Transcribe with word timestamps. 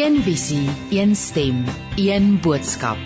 Een 0.00 0.22
visie, 0.22 0.68
een 0.90 1.16
stem, 1.16 1.64
een 1.96 2.40
boodskap. 2.40 2.98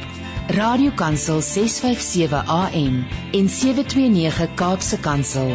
Radiokansel 0.47 1.41
657 1.41 2.47
AM 2.47 3.07
en 3.33 3.49
729 3.49 4.55
Kaapse 4.55 5.01
Kansel 5.01 5.51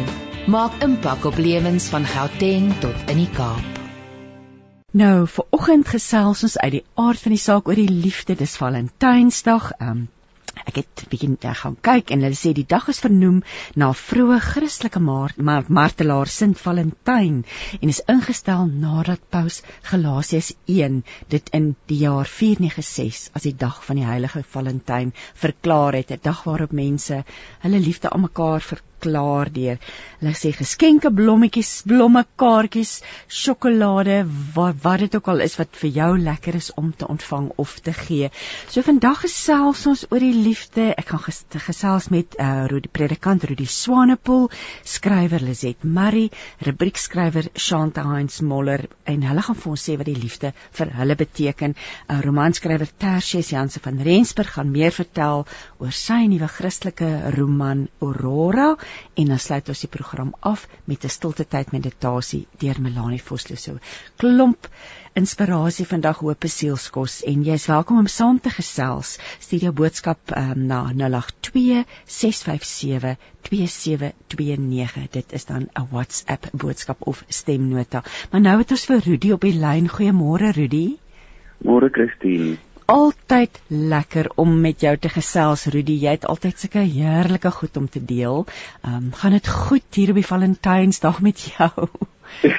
maak 0.46 0.76
impak 0.84 1.24
op 1.24 1.38
lewens 1.40 1.88
van 1.88 2.04
Gauteng 2.04 2.68
tot 2.84 3.08
in 3.08 3.22
die 3.22 3.30
Kaap. 3.30 3.80
Nou, 4.92 5.24
vir 5.26 5.46
oggend 5.50 5.88
gesels 5.88 6.44
ons 6.44 6.58
uit 6.58 6.76
die 6.76 6.84
aard 6.94 7.24
van 7.24 7.32
die 7.38 7.44
saak 7.48 7.72
oor 7.72 7.80
die 7.80 7.88
liefde. 7.88 8.36
Dis 8.36 8.60
Valentynsdag. 8.60 9.72
Ehm 9.78 9.90
um, 9.90 10.08
ek 10.66 10.80
het 10.80 11.04
bietjie 11.12 11.30
uh, 11.32 11.54
gaan 11.62 11.76
kyk 11.88 12.10
en 12.14 12.24
hulle 12.26 12.38
sê 12.38 12.52
die 12.56 12.66
dag 12.72 12.88
is 12.92 13.00
vernoem 13.04 13.40
na 13.82 13.90
vroeë 13.96 14.38
Christelike 14.46 15.02
maar, 15.02 15.34
maar, 15.36 15.64
martelaar 15.68 16.30
Sint 16.30 16.60
Valentyn 16.60 17.40
en 17.80 17.94
is 17.94 18.02
ingestel 18.14 18.66
nadat 18.84 19.24
Paus 19.30 19.62
Galasiërs 19.90 20.52
1 20.66 21.00
dit 21.34 21.50
in 21.60 21.72
die 21.92 22.02
jaar 22.04 22.28
496 22.28 23.34
as 23.38 23.48
die 23.48 23.56
dag 23.64 23.80
van 23.86 24.00
die 24.00 24.08
heilige 24.08 24.44
Valentyn 24.54 25.14
verklaar 25.34 25.98
het, 25.98 26.10
'n 26.10 26.22
dag 26.22 26.44
waarop 26.44 26.72
mense 26.72 27.24
hulle 27.64 27.80
liefde 27.88 28.10
aan 28.10 28.26
mekaar 28.28 28.60
verklaar 28.60 28.88
klaar 29.00 29.50
deur. 29.52 29.78
Hulle 30.20 30.34
sê 30.36 30.52
geskenke 30.52 31.10
blommetjies, 31.16 31.70
blomme, 31.88 32.22
kaartjies, 32.40 32.98
sjokolade, 33.26 34.20
wat 34.54 34.80
wat 34.84 35.04
dit 35.04 35.14
ook 35.16 35.30
al 35.32 35.44
is 35.46 35.56
wat 35.60 35.78
vir 35.80 35.90
jou 35.96 36.10
lekker 36.20 36.58
is 36.58 36.70
om 36.80 36.90
te 36.92 37.08
ontvang 37.08 37.50
of 37.62 37.78
te 37.80 37.94
gee. 37.96 38.28
So 38.68 38.84
vandag 38.84 39.22
gesels 39.24 39.86
ons 39.88 40.04
oor 40.10 40.20
die 40.20 40.34
liefde. 40.36 40.90
Ek 41.00 41.12
gaan 41.14 41.24
gesels 41.66 42.10
met 42.12 42.36
uh 42.38 42.66
Rudi 42.70 42.90
predikant 42.92 43.44
Rudi 43.48 43.66
Swanepoel, 43.66 44.50
skrywer 44.84 45.40
Lizet 45.40 45.84
Murray, 45.84 46.28
rubriekskrywer 46.66 47.48
Shanta 47.56 48.04
Heinz 48.04 48.40
Moller 48.40 48.86
en 49.08 49.24
hulle 49.24 49.46
gaan 49.46 49.58
vir 49.62 49.72
ons 49.72 49.86
sê 49.88 49.96
wat 49.96 50.10
die 50.10 50.18
liefde 50.18 50.52
vir 50.76 50.92
hulle 51.00 51.16
beteken. 51.16 51.74
uh, 52.08 52.20
Romanskrywer 52.24 52.90
Tertius 52.98 53.50
Janse 53.54 53.80
van 53.80 54.00
Rensburg 54.04 54.52
gaan 54.56 54.70
meer 54.70 54.92
vertel 54.92 55.46
oor 55.78 55.94
sy 55.96 56.26
nuwe 56.28 56.48
Christelike 56.48 57.10
roman 57.36 57.86
Aurora 58.00 58.74
en 59.14 59.26
dan 59.32 59.38
sluit 59.38 59.68
ons 59.68 59.80
die 59.84 59.90
program 59.90 60.34
af 60.40 60.66
met 60.84 61.04
'n 61.04 61.08
stilte 61.08 61.44
tyd 61.44 61.72
meditasie 61.72 62.46
deur 62.58 62.80
Melanie 62.80 63.22
Vosloo. 63.22 63.78
Klomp 64.16 64.68
inspirasie 65.14 65.86
vandag 65.86 66.18
hoop 66.18 66.44
sielskos 66.46 67.22
en 67.26 67.42
jy 67.44 67.54
is 67.58 67.66
welkom 67.66 67.98
om 67.98 68.06
saam 68.06 68.40
te 68.40 68.50
gesels. 68.50 69.18
Stuur 69.38 69.60
jou 69.60 69.72
boodskap 69.72 70.18
um, 70.36 70.66
na 70.66 70.80
082 70.92 71.84
657 72.06 73.16
2729. 73.42 75.10
Dit 75.10 75.32
is 75.32 75.44
dan 75.44 75.68
'n 75.74 75.88
WhatsApp 75.90 76.46
boodskap 76.52 77.06
of 77.06 77.24
stemnota. 77.28 78.02
Maar 78.30 78.40
nou 78.40 78.58
het 78.58 78.70
ons 78.70 78.84
vir 78.84 79.00
Rudy 79.04 79.32
op 79.32 79.40
die 79.40 79.58
lyn. 79.58 79.88
Goeiemôre 79.88 80.52
Rudy. 80.52 80.98
Môre 81.64 81.90
Christine 81.90 82.69
altyd 82.90 83.60
lekker 83.68 84.30
om 84.34 84.60
met 84.60 84.80
jou 84.82 84.96
te 84.98 85.10
gesels 85.12 85.66
Rudy. 85.70 85.94
Jy 86.02 86.16
het 86.18 86.26
altyd 86.26 86.58
sulke 86.58 86.82
heerlike 86.82 87.52
goed 87.54 87.76
om 87.78 87.88
te 87.88 88.02
deel. 88.04 88.44
Ehm 88.82 88.96
um, 88.96 89.10
gaan 89.14 89.36
dit 89.36 89.48
goed 89.48 89.98
hier 89.98 90.10
op 90.10 90.18
die 90.18 90.26
Valentynsdag 90.26 91.20
met 91.22 91.44
jou? 91.52 91.88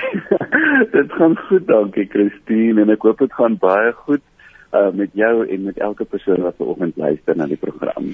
dit 0.98 1.12
gaan 1.18 1.38
goed, 1.48 1.68
dankie 1.68 2.08
Christine 2.10 2.86
en 2.86 2.94
ek 2.96 3.08
hoop 3.08 3.24
dit 3.24 3.34
gaan 3.40 3.58
baie 3.60 3.92
goed 4.06 4.24
uh 4.72 4.88
met 4.96 5.12
jou 5.20 5.48
en 5.52 5.64
met 5.68 5.78
elke 5.84 6.06
persoon 6.08 6.46
wat 6.46 6.56
vanoggend 6.58 6.96
luister 6.96 7.36
na 7.36 7.46
die 7.46 7.60
program. 7.60 8.14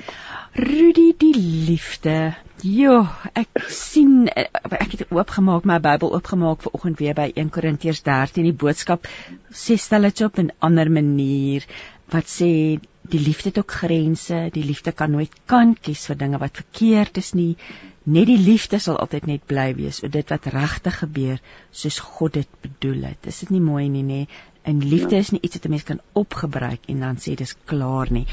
Rudy 0.58 1.12
die 1.22 1.36
liefde. 1.70 2.34
Jo, 2.66 3.04
ek 3.38 3.62
sien 3.70 4.26
ek 4.34 4.96
het 4.96 5.04
oopgemaak 5.14 5.70
my 5.70 5.78
Bybel 5.78 6.16
oopgemaak 6.18 6.66
vanoggend 6.66 6.98
weer 6.98 7.14
by 7.14 7.28
1 7.36 7.54
Korintiërs 7.54 8.02
13 8.02 8.50
die 8.50 8.58
boodskap 8.66 9.06
sê 9.54 9.78
stel 9.78 10.10
dit 10.10 10.24
op 10.26 10.42
'n 10.42 10.50
ander 10.58 10.90
manier 10.90 11.70
wat 12.14 12.30
sê 12.32 12.80
die 13.08 13.20
liefde 13.20 13.50
het 13.50 13.60
ook 13.62 13.72
grense, 13.72 14.50
die 14.54 14.64
liefde 14.64 14.92
kan 14.92 15.12
nooit 15.12 15.34
kan 15.46 15.76
kies 15.76 16.06
vir 16.10 16.20
dinge 16.20 16.40
wat 16.42 16.60
verkeerd 16.60 17.18
is 17.18 17.34
nie. 17.34 17.56
Net 18.04 18.28
die 18.30 18.40
liefde 18.40 18.80
sal 18.80 19.00
altyd 19.00 19.28
net 19.28 19.46
bly 19.48 19.70
wees 19.76 20.02
oor 20.04 20.12
dit 20.12 20.34
wat 20.34 20.48
regtig 20.54 21.00
gebeur 21.04 21.42
soos 21.72 22.00
God 22.04 22.38
dit 22.40 22.60
bedoel 22.64 23.10
het. 23.10 23.28
Is 23.32 23.44
dit 23.44 23.52
nie 23.56 23.64
mooi 23.64 23.88
nie 23.92 24.06
nê? 24.08 24.22
En 24.68 24.84
liefde 24.84 25.16
ja. 25.16 25.24
is 25.24 25.32
nie 25.36 25.42
iets 25.42 25.60
wat 25.60 25.66
'n 25.66 25.76
mens 25.76 25.88
kan 25.88 26.02
opgebruik 26.14 26.88
en 26.88 27.00
dan 27.00 27.18
sê 27.18 27.36
dis 27.36 27.56
klaar 27.66 28.12
nie. 28.12 28.28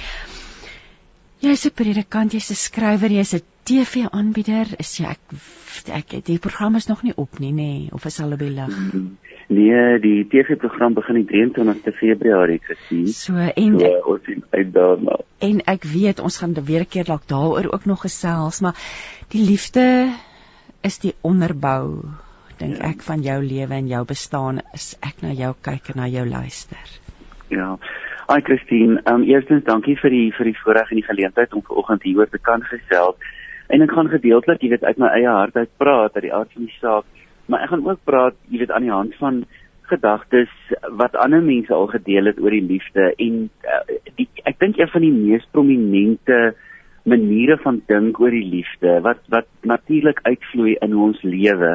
Jy's 1.44 1.66
'n 1.68 1.76
predikant, 1.76 2.32
jy's 2.32 2.50
'n 2.50 2.56
skrywer, 2.56 3.12
jy's 3.12 3.34
'n 3.36 3.42
TV-aanbieder. 3.68 4.76
Is 4.78 4.96
jy 4.98 5.10
ek 5.12 5.20
ek 5.92 6.24
die 6.24 6.38
program 6.38 6.76
is 6.76 6.86
nog 6.88 7.02
nie 7.02 7.12
op 7.16 7.38
nie 7.38 7.52
nê 7.52 7.92
of 7.92 8.04
is 8.04 8.20
al 8.20 8.32
op 8.32 8.38
die? 8.38 8.50
Mm-hmm. 8.50 9.16
Nee, 9.48 9.98
die 10.00 10.24
TV-program 10.24 10.94
begin 10.94 11.18
die 11.20 11.26
23ste 11.28 11.92
Februarie 11.92 12.60
gesien. 12.64 13.08
So 13.12 13.36
en 13.36 13.78
so, 13.78 13.90
ons 14.14 14.24
sien 14.24 14.44
uit 14.50 14.72
daarna. 14.72 15.18
En 15.38 15.60
ek 15.68 15.84
weet 15.84 16.20
ons 16.20 16.38
gaan 16.40 16.54
weer 16.64 16.80
'n 16.80 16.88
keer 16.88 17.04
dalk 17.04 17.28
daaroor 17.28 17.72
ook 17.72 17.84
nog 17.84 18.00
gesels, 18.00 18.60
maar 18.60 18.74
die 19.28 19.44
liefde 19.44 20.14
is 20.80 20.98
die 20.98 21.14
onderbou 21.20 22.08
dink 22.56 22.76
ja. 22.76 22.88
ek 22.88 23.02
van 23.02 23.22
jou 23.22 23.42
lewe 23.42 23.74
en 23.74 23.88
jou 23.88 24.04
bestaan 24.04 24.60
is 24.72 24.96
ek 25.02 25.20
na 25.20 25.32
jou 25.32 25.54
kyk 25.60 25.92
en 25.92 26.00
na 26.00 26.08
jou 26.08 26.24
luister. 26.28 26.88
Ja. 27.48 27.76
Ai 28.32 28.40
Christine, 28.40 29.00
um, 29.10 29.22
eerstens 29.28 29.64
dankie 29.64 29.96
vir 30.00 30.10
die 30.10 30.28
vir 30.36 30.48
die 30.48 30.58
voorreg 30.62 30.90
en 30.90 31.00
die 31.00 31.08
geleentheid 31.08 31.52
om 31.54 31.64
vanoggend 31.66 32.06
hieroor 32.06 32.30
te 32.32 32.40
kan 32.40 32.62
gesels. 32.64 33.16
En 33.68 33.82
ek 33.84 33.92
gaan 33.92 34.08
gedeeltelik, 34.12 34.62
jy 34.62 34.70
weet, 34.74 34.84
uit 34.84 34.98
my 35.00 35.10
eie 35.16 35.28
hart 35.28 35.56
uit 35.56 35.70
praat 35.80 36.16
uit 36.16 36.26
die 36.28 36.34
aard 36.36 36.52
van 36.52 36.66
die 36.68 36.78
saak 36.80 37.04
maar 37.46 37.64
ek 37.64 37.74
gaan 37.74 37.86
ook 37.86 38.04
praat, 38.08 38.36
jy 38.48 38.62
weet, 38.62 38.72
aan 38.72 38.86
die 38.86 38.94
hand 38.94 39.16
van 39.20 39.44
gedagtes 39.90 40.52
wat 40.96 41.16
ander 41.20 41.42
mense 41.44 41.72
al 41.76 41.90
gedeel 41.92 42.30
het 42.30 42.38
oor 42.40 42.54
die 42.54 42.64
liefde 42.64 43.10
en 43.20 43.34
uh, 43.68 43.96
die, 44.16 44.28
ek 44.48 44.56
dink 44.62 44.78
een 44.80 44.88
van 44.88 45.04
die 45.04 45.12
mees 45.12 45.44
prominente 45.52 46.54
maniere 47.04 47.58
van 47.60 47.82
dink 47.92 48.20
oor 48.20 48.32
die 48.32 48.46
liefde 48.48 48.94
wat 49.04 49.20
wat 49.34 49.50
natuurlik 49.60 50.22
uitvloei 50.24 50.78
in 50.86 50.96
ons 50.96 51.20
lewe 51.20 51.74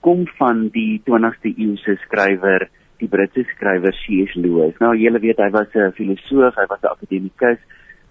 kom 0.00 0.24
van 0.38 0.68
die 0.72 1.02
20ste 1.04 1.50
eeuse 1.50 1.98
skrywer, 2.06 2.68
die 3.00 3.08
Britse 3.08 3.44
skrywer 3.54 3.92
C.S. 3.92 4.34
Lewis. 4.34 4.76
Nou 4.80 4.94
julle 4.96 5.20
weet 5.20 5.38
hy 5.38 5.50
was 5.50 5.74
'n 5.74 5.92
filosoof, 5.96 6.54
hy 6.56 6.66
was 6.68 6.82
'n 6.82 6.92
akademikus, 6.94 7.58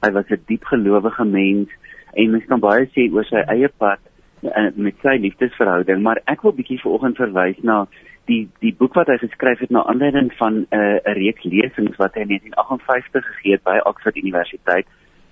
hy 0.03 0.11
was 0.11 0.29
'n 0.29 0.41
diep 0.47 0.63
gelowige 0.65 1.25
mens 1.25 1.69
en 2.13 2.31
mens 2.31 2.45
kan 2.45 2.59
baie 2.59 2.85
sê 2.95 3.11
oor 3.11 3.25
sy 3.25 3.41
eie 3.47 3.69
pad 3.69 3.99
uh, 4.43 4.69
met 4.75 4.95
sy 5.01 5.17
liefdesverhouding, 5.19 6.01
maar 6.01 6.21
ek 6.25 6.41
wil 6.41 6.53
bietjie 6.53 6.79
vanoggend 6.81 7.17
verwys 7.17 7.57
na 7.63 7.85
die 8.29 8.47
die 8.63 8.73
boek 8.73 8.95
wat 8.97 9.09
hy 9.11 9.17
geskryf 9.21 9.59
het 9.59 9.71
na 9.71 9.83
aanleiding 9.85 10.31
van 10.39 10.53
'n 10.53 10.67
uh, 10.71 10.99
'n 11.05 11.17
reeks 11.17 11.43
lesings 11.43 11.97
wat 11.97 12.13
hy 12.15 12.21
in 12.21 12.31
1958 12.33 13.25
gegee 13.25 13.51
het 13.51 13.63
by 13.63 13.77
Oxford 13.85 14.17
Universiteit. 14.17 14.87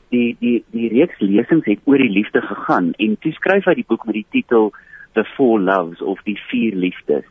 Die 0.09 0.35
die 0.39 0.63
die 0.71 0.89
reeks 0.89 1.19
lesings 1.19 1.65
het 1.65 1.79
oor 1.85 1.97
die 1.97 2.15
liefde 2.19 2.41
gegaan 2.41 2.93
en 2.97 3.17
toe 3.19 3.31
skryf 3.31 3.65
hy 3.65 3.73
die 3.73 3.87
boek 3.87 4.05
met 4.05 4.15
die 4.15 4.29
titel 4.31 4.71
The 5.13 5.23
Four 5.35 5.59
Loves 5.59 6.01
of 6.01 6.21
die 6.23 6.39
vier 6.49 6.75
liefdes. 6.75 7.25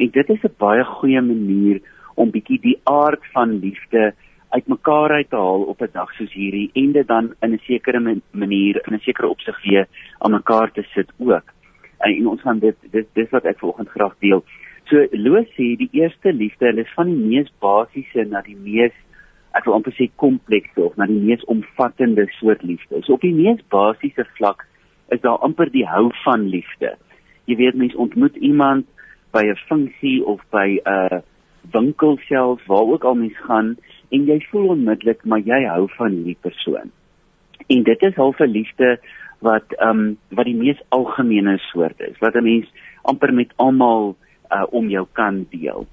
En 0.00 0.10
dit 0.10 0.28
is 0.28 0.42
'n 0.42 0.54
baie 0.58 0.84
goeie 0.84 1.20
manier 1.20 1.80
om 2.14 2.30
bietjie 2.30 2.60
die 2.60 2.78
aard 2.84 3.24
van 3.32 3.58
liefde 3.64 4.14
uitmekaar 4.48 5.10
uit 5.10 5.30
te 5.30 5.36
haal 5.36 5.62
op 5.72 5.82
'n 5.82 5.92
dag 5.92 6.12
soos 6.12 6.32
hierdie 6.32 6.70
en 6.72 6.92
dit 6.92 7.06
dan 7.06 7.34
in 7.40 7.52
'n 7.52 7.60
sekere 7.62 8.00
manier 8.30 8.82
in 8.86 8.94
'n 8.94 9.06
sekere 9.08 9.28
opsig 9.28 9.62
weer 9.62 9.86
aan 10.18 10.30
mekaar 10.30 10.72
te 10.72 10.82
sit 10.82 11.10
ook. 11.18 11.46
En, 11.98 12.16
en 12.16 12.26
ons 12.26 12.40
gaan 12.40 12.58
dit 12.58 12.76
dis 12.90 13.06
dis 13.12 13.30
wat 13.30 13.44
ek 13.44 13.58
vanoggend 13.58 13.88
graag 13.88 14.14
deel. 14.18 14.44
So 14.84 15.06
Loos 15.10 15.46
sê 15.46 15.76
die 15.76 15.92
eerste 15.92 16.32
liefde 16.32 16.72
is 16.76 16.92
van 16.94 17.06
die 17.06 17.24
mees 17.30 17.50
basiese 17.58 18.24
na 18.24 18.40
die 18.40 18.56
mees 18.56 18.92
ek 19.52 19.64
wil 19.64 19.74
amper 19.74 19.92
sê 19.92 20.10
komplekse 20.16 20.80
of 20.80 20.96
na 20.96 21.06
die 21.06 21.20
mees 21.26 21.44
omvattende 21.44 22.26
soort 22.38 22.62
liefde. 22.62 23.02
So 23.02 23.12
op 23.12 23.20
die 23.20 23.34
mees 23.34 23.60
basiese 23.68 24.24
vlak 24.24 24.66
is 25.08 25.20
daar 25.20 25.38
amper 25.38 25.70
die 25.70 25.86
hou 25.86 26.10
van 26.24 26.48
liefde. 26.48 26.96
Jy 27.44 27.56
weet 27.56 27.74
mens 27.74 27.94
ontmoet 27.94 28.36
iemand 28.36 28.86
by 29.32 29.44
'n 29.44 29.56
funksie 29.68 30.24
of 30.24 30.40
by 30.50 30.80
'n 30.84 31.22
winkel 31.72 32.18
self 32.28 32.66
waar 32.66 32.86
ook 32.92 33.04
al 33.04 33.14
mens 33.14 33.38
gaan 33.46 33.76
en 34.08 34.24
jy 34.26 34.40
voel 34.50 34.68
onmiddellik 34.68 35.24
maar 35.24 35.40
jy 35.44 35.64
hou 35.64 35.88
van 35.96 36.10
hierdie 36.10 36.38
persoon. 36.40 36.90
En 37.66 37.82
dit 37.82 38.02
is 38.02 38.14
half 38.14 38.38
'n 38.38 38.50
liefde 38.50 38.98
wat 39.38 39.72
ehm 39.78 39.98
um, 39.98 40.18
wat 40.28 40.44
die 40.44 40.56
mees 40.56 40.80
algemene 40.88 41.58
soort 41.58 42.00
is, 42.00 42.18
wat 42.18 42.34
'n 42.34 42.42
mens 42.42 42.66
amper 43.02 43.34
met 43.34 43.52
almal 43.56 44.16
uh, 44.52 44.64
om 44.70 44.88
jou 44.88 45.06
kan 45.12 45.46
deel. 45.50 45.86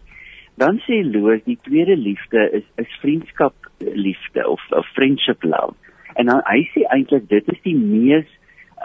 Dan 0.56 0.80
sê 0.80 1.04
Loos 1.06 1.44
die 1.44 1.60
tweede 1.62 1.98
liefde 1.98 2.50
is 2.52 2.64
is 2.76 2.98
vriendskap 3.00 3.54
liefde 3.78 4.48
of, 4.50 4.62
of 4.72 4.86
friendship 4.86 5.44
love. 5.44 5.74
En 6.14 6.26
dan 6.26 6.42
hy 6.46 6.64
sê 6.74 6.82
eintlik 6.90 7.30
dit 7.30 7.52
is 7.54 7.62
die 7.62 7.76
mees 7.76 8.28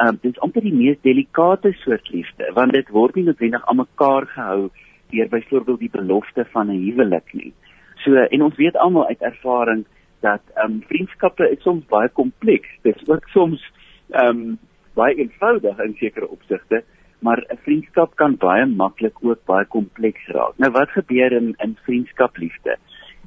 uh, 0.00 0.12
dit 0.20 0.32
is 0.32 0.40
amper 0.40 0.62
die 0.62 0.74
mees 0.74 1.00
delikate 1.02 1.72
soort 1.82 2.08
liefde 2.10 2.50
want 2.54 2.72
dit 2.72 2.88
word 2.88 3.14
nie 3.14 3.24
noodwendig 3.24 3.66
aan 3.66 3.76
mekaar 3.76 4.26
gehou 4.26 4.70
deur 5.12 5.28
byvoorbeeld 5.28 5.80
die 5.80 5.92
belofte 5.92 6.44
van 6.52 6.70
'n 6.70 6.84
huwelik 6.84 7.32
nie. 7.32 7.52
So 8.04 8.14
en 8.14 8.42
ons 8.42 8.56
weet 8.56 8.76
almal 8.76 9.06
uit 9.06 9.20
ervaring 9.20 9.84
dat 10.20 10.42
ehm 10.54 10.70
um, 10.70 10.82
vriendskappe 10.88 11.50
is 11.50 11.62
soms 11.62 11.84
baie 11.86 12.08
kompleks. 12.08 12.68
Dit 12.82 12.96
is 12.96 13.08
ook 13.08 13.28
soms 13.28 13.72
ehm 14.10 14.28
um, 14.28 14.58
baie 14.94 15.14
eenvoudig 15.14 15.78
in 15.78 15.94
sekere 15.98 16.28
opsigte, 16.28 16.84
maar 17.18 17.44
'n 17.48 17.58
vriendskap 17.64 18.14
kan 18.14 18.36
baie 18.36 18.66
maklik 18.66 19.16
ook 19.20 19.44
baie 19.44 19.64
kompleks 19.64 20.26
raak. 20.26 20.56
Nou 20.56 20.72
wat 20.72 20.90
gebeur 20.90 21.32
in 21.32 21.54
in 21.58 21.76
vriendskap 21.84 22.36
liefde? 22.36 22.76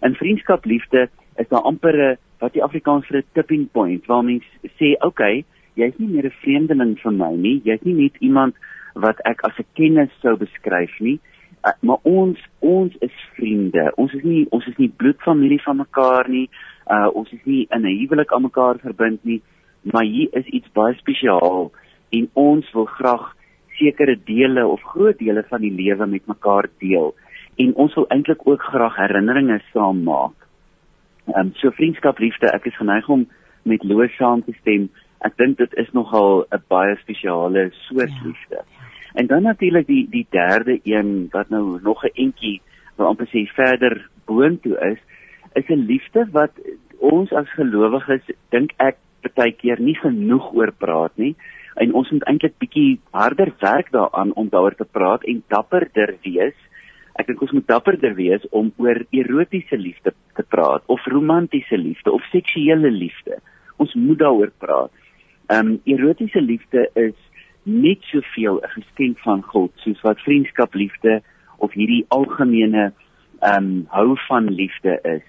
In 0.01 0.15
vriendskap 0.15 0.65
liefde 0.65 1.09
is 1.35 1.47
daar 1.47 1.61
amper 1.61 2.11
'n 2.11 2.17
wat 2.39 2.53
die 2.53 2.63
Afrikaans 2.63 3.05
vir 3.07 3.17
'n 3.17 3.33
tipping 3.33 3.71
point 3.71 4.05
waar 4.05 4.23
mens 4.23 4.45
sê, 4.79 4.93
"Oké, 4.93 5.05
okay, 5.05 5.45
jy's 5.75 5.97
nie 5.99 6.07
meer 6.07 6.25
'n 6.25 6.39
vreemdeling 6.41 6.95
vir 7.03 7.11
my 7.11 7.33
nie. 7.35 7.61
Jy's 7.65 7.83
nie 7.83 7.93
net 7.93 8.15
iemand 8.19 8.55
wat 8.95 9.19
ek 9.25 9.43
as 9.43 9.57
'n 9.59 9.65
kennis 9.75 10.11
sou 10.21 10.35
beskryf 10.37 10.99
nie, 10.99 11.19
uh, 11.67 11.73
maar 11.81 11.99
ons 12.03 12.39
ons 12.59 12.93
is 13.01 13.15
vriende. 13.35 13.91
Ons 13.97 14.13
is 14.13 14.23
nie 14.23 14.47
ons 14.51 14.67
is 14.67 14.77
nie 14.77 14.89
bloedfamilie 14.89 15.61
van 15.61 15.77
mekaar 15.77 16.29
nie. 16.29 16.49
Uh 16.87 17.09
ons 17.13 17.31
is 17.33 17.45
nie 17.45 17.67
in 17.71 17.81
'n 17.85 17.97
huwelik 17.99 18.31
aan 18.31 18.41
mekaar 18.41 18.79
verbind 18.79 19.23
nie, 19.25 19.41
maar 19.83 20.03
hier 20.03 20.29
is 20.31 20.45
iets 20.45 20.71
baie 20.73 20.93
spesiaal 20.95 21.71
en 22.11 22.29
ons 22.33 22.71
wil 22.73 22.85
graag 22.85 23.35
sekere 23.77 24.15
dele 24.25 24.67
of 24.67 24.81
groot 24.81 25.17
dele 25.19 25.43
van 25.43 25.61
die 25.61 25.71
lewe 25.71 26.05
met 26.07 26.27
mekaar 26.27 26.69
deel 26.79 27.15
en 27.55 27.75
ons 27.75 27.93
wil 27.95 28.07
eintlik 28.07 28.47
ook 28.47 28.61
graag 28.61 28.95
herinneringe 28.95 29.61
saam 29.73 30.03
maak. 30.03 30.35
Ehm 31.27 31.39
um, 31.39 31.51
so 31.55 31.71
vriendskap 31.71 32.19
liefde, 32.19 32.51
ek 32.53 32.65
is 32.65 32.77
geneig 32.77 33.09
om 33.09 33.25
met 33.63 33.83
Loos 33.83 34.15
saam 34.17 34.43
te 34.43 34.53
stem. 34.59 34.89
Ek 35.25 35.37
dink 35.41 35.57
dit 35.57 35.73
is 35.81 35.91
nogal 35.97 36.45
'n 36.53 36.63
baie 36.69 36.95
spesiale 37.01 37.69
soort 37.87 38.13
ja, 38.13 38.23
liefde. 38.25 38.61
Ja. 38.61 38.63
En 39.15 39.27
dan 39.27 39.43
natuurlik 39.43 39.87
die 39.87 40.07
die 40.09 40.27
derde 40.29 40.79
een 40.83 41.27
wat 41.31 41.49
nou 41.49 41.79
nog 41.81 42.03
'n 42.03 42.13
entjie 42.13 42.61
wil 42.97 43.07
amper 43.07 43.27
sê 43.27 43.47
verder 43.53 44.09
boontoe 44.25 44.77
is, 44.91 44.99
is 45.53 45.69
'n 45.69 45.85
liefde 45.85 46.27
wat 46.31 46.51
ons 46.99 47.31
as 47.31 47.49
gelowiges 47.49 48.25
dink 48.49 48.73
ek 48.77 48.97
baie 49.35 49.51
keer 49.51 49.79
nie 49.79 49.95
genoeg 49.95 50.53
oor 50.53 50.71
praat 50.71 51.17
nie 51.17 51.35
en 51.75 51.93
ons 51.93 52.11
moet 52.11 52.23
eintlik 52.23 52.57
bietjie 52.59 52.99
harder 53.11 53.51
werk 53.59 53.91
daaraan 53.91 54.33
om 54.33 54.49
daaroor 54.49 54.75
te 54.75 54.87
praat 54.97 55.23
en 55.23 55.43
dapperder 55.47 56.15
wees. 56.23 56.55
Ek 57.19 57.27
dink 57.27 57.41
ons 57.41 57.51
moet 57.51 57.67
dapperder 57.67 58.15
wees 58.15 58.43
om 58.51 58.71
oor 58.77 59.01
erotiese 59.11 59.77
liefde 59.77 60.13
te 60.35 60.43
praat 60.43 60.83
of 60.85 61.05
romantiese 61.05 61.77
liefde 61.77 62.11
of 62.11 62.23
seksuele 62.31 62.91
liefde. 62.91 63.39
Ons 63.77 63.93
moet 63.93 64.19
daaroor 64.19 64.51
praat. 64.57 64.91
Ehm 65.47 65.67
um, 65.67 65.79
erotiese 65.83 66.41
liefde 66.41 66.89
is 66.93 67.17
net 67.63 68.01
soveel 68.01 68.59
'n 68.61 68.69
geskenk 68.69 69.19
van 69.19 69.41
God 69.41 69.71
soos 69.75 70.01
wat 70.01 70.19
vriendskap 70.19 70.73
liefde 70.73 71.21
of 71.57 71.73
hierdie 71.73 72.05
algemene 72.07 72.93
ehm 73.39 73.63
um, 73.63 73.85
hou 73.89 74.17
van 74.27 74.49
liefde 74.49 74.99
is. 75.03 75.25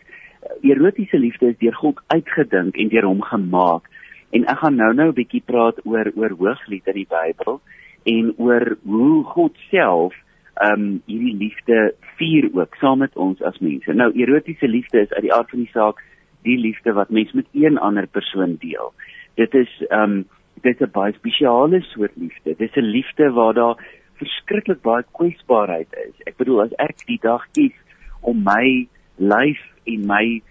Erotiese 0.63 1.19
liefde 1.19 1.47
is 1.47 1.59
deur 1.59 1.75
God 1.75 2.01
uitgedink 2.07 2.77
en 2.77 2.89
deur 2.89 3.05
hom 3.05 3.23
gemaak. 3.23 3.89
En 4.31 4.45
ek 4.45 4.59
gaan 4.59 4.75
nou-nou 4.75 5.09
'n 5.09 5.19
bietjie 5.21 5.43
praat 5.45 5.81
oor 5.85 6.13
oor 6.15 6.31
Hooglied 6.39 6.87
in 6.87 6.95
die 6.95 7.09
Bybel 7.09 7.61
en 8.05 8.35
oor 8.37 8.77
hoe 8.85 9.25
God 9.25 9.57
self 9.71 10.15
ehm 10.55 10.73
um, 10.73 11.03
hierdie 11.07 11.37
liefde 11.37 11.95
vier 12.17 12.49
ook 12.53 12.75
saam 12.75 12.99
met 12.99 13.17
ons 13.17 13.43
as 13.43 13.59
mense. 13.59 13.93
Nou 13.93 14.13
erotiese 14.13 14.69
liefde 14.69 15.01
is 15.01 15.13
uit 15.13 15.23
die 15.23 15.35
aard 15.35 15.51
van 15.51 15.59
die 15.59 15.73
saak 15.73 16.03
die 16.43 16.59
liefde 16.59 16.93
wat 16.93 17.11
mens 17.11 17.33
met 17.33 17.47
een 17.53 17.79
ander 17.79 18.07
persoon 18.07 18.57
deel. 18.59 18.93
Dit 19.37 19.55
is 19.55 19.73
ehm 19.89 20.03
um, 20.03 20.25
dit 20.65 20.75
is 20.75 20.87
'n 20.87 20.93
baie 20.93 21.13
spesiale 21.13 21.81
soort 21.81 22.17
liefde. 22.17 22.55
Dit 22.57 22.71
is 22.71 22.77
'n 22.83 22.91
liefde 22.97 23.31
waar 23.31 23.55
daar 23.55 23.77
verskriklik 24.21 24.83
baie 24.83 25.05
kwesbaarheid 25.13 25.89
is. 26.09 26.15
Ek 26.25 26.37
bedoel 26.37 26.63
as 26.63 26.75
ek 26.79 27.07
die 27.07 27.21
dag 27.23 27.45
kies 27.53 27.77
om 28.21 28.43
my 28.43 28.89
lyf 29.17 29.61
en 29.85 30.07
my 30.07 30.43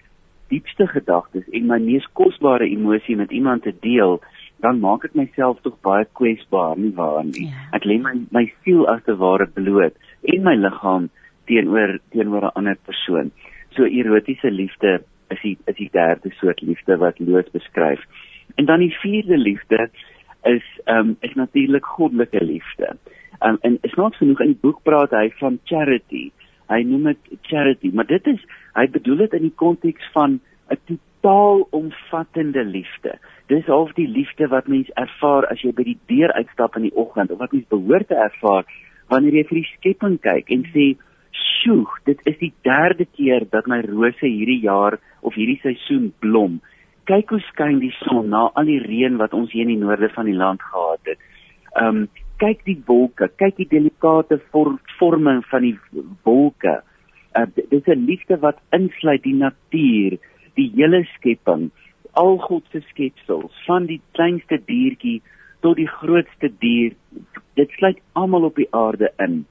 diepste 0.53 0.87
gedagtes 0.87 1.47
en 1.51 1.67
my 1.67 1.79
mees 1.81 2.05
kosbare 2.13 2.67
emosie 2.69 3.15
met 3.15 3.31
iemand 3.31 3.63
te 3.63 3.73
deel, 3.81 4.19
dan 4.63 4.79
maak 4.79 5.05
ek 5.05 5.17
myself 5.17 5.59
tog 5.65 5.75
baie 5.85 6.05
kwesbaar, 6.17 6.77
nie 6.77 6.93
waar 6.95 7.23
nie? 7.25 7.49
Ja. 7.49 7.65
Ek 7.77 7.87
lê 7.89 7.97
my 8.01 8.13
my 8.31 8.45
siel 8.63 8.85
as 8.91 9.03
te 9.05 9.17
ware 9.17 9.47
bloot 9.57 9.97
en 10.23 10.45
my 10.45 10.55
liggaam 10.55 11.09
teenoor 11.49 11.97
teenoor 12.13 12.45
'n 12.45 12.55
ander 12.55 12.77
persoon. 12.85 13.31
So 13.75 13.83
erotiese 13.83 14.51
liefde 14.51 15.03
is 15.29 15.41
die 15.41 15.57
is 15.65 15.75
die 15.75 15.89
derde 15.91 16.31
soort 16.39 16.61
liefde 16.61 16.97
wat 16.97 17.19
Loos 17.19 17.49
beskryf. 17.51 17.99
En 18.55 18.65
dan 18.65 18.79
die 18.79 18.95
vierde 18.99 19.37
liefde 19.37 19.89
is 20.43 20.65
ehm 20.83 20.97
um, 20.97 21.17
is 21.19 21.33
natuurlik 21.33 21.85
goddelike 21.85 22.43
liefde. 22.43 22.97
Ehm 23.39 23.51
um, 23.51 23.57
en 23.61 23.77
is 23.81 23.93
nog 23.93 24.17
genoeg 24.17 24.39
in 24.39 24.53
die 24.53 24.61
boek 24.61 24.83
praat 24.83 25.11
hy 25.11 25.29
van 25.39 25.59
charity. 25.63 26.31
Hy 26.67 26.81
noem 26.81 27.03
dit 27.03 27.39
charity, 27.41 27.91
maar 27.93 28.05
dit 28.05 28.27
is 28.27 28.41
hy 28.73 28.87
bedoel 28.89 29.25
dit 29.25 29.33
in 29.33 29.47
die 29.49 29.57
konteks 29.63 30.11
van 30.13 30.39
'n 30.69 30.79
totaal 30.85 31.67
omvattende 31.69 32.65
liefde. 32.65 33.17
Dis 33.47 33.65
half 33.65 33.93
die 33.93 34.07
liefde 34.07 34.47
wat 34.47 34.67
mens 34.67 34.89
ervaar 34.93 35.45
as 35.45 35.61
jy 35.61 35.73
by 35.73 35.83
die 35.83 35.99
deur 36.05 36.31
uitstap 36.33 36.75
in 36.75 36.87
die 36.87 36.95
oggend 36.95 37.31
of 37.31 37.37
wat 37.37 37.51
mens 37.51 37.67
behoort 37.67 38.07
te 38.07 38.15
ervaar 38.15 38.65
wanneer 39.09 39.33
jy 39.33 39.43
vir 39.43 39.59
die 39.61 39.71
skepping 39.77 40.19
kyk 40.21 40.49
en 40.49 40.63
sê, 40.73 40.97
"Sjoe, 41.31 41.85
dit 42.05 42.19
is 42.25 42.37
die 42.37 42.53
derde 42.63 43.05
keer 43.05 43.45
dat 43.49 43.67
my 43.67 43.81
rose 43.81 44.25
hierdie 44.25 44.61
jaar 44.61 44.99
of 45.21 45.33
hierdie 45.33 45.59
seisoen 45.61 46.13
blom." 46.19 46.61
Kyk 47.09 47.29
hoe 47.33 47.41
skyn 47.51 47.79
die 47.79 47.93
son 48.01 48.29
na 48.33 48.47
al 48.59 48.69
die 48.69 48.81
reën 48.81 49.17
wat 49.21 49.33
ons 49.37 49.51
hier 49.53 49.65
in 49.67 49.75
die 49.75 49.81
noorde 49.81 50.09
van 50.15 50.29
die 50.29 50.37
land 50.37 50.61
gehad 50.61 51.11
het. 51.11 51.19
Um 51.81 52.07
kyk 52.41 52.65
die 52.67 52.81
wolke, 52.87 53.29
kyk 53.39 53.55
die 53.61 53.69
delikate 53.71 54.41
vorm, 54.51 54.79
vorming 54.99 55.41
van 55.51 55.63
die 55.63 55.77
wolke. 56.27 56.81
Uh, 57.35 57.45
dit 57.55 57.71
is 57.71 57.87
'n 57.87 58.05
liefde 58.05 58.37
wat 58.39 58.59
insluit 58.71 59.23
die 59.23 59.35
natuur, 59.35 60.17
die 60.55 60.71
hele 60.75 61.03
skepping, 61.15 61.71
al 62.13 62.37
God 62.37 62.63
se 62.71 62.81
skepsels, 62.91 63.55
van 63.65 63.85
die 63.85 64.01
kleinste 64.11 64.59
diertjie 64.65 65.21
tot 65.61 65.75
die 65.75 65.87
grootste 65.87 66.51
dier. 66.59 66.91
Dit 67.55 67.71
sluit 67.71 67.99
almal 68.13 68.43
op 68.43 68.55
die 68.55 68.71
aarde 68.71 69.11
in. 69.17 69.45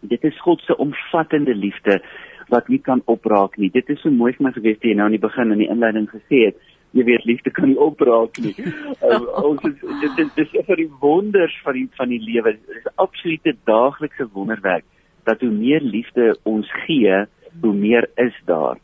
Dit 0.00 0.24
is 0.24 0.40
God 0.40 0.60
se 0.60 0.76
omvattende 0.76 1.54
liefde 1.54 2.00
wat 2.48 2.68
nie 2.68 2.78
kan 2.78 3.02
opraak 3.04 3.56
nie. 3.56 3.70
Dit 3.70 3.88
is 3.88 4.00
so 4.00 4.10
mooi 4.10 4.32
vir 4.32 4.44
my 4.46 4.52
gewees 4.52 4.78
toe 4.78 4.90
jy 4.90 4.96
nou 4.96 5.06
in 5.06 5.18
die 5.18 5.26
begin 5.26 5.52
in 5.52 5.58
die 5.58 5.70
inleiding 5.70 6.08
gesê 6.10 6.46
het 6.46 6.56
jy 6.96 7.04
weet 7.06 7.24
liefde 7.24 7.50
kan 7.54 7.68
nie 7.70 7.78
opraak 7.78 8.38
nie. 8.42 8.54
Um, 9.06 9.26
ons 9.50 9.62
is 9.68 9.76
dit 10.02 10.22
is 10.24 10.32
dis 10.36 10.54
vir 10.66 10.82
die 10.82 10.90
wonders 11.02 11.56
van 11.64 11.78
die 11.78 11.86
van 11.98 12.12
die 12.12 12.22
lewe. 12.22 12.56
Dit 12.58 12.80
is 12.82 12.88
'n 12.90 13.02
absolute 13.06 13.56
daaglikse 13.64 14.28
wonderwerk 14.32 14.84
dat 15.24 15.40
hoe 15.40 15.50
meer 15.50 15.80
liefde 15.80 16.36
ons 16.42 16.70
gee, 16.86 17.24
hoe 17.60 17.74
meer 17.74 18.08
is 18.16 18.34
daar. 18.46 18.78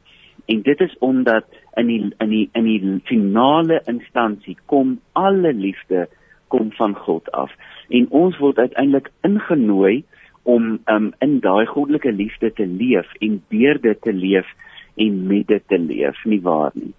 En 0.47 0.63
dit 0.63 0.81
is 0.81 0.97
omdat 0.99 1.45
in 1.75 1.87
die 1.87 2.03
in 2.19 2.31
die 2.31 2.49
in 2.53 2.65
die 2.65 3.01
finale 3.05 3.81
instansie 3.85 4.57
kom 4.67 5.01
alle 5.13 5.53
liefde 5.53 6.09
kom 6.49 6.73
van 6.73 6.95
God 6.95 7.31
af. 7.33 7.51
En 7.89 8.07
ons 8.11 8.39
word 8.39 8.59
uiteindelik 8.59 9.11
ingenooi 9.23 10.05
om 10.43 10.79
um, 10.87 11.13
in 11.19 11.41
daai 11.41 11.67
goddelike 11.67 12.13
liefde 12.13 12.53
te 12.53 12.67
leef 12.67 13.11
en 13.19 13.43
deur 13.49 13.81
dit 13.83 14.03
te 14.03 14.13
leef 14.13 14.47
en 14.95 15.27
met 15.27 15.47
dit 15.47 15.63
te 15.69 15.79
leef, 15.79 16.25
nie 16.25 16.41
waar 16.41 16.71
nie? 16.75 16.95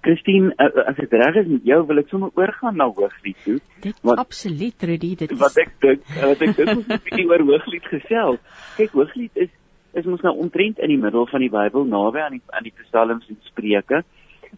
Christine, 0.00 0.54
uh, 0.56 0.84
as 0.88 0.96
dit 0.96 1.12
reg 1.12 1.36
is 1.42 1.48
met 1.50 1.66
jou, 1.68 1.80
wil 1.86 2.00
ek 2.00 2.08
sommer 2.08 2.30
oorgaan 2.38 2.78
na 2.80 2.86
Hooglied 2.88 3.36
toe. 3.44 3.58
Dit 3.84 3.98
wat, 4.06 4.20
absoluut, 4.22 4.86
Rudy, 4.88 5.10
dit 5.20 5.34
is 5.34 5.40
Wat 5.40 5.58
ek 5.60 5.74
dink, 5.84 6.06
wat 6.22 6.44
ek 6.46 6.56
dink 6.56 6.76
ons 6.76 6.86
moet 6.88 6.94
'n 6.96 7.04
bietjie 7.08 7.26
oor 7.28 7.44
Hooglied 7.50 7.88
gesels. 7.92 8.40
Kyk, 8.78 8.94
Hooglied 8.96 9.44
is 9.46 9.52
is 9.92 10.06
mos 10.06 10.22
nou 10.22 10.36
omtrent 10.38 10.78
in 10.78 10.88
die 10.88 11.00
middel 11.02 11.26
van 11.26 11.42
die 11.42 11.50
Bybel, 11.50 11.84
naby 11.84 12.20
aan 12.22 12.36
die 12.38 12.42
aan 12.54 12.62
die 12.62 12.74
Psalms 12.84 13.26
en 13.28 13.38
Spreuke. 13.48 14.04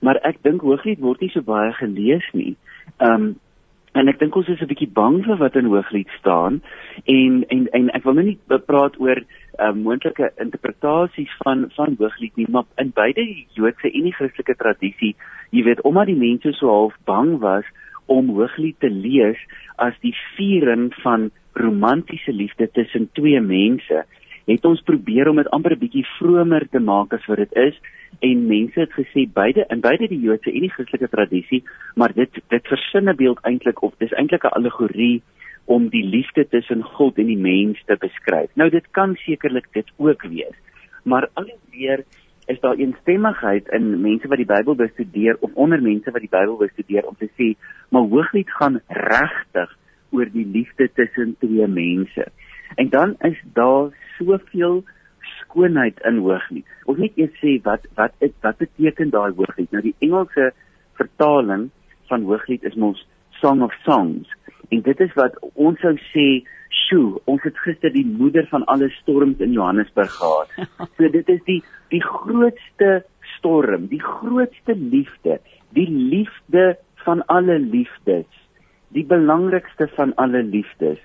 Maar 0.00 0.20
ek 0.28 0.42
dink 0.42 0.62
Hooglied 0.62 1.00
word 1.00 1.20
nie 1.20 1.32
so 1.32 1.42
baie 1.42 1.72
gelees 1.72 2.28
nie. 2.32 2.56
Um 3.00 3.34
en 3.92 4.08
ek 4.08 4.18
dink 4.18 4.36
ons 4.36 4.48
is 4.48 4.60
'n 4.60 4.70
bietjie 4.70 4.92
bang 4.92 5.24
vir 5.24 5.36
wat 5.36 5.56
in 5.56 5.68
Hooglied 5.68 6.08
staan. 6.18 6.62
En 7.06 7.44
en 7.48 7.68
en 7.72 7.90
ek 7.90 8.04
wil 8.04 8.14
nou 8.14 8.24
nie 8.24 8.38
praat 8.66 9.00
oor 9.00 9.18
uh, 9.58 9.72
moontlike 9.72 10.32
interpretasies 10.40 11.32
van 11.44 11.66
van 11.76 11.96
Hooglied 11.98 12.36
nie 12.36 12.46
maar 12.48 12.64
in 12.76 12.92
beide 12.94 13.24
die 13.24 13.46
Joodse 13.54 13.90
en 13.92 14.08
die 14.08 14.16
Christelike 14.16 14.56
tradisie 14.56 15.14
jy 15.50 15.64
weet 15.64 15.82
omdat 15.88 16.06
die 16.06 16.18
mense 16.18 16.52
so 16.56 16.68
half 16.68 16.96
bang 17.04 17.38
was 17.40 17.64
om 18.06 18.32
Hooglied 18.32 18.80
te 18.80 18.90
lees 18.90 19.38
as 19.76 19.94
die 20.00 20.14
viering 20.36 20.90
van 21.02 21.30
romantiese 21.52 22.32
liefde 22.32 22.70
tussen 22.72 23.10
twee 23.12 23.40
mense 23.40 24.04
het 24.46 24.64
ons 24.64 24.82
probeer 24.82 25.28
om 25.28 25.36
dit 25.36 25.50
amper 25.50 25.72
'n 25.72 25.78
bietjie 25.78 26.06
vromer 26.18 26.68
te 26.68 26.78
maak 26.78 27.12
as 27.12 27.26
wat 27.26 27.36
dit 27.36 27.52
is 27.52 27.80
en 28.20 28.46
mense 28.46 28.80
het 28.80 28.92
gesê 28.92 29.26
beide 29.32 29.64
in 29.68 29.80
beide 29.80 30.08
die 30.08 30.20
Joodse 30.20 30.52
en 30.52 30.60
die 30.60 30.70
Christelike 30.70 31.08
tradisie 31.08 31.62
maar 31.94 32.12
dit 32.12 32.30
dit 32.48 32.66
versinne 32.66 33.14
beeld 33.14 33.38
eintlik 33.42 33.82
of 33.82 33.94
dis 33.98 34.12
eintlik 34.12 34.44
'n 34.44 34.56
allegorie 34.58 35.22
om 35.64 35.88
die 35.88 36.04
liefde 36.04 36.48
tussen 36.48 36.82
God 36.82 37.18
en 37.18 37.26
die 37.26 37.38
mens 37.38 37.82
te 37.86 37.96
beskryf. 37.98 38.50
Nou 38.54 38.70
dit 38.70 38.86
kan 38.90 39.14
sekerlik 39.16 39.66
dit 39.72 39.86
ook 39.96 40.22
wees. 40.22 40.56
Maar 41.04 41.28
alweer 41.32 42.04
is 42.46 42.60
daar 42.60 42.74
eensstemmigheid 42.74 43.68
in 43.68 44.00
mense 44.00 44.28
wat 44.28 44.40
die 44.40 44.46
Bybel 44.46 44.74
bestudeer 44.74 45.36
of 45.40 45.50
onder 45.54 45.82
mense 45.82 46.10
wat 46.10 46.20
die 46.20 46.32
Bybel 46.32 46.56
bestudeer 46.56 47.06
om 47.06 47.16
te 47.18 47.30
sê 47.38 47.54
maar 47.88 48.02
Hooglied 48.02 48.50
gaan 48.50 48.80
regtig 48.88 49.76
oor 50.10 50.28
die 50.32 50.46
liefde 50.46 50.90
tussen 50.94 51.36
twee 51.38 51.66
mense. 51.66 52.26
En 52.76 52.88
dan 52.88 53.16
is 53.20 53.38
daar 53.54 53.90
soveel 54.18 54.84
skoonheid 55.20 56.00
in 56.08 56.18
Hooglied. 56.24 56.66
Ons 56.84 56.98
net 56.98 57.16
eers 57.16 57.34
sê 57.40 57.58
wat 57.62 57.86
wat 57.98 58.12
is 58.18 58.34
wat 58.40 58.58
beteken 58.58 59.10
daai 59.10 59.32
Hooglied? 59.32 59.70
Nou 59.70 59.82
die 59.82 59.96
Engelse 59.98 60.52
vertaling 61.00 61.70
van 62.08 62.28
Hooglied 62.28 62.64
is 62.64 62.74
mos 62.74 63.06
Song 63.40 63.62
of 63.62 63.74
Songs 63.84 64.28
En 64.72 64.80
dit 64.80 65.00
is 65.04 65.12
wat 65.18 65.34
ons 65.52 65.80
sou 65.84 65.92
sê, 66.10 66.26
"Sjoe, 66.72 67.20
ons 67.24 67.42
het 67.42 67.58
gister 67.64 67.92
die 67.92 68.06
moeder 68.06 68.46
van 68.48 68.64
alle 68.64 68.88
storms 69.00 69.38
in 69.38 69.52
Johannesburg 69.52 70.12
gehad." 70.12 70.48
So 70.96 71.08
dit 71.08 71.28
is 71.28 71.42
die 71.44 71.62
die 71.88 72.02
grootste 72.02 73.04
storm, 73.36 73.86
die 73.88 74.00
grootste 74.00 74.74
liefde, 74.74 75.40
die 75.76 75.88
liefde 75.90 76.78
van 77.04 77.20
alle 77.26 77.58
liefdes, 77.58 78.28
die 78.88 79.04
belangrikste 79.04 79.88
van 79.96 80.14
alle 80.14 80.42
liefdes. 80.42 80.98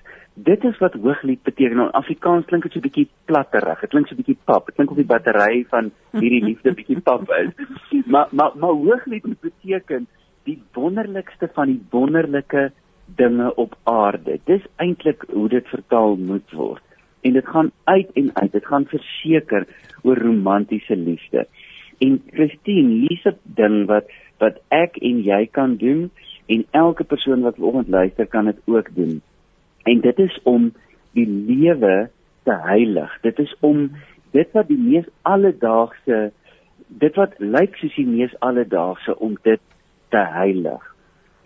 Dit 0.44 0.64
is 0.64 0.78
wat 0.78 0.94
hooglied 0.94 1.42
beteken. 1.42 1.80
In 1.80 1.90
Afrikaans 1.90 2.44
klink 2.46 2.62
dit 2.62 2.72
so 2.72 2.78
'n 2.78 2.86
bietjie 2.86 3.08
platterig. 3.24 3.80
Dit 3.80 3.90
klink 3.90 4.06
so 4.06 4.14
'n 4.14 4.20
bietjie 4.22 4.38
pap. 4.44 4.66
Dit 4.66 4.74
klink 4.74 4.90
of 4.90 4.96
die 4.96 5.12
battery 5.12 5.64
van 5.68 5.90
hierdie 6.12 6.44
liefde 6.44 6.74
bietjie 6.74 7.00
pap 7.00 7.30
is. 7.30 7.50
Maar 8.12 8.28
maar 8.30 8.52
maar 8.54 8.70
hooglied 8.70 9.40
beteken 9.40 10.06
die 10.44 10.62
wonderlikste 10.72 11.50
van 11.52 11.66
die 11.66 11.82
wonderlike 11.90 12.72
dinge 13.04 13.54
op 13.54 13.76
aarde. 13.82 14.38
Dis 14.44 14.64
eintlik 14.76 15.24
hoe 15.32 15.48
dit 15.48 15.66
vertaal 15.68 16.16
moet 16.16 16.50
word. 16.52 16.82
En 17.20 17.32
dit 17.32 17.46
gaan 17.46 17.70
uit 17.84 18.12
en 18.12 18.30
uit. 18.34 18.52
Dit 18.52 18.66
gaan 18.66 18.86
verseker 18.86 19.66
oor 20.02 20.18
romantiese 20.18 20.96
liefde. 20.96 21.46
En 21.98 22.22
Christine, 22.30 22.88
hier's 22.88 23.24
'n 23.24 23.38
ding 23.42 23.86
wat 23.86 24.06
wat 24.38 24.60
ek 24.68 24.96
en 24.96 25.22
jy 25.22 25.46
kan 25.46 25.76
doen 25.76 26.10
en 26.46 26.66
elke 26.70 27.04
persoon 27.04 27.40
wat 27.40 27.56
vanoggend 27.56 27.88
luister 27.88 28.26
kan 28.26 28.44
dit 28.44 28.60
ook 28.64 28.94
doen. 28.94 29.22
En 29.88 30.00
dit 30.04 30.18
is 30.18 30.36
om 30.42 30.70
die 31.16 31.28
lewe 31.28 32.10
te 32.48 32.56
heilig. 32.64 33.12
Dit 33.24 33.38
is 33.38 33.54
om 33.60 33.88
dit 34.36 34.52
wat 34.56 34.68
die 34.68 34.80
mees 34.80 35.08
alledaagse 35.22 36.28
dit 36.88 37.16
wat 37.20 37.34
lyk 37.38 37.76
soos 37.76 37.94
die 37.96 38.06
mees 38.08 38.32
alledaagse 38.44 39.16
om 39.20 39.36
dit 39.44 39.60
te 40.12 40.22
heilig. 40.34 40.84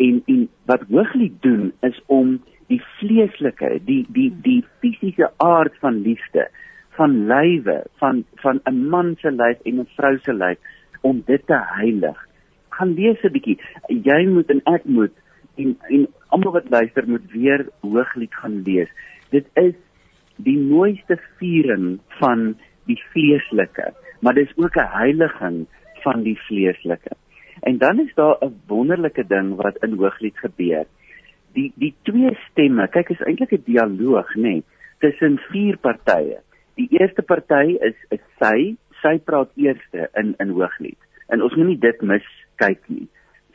En 0.02 0.22
en 0.30 0.48
wat 0.70 0.84
Hooglied 0.90 1.38
doen 1.42 1.72
is 1.82 1.98
om 2.06 2.36
die 2.70 2.80
vleeslike, 2.98 3.78
die 3.86 4.04
die 4.14 4.30
die 4.44 4.60
fisiese 4.80 5.30
aard 5.42 5.74
van 5.82 6.02
liefde, 6.06 6.46
van 6.98 7.16
lywe, 7.30 7.82
van 8.00 8.24
van 8.44 8.60
'n 8.70 8.88
man 8.88 9.16
se 9.20 9.30
lyf 9.30 9.58
en 9.64 9.80
'n 9.80 9.88
vrou 9.96 10.18
se 10.18 10.32
lyf 10.32 10.58
om 11.00 11.22
dit 11.26 11.46
te 11.46 11.58
heilig. 11.58 12.18
Gaan 12.68 12.94
lees 12.94 13.22
'n 13.22 13.32
bietjie. 13.32 13.58
Jy 13.88 14.26
moet 14.26 14.50
en 14.50 14.60
ek 14.64 14.84
moet 14.84 15.14
en 15.56 15.76
en 15.88 16.06
almal 16.28 16.52
wat 16.52 16.70
luister 16.70 17.08
moet 17.08 17.30
weer 17.32 17.66
Hooglied 17.80 18.34
gaan 18.34 18.62
lees. 18.62 18.88
Dit 19.30 19.46
is 19.54 19.74
die 20.36 20.58
mooiste 20.58 21.18
viering 21.38 22.00
van 22.20 22.54
die 22.90 22.98
vleeslike, 23.12 23.92
maar 24.20 24.34
dis 24.34 24.52
ook 24.56 24.76
'n 24.76 24.92
heiliging 24.98 25.66
van 26.02 26.22
die 26.22 26.38
vleeslike. 26.48 27.16
En 27.60 27.78
dan 27.78 28.00
is 28.00 28.14
daar 28.14 28.36
'n 28.40 28.60
wonderlike 28.66 29.26
ding 29.26 29.54
wat 29.54 29.76
in 29.76 29.92
Hooglied 29.92 30.38
gebeur. 30.38 30.84
Die 31.52 31.72
die 31.74 31.94
twee 32.02 32.38
stemme, 32.50 32.88
kyk 32.88 33.08
is 33.08 33.20
eintlik 33.20 33.52
'n 33.52 33.62
dialoog, 33.64 34.34
nê, 34.34 34.40
nee, 34.40 34.64
tussen 34.98 35.38
vier 35.50 35.76
partye. 35.76 36.40
Die 36.74 36.88
eerste 36.90 37.22
party 37.22 37.76
is 37.80 37.98
is 38.08 38.22
sy, 38.40 38.76
sy 39.02 39.18
praat 39.18 39.50
eerste 39.54 40.08
in 40.14 40.34
in 40.38 40.48
Hooglied. 40.48 40.98
En 41.28 41.42
ons 41.42 41.54
moenie 41.54 41.78
dit 41.78 42.02
mis 42.02 42.28
kyk 42.56 42.80
nie. 42.88 43.08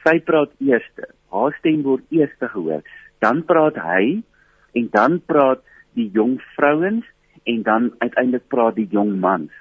Sy 0.03 0.19
praat 0.19 0.51
eerste. 0.59 1.07
Haar 1.31 1.55
stem 1.59 1.83
word 1.83 2.03
eerste 2.09 2.49
gehoor. 2.53 2.83
Dan 3.19 3.43
praat 3.45 3.77
hy 3.81 4.23
en 4.77 4.89
dan 4.91 5.21
praat 5.25 5.63
die 5.97 6.09
jong 6.13 6.37
vrouens 6.55 7.05
en 7.43 7.63
dan 7.63 7.93
uiteindelik 7.97 8.47
praat 8.47 8.75
die 8.75 8.89
jong 8.91 9.17
mans. 9.19 9.53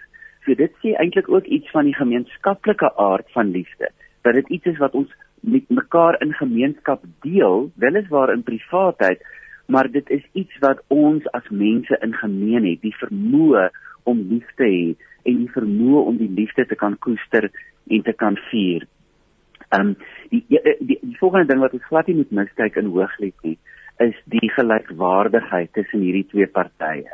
So 0.44 0.54
dit 0.54 0.74
sê 0.82 0.94
eintlik 0.94 1.28
ook 1.28 1.46
iets 1.50 1.70
van 1.74 1.88
die 1.88 1.96
gemeenskaplike 1.96 2.92
aard 2.96 3.30
van 3.34 3.50
liefde 3.54 3.90
dat 4.26 4.34
dit 4.34 4.48
iets 4.48 4.66
is 4.66 4.78
wat 4.82 4.94
ons 4.98 5.10
met 5.40 5.68
mekaar 5.70 6.16
in 6.22 6.32
gemeenskap 6.34 7.04
deel, 7.22 7.70
weliswaar 7.78 8.32
in 8.32 8.42
privaatheid, 8.42 9.22
maar 9.66 9.90
dit 9.90 10.10
is 10.10 10.24
iets 10.32 10.58
wat 10.64 10.82
ons 10.88 11.26
as 11.38 11.46
mense 11.50 11.98
in 12.02 12.14
gemeen 12.14 12.66
het, 12.66 12.80
die 12.82 12.94
vermoë 12.98 13.68
om 14.10 14.24
lief 14.32 14.48
te 14.58 14.66
hê 14.66 14.82
en 15.30 15.44
die 15.44 15.52
vermoë 15.54 16.02
om 16.10 16.18
die 16.18 16.30
liefde 16.34 16.66
te 16.66 16.78
kan 16.78 16.98
koester 17.06 17.46
en 17.90 18.02
te 18.02 18.14
kan 18.18 18.38
vier. 18.50 18.86
Ehm 19.76 19.88
um, 19.88 19.96
die, 20.30 20.44
die 20.48 20.76
die 20.80 20.98
die 21.02 21.16
volgende 21.20 21.52
ding 21.52 21.60
wat 21.60 21.72
ons 21.72 21.88
glad 21.90 22.06
nie 22.06 22.16
moet 22.16 22.30
miskyk 22.30 22.76
in 22.76 22.92
Hooglied 22.94 23.36
nie, 23.42 23.58
is 23.98 24.16
die 24.24 24.50
gelykwaardigheid 24.56 25.72
tussen 25.72 26.04
hierdie 26.04 26.26
twee 26.32 26.46
partye. 26.46 27.12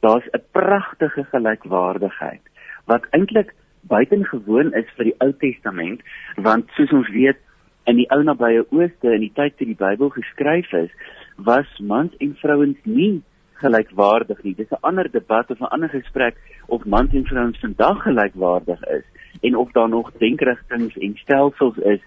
Daar's 0.00 0.28
'n 0.32 0.44
pragtige 0.52 1.24
gelykwaardigheid 1.32 2.44
wat 2.86 3.06
eintlik 3.10 3.54
buitengewoon 3.88 4.72
is 4.74 4.88
vir 4.96 5.10
die 5.10 5.16
Ou 5.24 5.32
Testament 5.32 6.02
want 6.36 6.70
soos 6.76 6.92
ons 6.92 7.10
weet 7.14 7.38
in 7.84 7.96
die 7.96 8.08
ou 8.14 8.22
nabye 8.22 8.64
ooste 8.68 9.14
in 9.14 9.24
die 9.24 9.32
tyd 9.34 9.56
toe 9.56 9.66
die 9.66 9.78
Bybel 9.78 10.10
geskryf 10.10 10.72
is 10.72 10.90
was 11.36 11.68
mans 11.80 12.14
en 12.24 12.34
vrouens 12.42 12.78
nie 12.84 13.22
gelykwaardig 13.62 14.42
nie 14.44 14.54
dis 14.54 14.70
'n 14.70 14.82
ander 14.82 15.08
debat 15.10 15.50
of 15.50 15.60
'n 15.60 15.72
ander 15.76 15.88
gesprek 15.88 16.36
of 16.66 16.84
mans 16.84 17.14
en 17.14 17.24
vrouens 17.24 17.60
vandag 17.60 18.02
gelykwaardig 18.02 18.82
is 18.98 19.04
en 19.40 19.56
of 19.56 19.72
daar 19.72 19.88
nog 19.88 20.12
denkrigtinge 20.18 20.90
en 21.00 21.16
stelsels 21.16 21.76
is 21.76 22.00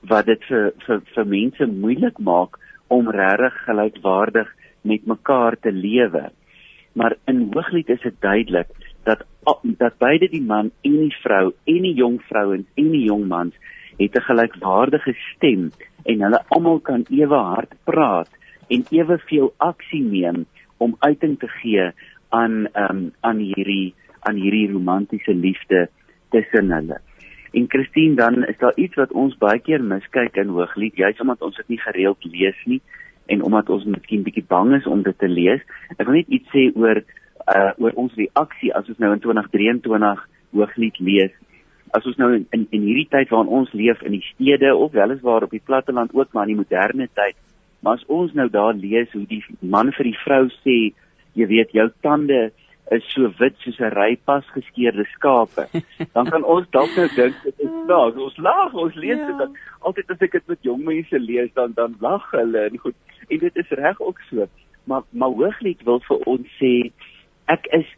wat 0.00 0.26
dit 0.26 0.42
vir 0.48 0.72
vir 0.86 1.00
vir 1.14 1.26
mense 1.26 1.66
moeilik 1.66 2.18
maak 2.18 2.58
om 2.88 3.10
regtig 3.10 3.56
gelykwaardig 3.64 4.48
met 4.82 5.06
mekaar 5.06 5.56
te 5.60 5.72
lewe. 5.72 6.30
Maar 6.92 7.16
in 7.26 7.48
hooglied 7.52 7.88
is 7.88 8.00
dit 8.00 8.20
duidelik 8.20 8.70
dat 9.04 9.24
dat 9.62 9.98
beide 9.98 10.28
die 10.28 10.42
man 10.42 10.70
en 10.82 10.96
die 11.00 11.16
vrou 11.22 11.52
en 11.64 11.82
die 11.82 11.94
jong 11.94 12.18
vrouens 12.28 12.66
en 12.76 12.90
die 12.92 13.04
jong 13.04 13.26
mans 13.28 13.54
het 13.98 14.14
'n 14.14 14.26
gelykwaardige 14.30 15.14
stem 15.34 15.70
en 16.04 16.20
hulle 16.22 16.40
almal 16.48 16.80
kan 16.80 17.06
ewe 17.10 17.40
hard 17.50 17.72
praat 17.84 18.28
en 18.68 18.84
eweveel 18.90 19.52
aksie 19.56 20.02
neem 20.02 20.46
om 20.76 20.96
uiting 20.98 21.38
te 21.38 21.48
gee 21.48 21.90
aan 22.28 22.68
um, 22.74 23.12
aan 23.20 23.38
hierdie 23.38 23.94
aan 24.20 24.36
hierdie 24.36 24.70
romantiese 24.72 25.34
liefde 25.34 25.88
tussen 26.34 26.72
hulle. 26.72 27.00
En 27.52 27.66
Christine 27.68 28.14
dan 28.14 28.44
is 28.44 28.58
daar 28.58 28.76
iets 28.76 28.94
wat 29.00 29.12
ons 29.12 29.36
baie 29.40 29.60
keer 29.64 29.82
miskyk 29.82 30.36
in 30.36 30.52
Hooglied, 30.52 30.96
juis 30.96 31.20
omdat 31.20 31.42
ons 31.42 31.56
dit 31.56 31.68
nie 31.68 31.80
gereeld 31.80 32.24
lees 32.24 32.58
nie 32.64 32.80
en 33.32 33.42
omdat 33.44 33.70
ons 33.72 33.84
miskien 33.84 34.24
bietjie 34.24 34.44
bang 34.48 34.74
is 34.76 34.86
om 34.86 35.02
dit 35.04 35.18
te 35.18 35.28
lees. 35.28 35.64
Ek 35.96 36.06
wil 36.08 36.20
net 36.20 36.32
iets 36.32 36.48
sê 36.52 36.68
oor 36.76 37.02
uh 37.48 37.70
oor 37.80 37.94
ons 37.96 38.16
reaksie 38.18 38.72
as 38.76 38.88
ons 38.92 39.00
nou 39.00 39.12
in 39.14 39.22
2023 39.24 40.24
Hooglied 40.56 41.00
lees. 41.00 41.34
As 41.96 42.04
ons 42.08 42.16
nou 42.20 42.30
in 42.36 42.46
in, 42.56 42.66
in 42.76 42.84
hierdie 42.84 43.08
tyd 43.08 43.32
waarin 43.32 43.52
ons 43.60 43.72
leef 43.72 44.02
in 44.04 44.16
die 44.16 44.24
stede 44.34 44.74
of 44.76 44.92
weliswaar 44.92 45.46
op 45.46 45.52
die 45.56 45.64
platteland 45.64 46.12
ook 46.14 46.32
maar 46.32 46.48
in 46.48 46.56
die 46.56 46.62
moderne 46.62 47.08
tyd, 47.16 47.36
maar 47.80 47.96
as 47.96 48.08
ons 48.12 48.34
nou 48.36 48.48
daar 48.52 48.74
lees 48.76 49.12
hoe 49.12 49.24
die 49.28 49.42
man 49.60 49.92
vir 49.96 50.10
die 50.10 50.18
vrou 50.24 50.44
sê, 50.60 50.78
jy 51.38 51.46
weet 51.48 51.72
jou 51.76 51.88
tande 52.04 52.50
is 52.90 53.04
so 53.12 53.28
wit 53.38 53.56
soos 53.62 53.78
'n 53.80 53.92
ry 53.92 54.16
pas 54.16 54.44
geskeurde 54.54 55.04
skape. 55.14 55.68
Dan 56.14 56.30
kan 56.32 56.44
ons 56.44 56.66
dalk 56.70 56.96
nou 56.96 57.08
dink 57.16 57.36
dit 57.44 57.60
is 57.66 57.74
snaaks. 57.84 58.16
Ons 58.16 58.36
lag, 58.36 58.74
ons 58.74 58.94
lees 58.94 59.20
dit 59.20 59.38
ja. 59.44 59.48
altyd 59.80 60.10
as 60.10 60.24
ek 60.26 60.32
dit 60.32 60.48
met 60.48 60.68
jong 60.70 60.82
mense 60.84 61.18
lees 61.18 61.52
dan 61.54 61.72
dan 61.76 61.96
lag 62.00 62.24
hulle 62.32 62.64
en 62.70 62.78
goed. 62.78 62.96
En 63.28 63.38
dit 63.38 63.56
is 63.56 63.70
reg 63.82 64.00
ook 64.00 64.20
so. 64.30 64.48
Maar 64.84 65.02
maar 65.12 65.34
Hooglied 65.36 65.82
wil 65.84 66.00
vir 66.08 66.28
ons 66.34 66.46
sê 66.60 66.74
ek 67.46 67.68
is 67.72 67.88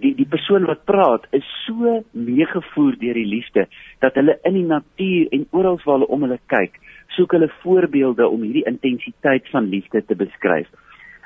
die 0.00 0.14
die 0.14 0.28
persoon 0.28 0.66
wat 0.68 0.84
praat 0.84 1.26
is 1.36 1.46
so 1.66 2.00
meegevoer 2.12 2.98
deur 3.00 3.16
die 3.16 3.28
liefde 3.28 3.66
dat 4.04 4.14
hulle 4.18 4.36
in 4.44 4.58
die 4.58 4.66
natuur 4.66 5.30
en 5.32 5.46
oral 5.50 5.80
waar 5.84 5.98
hulle 5.98 6.10
om 6.10 6.26
hulle 6.26 6.38
kyk, 6.52 6.76
soek 7.16 7.32
hulle 7.36 7.50
voorbeelde 7.62 8.28
om 8.28 8.42
hierdie 8.42 8.66
intensiteit 8.68 9.48
van 9.54 9.70
liefde 9.72 10.02
te 10.06 10.14
beskryf. 10.14 10.68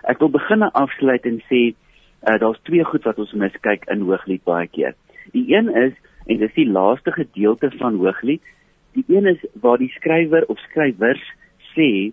Ek 0.04 0.20
wil 0.20 0.30
begin 0.30 0.62
afsluit 0.68 1.26
en 1.26 1.40
sê 1.48 1.72
uh, 2.28 2.38
daar's 2.38 2.60
twee 2.62 2.84
goed 2.84 3.04
wat 3.04 3.18
ons 3.18 3.32
miskyk 3.32 3.84
in 3.92 4.00
Hooglied 4.08 4.44
baie 4.44 4.66
keer. 4.68 4.94
Die 5.32 5.46
een 5.54 5.68
is 5.76 5.94
en 6.26 6.38
dis 6.40 6.54
die 6.56 6.68
laaste 6.68 7.12
gedeelte 7.12 7.70
van 7.78 7.96
Hooglied. 8.00 8.42
Die 8.92 9.04
een 9.08 9.26
is 9.26 9.40
waar 9.60 9.78
die 9.78 9.92
skrywer 9.96 10.46
of 10.48 10.58
skrywers 10.68 11.24
sê 11.74 12.12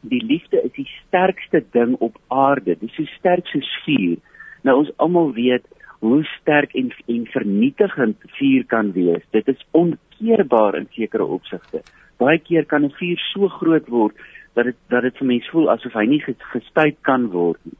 die 0.00 0.22
liefde 0.24 0.62
is 0.64 0.72
die 0.76 0.88
sterkste 1.06 1.62
ding 1.72 1.96
op 2.00 2.16
aarde. 2.28 2.74
Dit 2.74 2.88
is 2.88 2.96
so 2.96 3.16
sterk 3.18 3.46
soos 3.52 3.68
vuur. 3.84 4.16
Nou 4.64 4.76
ons 4.82 4.92
almal 4.96 5.32
weet 5.36 5.66
hoe 6.00 6.24
sterk 6.40 6.74
en 6.74 6.92
en 7.06 7.26
vernietigend 7.26 8.16
vuur 8.38 8.64
kan 8.66 8.92
wees. 8.92 9.24
Dit 9.30 9.48
is 9.48 9.66
onkeerbaar 9.70 10.78
in 10.78 10.88
sekere 10.96 11.24
opsigte. 11.24 11.82
Baie 12.16 12.38
keer 12.38 12.64
kan 12.64 12.84
'n 12.84 12.96
vuur 13.00 13.18
so 13.32 13.48
groot 13.48 13.88
word 13.88 14.16
dat 14.54 14.64
dit 14.64 14.76
dat 14.88 15.02
dit 15.02 15.16
vir 15.16 15.26
mense 15.26 15.50
voel 15.50 15.70
asof 15.70 15.92
hy 15.92 16.06
nie 16.06 16.22
gestuit 16.52 16.96
kan 17.00 17.30
word 17.30 17.60
nie. 17.64 17.79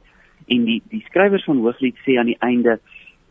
En 0.51 0.65
die 0.67 0.81
die 0.91 1.03
skrywers 1.07 1.47
van 1.47 1.61
Hooglied 1.63 1.97
sê 2.05 2.17
aan 2.19 2.31
die 2.31 2.39
einde, 2.43 2.79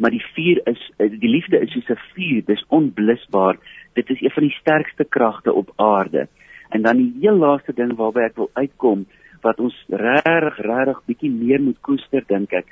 maar 0.00 0.14
die 0.14 0.24
vuur 0.34 0.62
is 0.70 0.82
die 0.96 1.32
liefde 1.32 1.60
is 1.60 1.72
soos 1.72 1.90
'n 1.90 2.00
vuur, 2.14 2.44
dis 2.46 2.64
onblusbaar. 2.68 3.58
Dit 3.94 4.10
is 4.10 4.20
een 4.20 4.36
van 4.36 4.42
die 4.42 4.56
sterkste 4.60 5.04
kragte 5.04 5.52
op 5.52 5.72
aarde. 5.76 6.28
En 6.70 6.82
dan 6.82 6.96
die 6.96 7.14
heel 7.20 7.36
laaste 7.36 7.72
ding 7.72 7.96
waarby 7.96 8.20
ek 8.20 8.36
wil 8.36 8.50
uitkom 8.52 9.06
wat 9.42 9.60
ons 9.60 9.76
regtig 9.88 10.58
regtig 10.64 11.02
bietjie 11.06 11.30
meer 11.30 11.60
moet 11.60 11.80
koester 11.86 12.24
dink 12.28 12.52
ek 12.52 12.68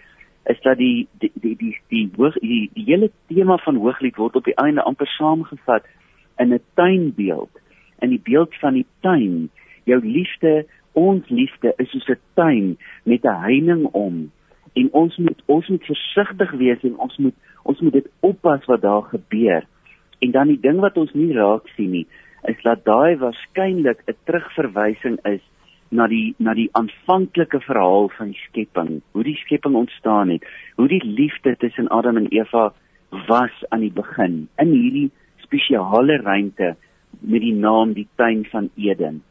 is 0.52 0.60
dat 0.64 0.78
die 0.80 1.08
die 1.20 1.30
die 1.34 1.54
die 1.60 1.74
die 1.92 2.08
hoog 2.16 2.36
die, 2.40 2.68
die 2.74 2.86
hele 2.88 3.10
tema 3.28 3.58
van 3.64 3.80
hooglied 3.80 4.16
word 4.20 4.36
op 4.36 4.48
die 4.48 4.56
einde 4.62 4.84
amper 4.88 5.08
saamgevat 5.16 5.88
in 6.38 6.54
'n 6.54 6.60
tuinbeeld 6.80 7.60
in 8.04 8.10
die 8.10 8.22
beeld 8.30 8.54
van 8.60 8.74
die 8.74 8.86
tuin 9.00 9.50
jou 9.84 10.00
liefde 10.04 10.66
ons 10.92 11.28
liefde 11.28 11.74
is 11.78 11.90
soos 11.90 12.08
'n 12.08 12.20
tuin 12.34 12.76
met 13.04 13.24
'n 13.24 13.42
heining 13.48 13.84
om 13.92 14.30
en 14.78 14.88
ons 14.92 15.16
moet 15.16 15.42
ons 15.46 15.68
moet 15.68 15.90
versigtig 15.90 16.54
wees 16.62 16.86
en 16.86 16.96
ons 17.06 17.18
moet 17.24 17.36
ons 17.68 17.80
moet 17.84 17.98
dit 17.98 18.08
oppas 18.24 18.64
wat 18.70 18.82
daar 18.84 19.04
gebeur. 19.10 19.66
En 20.24 20.30
dan 20.34 20.50
die 20.52 20.60
ding 20.60 20.80
wat 20.80 20.96
ons 20.96 21.12
nie 21.14 21.32
raak 21.36 21.68
sien 21.76 21.90
nie, 21.92 22.06
is 22.48 22.58
dat 22.64 22.84
daai 22.86 23.18
waarskynlik 23.20 24.02
'n 24.06 24.16
terugverwysing 24.26 25.18
is 25.26 25.44
na 25.90 26.06
die 26.06 26.34
na 26.38 26.54
die 26.54 26.68
aanvanklike 26.72 27.60
verhaal 27.60 28.08
van 28.16 28.32
die 28.32 28.42
skepping, 28.48 29.00
hoe 29.12 29.24
die 29.24 29.38
skepping 29.44 29.74
ontstaan 29.74 30.28
het, 30.28 30.44
hoe 30.76 30.88
die 30.88 31.04
liefde 31.04 31.56
tussen 31.56 31.88
Adam 31.88 32.16
en 32.16 32.28
Eva 32.30 32.72
was 33.28 33.64
aan 33.68 33.80
die 33.80 33.92
begin 33.92 34.48
in 34.58 34.72
hierdie 34.72 35.10
spesiale 35.42 36.20
ruimte 36.22 36.76
met 37.20 37.40
die 37.40 37.54
naam 37.54 37.92
die 37.92 38.08
tuin 38.16 38.44
van 38.50 38.70
Eden. 38.76 39.22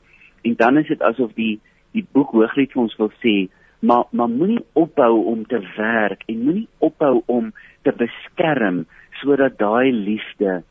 En 0.42 0.56
dan 0.56 0.78
is 0.78 0.88
dit 0.88 1.02
asof 1.02 1.34
die 1.34 1.60
die 1.92 2.06
boek 2.12 2.32
Hooglied 2.32 2.72
vir 2.72 2.82
ons 2.82 2.98
wil 2.98 3.12
sê, 3.24 3.48
maar 3.80 4.06
maar 4.12 4.30
moenie 4.30 4.66
ophou 4.74 5.26
om 5.26 5.46
te 5.46 5.60
werk 5.76 6.24
en 6.26 6.44
moenie 6.44 6.68
ophou 6.78 7.22
om 7.26 7.52
te 7.82 7.94
beskerm 7.98 8.86
sodat 9.22 9.58
daai 9.58 9.92
liefde 9.92 10.64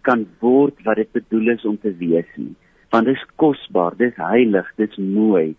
kan 0.00 0.26
word 0.40 0.80
wat 0.84 0.96
dit 0.96 1.12
bedoel 1.12 1.54
is 1.54 1.64
om 1.64 1.78
te 1.80 1.92
wees 1.98 2.28
nie. 2.36 2.54
Want 2.90 3.08
dit 3.08 3.16
is 3.16 3.28
kosbaar 3.36 3.96
dit 3.96 4.12
is 4.12 4.20
heilig 4.20 4.72
dit 4.76 4.90
is 4.90 4.98
mooi. 4.98 5.54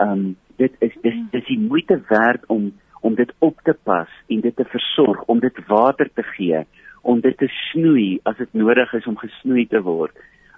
Um 0.00 0.36
dit 0.56 0.74
is 0.78 0.94
dis 1.02 1.18
dis 1.30 1.46
die 1.50 1.60
moeite 1.60 2.00
werd 2.08 2.46
om 2.46 2.72
om 3.00 3.14
dit 3.14 3.32
op 3.38 3.58
te 3.64 3.74
pas 3.82 4.08
en 4.28 4.40
dit 4.40 4.56
te 4.56 4.64
versorg 4.64 5.24
om 5.28 5.40
dit 5.40 5.58
water 5.66 6.08
te 6.14 6.22
gee 6.22 6.64
om 7.02 7.20
dit 7.20 7.36
te 7.38 7.48
snoei 7.70 8.20
as 8.24 8.36
dit 8.36 8.54
nodig 8.56 8.92
is 8.96 9.06
om 9.06 9.18
gesnoei 9.20 9.66
te 9.68 9.82
word. 9.84 10.14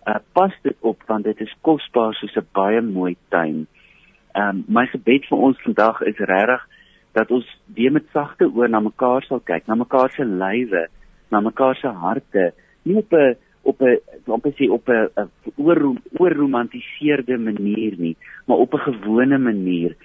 Uh, 0.06 0.20
pas 0.32 0.52
dit 0.62 0.76
op 0.86 1.02
want 1.08 1.24
dit 1.26 1.40
is 1.42 1.54
kosbaar 1.66 2.14
soos 2.14 2.36
'n 2.36 2.46
baie 2.54 2.80
mooi 2.80 3.16
tuin 3.28 3.66
Ehm 4.36 4.48
um, 4.48 4.64
my 4.68 4.84
gebed 4.92 5.24
vir 5.30 5.38
ons 5.48 5.62
vandag 5.64 6.02
is 6.02 6.18
regtig 6.18 6.62
dat 7.16 7.30
ons 7.32 7.46
weer 7.76 7.92
met 7.92 8.04
sagte 8.12 8.44
oë 8.44 8.68
na 8.68 8.82
mekaar 8.84 9.24
sal 9.24 9.40
kyk, 9.40 9.64
na 9.66 9.74
mekaar 9.80 10.12
se 10.12 10.24
lywe, 10.24 10.82
na 11.32 11.40
mekaar 11.40 11.78
se 11.80 11.88
harte, 11.88 12.52
nie 12.84 12.98
op 13.00 13.12
'n 13.12 13.36
op 13.62 13.80
'n 13.80 13.96
'n 14.28 14.56
sê 14.58 14.68
op 14.70 14.88
'n 14.88 15.08
oor 15.56 15.80
oorromantiseerde 16.18 17.38
manier 17.38 17.94
nie, 17.98 18.16
maar 18.46 18.58
op 18.58 18.74
'n 18.74 18.86
gewone 18.90 19.38
manier, 19.38 19.96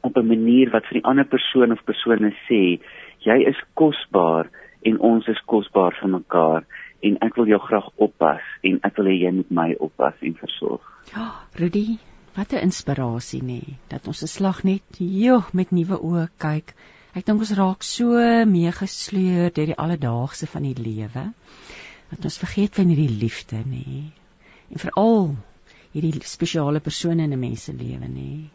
op 0.00 0.16
'n 0.16 0.26
manier 0.26 0.70
wat 0.70 0.86
vir 0.86 1.00
die 1.00 1.08
ander 1.10 1.26
persoon 1.26 1.72
of 1.72 1.84
persone 1.84 2.32
sê, 2.48 2.78
jy 3.18 3.38
is 3.50 3.60
kosbaar 3.74 4.46
en 4.82 4.98
ons 4.98 5.26
is 5.26 5.42
kosbaar 5.46 5.92
vir 6.00 6.08
mekaar 6.08 6.62
en 7.00 7.18
ek 7.20 7.34
wil 7.36 7.46
jou 7.46 7.58
graag 7.58 7.88
oppas 7.96 8.42
en 8.62 8.78
ek 8.82 8.96
wil 8.96 9.06
hê 9.06 9.16
jy 9.24 9.30
moet 9.30 9.50
my 9.50 9.74
oppas 9.78 10.14
en 10.20 10.34
versorg. 10.34 10.82
Ja, 11.14 11.26
Rudy, 11.58 11.98
Wat 12.36 12.52
'n 12.52 12.66
inspirasie 12.68 13.42
nê, 13.42 13.62
dat 13.88 14.06
ons 14.06 14.22
'n 14.22 14.28
slag 14.28 14.62
net 14.62 14.82
joh 14.98 15.44
met 15.52 15.70
nuwe 15.70 15.96
oë 15.96 16.28
kyk. 16.38 16.74
Ek 17.16 17.24
dink 17.24 17.40
ons 17.40 17.56
raak 17.56 17.82
so 17.82 18.20
meegesleur 18.44 19.48
deur 19.56 19.70
die 19.72 19.80
alledaagse 19.84 20.46
van 20.46 20.62
die 20.62 20.76
lewe 20.76 21.32
dat 22.10 22.24
ons 22.28 22.38
vergeet 22.42 22.74
van 22.74 22.92
hierdie 22.92 23.18
liefde 23.22 23.62
nê. 23.64 24.12
En 24.70 24.82
veral 24.82 25.34
hierdie 25.94 26.20
spesiale 26.28 26.80
persone 26.80 27.24
in 27.24 27.32
'n 27.32 27.40
mens 27.40 27.64
se 27.64 27.72
lewe 27.72 28.08
nê. 28.18 28.50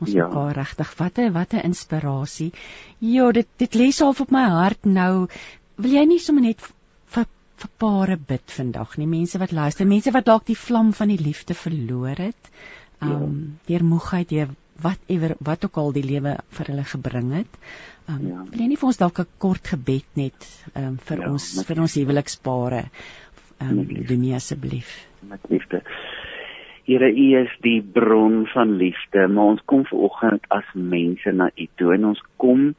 Ons 0.00 0.12
ja. 0.12 0.26
mekaar 0.26 0.54
regtig 0.56 0.94
wat 0.98 1.18
'n 1.18 1.32
wat 1.32 1.54
'n 1.54 1.64
inspirasie. 1.70 2.52
Ja, 2.98 3.32
dit 3.32 3.48
dit 3.56 3.74
lê 3.74 3.90
half 3.98 4.20
op 4.20 4.30
my 4.30 4.44
hart 4.48 4.84
nou. 4.84 5.28
Wil 5.76 5.92
jy 5.92 6.04
nie 6.04 6.18
sommer 6.18 6.42
net 6.42 6.60
vir 6.60 7.26
vir 7.56 7.70
pare 7.78 8.16
bid 8.16 8.50
vandag 8.50 8.98
nie 8.98 9.06
mense 9.06 9.38
wat 9.38 9.52
luister 9.52 9.86
mense 9.86 10.10
wat 10.10 10.24
dalk 10.24 10.46
die 10.46 10.56
vlam 10.56 10.92
van 10.92 11.08
die 11.08 11.22
liefde 11.24 11.54
verloor 11.54 12.16
het 12.16 12.50
um 13.02 13.58
deur 13.68 13.84
moegheid 13.84 14.28
deur 14.28 14.52
whatever 14.82 15.36
wat 15.44 15.64
ook 15.64 15.76
al 15.76 15.92
die 15.92 16.04
lewe 16.06 16.36
vir 16.56 16.70
hulle 16.72 16.84
gebring 16.84 17.32
het. 17.36 17.58
Um 18.08 18.26
ja. 18.26 18.44
wil 18.50 18.64
jy 18.64 18.68
nie 18.72 18.80
vir 18.80 18.90
ons 18.90 19.00
dalk 19.00 19.20
'n 19.20 19.30
kort 19.38 19.72
gebed 19.74 20.06
net 20.16 20.48
um 20.74 20.98
vir 20.98 21.18
ja, 21.18 21.30
ons 21.30 21.48
vir 21.68 21.80
ons 21.80 21.96
huwelikspare 22.00 22.84
um 23.60 23.84
doen 23.86 24.20
nie 24.20 24.34
asseblief. 24.34 25.06
Met 25.22 25.40
liefde. 25.48 25.82
Here 26.84 27.08
U 27.08 27.26
is 27.38 27.52
die 27.62 27.80
bron 27.80 28.46
van 28.52 28.76
liefde, 28.76 29.28
maar 29.28 29.54
ons 29.54 29.62
kom 29.64 29.84
ver 29.86 29.98
oggend 29.98 30.46
as 30.50 30.66
mense 30.74 31.30
na 31.32 31.50
U 31.54 31.66
toe 31.76 31.94
en 31.94 32.04
ons 32.04 32.22
kom 32.36 32.74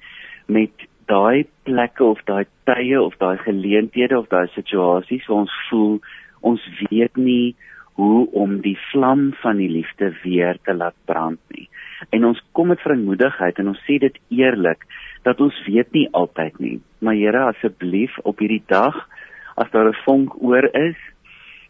met 0.48 0.72
daai 1.08 1.48
plekke 1.64 2.04
of 2.04 2.20
daai 2.28 2.46
tye 2.68 3.00
of 3.00 3.16
daai 3.20 3.38
geleenthede 3.38 4.18
of 4.18 4.28
daai 4.28 4.48
situasies 4.56 5.28
waar 5.28 5.46
ons 5.46 5.56
voel 5.70 6.00
ons 6.42 6.64
weet 6.90 7.18
nie 7.18 7.56
hoe 7.94 8.28
om 8.32 8.60
die 8.62 8.78
vlam 8.92 9.32
van 9.42 9.58
die 9.62 9.70
liefde 9.70 10.12
weer 10.24 10.58
te 10.66 10.74
laat 10.74 10.96
brand 11.06 11.40
nie. 11.54 11.70
En 12.10 12.26
ons 12.26 12.42
kom 12.52 12.72
met 12.74 12.82
vrymoedigheid 12.82 13.60
en 13.62 13.72
ons 13.74 13.84
sê 13.88 14.00
dit 14.02 14.18
eerlik 14.34 14.86
dat 15.28 15.42
ons 15.42 15.60
weet 15.68 15.92
nie 15.94 16.08
altyd 16.12 16.60
nie. 16.60 16.78
Maar 17.00 17.20
Here, 17.20 17.44
asseblief 17.52 18.18
op 18.24 18.42
hierdie 18.42 18.64
dag 18.68 18.98
as 19.56 19.70
daar 19.72 19.90
'n 19.90 20.02
vonk 20.06 20.42
oor 20.42 20.66
is, 20.74 20.98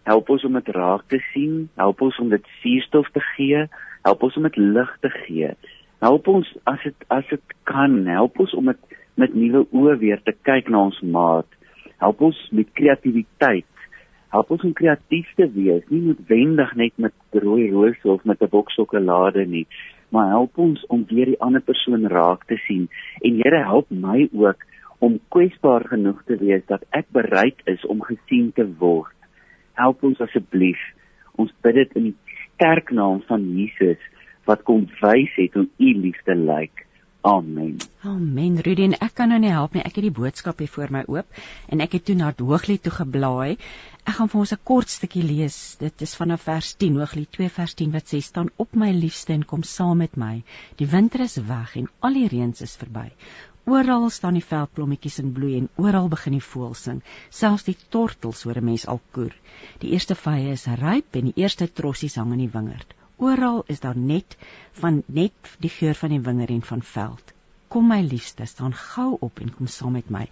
help 0.03 0.29
ons 0.29 0.43
om 0.43 0.53
dit 0.53 0.67
raak 0.67 1.03
te 1.07 1.19
sien, 1.33 1.69
help 1.75 2.01
ons 2.01 2.19
om 2.19 2.29
dit 2.29 2.45
suurstof 2.61 3.09
te 3.11 3.19
gee, 3.35 3.67
help 4.03 4.23
ons 4.23 4.37
om 4.37 4.43
dit 4.43 4.57
lig 4.57 4.97
te 5.01 5.09
gee. 5.09 5.51
Help 5.99 6.27
ons 6.27 6.47
as 6.63 6.81
dit 6.83 7.05
as 7.07 7.27
dit 7.29 7.41
kan, 7.63 8.05
help 8.05 8.39
ons 8.39 8.53
om 8.53 8.65
dit 8.65 8.79
met 9.15 9.33
nuwe 9.33 9.67
oë 9.71 9.97
weer 9.97 10.21
te 10.23 10.33
kyk 10.41 10.69
na 10.69 10.77
ons 10.77 11.01
maat. 11.01 11.47
Help 11.97 12.21
ons 12.21 12.49
met 12.51 12.67
kreatiwiteit 12.73 13.65
help 14.33 14.51
ons 14.55 14.63
om 14.65 14.73
kreatief 14.73 15.29
te 15.37 15.47
wees, 15.53 15.83
nie 15.93 16.01
noodwendig 16.07 16.73
net 16.79 16.93
met 16.97 17.41
rooi 17.43 17.69
rose 17.71 18.09
of 18.09 18.23
met 18.25 18.41
'n 18.41 18.49
boks 18.49 18.73
sjokolade 18.73 19.45
nie, 19.45 19.67
maar 20.09 20.29
help 20.29 20.57
ons 20.57 20.85
om 20.87 21.05
weer 21.09 21.25
die 21.25 21.41
ander 21.41 21.61
persoon 21.61 22.07
raak 22.07 22.45
te 22.45 22.57
sien 22.67 22.89
en 23.21 23.41
Here 23.41 23.63
help 23.63 23.89
my 23.89 24.29
ook 24.33 24.65
om 24.99 25.19
kwesbaar 25.29 25.85
genoeg 25.87 26.23
te 26.25 26.37
wees 26.37 26.65
dat 26.65 26.83
ek 26.89 27.05
bereid 27.11 27.59
is 27.65 27.85
om 27.85 28.01
gesien 28.01 28.51
te 28.55 28.65
word. 28.79 29.15
Help 29.73 30.03
ons 30.03 30.21
asseblief. 30.21 30.79
Ons 31.35 31.51
bid 31.61 31.75
dit 31.75 31.95
in 31.99 32.03
die 32.03 32.15
sterk 32.45 32.91
naam 32.91 33.21
van 33.27 33.43
Jesus 33.57 33.99
wat 34.45 34.63
kom 34.63 34.87
wys 35.01 35.35
het 35.35 35.53
hoe 35.53 35.67
U 35.77 35.93
liefde 36.05 36.35
lyk. 36.35 36.85
Amen. 37.23 37.77
Amen. 38.03 38.57
Rudy, 38.59 38.83
en 38.83 38.97
ek 38.99 39.13
kan 39.15 39.29
nou 39.31 39.39
nie 39.39 39.51
help 39.53 39.75
nie. 39.75 39.83
Ek 39.87 39.95
het 39.95 40.03
die 40.03 40.11
boodskap 40.11 40.59
hier 40.59 40.71
voor 40.71 40.91
my 40.91 41.05
oop 41.07 41.37
en 41.71 41.83
ek 41.83 41.95
het 41.95 42.05
toe 42.09 42.17
na 42.19 42.33
Hooglied 42.35 42.83
toe 42.83 42.91
geblaai. 42.91 43.55
Ek 44.03 44.17
gaan 44.17 44.29
vir 44.31 44.39
ons 44.39 44.51
'n 44.53 44.65
kort 44.69 44.89
stukkie 44.91 45.21
lees. 45.23 45.57
Dit 45.81 46.01
is 46.05 46.13
vanaf 46.21 46.41
vers 46.47 46.69
10, 46.83 46.95
Hooglied 46.99 47.29
2 47.35 47.51
vers 47.57 47.73
10 47.81 47.91
wat 47.95 48.09
sê: 48.11 48.19
"Staan 48.25 48.49
op 48.63 48.75
my 48.81 48.89
liefste 48.91 49.31
en 49.33 49.45
kom 49.51 49.63
saam 49.63 49.97
met 50.03 50.17
my. 50.23 50.43
Die 50.81 50.87
winter 50.93 51.21
is 51.25 51.37
weg 51.51 51.75
en 51.81 51.87
al 52.01 52.19
die 52.19 52.27
reën 52.33 52.51
is 52.67 52.75
verby. 52.81 53.05
Oral 53.65 54.09
staan 54.09 54.33
die 54.33 54.43
veldblommetjies 54.49 55.19
in 55.23 55.31
bloei 55.37 55.55
en 55.57 55.69
oral 55.85 56.09
begin 56.15 56.35
die 56.35 56.47
voëls 56.49 56.83
sing. 56.89 57.01
Selfs 57.29 57.63
die 57.69 57.77
tortels 57.95 58.43
hoor 58.43 58.57
'n 58.57 58.65
mens 58.71 58.85
al 58.87 59.01
koer. 59.11 59.35
Die 59.79 59.91
eerste 59.91 60.15
vye 60.15 60.51
is 60.51 60.67
ryp 60.67 61.15
en 61.15 61.31
die 61.31 61.41
eerste 61.43 61.71
trossies 61.71 62.15
hang 62.15 62.33
in 62.33 62.43
die 62.45 62.53
wingerd." 62.57 62.93
Oral 63.17 63.63
is 63.67 63.79
daar 63.79 63.97
net 63.97 64.37
van 64.81 65.03
net 65.07 65.55
die 65.59 65.69
geur 65.79 65.95
van 65.95 66.09
die 66.09 66.23
wingerd 66.27 66.49
en 66.49 66.61
van 66.61 66.81
veld. 66.81 67.32
Kom 67.73 67.87
my 67.89 68.03
liefste, 68.05 68.45
staan 68.45 68.73
gou 68.77 69.15
op 69.25 69.39
en 69.41 69.49
kom 69.49 69.67
saam 69.67 69.95
met 69.97 70.09
my. 70.13 70.27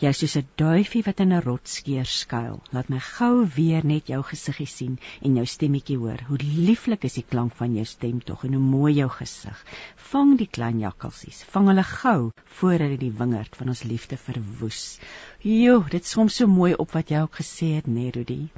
Jy 0.00 0.10
is 0.14 0.20
soos 0.22 0.36
'n 0.40 0.46
duifie 0.56 1.02
wat 1.04 1.18
in 1.20 1.34
'n 1.36 1.42
rotskeer 1.44 2.06
skuil. 2.08 2.62
Laat 2.72 2.88
my 2.88 3.00
gou 3.08 3.44
weer 3.56 3.84
net 3.84 4.06
jou 4.08 4.22
gesiggie 4.28 4.66
sien 4.66 4.94
en 5.20 5.36
jou 5.36 5.44
stemmetjie 5.44 5.98
hoor. 5.98 6.22
Hoe 6.28 6.38
lieflik 6.38 7.04
is 7.04 7.18
die 7.18 7.26
klank 7.34 7.52
van 7.58 7.74
jou 7.74 7.84
stem 7.84 8.22
tog 8.24 8.44
en 8.44 8.54
hoe 8.54 8.62
mooi 8.62 8.94
jou 8.94 9.10
gesig. 9.10 9.64
Vang 10.12 10.38
die 10.38 10.48
klein 10.48 10.80
jakkalsies. 10.80 11.44
Vang 11.52 11.68
hulle 11.68 11.84
gou 11.84 12.32
voor 12.44 12.78
hulle 12.78 12.96
die 12.96 13.12
wingerd 13.18 13.56
van 13.56 13.68
ons 13.68 13.82
liefde 13.82 14.16
verwoes. 14.16 14.98
Jo, 15.40 15.84
dit 15.90 16.06
som 16.06 16.28
so 16.28 16.46
mooi 16.46 16.74
op 16.74 16.92
wat 16.92 17.10
jy 17.10 17.20
ook 17.20 17.42
gesê 17.42 17.74
het, 17.74 17.86
Nerudi. 17.86 18.48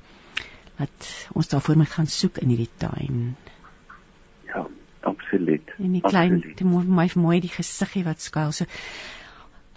Dat 0.79 1.11
ons 1.35 1.49
daarvoor 1.49 1.77
moet 1.77 1.89
gaan 1.89 2.07
soek 2.07 2.39
in 2.39 2.55
hierdie 2.55 2.71
tuin. 2.77 3.35
Absoluut. 5.33 5.71
En 5.79 5.93
die 5.97 6.01
klein, 6.05 6.41
dit 6.45 6.61
moet 6.69 6.89
my 6.89 7.07
mooi 7.17 7.39
die 7.41 7.51
gesiggie 7.51 8.05
wat 8.05 8.21
skuil. 8.21 8.51
So 8.53 8.67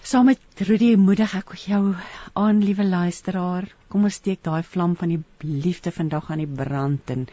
saam 0.04 0.28
met 0.28 0.41
Rudy 0.68 0.89
moedig 1.00 1.32
ek 1.38 1.54
jou 1.63 1.96
aan, 2.36 2.60
liewe 2.60 2.84
luisteraar. 2.84 3.70
Kom 3.88 4.04
ons 4.04 4.18
steek 4.20 4.41
daai 4.44 4.68
vlam 4.68 4.98
van 5.00 5.13
die 5.13 5.22
liefde 5.39 5.94
vandag 5.96 6.28
aan 6.30 6.44
die 6.44 6.58
brand 6.60 7.13
en 7.15 7.24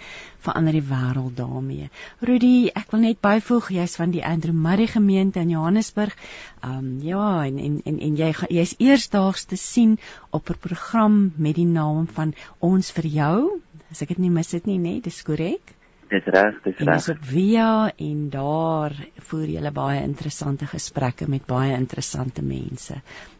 verander 0.47 0.79
die 0.79 0.85
wêreld 0.93 1.35
daarmee. 1.41 1.91
Rudy, 2.23 2.71
ek 2.71 2.95
wil 2.95 3.05
net 3.09 3.21
byvoeg 3.27 3.73
jy's 3.75 3.99
van 3.99 4.15
die 4.15 4.23
Andrew 4.23 4.55
Murray 4.55 4.87
gemeente 4.95 5.43
in 5.43 5.51
Johannesburg. 5.57 6.15
Um 6.63 7.03
ja, 7.03 7.27
en 7.43 7.59
en 7.59 7.83
en, 7.83 8.01
en 8.07 8.17
jy 8.23 8.31
jy's 8.61 8.79
eersdaags 8.79 9.51
te 9.51 9.59
sien 9.59 9.99
op 10.31 10.55
'n 10.55 10.63
program 10.71 11.21
met 11.37 11.59
die 11.59 11.67
naam 11.67 12.07
van 12.07 12.39
Ons 12.61 12.95
vir 12.95 13.13
jou. 13.19 13.61
As 13.91 14.07
ek 14.07 14.15
dit 14.15 14.19
nie 14.19 14.31
mis 14.31 14.53
het 14.53 14.67
nie, 14.67 14.79
nê, 14.79 14.95
nee, 14.95 15.01
dis 15.11 15.23
korrek. 15.27 15.75
Dis 16.13 16.27
reg, 16.29 16.57
dis 16.65 16.77
reg. 16.77 16.97
Dis 16.99 17.09
op 17.09 17.21
Via 17.25 17.69
en 18.07 18.25
daar 18.33 18.93
voer 19.29 19.53
jy 19.55 19.71
baie 19.73 20.03
interessante 20.05 20.69
gesprekke 20.69 21.29
met 21.35 21.47
baie 21.49 21.73
interessante 21.73 22.45
mense. 22.45 22.99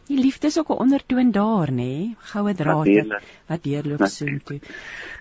Die 0.09 0.17
liefde 0.17 0.49
is 0.49 0.57
ook 0.57 0.71
'n 0.73 0.81
ondertoon 0.85 1.31
daar, 1.31 1.69
nê? 1.69 1.75
Nee? 1.75 2.15
Goue 2.31 2.53
drade 2.53 3.21
wat 3.47 3.63
deurloop 3.63 4.07
soontoe. 4.07 4.59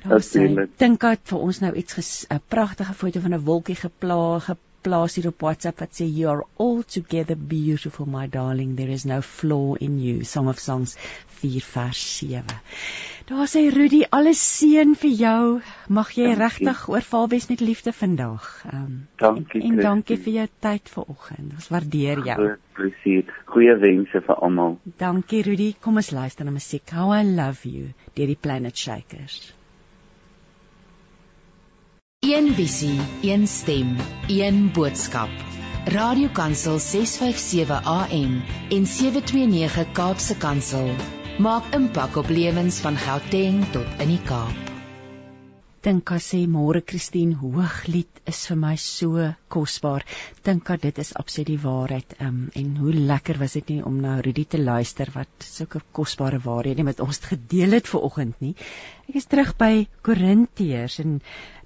Daar 0.09 0.25
sê 0.25 0.49
dink 0.79 1.05
ek 1.05 1.21
vir 1.25 1.39
ons 1.39 1.61
nou 1.61 1.73
iets 1.75 2.27
'n 2.31 2.41
pragtige 2.49 2.95
foto 2.95 3.21
van 3.21 3.35
'n 3.35 3.45
wolkie 3.45 3.77
geplaag 3.77 4.49
plaas 4.83 5.15
hier 5.15 5.29
op 5.29 5.41
WhatsApp 5.41 5.79
wat 5.79 5.95
sê 5.95 6.07
you 6.11 6.29
are 6.31 6.45
all 6.57 6.83
together 6.83 7.37
beautiful 7.37 8.07
my 8.07 8.27
darling 8.27 8.77
there 8.77 8.93
is 8.93 9.05
no 9.05 9.21
flaw 9.21 9.77
in 9.81 10.01
you 10.01 10.25
Song 10.25 10.49
of 10.49 10.59
Songs 10.59 10.97
4 11.43 11.61
vers 11.61 12.19
7. 12.19 12.45
Daar 13.33 13.49
sê 13.49 13.63
Rudy 13.73 14.03
alles 14.13 14.41
seën 14.59 14.91
vir 15.01 15.13
jou. 15.17 15.45
Mag 15.89 16.11
jy 16.13 16.35
regtig 16.37 16.83
oorval 16.93 17.31
wees 17.33 17.47
met 17.49 17.63
liefde 17.65 17.93
vandag. 17.97 18.49
Ehm 18.69 18.83
um, 18.83 18.99
dankie 19.23 19.63
en, 19.63 19.71
en 19.71 19.81
dankie 19.87 20.19
vir 20.21 20.35
jou 20.35 20.45
tyd 20.67 20.91
vanoggend. 20.93 21.55
Ons 21.57 21.69
waardeer 21.73 22.21
jou. 22.27 22.37
Presies. 22.77 23.31
Goeie 23.55 23.77
wense 23.81 24.21
vir 24.27 24.37
almal. 24.37 24.77
Dankie 25.01 25.41
Rudy. 25.47 25.71
Kom 25.81 25.97
ons 26.03 26.11
luister 26.13 26.45
na 26.45 26.53
musiek. 26.53 26.85
How 26.93 27.15
I 27.17 27.23
love 27.25 27.65
you 27.65 27.95
deur 28.13 28.29
die 28.35 28.37
Planet 28.37 28.77
Shakers. 28.77 29.39
Een 32.29 32.53
visie, 32.61 33.01
een 33.25 33.49
stem, 33.49 33.97
een 34.29 34.69
boodskap. 34.77 35.33
Radiokansel 35.97 36.79
657 36.79 37.81
AM 37.97 38.39
en 38.69 38.87
729 38.87 39.93
Kaapse 39.97 40.37
Kansel 40.37 40.93
maak 41.43 41.73
impak 41.75 42.17
op 42.21 42.29
lewens 42.31 42.77
van 42.85 42.97
Gauteng 42.97 43.65
tot 43.75 44.03
in 44.03 44.13
die 44.13 44.21
Kaap. 44.29 44.69
Dink 45.83 46.13
as 46.15 46.29
sê 46.31 46.45
môre 46.47 46.83
Christine 46.87 47.35
Hooglied 47.41 48.21
is 48.31 48.45
vir 48.47 48.59
my 48.65 48.77
so 48.83 49.25
kosbaar. 49.53 50.07
Dink 50.47 50.67
dat 50.71 50.83
dit 50.87 50.99
is 51.03 51.15
absoluut 51.15 51.53
die 51.53 51.61
waarheid. 51.63 52.17
Um, 52.21 52.49
en 52.59 52.77
hoe 52.81 52.95
lekker 53.13 53.39
was 53.43 53.57
dit 53.59 53.75
nie 53.75 53.85
om 53.85 54.01
na 54.01 54.19
Rudy 54.25 54.45
te 54.49 54.61
luister 54.63 55.13
wat 55.15 55.47
sulke 55.47 55.83
kosbare 55.99 56.41
waarhede 56.45 56.87
met 56.89 57.01
ons 57.01 57.21
gedeel 57.33 57.79
het 57.79 57.91
ver 57.93 58.07
oggend 58.09 58.41
nie. 58.45 58.55
Ek 59.11 59.19
is 59.21 59.29
terug 59.29 59.51
by 59.61 59.87
Korintiërs 60.07 61.01
en 61.03 61.19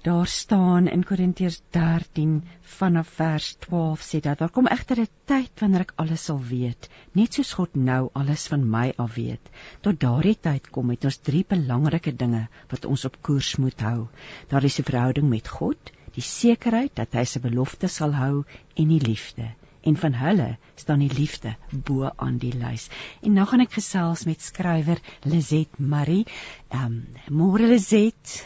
daar 0.07 0.27
staan 0.27 0.87
in 0.91 1.03
Korintiërs 1.07 1.61
13 1.75 2.33
vanaf 2.77 3.09
vers 3.19 3.47
12 3.65 4.05
sê 4.07 4.19
dat 4.25 4.41
daar 4.41 4.51
kom 4.55 4.67
egter 4.75 4.99
'n 5.03 5.09
tyd 5.31 5.63
wanneer 5.63 5.85
ek 5.85 5.93
alles 6.03 6.25
sal 6.29 6.41
weet, 6.51 6.89
net 7.19 7.33
soos 7.33 7.53
God 7.59 7.75
nou 7.75 8.09
alles 8.13 8.47
van 8.53 8.69
my 8.75 8.93
af 8.97 9.15
weet. 9.15 9.51
Tot 9.81 9.99
daardie 9.99 10.37
tyd 10.49 10.69
kom 10.69 10.89
het 10.89 11.05
ons 11.05 11.17
drie 11.29 11.45
belangrike 11.55 12.15
dinge 12.23 12.47
wat 12.71 12.85
ons 12.85 13.05
op 13.05 13.21
koers 13.21 13.55
moet 13.55 13.81
hou. 13.81 14.07
Daar 14.49 14.63
is 14.63 14.79
'n 14.79 14.89
verhouding 14.91 15.29
met 15.29 15.47
God, 15.47 15.91
die 16.17 16.25
sekerheid 16.25 16.95
dat 16.97 17.13
hy 17.17 17.23
sy 17.29 17.41
beloftes 17.43 18.01
sal 18.01 18.17
hou 18.17 18.33
en 18.75 18.91
die 18.91 19.03
liefde 19.03 19.51
en 19.87 19.95
van 19.95 20.17
hulle 20.19 20.49
staan 20.75 20.99
die 20.99 21.13
liefde 21.13 21.55
bo 21.71 22.09
aan 22.15 22.37
die 22.41 22.51
lys. 22.51 22.89
En 23.23 23.37
nou 23.37 23.45
gaan 23.47 23.63
ek 23.63 23.77
gesels 23.77 24.25
met 24.27 24.43
skrywer 24.43 24.99
Lizet 25.23 25.79
Marie. 25.79 26.25
Ehm 26.73 26.85
um, 26.85 27.01
môre 27.31 27.69
Lizet. 27.71 28.37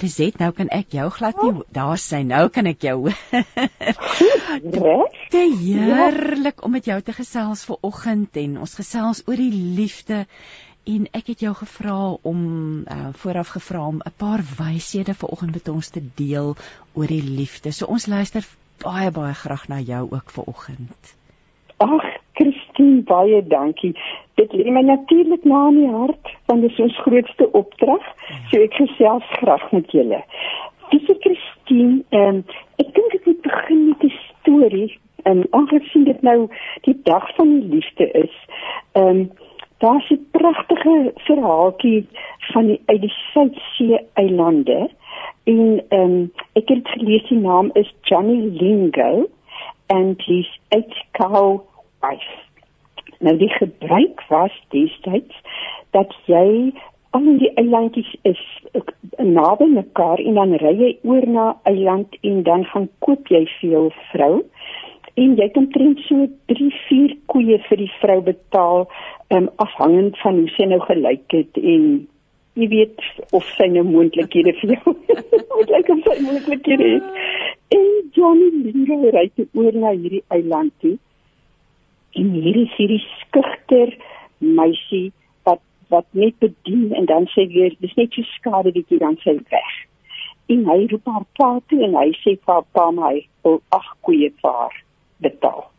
Lizet, 0.00 0.38
nou 0.40 0.50
kan 0.52 0.68
ek 0.76 0.92
jou 0.96 1.06
glad 1.12 1.38
nie 1.40 1.62
daar 1.76 2.00
sy 2.00 2.22
nou 2.24 2.46
kan 2.52 2.68
ek 2.68 2.84
jou. 2.88 3.12
Regte 4.86 5.44
heerlik 5.60 6.64
om 6.64 6.76
met 6.76 6.88
jou 6.88 6.98
te 7.04 7.16
gesels 7.16 7.64
vir 7.68 7.80
oggend 7.90 8.36
en 8.40 8.58
ons 8.64 8.76
gesels 8.80 9.22
oor 9.26 9.40
die 9.40 9.52
liefde 9.52 10.24
en 10.86 11.06
ek 11.18 11.32
het 11.32 11.42
jou 11.42 11.54
gevra 11.54 11.96
om 12.22 12.40
uh, 12.86 13.08
vooraf 13.22 13.48
gevra 13.56 13.86
om 13.86 13.98
'n 13.98 14.14
paar 14.16 14.42
wyshede 14.58 15.14
vir 15.14 15.28
oggend 15.28 15.52
met 15.52 15.68
ons 15.68 15.88
te 15.90 16.02
deel 16.14 16.54
oor 16.94 17.06
die 17.06 17.22
liefde. 17.22 17.72
So 17.72 17.86
ons 17.86 18.06
luister 18.06 18.46
baie 18.84 19.10
baie 19.10 19.34
graag 19.34 19.68
na 19.68 19.80
jou 19.80 20.02
ook 20.10 20.30
vir 20.30 20.44
oggend. 20.46 21.16
Ag, 21.76 22.04
Christine, 22.32 23.02
baie 23.02 23.46
dankie. 23.46 23.94
Dit 24.34 24.52
lê 24.52 24.70
my 24.70 24.82
natuurlik 24.82 25.44
na 25.44 25.68
in 25.68 25.80
die 25.80 25.90
hart, 25.92 26.30
want 26.46 26.60
dit 26.60 26.70
is 26.70 26.78
ons 26.78 27.00
grootste 27.04 27.50
opdrag. 27.52 28.04
So 28.50 28.62
ek 28.62 28.74
gesels 28.74 29.26
graag 29.40 29.72
met 29.72 29.90
julle. 29.90 30.22
Dis 30.90 31.10
Christine, 31.20 32.04
ehm 32.10 32.44
ek 32.78 32.94
dink 32.94 33.14
ek 33.14 33.26
moet 33.26 33.42
begin 33.42 33.88
met 33.88 34.04
'n 34.04 34.12
storie. 34.28 34.98
En 35.22 35.46
aangesien 35.50 36.04
dit 36.04 36.22
nou 36.22 36.48
die 36.80 37.00
dag 37.02 37.34
van 37.34 37.48
die 37.60 37.68
liefde 37.74 38.10
is, 38.10 38.34
ehm 38.92 39.06
um, 39.06 39.30
daar's 39.78 40.10
'n 40.10 40.26
pragtige 40.30 41.12
verhaaltjie 41.14 42.08
van 42.38 42.66
die 42.66 42.80
uit 42.86 43.00
die 43.00 43.14
Suidsee 43.32 44.00
eilande. 44.12 44.90
En 45.44 45.84
ehm 45.88 46.00
um, 46.00 46.32
ek 46.52 46.68
het 46.68 46.88
gelees 46.88 47.28
die 47.28 47.38
naam 47.38 47.70
is 47.72 47.94
Johnny 48.02 48.40
Lingo 48.60 49.28
and 49.86 50.22
his 50.22 50.58
eight 50.68 51.04
cow 51.10 51.60
wife. 52.00 52.34
Nou 53.18 53.36
die 53.36 53.50
gebruik 53.50 54.24
was 54.28 54.64
destyds 54.68 55.40
dat 55.90 56.16
jy 56.24 56.72
al 57.10 57.38
die 57.38 57.52
eilandjies 57.54 58.16
is 58.22 58.42
naby 59.16 59.64
mekaar 59.64 60.18
en 60.18 60.34
dan 60.34 60.52
ry 60.60 60.74
jy 60.80 60.90
oor 61.02 61.26
na 61.26 61.46
eiland 61.62 62.16
en 62.20 62.42
dan 62.42 62.64
gaan 62.64 62.88
koop 62.98 63.28
jy 63.32 63.46
vir 63.60 63.70
jou 63.70 63.86
vrou 64.10 64.34
en 65.16 65.36
jy 65.40 65.46
kan 65.54 65.68
trend 65.72 66.00
so 66.04 66.26
3 66.52 66.66
4 66.88 67.14
koeie 67.32 67.56
vir 67.68 67.80
die 67.80 67.92
vrou 68.00 68.18
betaal 68.26 68.84
um, 69.36 69.48
afhangend 69.64 70.18
van 70.22 70.42
hoe 70.42 70.52
sy 70.56 70.68
nou 70.68 70.80
gelyk 70.84 71.24
het 71.32 71.60
en 71.62 71.86
jy 72.56 72.68
weet 72.72 73.00
of 73.36 73.48
sy 73.56 73.68
nou 73.72 73.84
moontlikhede 73.88 74.52
vir 74.60 74.74
jou 74.76 74.94
moet 75.56 75.72
lyk 75.72 75.90
of 75.94 76.04
sy 76.04 76.16
moontlikhede 76.24 76.92
het. 76.94 77.10
En 77.76 77.88
Johnny 78.16 78.50
Lingo 78.66 79.12
ry 79.16 79.26
te 79.36 79.48
oor 79.56 79.76
na 79.76 79.92
hierdie 79.96 80.22
eiland 80.36 80.72
toe. 80.84 80.94
En 82.16 82.30
hierdie 82.36 82.68
hierdie 82.76 83.02
skugter 83.22 83.92
meisie 84.38 85.10
wat 85.48 85.64
wat 85.92 86.08
net 86.12 86.36
bedien 86.44 86.92
en 86.96 87.08
dan 87.08 87.28
sê 87.32 87.48
weer 87.52 87.76
dis 87.80 87.96
net 88.00 88.16
so 88.16 88.32
skade 88.36 88.72
dat 88.76 88.92
jy 88.92 89.00
dan 89.04 89.20
sê 89.24 89.36
weg. 89.52 89.76
En 90.52 90.64
hy 90.68 90.80
roep 90.92 91.12
haar 91.12 91.28
pa 91.40 91.52
toe 91.68 91.84
en 91.88 91.96
hy 91.98 92.10
sê 92.22 92.36
vir 92.36 92.58
haar 92.58 92.66
pa 92.76 92.90
my 92.96 93.14
wil 93.44 93.62
ag 93.76 93.94
koeie 94.04 94.32
vir 94.40 94.60
haar 94.60 94.82
betaal. 95.24 95.70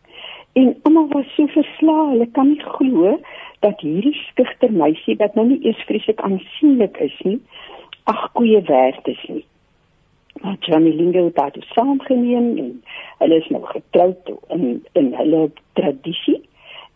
En 0.54 0.76
almal 0.82 1.08
was 1.08 1.36
so 1.36 1.46
verslae, 1.54 2.10
hulle 2.12 2.28
kan 2.34 2.48
nie 2.48 2.64
glo 2.78 3.18
dat 3.66 3.82
hierdie 3.82 4.16
skugter 4.30 4.72
meisie 4.72 5.18
wat 5.22 5.36
nou 5.36 5.46
nie 5.48 5.60
eers 5.66 5.84
vreeslik 5.90 6.22
aansienlik 6.26 6.98
is 7.06 7.18
nie, 7.26 7.40
ag 8.10 8.32
koeie 8.38 8.62
werd 8.70 9.08
is 9.08 9.24
nie. 9.28 9.46
Maar 10.42 10.56
Johnny 10.60 10.94
Lingo 10.94 11.24
het 11.26 11.54
dit 11.54 11.66
saamgeneem 11.74 12.58
en 12.58 12.72
hulle 13.18 13.38
is 13.42 13.50
nou 13.54 13.64
getroud 13.66 14.32
in 14.54 14.86
in 14.94 15.14
hulle 15.18 15.50
tradisie. 15.74 16.42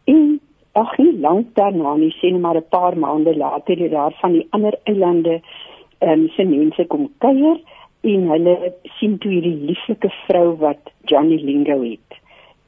En 0.06 0.39
ag 0.71 0.97
nie 0.97 1.13
lank 1.19 1.56
daarna 1.58 1.95
nie, 1.97 2.13
sê 2.19 2.32
net 2.32 2.41
maar 2.41 2.58
'n 2.58 2.69
paar 2.69 2.97
maande 2.97 3.36
later 3.38 3.77
het 3.77 3.91
daar 3.91 4.13
van 4.21 4.32
die 4.32 4.47
ander 4.49 4.80
eilande 4.84 5.41
ehm 5.99 6.12
um, 6.12 6.30
se 6.30 6.43
mense 6.43 6.86
kom 6.86 7.10
kuier 7.17 7.60
en 8.01 8.30
hulle 8.30 8.73
sien 8.97 9.17
toe 9.17 9.32
hierdie 9.32 9.65
lieflike 9.69 10.10
vrou 10.25 10.58
wat 10.58 10.91
Johnny 11.06 11.38
Lingo 11.43 11.82
het. 11.82 12.21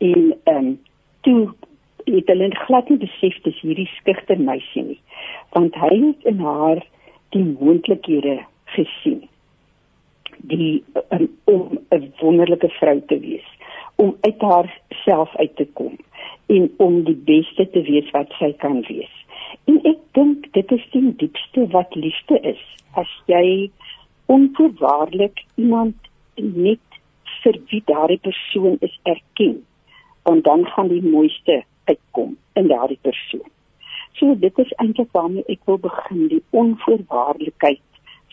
En 0.03 0.37
ehm 0.43 0.57
um, 0.57 0.81
toe 1.21 1.53
het 2.03 2.27
hulle 2.27 2.49
glad 2.65 2.89
nie 2.89 2.97
besef 2.99 3.35
dis 3.45 3.59
hierdie 3.63 3.89
skugter 3.97 4.39
meisie 4.39 4.83
nie 4.83 4.99
want 5.55 5.77
hy 5.79 5.91
het 5.93 6.25
in 6.31 6.41
haar 6.43 6.81
die 7.35 7.43
moontlikhede 7.45 8.33
gesien. 8.75 9.21
Die 10.51 10.83
um, 11.15 11.29
om 11.53 11.79
'n 11.97 12.11
wonderlike 12.19 12.69
vrou 12.79 12.97
te 13.07 13.19
wees 13.19 13.47
om 13.95 14.15
uit 14.21 14.41
haar 14.41 14.69
self 15.05 15.35
uit 15.35 15.55
te 15.55 15.67
kom 15.79 15.97
en 16.45 16.71
om 16.77 17.03
die 17.03 17.19
beste 17.31 17.69
te 17.69 17.81
wees 17.81 18.11
wat 18.11 18.33
sy 18.39 18.51
kan 18.65 18.81
wees. 18.91 19.15
En 19.65 19.79
ek 19.87 19.99
dink 20.11 20.53
dit 20.53 20.71
is 20.71 20.87
die 20.91 21.15
diepste 21.25 21.67
wat 21.67 21.95
liefde 21.95 22.39
is 22.55 22.63
as 22.93 23.11
jy 23.25 23.69
onvoorwaardelik 24.25 25.45
iemand 25.55 25.95
net 26.35 26.99
vir 27.43 27.59
wie 27.69 27.83
daardie 27.85 28.23
persoon 28.27 28.77
is 28.81 28.99
erken 29.03 29.61
en 30.23 30.41
dan 30.41 30.65
gaan 30.65 30.87
die 30.87 31.03
mooiste 31.03 31.63
uitkom 31.83 32.37
in 32.53 32.67
daardie 32.67 32.99
persoon. 33.01 33.49
So 34.13 34.35
dit 34.39 34.57
is 34.57 34.71
eintlik 34.77 35.11
waarmee 35.11 35.43
ek 35.51 35.65
wil 35.65 35.79
begin 35.83 36.27
die 36.31 36.43
onvoorwaardelikheid 36.49 37.81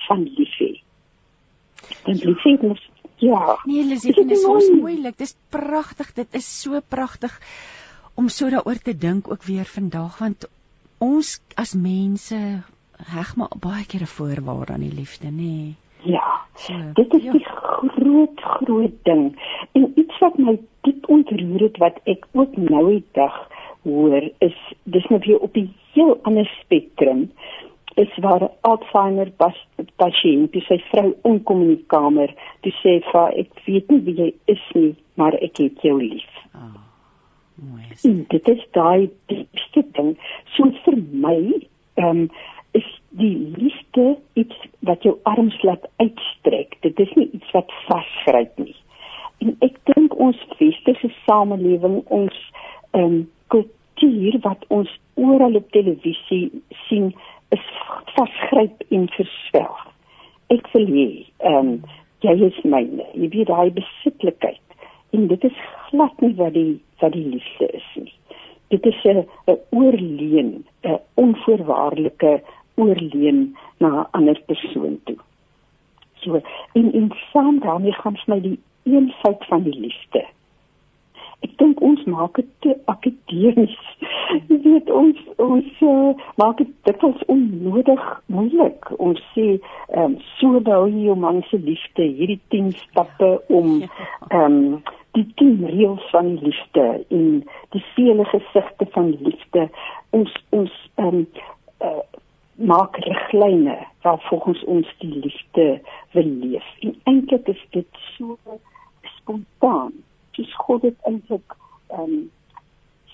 van 0.07 0.23
liefhe. 0.37 0.71
En 2.05 2.21
liefhe 2.21 2.57
is 2.71 2.89
ja. 3.21 3.59
Nee, 3.65 3.85
Lisie, 3.85 4.15
dit 4.15 4.31
is 4.31 4.43
so 4.43 4.59
moeilik. 4.75 5.17
Dit 5.19 5.29
is 5.29 5.37
pragtig. 5.49 6.13
Dit 6.17 6.35
is 6.35 6.49
so 6.63 6.81
pragtig 6.89 7.35
om 8.15 8.29
so 8.29 8.51
daaroor 8.51 8.81
te 8.85 8.97
dink 8.97 9.31
ook 9.31 9.43
weer 9.49 9.65
vandag 9.65 10.19
want 10.19 10.49
ons 11.01 11.39
as 11.57 11.73
mense 11.75 12.39
heg 13.11 13.37
maar 13.37 13.53
baie 13.61 13.85
keer 13.89 14.05
'n 14.05 14.15
voorwaarde 14.17 14.73
aan 14.73 14.85
die 14.85 14.95
liefde, 14.95 15.29
nê? 15.29 15.53
Nee. 15.53 15.77
Ja. 16.03 16.41
So, 16.55 16.75
dit 16.95 17.15
is 17.15 17.23
ja. 17.23 17.33
die 17.33 17.45
groot 17.45 18.41
groot 18.41 18.97
ding. 19.03 19.41
En 19.73 19.93
iets 19.95 20.19
wat 20.19 20.39
my 20.39 20.59
diep 20.87 21.09
ontroer 21.09 21.61
het 21.61 21.77
wat 21.77 22.01
ek 22.05 22.27
ook 22.33 22.57
nou 22.57 22.87
die 22.89 23.05
dag 23.13 23.49
hoor 23.83 24.31
is 24.39 24.57
dis 24.83 25.07
nou 25.09 25.21
weer 25.25 25.39
op 25.39 25.57
'n 25.57 25.75
heel 25.93 26.19
ander 26.23 26.47
spektrum 26.61 27.31
is 27.95 28.17
waar 28.17 28.51
Alzheimer 28.61 29.33
pasiënt, 29.97 30.55
sy 30.67 30.79
vrou 30.91 31.15
inkom 31.23 31.63
in 31.63 31.73
die 31.75 31.85
kamer, 31.87 32.35
toe 32.65 32.73
sê 32.83 33.01
sy 33.11 33.25
ek 33.43 33.51
weet 33.67 33.91
nie 33.91 34.01
wie 34.07 34.15
jy 34.21 34.29
is 34.55 34.63
nie, 34.75 34.95
maar 35.15 35.35
ek 35.35 35.59
het 35.63 35.83
jou 35.83 35.97
lief. 36.03 36.31
Oh, 36.55 36.79
mooi. 37.57 38.23
Dit 38.29 38.49
is 38.49 38.63
daai 38.77 39.11
diepste 39.33 39.85
ding. 39.99 40.17
So 40.57 40.71
vir 40.85 40.97
my, 41.27 41.37
ehm 41.97 42.09
um, 42.09 42.31
is 42.73 42.87
die 43.09 43.37
liefde 43.57 44.19
iets 44.33 44.57
wat 44.87 45.03
jou 45.03 45.17
arms 45.23 45.63
laat 45.63 45.89
uitstrek. 45.97 46.77
Dit 46.81 46.99
is 47.01 47.13
nie 47.15 47.29
iets 47.33 47.51
wat 47.57 47.73
vasgryp 47.89 48.59
nie. 48.59 48.77
En 49.41 49.57
ek 49.65 49.79
dink 49.89 50.17
ons 50.21 50.41
westerse 50.59 51.11
samelewing, 51.27 52.03
ons 52.07 52.37
ehm 52.91 53.05
um, 53.05 53.21
kultuur 53.51 54.37
wat 54.45 54.65
ons 54.69 54.91
oral 55.15 55.57
op 55.59 55.71
televisie 55.75 56.63
sien, 56.87 57.11
is 57.51 57.65
vasgryp 58.15 58.85
en 58.95 59.09
verswelg. 59.17 59.81
Ek 60.55 60.69
wil 60.75 60.87
hê, 60.95 61.09
ehm 61.43 61.59
um, 61.59 61.73
jy 62.21 62.37
is 62.47 62.59
myne. 62.69 63.07
Jy 63.17 63.31
weet 63.33 63.49
daai 63.49 63.71
besitlikheid 63.75 64.61
en 65.17 65.27
dit 65.27 65.45
is 65.45 65.61
glad 65.89 66.21
nie 66.21 66.35
wat 66.39 66.55
die 66.55 66.79
wat 67.01 67.15
die 67.17 67.27
liefde 67.33 67.71
is 67.75 67.89
nie. 67.97 68.13
Dit 68.71 68.87
is 68.87 69.05
'n 69.05 69.27
oorleen, 69.71 70.65
'n 70.85 70.99
onvoorwaardelike 71.15 72.43
oorleen 72.81 73.57
na 73.79 73.89
'n 73.89 74.09
ander 74.17 74.41
persoon 74.47 75.01
toe. 75.05 75.21
So 76.23 76.41
in 76.73 76.93
in 76.93 77.13
saam 77.33 77.61
daarmee 77.61 77.93
gaan 77.93 78.19
my 78.27 78.41
die 78.41 78.59
eenvoud 78.83 79.45
van 79.49 79.63
die 79.63 79.79
liefde 79.81 80.25
ek 81.45 81.57
dink 81.61 81.81
ons 81.85 82.01
maak 82.11 82.37
dit 82.37 82.49
te 82.65 82.75
akademies. 82.93 83.77
Jy 84.51 84.59
weet 84.65 84.91
ons 84.93 85.21
ons 85.41 85.83
uh, 85.89 86.13
maak 86.41 86.61
dit 86.61 86.73
dikwels 86.89 87.23
onnodig 87.33 88.03
moeilik. 88.33 88.91
Ons 89.01 89.23
sê 89.35 89.47
ehm 89.57 90.05
um, 90.05 90.17
so 90.37 90.61
bou 90.67 90.83
jy 90.89 91.09
jou 91.09 91.17
man 91.19 91.41
se 91.49 91.61
liefde, 91.65 92.07
hierdie 92.19 92.41
10 92.55 92.73
stappe 92.85 93.33
om 93.49 93.81
ehm 93.81 94.41
um, 94.45 94.59
die 95.17 95.27
10 95.41 95.65
reëls 95.73 96.05
van 96.13 96.37
liefde 96.45 96.85
en 97.11 97.25
die 97.75 97.85
vele 97.97 98.27
gesigte 98.31 98.87
van 98.95 99.11
liefde. 99.25 99.69
Ons 100.17 100.37
ons 100.57 100.77
ehm 101.01 101.23
um, 101.23 101.27
uh, 101.81 102.05
maak 102.61 102.97
riglyne 102.97 103.79
waar 104.03 104.21
volgens 104.21 104.65
ons 104.65 104.95
die 104.99 105.15
liefde 105.19 105.81
wil 106.11 106.27
leef. 106.27 106.65
En 106.81 106.95
eintlik 107.03 107.49
is 107.49 107.67
dit 107.71 107.87
so 108.17 108.39
spontaan 109.03 109.93
soos 110.31 110.55
God 110.55 110.83
dit 110.83 110.97
eintlik 111.09 111.57
ehm 111.89 112.03
um, 112.03 112.31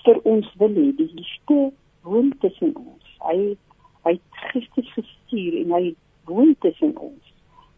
vir 0.06 0.18
ons 0.22 0.48
wil 0.58 0.74
hê 0.78 0.90
die 0.98 1.10
liefde 1.14 1.56
woon 2.06 2.32
tussen 2.42 2.74
ons. 2.78 3.06
Hy 3.26 3.56
hy 4.06 4.12
het 4.14 4.40
Christus 4.50 4.90
gestuur 4.94 5.56
en 5.62 5.72
hy 5.74 5.84
woon 6.30 6.54
tussen 6.62 6.92
ons. 6.98 7.32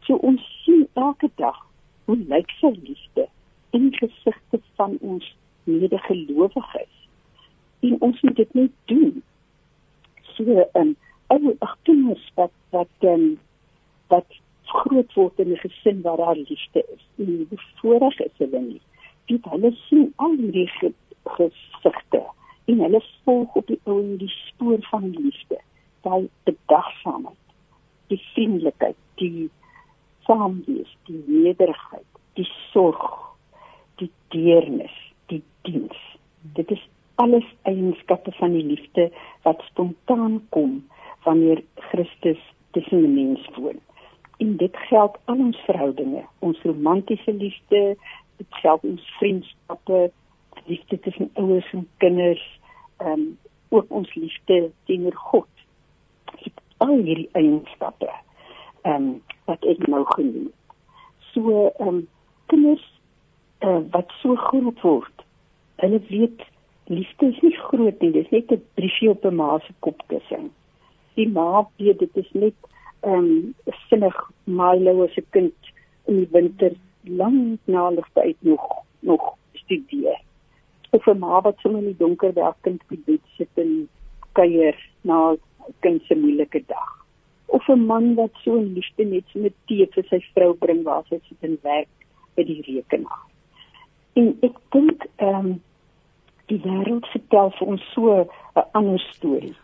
So 0.05 0.17
ons 0.31 0.45
sien 0.65 0.87
elke 0.93 1.31
dag 1.41 1.61
hoe 2.05 2.17
lyk 2.33 2.53
sy 2.61 2.73
liefde 2.77 3.29
in 3.77 3.91
gesigte 3.97 4.61
van 4.81 4.97
ons 5.01 5.25
medegelowiges. 5.65 6.95
En 7.81 8.01
ons 8.01 8.21
moet 8.25 8.37
dit 8.37 8.55
net 8.55 8.73
doen. 8.93 9.23
So 10.37 10.49
ehm 10.49 10.89
um, 10.89 10.97
ou 11.35 11.57
agters 11.59 12.31
wat 12.35 12.55
wat 12.71 12.95
ehm 12.99 13.13
um, 13.13 13.39
wat 14.09 14.39
groot 14.69 15.15
word 15.15 15.39
in 15.39 15.53
'n 15.53 15.63
gesin 15.65 16.01
waar 16.03 16.17
daar 16.17 16.37
liefde 16.37 16.85
is. 16.95 17.05
En 17.17 17.47
hoe 17.49 17.61
voorreg 17.81 18.19
is 18.21 18.37
hulle 18.37 18.61
nie. 18.61 18.81
Weet 19.27 19.45
hulle 19.45 19.73
sien 19.89 20.13
al 20.17 20.35
hierdie 20.37 20.71
gesigte 21.25 22.23
en 22.65 22.79
hulle 22.81 23.03
volg 23.25 23.55
op 23.55 23.67
die 23.67 23.81
ou 23.85 24.17
die 24.17 24.33
spoor 24.47 24.81
van 24.91 25.11
liefde. 25.11 25.59
Daai 26.01 26.29
bedagsaamheid 26.45 27.47
die 28.07 28.23
vriendelikheid 28.33 28.97
die 29.15 29.51
saamwees 30.27 30.97
die 31.09 31.23
nederigheid 31.27 32.07
die 32.33 32.49
sorg 32.73 33.37
die 34.01 34.11
deernis 34.29 34.97
die 35.27 35.43
diens. 35.63 35.97
Dit 36.55 36.71
is 36.71 36.89
alles 37.15 37.45
eienskappe 37.63 38.33
van 38.33 38.53
die 38.53 38.65
liefde 38.65 39.11
wat 39.43 39.65
spontaan 39.71 40.47
kom 40.49 40.85
wanneer 41.25 41.63
Christus 41.91 42.41
tussen 42.71 43.03
die 43.03 43.15
mens 43.15 43.49
woon 43.57 43.81
en 44.39 44.57
dit 44.57 44.77
geld 44.77 45.19
al 45.25 45.39
ons 45.49 45.59
verhoudinge 45.67 46.25
ons 46.39 46.63
romantiese 46.63 47.33
liefde 47.33 47.97
dit 48.39 48.61
self 48.63 48.83
ons 48.83 49.15
vriendskappe, 49.19 50.11
liefde 50.67 50.99
tussen 51.01 51.31
ouers 51.35 51.73
en 51.73 51.87
kinders, 51.97 52.45
ehm 52.97 53.13
um, 53.13 53.39
ook 53.69 53.91
ons 53.93 54.15
liefde 54.15 54.71
teenoor 54.85 55.15
God. 55.15 55.49
Dit 56.43 56.61
al 56.77 56.95
hierdie 56.97 57.29
eienskappe 57.33 58.11
ehm 58.11 58.95
um, 58.95 59.09
wat 59.51 59.65
ek 59.73 59.87
nou 59.87 60.05
genoem. 60.15 60.53
So 61.33 61.67
ehm 61.69 61.89
um, 61.89 62.05
kinders 62.53 62.85
uh, 63.67 63.83
wat 63.95 64.15
so 64.23 64.39
groot 64.49 64.81
word, 64.87 65.27
hulle 65.83 66.01
weet 66.09 66.47
liefde 66.89 67.29
is 67.29 67.43
nie 67.45 67.57
groot 67.57 68.01
nie, 68.01 68.13
dit 68.15 68.25
is 68.25 68.31
net 68.33 68.53
'n 68.53 68.63
briefie 68.81 69.11
op 69.11 69.25
'n 69.25 69.35
ma 69.35 69.59
se 69.67 69.75
kopkussing. 69.85 70.51
Die 71.19 71.29
ma 71.29 71.67
weet 71.83 71.99
dit 72.05 72.21
is 72.23 72.31
net 72.33 72.55
ehm 73.07 73.15
um, 73.15 73.55
sinnig 73.89 74.17
Milo 74.45 75.05
as 75.05 75.17
'n 75.17 75.27
kind 75.31 75.73
in 76.07 76.17
die 76.23 76.31
winter 76.31 76.73
lank 77.03 77.61
na 77.65 77.89
ligte 77.91 78.21
uit 78.23 78.37
nog 78.41 78.65
nog 79.01 79.35
studeer. 79.53 80.21
Of 80.91 81.07
'n 81.07 81.19
ma 81.19 81.41
wat 81.41 81.59
sommer 81.59 81.81
in 81.81 81.93
die 81.93 81.97
donker 82.05 82.33
by 82.33 82.41
haar 82.41 82.57
kind 82.61 82.83
op 82.83 82.89
die 82.89 83.03
bed 83.07 83.25
sit 83.37 83.55
en 83.55 83.89
kuier 84.33 84.77
na 85.01 85.33
'n 85.33 85.39
kind 85.81 86.03
se 86.03 86.15
moeilike 86.15 86.63
dag. 86.67 86.91
Of 87.47 87.69
'n 87.69 87.87
man 87.87 88.15
wat 88.15 88.35
so 88.45 88.59
'n 88.59 88.73
liefde 88.75 89.05
net 89.05 89.25
so 89.33 89.39
met 89.39 89.55
tee 89.67 89.87
vir 89.87 90.05
sy 90.11 90.21
vrou 90.35 90.53
bring 90.55 90.83
waar 90.83 91.05
sy 91.09 91.19
sit 91.29 91.41
en 91.41 91.59
werk 91.63 91.95
by 92.35 92.45
die 92.45 92.63
rekenaar. 92.63 93.25
En 94.13 94.39
ek 94.43 94.57
dink 94.71 95.07
ehm 95.17 95.47
um, 95.47 95.63
die 96.47 96.61
wêreld 96.65 97.07
vertel 97.07 97.51
vir 97.51 97.67
ons 97.69 97.93
so 97.93 98.21
'n 98.57 98.65
ander 98.73 99.01
storie. 99.01 99.57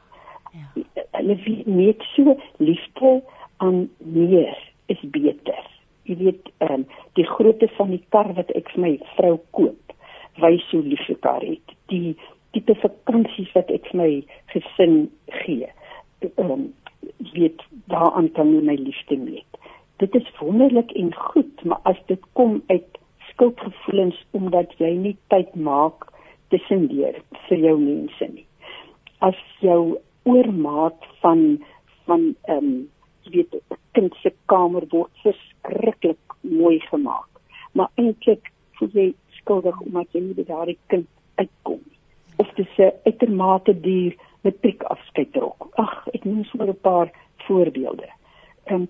Ja. 0.52 1.03
Hulle 1.14 1.36
weet 1.66 2.02
so 2.14 2.36
liefde 2.58 3.22
aan 3.62 3.88
meer 3.98 4.58
is 4.92 5.00
beter. 5.14 5.64
Jy 6.04 6.16
weet 6.20 6.50
ehm 6.58 6.82
um, 6.82 6.86
die 7.16 7.26
grootte 7.26 7.68
van 7.78 7.94
die 7.94 8.02
kar 8.12 8.34
wat 8.36 8.50
ek 8.58 8.68
vir 8.74 8.82
my 8.86 8.92
vrou 9.14 9.36
koop 9.56 9.94
wys 10.42 10.66
hoe 10.74 10.82
lief 10.82 11.06
ek 11.08 11.24
haar 11.24 11.46
het. 11.46 11.76
Die 11.92 12.16
tipe 12.52 12.74
vakansies 12.82 13.52
wat 13.54 13.70
ek 13.70 13.86
vir 13.92 14.00
my 14.02 14.10
gesin 14.52 14.98
gee 15.44 15.70
ehm 16.36 16.50
um, 16.50 16.74
weet 17.32 17.62
daaraan 17.84 18.32
kan 18.32 18.52
jy 18.54 18.62
my 18.64 18.74
liefde 18.74 19.16
meet. 19.16 19.58
Dit 19.96 20.14
is 20.14 20.28
wonderlik 20.38 20.92
en 20.92 21.14
goed 21.14 21.64
maar 21.64 21.80
as 21.82 22.00
dit 22.06 22.20
kom 22.32 22.62
uit 22.66 22.98
skuldgevoelens 23.30 24.24
omdat 24.30 24.72
jy 24.78 24.92
nie 24.96 25.16
tyd 25.28 25.54
maak 25.54 26.08
tussen 26.48 26.88
deur 26.88 27.18
vir 27.48 27.58
jou 27.58 27.76
mense 27.78 28.28
nie. 28.32 28.46
As 29.18 29.38
jou 29.60 29.98
oormaat 30.24 31.06
van 31.20 31.64
van 32.04 32.34
ehm 32.44 32.64
um, 32.64 32.88
jy 33.24 33.30
weet 33.36 33.54
'n 33.54 33.78
kind 33.92 34.14
se 34.22 34.32
kamer 34.46 34.84
word 34.88 35.10
verskriklik 35.22 36.36
mooi 36.40 36.80
gemaak. 36.80 37.28
Maar 37.72 37.90
eintlik 37.94 38.50
voel 38.72 38.90
jy 38.92 39.14
skuldig 39.30 39.80
omdat 39.80 40.12
jy 40.12 40.20
nie 40.20 40.34
by 40.34 40.44
daardie 40.48 40.78
kind 40.86 41.08
uitkom 41.34 41.80
nie. 41.84 41.98
Of 42.36 42.50
dit 42.54 42.68
se 42.76 42.92
uitermate 43.04 43.80
duur 43.80 44.14
matriek 44.44 44.82
afskeidrok. 44.82 45.68
Ag, 45.80 46.08
ek 46.12 46.24
noem 46.24 46.44
sommer 46.44 46.68
'n 46.68 46.80
paar 46.80 47.12
voorbeelde. 47.46 48.08
Ehm 48.64 48.80
um, 48.80 48.88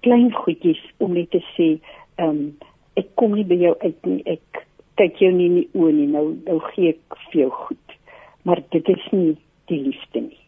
klein 0.00 0.32
goedjies 0.32 0.82
om 0.98 1.12
net 1.12 1.30
te 1.30 1.42
sê, 1.54 1.78
ehm 2.16 2.28
um, 2.28 2.58
ek 2.94 3.14
kom 3.14 3.34
nie 3.34 3.44
by 3.44 3.54
jou 3.54 3.74
uit 3.78 4.06
nie. 4.06 4.22
Ek 4.24 4.66
kyk 5.00 5.16
jou 5.16 5.32
nie 5.32 5.46
in 5.46 5.54
die 5.54 5.68
oë 5.72 5.92
nie. 5.92 6.06
Nou 6.06 6.26
nou 6.44 6.58
gee 6.72 6.88
ek 6.88 7.18
vir 7.30 7.40
jou 7.40 7.50
goed. 7.50 7.98
Maar 8.42 8.62
dit 8.70 8.88
is 8.88 9.08
nie 9.12 9.36
die 9.70 9.80
liefde 9.82 10.20
nie. 10.20 10.41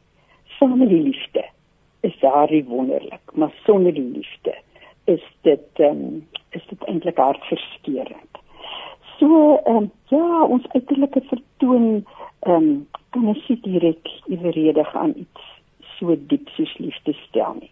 Saam 0.58 0.78
met 0.78 0.88
die 0.88 1.02
liefde 1.02 1.44
is 2.00 2.18
daardie 2.20 2.64
wonderlik, 2.64 3.32
maar 3.32 3.52
sonder 3.64 3.94
die 3.94 4.10
liefde 4.12 4.54
is 5.04 5.22
dit 5.40 5.66
ehm 5.74 5.90
um, 5.90 6.26
is 6.50 6.64
dit 6.68 6.84
eintlik 6.84 7.16
hartverskeurende. 7.16 8.40
So 9.18 9.60
ehm 9.64 9.76
um, 9.76 9.90
ja, 10.08 10.44
ons 10.44 10.68
uiterlike 10.68 11.22
vertoon 11.30 12.04
ehm 12.40 12.54
um, 12.54 12.86
kan 13.10 13.26
ons 13.26 13.48
nie 13.48 13.60
direk 13.62 14.10
eweredig 14.28 14.94
aan 14.96 15.14
iets 15.16 15.52
so 15.98 16.16
diep 16.32 16.48
soos 16.56 16.72
liefde 16.78 17.14
stel 17.26 17.56
nie. 17.60 17.70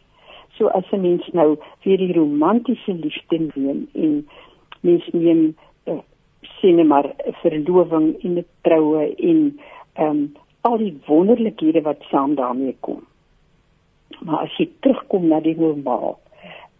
So 0.56 0.68
as 0.68 0.92
'n 0.92 1.00
mens 1.00 1.28
nou 1.32 1.56
vir 1.84 1.96
die 1.98 2.12
romantiese 2.12 2.92
liefde 2.92 3.38
neem 3.54 3.88
en 3.92 4.28
mens 4.80 5.08
neem 5.12 5.56
uh, 5.86 5.98
sien 6.60 6.86
maar 6.86 7.10
verloving 7.42 8.14
en 8.22 8.38
'n 8.38 8.46
troue 8.62 9.14
en 9.16 9.58
ehm 9.94 10.08
um, 10.08 10.36
al 10.62 10.78
die 10.78 10.94
wonderlikhede 11.06 11.82
wat 11.82 12.04
saam 12.10 12.34
daarmee 12.38 12.76
kom. 12.80 13.02
Maar 14.20 14.46
as 14.46 14.56
jy 14.58 14.68
terugkom 14.80 15.26
na 15.30 15.40
die 15.42 15.56
normaal 15.58 16.18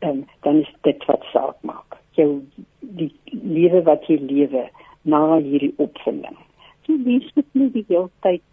um, 0.07 0.25
dan 0.47 0.62
is 0.62 0.71
dit 0.87 1.05
wat 1.07 1.25
saak 1.33 1.59
maak. 1.61 1.99
Jou 2.18 2.42
die 2.81 3.11
lewe 3.31 3.83
wat 3.87 4.07
jy 4.11 4.18
lewe 4.21 4.66
na 5.03 5.23
hierdie 5.38 5.75
opvinding. 5.83 6.38
Jy 6.87 6.99
wees 7.07 7.31
met 7.38 7.49
nie 7.59 7.71
die 7.75 7.87
hele 7.88 8.11
tyd 8.27 8.45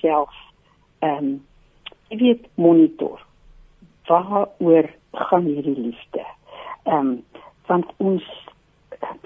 self 0.00 0.34
ehm 1.00 1.16
um, 1.24 1.32
jy 2.10 2.16
weet 2.18 2.46
monitor 2.58 3.20
waaroor 4.08 4.88
gaan 5.14 5.46
hierdie 5.48 5.76
liefde? 5.78 6.24
Ehm 6.84 6.96
um, 6.96 7.12
want 7.70 7.92
ons 8.02 8.24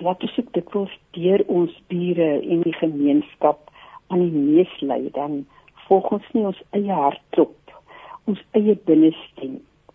laat 0.04 0.22
ons 0.22 0.34
dit 0.36 0.66
kos 0.70 0.92
deur 1.16 1.42
ons 1.50 1.78
bure 1.90 2.28
en 2.40 2.62
die 2.66 2.76
gemeenskap 2.78 3.70
aan 4.08 4.24
die 4.24 4.44
neus 4.48 4.74
lei 4.80 5.02
dan 5.18 5.44
volg 5.86 6.10
ons 6.18 6.28
nie 6.32 6.46
ons 6.50 6.62
eie 6.78 7.00
hartklop 7.04 7.76
ons 8.30 8.40
eie 8.58 8.76
binneste 8.88 9.50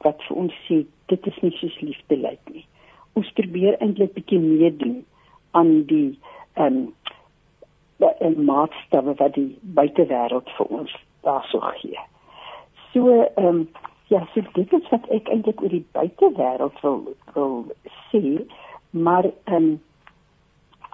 wat 0.06 0.22
vir 0.28 0.42
ons 0.46 0.60
sê 0.68 0.84
dit 1.12 1.32
is 1.32 1.42
nie 1.46 1.56
soos 1.60 1.78
liefde 1.82 2.20
lyk 2.26 2.54
nie 2.54 2.66
ons 3.20 3.32
probeer 3.40 3.78
eintlik 3.84 4.14
bietjie 4.18 4.42
meedoen 4.44 5.02
aan 5.58 5.84
die 5.92 6.20
ehm 6.56 6.76
um, 6.76 6.88
en 8.00 8.44
maatstawwe 8.46 9.14
wat 9.20 9.34
die 9.36 9.58
buitewêreld 9.76 10.50
vir 10.56 10.70
ons 10.80 10.94
daarso 11.28 11.60
gee. 11.82 12.00
So 12.94 13.12
ehm 13.22 13.48
um, 13.48 13.68
ja, 14.08 14.24
so 14.34 14.42
dit 14.54 14.74
is 14.74 14.88
wat 14.90 15.10
ek 15.16 15.28
eintlik 15.30 15.62
oor 15.62 15.74
die 15.74 15.86
buitewêreld 15.98 16.80
wil 16.86 17.02
wil 17.36 17.58
sê, 18.12 18.24
maar 18.90 19.28
ehm 19.30 19.56
um, 19.56 19.70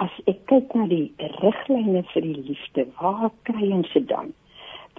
as 0.03 0.11
ek 0.27 0.41
kyk 0.51 0.73
na 0.75 0.87
die 0.91 1.13
riglyne 1.41 2.03
vir 2.11 2.25
die 2.25 2.41
liefde, 2.49 2.87
waar 2.99 3.31
kry 3.47 3.69
ons 3.71 3.91
dit 3.93 4.07
dan? 4.09 4.33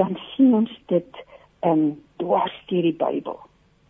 Dan 0.00 0.16
sien 0.32 0.54
ons 0.54 0.72
dit 0.92 1.24
ehm 1.64 1.72
um, 1.72 1.85
dwars 2.20 2.54
deur 2.70 2.85
die 2.87 2.96
Bybel. 2.96 3.38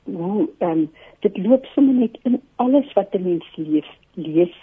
Hoe 0.07 0.49
ehm 0.59 0.71
um, 0.71 0.87
dit 1.27 1.39
loop 1.39 1.67
sommer 1.75 1.95
net 1.95 2.19
in 2.25 2.41
alles 2.63 2.93
wat 2.99 3.15
'n 3.15 3.23
mens 3.23 3.47
lees, 3.57 3.91
lees 4.15 4.57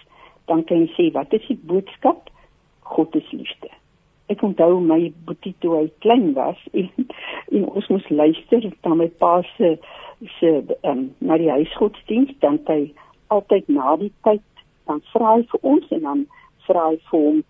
dan 0.46 0.64
kan 0.64 0.84
jy 0.84 0.90
sê 0.98 1.12
wat 1.14 1.34
is 1.34 1.48
die 1.48 1.60
boodskap? 1.70 2.30
God 2.80 3.16
is 3.16 3.32
liefde. 3.32 3.70
Ek 4.28 4.42
onthou 4.44 4.80
my 4.80 5.14
boetie 5.26 5.56
toe 5.60 5.76
hy 5.78 5.92
klein 6.00 6.34
was 6.34 6.60
en, 6.80 6.90
en 7.52 7.66
ons 7.66 7.88
moes 7.88 8.10
luister 8.10 8.72
na 8.84 8.96
my 8.96 9.08
pa 9.08 9.42
se 9.56 9.78
se 10.40 10.52
um, 10.88 11.12
na 11.20 11.38
die 11.38 11.52
huisgodsdiens 11.52 12.32
dan 12.40 12.60
hy 12.68 12.94
altyd 13.28 13.68
na 13.68 13.96
die 14.00 14.12
tyd 14.24 14.44
dan 14.86 15.02
vra 15.12 15.36
hy 15.36 15.44
vir 15.52 15.68
ons 15.74 15.92
en 15.98 16.08
dan 16.08 16.26
vra 16.68 16.88
hy 16.90 16.98
vir 17.10 17.20
hom 17.28 17.44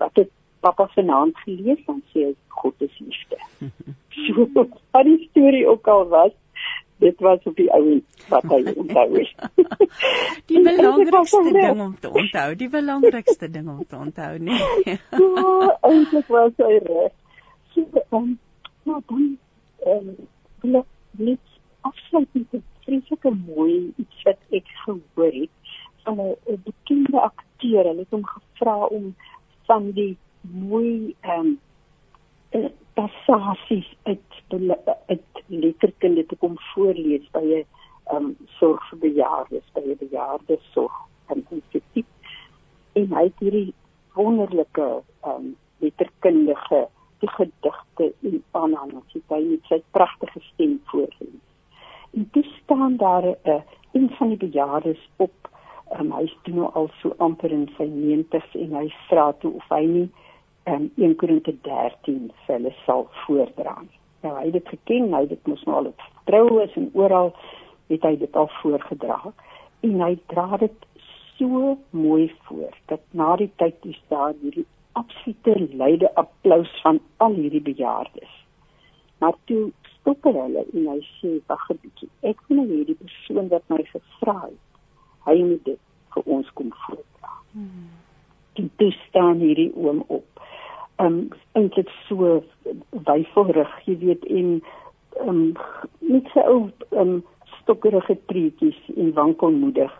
wat 0.00 0.22
het 0.22 0.32
pappa 0.64 0.88
vanaand 0.94 1.38
gelees 1.44 1.84
dan 1.86 2.02
sê 2.12 2.28
hy 2.30 2.34
God 2.56 2.82
is 2.88 2.98
liefde. 2.98 3.38
so 4.24 4.48
wat 4.56 5.04
die 5.04 5.20
storie 5.30 5.66
ook 5.68 5.88
al 5.92 6.08
was 6.08 6.34
dit 6.98 7.20
was 7.20 7.42
op 7.44 7.56
die 7.56 7.68
ou 7.76 8.00
wat 8.28 8.46
hy 8.52 8.60
onthou 8.72 9.06
het. 9.18 9.50
die 10.50 10.62
belangrikste 10.64 11.42
ding 11.52 11.80
om 11.80 11.94
te 12.00 12.10
onthou, 12.10 12.46
die 12.62 12.68
belangrikste 12.72 13.50
ding 13.52 13.68
om 13.68 13.82
te 13.84 13.96
onthou, 13.96 14.32
nee. 14.38 14.60
ja, 14.94 15.76
eintlik 15.90 16.30
was 16.32 16.56
hy 16.62 16.78
reg. 16.86 17.12
So, 17.74 18.04
um, 18.16 18.32
nou 18.88 19.02
dan 19.10 19.28
ehm 19.84 20.08
um, 20.72 20.80
net 21.20 21.60
afsluit 21.80 22.28
met 22.32 22.56
'n 22.56 22.64
vreeslike 22.84 23.30
mooi 23.46 23.92
iets 23.96 24.22
wat 24.24 24.40
ek 24.50 24.72
gehoor 24.84 25.32
het 25.32 25.55
van 26.06 26.18
'n 26.20 26.62
bekende 26.64 27.20
akteur. 27.20 27.84
Hulle 27.84 28.04
het 28.04 28.14
hom 28.14 28.26
gevra 28.26 28.76
om 28.98 29.14
van 29.66 29.90
die 29.90 30.16
mooi 30.40 31.14
ehm 31.20 31.58
um, 32.52 32.70
passasies 32.94 33.88
uit 34.02 34.32
uit 35.06 35.42
letterkunde 35.46 36.26
te 36.26 36.36
kom 36.36 36.54
voorlees 36.72 37.26
by 37.32 37.44
'n 37.44 37.64
um 38.16 38.36
sorg 38.58 38.82
vir 38.90 38.98
bejaardes 38.98 39.66
by 39.74 39.82
'n 39.84 39.98
bejaarde 40.04 40.58
sorg 40.72 40.96
en 41.26 41.46
instituut 41.50 42.12
en 42.92 43.12
hy 43.16 43.24
het 43.28 43.38
hierdie 43.44 43.74
wonderlike 44.14 44.86
um 45.32 45.56
letterkundige 45.78 46.88
die 47.20 47.32
gedigte 47.38 48.12
in 48.20 48.42
aanhaling 48.50 49.02
sy 49.12 49.20
by 49.28 49.40
met 49.50 49.68
sy 49.68 49.82
pragtige 49.90 50.40
stem 50.52 50.80
voorlees. 50.90 51.42
En 52.14 52.28
dis 52.32 52.48
staan 52.62 52.96
daar 52.96 53.24
'n 53.24 53.36
uh, 53.44 53.60
een 53.92 54.10
van 54.18 54.28
die 54.28 54.42
bejaardes 54.46 55.08
op 55.16 55.34
um, 56.00 56.12
hy 56.12 56.24
is 56.28 56.36
nou 56.46 56.70
al 56.74 56.88
so 57.00 57.14
amper 57.18 57.52
in 57.52 57.66
sy 57.76 57.86
90s 57.90 58.56
en 58.62 58.74
hy 58.80 58.86
vra 59.08 59.32
toe 59.42 59.52
of 59.58 59.68
hy 59.74 59.84
nie 59.86 60.08
um, 60.66 60.90
1 60.96 61.16
Korinte 61.20 61.54
13 61.66 62.30
vir 62.46 62.54
hulle 62.56 62.74
sal 62.84 63.06
voordra. 63.24 63.76
Nou 64.24 64.34
hy 64.38 64.44
het 64.48 64.58
dit 64.58 64.74
geken, 64.74 65.12
hy 65.14 65.22
het 65.26 65.34
dit 65.34 65.50
mos 65.50 65.64
nou 65.68 65.76
al 65.80 65.90
op 65.92 66.06
troues 66.30 66.74
en 66.80 66.90
oral 66.94 67.32
het 67.92 68.02
hy 68.02 68.16
dit 68.18 68.36
al 68.36 68.50
voorgedra 68.60 69.20
en 69.86 70.00
hy 70.02 70.14
dra 70.32 70.58
dit 70.62 70.86
so 71.36 71.76
mooi 71.90 72.30
voor 72.48 72.72
dat 72.90 73.02
na 73.12 73.36
die 73.36 73.50
tyd 73.60 73.84
is 73.86 74.00
daar 74.10 74.34
hierdie 74.40 74.66
absolute 74.96 75.68
luide 75.76 76.10
applous 76.16 76.72
van 76.82 77.00
al 77.16 77.36
hierdie 77.36 77.62
bejaardes. 77.62 78.32
Maar 79.20 79.36
toe 79.44 79.70
stop 79.94 80.24
hulle 80.24 80.64
en 80.72 80.88
hy 80.92 81.00
sê 81.18 81.36
wag 81.50 81.70
'n 81.70 81.78
bietjie. 81.82 82.08
Ek 82.22 82.40
wil 82.48 82.56
nou 82.56 82.68
hierdie 82.72 82.98
persoon 83.00 83.48
wat 83.48 83.64
my 83.68 83.82
gevra 83.92 84.40
het, 84.48 84.62
hy 85.26 85.36
moet 85.42 85.64
dit 85.64 85.80
vir 86.16 86.32
ons 86.38 86.50
kom 86.58 86.72
voordra. 86.86 87.36
Hmm. 87.52 87.92
Toe 88.80 88.90
staan 89.04 89.42
hierdie 89.44 89.70
oom 89.76 90.02
op 90.08 90.24
um 91.04 91.16
eintlik 91.52 91.90
so 92.08 92.40
wyfelrig, 93.04 93.72
jy 93.84 93.96
weet 94.00 94.24
en 94.32 94.52
um 95.26 95.40
net 96.00 96.28
so 96.32 96.44
ou 96.48 96.60
um 96.96 97.18
stokkerige 97.60 98.16
treetjies 98.30 98.78
en 98.96 99.12
wankelmoedig 99.16 99.92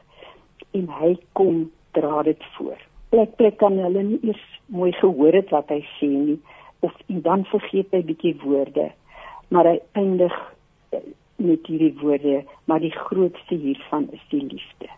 en 0.76 0.88
hy 1.00 1.14
kom 1.38 1.66
dra 1.96 2.22
dit 2.26 2.48
voor. 2.56 2.78
Plek 3.12 3.36
plek 3.40 3.58
kan 3.62 3.78
hulle 3.80 4.02
nie 4.02 4.20
eers 4.22 4.44
mooi 4.72 4.92
gehoor 5.00 5.36
het 5.36 5.52
wat 5.54 5.70
hy 5.72 5.82
sê 5.96 6.08
nie 6.10 6.38
of 6.84 6.96
en 7.12 7.22
dan 7.24 7.44
vergeet 7.52 7.92
hy 7.94 8.02
bietjie 8.06 8.36
woorde. 8.42 8.90
Maar 9.52 9.72
hy 9.72 9.78
eindig 9.98 10.34
eh, 10.92 11.02
met 11.36 11.68
hierdie 11.68 11.94
woorde, 12.00 12.42
maar 12.64 12.82
die 12.82 12.94
grootste 12.94 13.58
hiervan 13.60 14.08
is 14.16 14.22
die 14.32 14.42
liefde. 14.42 14.90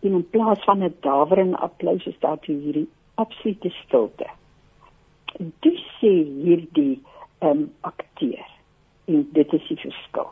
En 0.00 0.12
in 0.12 0.28
plaas 0.30 0.64
van 0.64 0.82
'n 0.84 0.94
daverende 1.00 1.56
applous 1.56 2.06
is 2.06 2.18
daar 2.18 2.38
toe 2.38 2.54
hierdie 2.54 2.88
absolute 3.14 3.70
stilte 3.70 4.26
dis 5.38 5.82
sê 6.00 6.12
hierdie 6.24 7.00
ehm 7.44 7.50
um, 7.50 7.64
akteur 7.80 8.44
en 9.06 9.26
dit 9.32 9.52
is 9.52 9.68
die 9.68 9.78
verskil. 9.82 10.30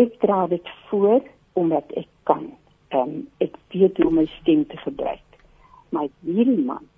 Ek 0.00 0.16
dra 0.22 0.46
dit 0.50 0.70
voor 0.88 1.20
omdat 1.60 1.92
ek 2.00 2.08
kan. 2.30 2.48
Ehm 2.88 3.02
um, 3.02 3.20
ek 3.44 3.58
weet 3.74 4.00
hoe 4.00 4.08
om 4.08 4.20
my 4.22 4.26
stem 4.40 4.64
te 4.66 4.80
gebruik. 4.86 5.38
Maar 5.94 6.08
hierdie 6.24 6.64
man, 6.64 6.88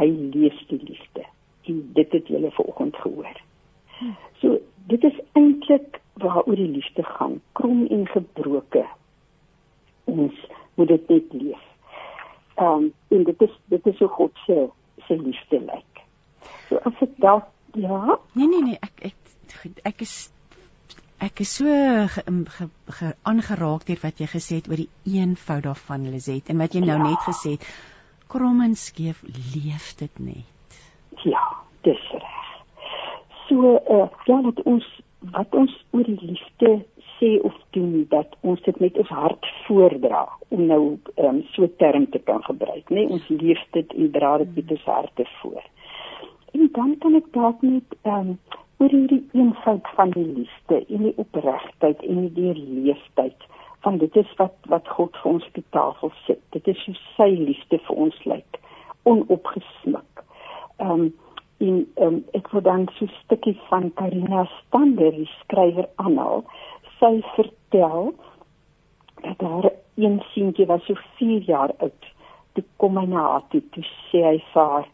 hy 0.00 0.08
lees 0.08 0.64
die 0.72 0.80
liefde 0.82 1.26
en 1.68 1.82
dit 1.94 2.16
het 2.16 2.28
julle 2.32 2.50
vanoggend 2.56 2.96
gehoor. 3.04 3.42
So 4.40 4.58
dit 4.88 5.04
is 5.04 5.18
eintlik 5.38 6.00
waaroor 6.20 6.56
die 6.56 6.72
liefde 6.72 7.04
gaan, 7.04 7.40
krom 7.52 7.84
en 7.86 8.06
gebroke. 8.08 8.86
Ons 10.10 10.36
moet 10.74 10.88
dit 10.88 11.08
net 11.08 11.32
leef. 11.32 11.64
Ehm 12.54 12.66
um, 12.66 12.92
en 13.08 13.24
dit 13.24 13.42
is 13.42 13.54
dit 13.64 13.86
is 13.86 13.98
hoe 13.98 14.08
God 14.08 14.44
se 14.46 14.66
se 15.06 15.16
liefde 15.16 15.60
lyk. 15.60 16.04
So 16.68 16.76
as 16.84 17.00
ek 17.00 17.16
dalk 17.16 17.48
ja. 17.74 18.18
Nee 18.32 18.48
nee 18.48 18.62
nee, 18.62 18.78
ek 18.80 19.10
ek 19.10 19.84
ek 19.84 20.00
is 20.06 20.30
ek 21.20 21.40
is 21.44 21.54
so 21.60 21.66
aangeraak 23.22 23.86
deur 23.88 24.02
wat 24.02 24.20
jy 24.20 24.28
gesê 24.30 24.60
het 24.60 24.68
oor 24.70 24.80
die 24.80 24.90
eenvoud 25.18 25.66
daarvan 25.68 26.08
Lizet 26.12 26.48
en 26.52 26.62
wat 26.62 26.74
jy 26.74 26.84
nou 26.84 26.96
ja. 26.96 27.08
net 27.10 27.26
gesê 27.28 27.56
het 27.56 27.66
krom 28.30 28.62
en 28.64 28.74
skeef 28.78 29.22
leef 29.54 29.94
dit 29.98 30.18
net. 30.18 30.78
Ja, 31.26 31.42
dis 31.82 32.02
reg. 32.12 32.38
So 33.48 33.74
uh, 33.76 34.06
ja, 34.24 34.40
dat 34.46 34.62
ons 34.62 34.86
wat 35.34 35.54
ons 35.54 35.72
oor 35.90 36.06
die 36.06 36.18
liefde 36.20 36.70
sê 37.20 37.40
of 37.44 37.56
doen 37.76 38.06
dat 38.08 38.36
ons 38.40 38.62
dit 38.62 38.80
met 38.80 38.96
ons 38.98 39.08
hart 39.08 39.46
voordra 39.66 40.24
om 40.48 40.64
nou 40.66 40.82
um, 41.16 41.42
so 41.52 41.68
term 41.76 42.08
te 42.10 42.18
kan 42.18 42.42
gebruik, 42.44 42.88
nê? 42.88 43.04
Nee? 43.04 43.10
Ons 43.16 43.28
leef 43.28 43.60
dit 43.76 43.92
en 43.92 44.10
dra 44.16 44.38
dit 44.42 44.56
met 44.56 44.72
ons 44.76 44.88
harte 44.94 45.26
voor. 45.40 45.62
En 46.52 46.68
dan 46.72 46.96
kan 46.98 47.14
ek 47.14 47.30
dalk 47.36 47.62
net 47.62 47.96
um, 48.08 48.34
oor 48.80 48.92
hierdie 48.96 49.22
eenvoud 49.36 49.88
van 49.94 50.10
die 50.16 50.26
liefde 50.26 50.80
en 50.88 51.06
die 51.08 51.16
opregtheid 51.20 52.02
en 52.08 52.20
die 52.26 52.34
deurleefdheid 52.40 53.48
van 53.84 53.98
dit 53.98 54.16
is 54.16 54.30
wat 54.36 54.56
wat 54.72 54.88
God 54.88 55.16
vir 55.22 55.32
ons 55.34 55.46
op 55.46 55.56
die 55.56 55.68
tafel 55.76 56.12
sit. 56.26 56.40
Dit 56.56 56.68
is 56.68 56.84
hoe 56.88 56.96
sy 57.16 57.28
liefde 57.36 57.80
vir 57.86 58.04
ons 58.06 58.22
lyk, 58.28 58.62
onopgesmik. 59.08 60.24
Ehm 60.78 60.90
um, 61.08 61.10
en 61.60 61.80
um, 62.00 62.14
ek 62.32 62.46
wil 62.54 62.62
dan 62.64 62.86
so 62.96 63.04
'n 63.04 63.12
stukkie 63.24 63.58
van 63.68 63.90
Karina 63.94 64.44
Stander, 64.44 65.10
die 65.12 65.28
skrywer 65.40 65.88
aanhaal. 65.96 66.44
Sy 67.00 67.20
vertel 67.34 68.14
dat 69.24 69.38
daar 69.38 69.70
een 69.96 70.22
seentjie 70.32 70.66
was 70.66 70.84
so 70.84 70.94
4 71.16 71.42
jaar 71.48 71.72
oud. 71.78 72.08
Toe 72.52 72.64
kom 72.76 72.96
hy 72.96 73.06
na 73.08 73.26
haar 73.32 73.44
toe, 73.48 73.62
toe 73.74 73.84
sê 74.10 74.22
hy 74.26 74.38
vir 74.52 74.70
haar: 74.74 74.88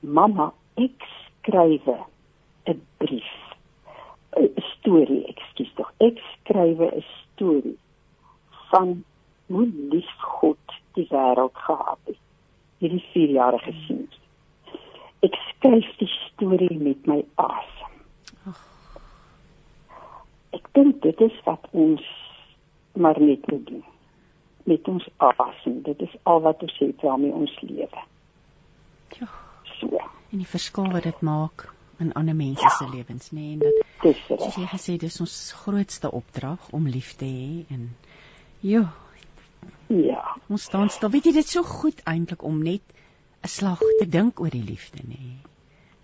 "Mamma, 0.00 0.52
ek 0.76 1.08
skrywe 1.48 1.96
'n 2.68 2.80
brief 3.00 3.32
'n 4.36 4.62
storie 4.72 5.24
ekskuus 5.32 5.70
tog 5.76 5.90
ek 6.08 6.16
skrywe 6.32 6.86
'n 6.96 7.04
storie 7.18 7.78
van 8.70 9.04
hoe 9.46 9.66
lief 9.92 10.12
God 10.38 10.76
die 10.94 11.08
wêreld 11.10 11.56
gehad 11.68 12.02
het 12.10 12.20
hierdie 12.78 13.04
4 13.12 13.30
jaar 13.38 13.58
gesien 13.64 14.04
ek 15.26 15.34
skryf 15.48 15.88
die 16.02 16.12
storie 16.18 16.78
met 16.88 17.06
my 17.10 17.20
asem 17.48 17.77
ek 20.56 20.68
dink 20.72 21.02
dit 21.02 21.20
is 21.20 21.40
wat 21.44 21.66
ons 21.70 22.04
maar 22.98 23.20
net 23.20 23.46
moet 23.50 23.66
doen. 23.66 23.84
Met 24.68 24.88
ons 24.88 25.08
afsien. 25.16 25.82
Dit 25.82 26.00
is 26.00 26.14
al 26.22 26.40
wat 26.40 26.62
ons 26.62 26.78
het 26.78 27.02
waarmee 27.02 27.32
ons 27.32 27.60
lewe. 27.60 28.04
Ja. 29.18 29.28
So. 29.78 30.00
En 30.30 30.40
die 30.42 30.48
verskil 30.48 30.90
wat 30.92 31.06
dit 31.06 31.20
maak 31.20 31.68
in 31.98 32.12
ander 32.12 32.34
mense 32.34 32.62
ja. 32.62 32.70
se 32.70 32.88
lewens, 32.90 33.30
nê, 33.30 33.40
nee, 33.40 33.52
en 33.52 33.58
dat 33.58 34.02
dis 34.02 34.18
soos 34.26 34.56
jy 34.58 34.66
gesê 34.70 34.94
dis 35.02 35.20
ons 35.20 35.36
grootste 35.64 36.10
opdrag 36.14 36.68
om 36.74 36.86
lief 36.86 37.14
te 37.18 37.26
hê 37.26 37.74
en 37.74 37.88
jo. 38.62 38.84
Ja. 39.90 40.22
Ons 40.46 40.68
staan 40.70 40.92
stil. 40.94 41.10
Weet 41.14 41.30
jy 41.30 41.34
dit 41.40 41.50
so 41.50 41.66
goed 41.66 42.02
eintlik 42.06 42.44
om 42.46 42.60
net 42.62 42.82
'n 43.42 43.50
slag 43.50 43.82
te 44.00 44.06
dink 44.06 44.40
oor 44.40 44.50
die 44.50 44.64
liefde, 44.64 45.02
nê. 45.02 45.18
Nee. 45.18 45.57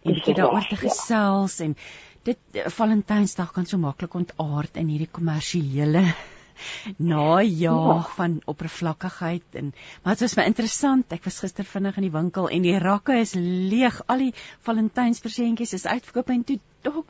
En 0.05 0.21
dit 0.25 0.37
daaroor 0.37 0.67
te 0.69 0.77
ja. 0.77 0.83
gesels 0.85 1.59
ja. 1.59 1.65
en 1.65 1.77
dit 2.25 2.63
Valentynsdag 2.73 3.53
kan 3.53 3.67
so 3.69 3.81
maklik 3.81 4.15
ontaard 4.17 4.77
in 4.81 4.89
hierdie 4.93 5.11
kommersiële 5.13 6.05
najaag 7.13 8.09
ja. 8.09 8.15
van 8.17 8.37
oppervlakkigheid 8.51 9.59
en 9.61 9.73
maar 10.03 10.15
dit 10.15 10.25
was 10.27 10.37
my 10.39 10.45
interessant 10.51 11.17
ek 11.17 11.25
was 11.29 11.41
gister 11.45 11.67
vinnig 11.69 11.99
in 12.01 12.07
die 12.09 12.15
winkel 12.15 12.49
en 12.49 12.65
die 12.67 12.77
rakke 12.85 13.19
is 13.21 13.35
leeg 13.39 14.01
al 14.07 14.27
die 14.27 14.35
Valentynsversentjies 14.69 15.75
is 15.81 15.87
uitverkoop 15.89 16.31
en 16.37 16.47
toe 16.51 16.59
dog 16.87 17.03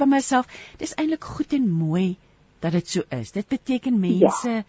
by 0.00 0.10
myself 0.10 0.50
dis 0.82 0.94
eintlik 0.98 1.26
goed 1.36 1.56
en 1.56 1.66
mooi 1.70 2.06
dat 2.60 2.76
dit 2.76 2.94
so 2.98 3.06
is 3.16 3.32
dit 3.36 3.48
beteken 3.48 3.98
mense 4.02 4.54
ja. 4.60 4.64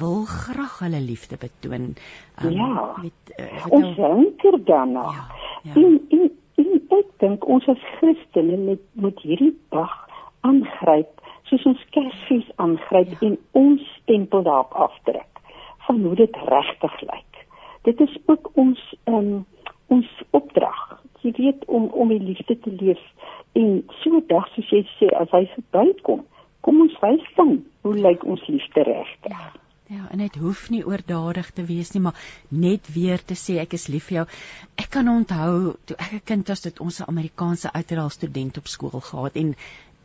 wil 0.00 0.24
graag 0.30 0.78
hulle 0.84 1.02
liefde 1.02 1.40
betoon 1.40 1.92
um, 1.92 2.56
ja 2.60 2.72
met 3.02 3.36
uh, 3.36 3.66
ons 3.80 4.00
hunker 4.04 4.60
daarna 4.70 5.06
ja, 5.10 5.28
ja. 5.64 5.74
en 5.74 6.00
en 6.10 6.35
en 6.60 6.98
ek 6.98 7.08
dink 7.22 7.46
ons 7.48 7.68
as 7.72 7.86
Christene 7.96 8.58
moet 8.64 8.84
moet 8.94 9.22
hierdie 9.24 9.54
dag 9.74 9.94
aangryp 10.48 11.22
soos 11.48 11.64
ons 11.70 11.82
Kersfees 11.94 12.46
aangryp 12.62 13.12
ja. 13.14 13.20
en 13.28 13.36
ons 13.60 13.82
stempel 14.00 14.46
daarop 14.46 14.74
afdruk 14.88 15.42
van 15.86 16.00
hoe 16.02 16.14
dit 16.18 16.38
regtig 16.50 17.00
lyk. 17.00 17.42
Dit 17.86 18.00
is 18.02 18.16
ook 18.26 18.50
ons 18.54 18.80
um, 19.04 19.44
ons 19.94 20.08
opdrag. 20.34 20.80
Jy 21.22 21.32
weet 21.36 21.62
om 21.70 21.86
om 21.94 22.10
die 22.10 22.22
liefde 22.22 22.58
te 22.58 22.72
leef 22.80 23.02
en 23.58 23.78
so 24.02 24.22
dag 24.32 24.48
soos 24.54 24.72
jy 24.74 24.82
sê 24.96 25.10
as 25.20 25.30
hy 25.34 25.44
verbykom, 25.54 26.24
kom 26.66 26.82
ons 26.82 26.98
wys 27.04 27.30
van 27.38 27.60
hoe 27.86 27.94
lyk 27.94 28.26
ons 28.26 28.42
liefde 28.50 28.82
regtig. 28.90 29.30
Ja. 29.30 29.65
Ja, 29.86 30.08
en 30.10 30.18
dit 30.18 30.34
hoef 30.42 30.64
nie 30.70 30.82
oordadig 30.82 31.50
te 31.54 31.62
wees 31.64 31.92
nie, 31.94 32.00
maar 32.02 32.18
net 32.48 32.88
weer 32.90 33.22
te 33.22 33.36
sê 33.38 33.60
ek 33.62 33.76
is 33.78 33.86
lief 33.86 34.08
vir 34.08 34.16
jou. 34.16 34.24
Ek 34.82 34.90
kan 34.90 35.08
onthou 35.08 35.76
toe 35.86 35.96
ek 35.96 36.12
'n 36.12 36.24
kind 36.30 36.48
was, 36.48 36.64
het 36.64 36.80
ons 36.80 37.00
'n 37.00 37.10
Amerikaanse 37.12 37.72
uiteraal 37.72 38.10
student 38.10 38.58
op 38.58 38.66
skool 38.66 39.00
gehad 39.00 39.36
en 39.36 39.54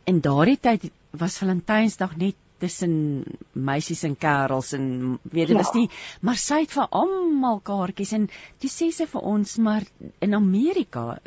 in 0.06 0.20
daardie 0.20 0.58
tyd 0.58 0.90
was 1.10 1.38
Valentynsdag 1.38 2.16
net 2.16 2.36
tussen 2.62 3.24
meisies 3.52 4.04
en 4.06 4.16
kerels 4.16 4.72
en 4.72 5.18
weet 5.22 5.48
dit 5.50 5.56
ja. 5.56 5.62
was 5.62 5.74
nie 5.74 5.88
maar 6.20 6.38
sy 6.38 6.60
het 6.62 6.74
vir 6.76 6.86
almal 7.02 7.60
kaartjies 7.60 8.12
en 8.18 8.28
toe 8.62 8.70
sê 8.70 8.90
sy 8.94 9.06
vir 9.14 9.26
ons 9.34 9.56
maar 9.66 9.86
in 10.26 10.34
Amerika 10.38 11.18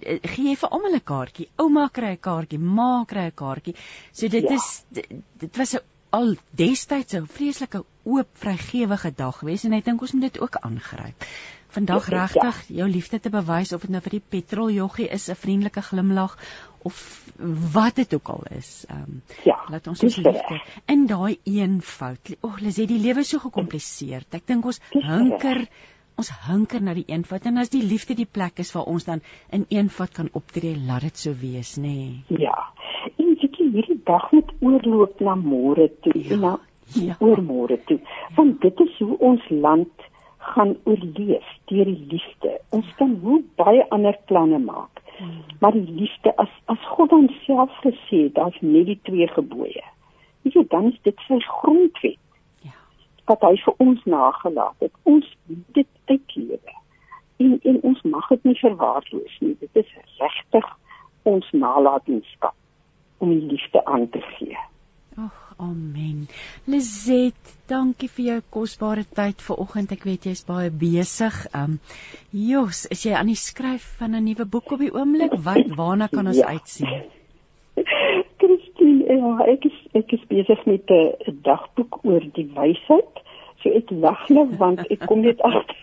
eh, 0.00 0.18
gee 0.24 0.48
jy 0.48 0.56
vir 0.62 0.72
almal 0.72 0.96
'n 0.96 1.04
kaartjie 1.12 1.48
ouma 1.64 1.88
kry 1.88 2.14
'n 2.16 2.24
kaartjie 2.28 2.58
ma 2.58 3.04
kry 3.12 3.26
'n 3.28 3.38
kaartjie 3.42 3.76
so 4.12 4.28
dit 4.28 4.48
ja. 4.48 4.56
is 4.56 4.84
dit, 4.88 5.06
dit 5.44 5.62
was 5.62 5.74
'n 5.74 5.84
al 6.10 6.34
destyds 6.50 7.14
'n 7.14 7.26
vreeslike 7.26 7.84
oop 8.02 8.28
vrygewige 8.32 9.12
dag 9.16 9.38
gewees 9.38 9.64
en 9.64 9.72
ek 9.72 9.84
dink 9.84 10.00
ons 10.00 10.12
moet 10.12 10.32
dit 10.32 10.40
ook 10.40 10.56
aangryp 10.60 11.26
vandag 11.70 12.10
ja, 12.10 12.16
regtig 12.16 12.64
jou 12.68 12.88
liefde 12.88 13.20
te 13.20 13.30
bewys 13.30 13.72
of 13.72 13.80
dit 13.86 13.90
nou 13.90 14.02
vir 14.02 14.16
die 14.18 14.24
petroljoggie 14.34 15.08
is 15.08 15.28
'n 15.30 15.38
vriendelike 15.38 15.82
glimlag 15.82 16.36
of 16.82 16.96
wat 17.72 17.94
dit 17.94 18.14
ook 18.14 18.28
al 18.28 18.42
is. 18.50 18.84
Ehm 18.88 19.02
um, 19.02 19.22
ja, 19.44 19.58
laat 19.68 19.86
ons 19.86 20.02
ons 20.02 20.16
liefde 20.16 20.60
in 20.86 21.06
daai 21.06 21.38
een 21.44 21.80
fout. 21.82 22.36
O, 22.40 22.48
oh, 22.48 22.58
Lisie, 22.58 22.86
die 22.86 22.98
lewe 22.98 23.20
is 23.20 23.28
so 23.28 23.38
gekompliseer. 23.38 24.24
Ek 24.30 24.46
dink 24.46 24.64
ons 24.64 24.80
hunker 24.92 25.68
ons 26.20 26.30
hunker 26.46 26.82
na 26.82 26.94
die 26.94 27.06
een 27.08 27.24
fout 27.24 27.46
en 27.48 27.56
as 27.56 27.70
die 27.72 27.82
liefde 27.82 28.14
die 28.14 28.28
plek 28.28 28.58
is 28.58 28.72
waar 28.72 28.84
ons 28.84 29.04
dan 29.04 29.22
in 29.50 29.64
een 29.68 29.88
fout 29.88 30.12
kan 30.12 30.28
optree, 30.32 30.76
laat 30.76 31.02
dit 31.02 31.18
so 31.18 31.34
wees, 31.34 31.76
nê. 31.76 31.94
Nee. 32.28 32.40
Ja. 32.44 32.72
Jy 33.60 33.66
hierdie 33.74 34.00
dag 34.08 34.30
moet 34.32 34.52
oorloop 34.64 35.18
na 35.20 35.34
môre 35.36 35.90
toe 36.04 36.16
ja. 36.16 36.32
en 36.34 36.40
na 36.46 36.52
ja. 36.96 37.16
oormôre 37.20 37.76
toe. 37.84 37.98
Want 38.36 38.60
dit 38.64 38.80
is 38.80 38.94
hoe 38.98 39.18
ons 39.18 39.48
land 39.48 40.06
gaan 40.54 40.72
oorleef 40.88 41.48
deur 41.68 41.84
die 41.84 42.06
liefde. 42.14 42.54
Ons 42.76 42.88
kan 42.96 43.12
hoe 43.22 43.42
baie 43.60 43.84
ander 43.96 44.16
planne 44.30 44.58
maak. 44.64 45.02
Hmm. 45.18 45.42
Maar 45.60 45.76
die 45.76 45.96
liefde 46.00 46.32
as 46.40 46.52
as 46.72 46.86
God 46.96 47.12
homself 47.12 47.74
gesê 47.84 48.24
het, 48.24 48.34
daar's 48.38 48.56
net 48.60 48.88
die 48.88 49.00
twee 49.08 49.28
gebooie. 49.28 49.84
Weet 50.42 50.56
jy, 50.56 50.64
dan 50.72 50.88
is 50.92 51.00
dit 51.04 51.26
sy 51.28 51.36
grondwet. 51.44 52.20
Ja. 52.64 52.76
Wat 53.28 53.44
hy 53.44 53.56
vir 53.66 53.76
ons 53.84 54.06
nagelaat 54.08 54.86
het. 54.86 54.94
Ons 55.04 55.28
dit 55.76 55.90
uitlewe. 56.08 56.78
En 57.44 57.58
en 57.60 57.82
ons 57.92 58.00
mag 58.08 58.32
dit 58.32 58.48
nie 58.48 58.56
verwaarloos 58.62 59.36
nie. 59.44 59.52
Dit 59.60 59.84
is 59.84 59.92
regtig 60.16 60.72
ons 61.28 61.52
nalatenskap 61.52 62.56
om 63.20 63.32
die 63.34 63.46
liefde 63.52 63.84
aan 63.84 64.08
te 64.10 64.20
gee. 64.34 64.56
Ag, 65.20 65.54
amen. 65.58 66.26
Lizet, 66.70 67.54
dankie 67.68 68.08
vir 68.08 68.24
jou 68.24 68.38
kosbare 68.56 69.04
tyd 69.04 69.42
vanoggend. 69.44 69.92
Ek 69.96 70.06
weet 70.08 70.28
jy's 70.30 70.44
baie 70.48 70.70
besig. 70.70 71.36
Um 71.56 71.78
Jos, 72.32 72.86
is 72.94 73.04
jy 73.04 73.16
aan 73.18 73.32
die 73.32 73.38
skryf 73.38 73.84
van 74.00 74.16
'n 74.16 74.24
nuwe 74.24 74.46
boek 74.46 74.72
op 74.76 74.84
die 74.84 74.92
oomblik? 74.94 75.34
Wat 75.48 75.74
waarna 75.76 76.08
kan 76.08 76.30
ons 76.30 76.40
ja. 76.40 76.54
uitsien? 76.54 77.10
Christine, 78.40 79.04
ja, 79.04 79.34
ek 79.52 79.68
is 79.68 79.78
ek 79.92 80.12
is 80.16 80.24
besig 80.32 80.64
met 80.66 80.90
'n 80.90 81.38
dagboek 81.44 82.00
oor 82.04 82.24
die 82.38 82.48
wysheid. 82.56 83.24
So 83.62 83.68
ek 83.76 83.90
lag 83.90 84.28
nou 84.28 84.46
want 84.56 84.80
ek 84.88 85.06
kom 85.06 85.20
net 85.20 85.40
agter. 85.44 85.76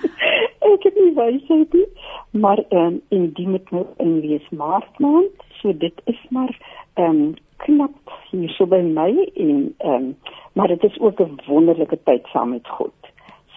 ek 0.72 0.82
het 0.88 0.96
nie 0.98 1.12
wysheid 1.14 1.72
nie, 1.72 1.86
maar 2.30 2.58
um, 2.70 3.02
en 3.14 3.32
die 3.36 3.48
moet 3.48 3.70
nou 3.70 3.86
in 4.02 4.20
wees 4.20 4.48
maart 4.50 4.98
maand. 4.98 5.45
So 5.60 5.76
dit 5.76 6.00
is 6.04 6.20
maar 6.30 6.58
ehm 6.94 7.10
um, 7.10 7.34
knap 7.56 8.12
hier 8.30 8.50
so 8.50 8.66
by 8.66 8.80
my 8.80 9.10
en 9.34 9.74
ehm 9.78 9.92
um, 9.92 10.16
maar 10.52 10.68
dit 10.68 10.84
is 10.84 10.98
ook 11.00 11.20
'n 11.20 11.40
wonderlike 11.46 11.98
tyd 12.04 12.26
saam 12.32 12.50
met 12.50 12.68
God. 12.68 12.94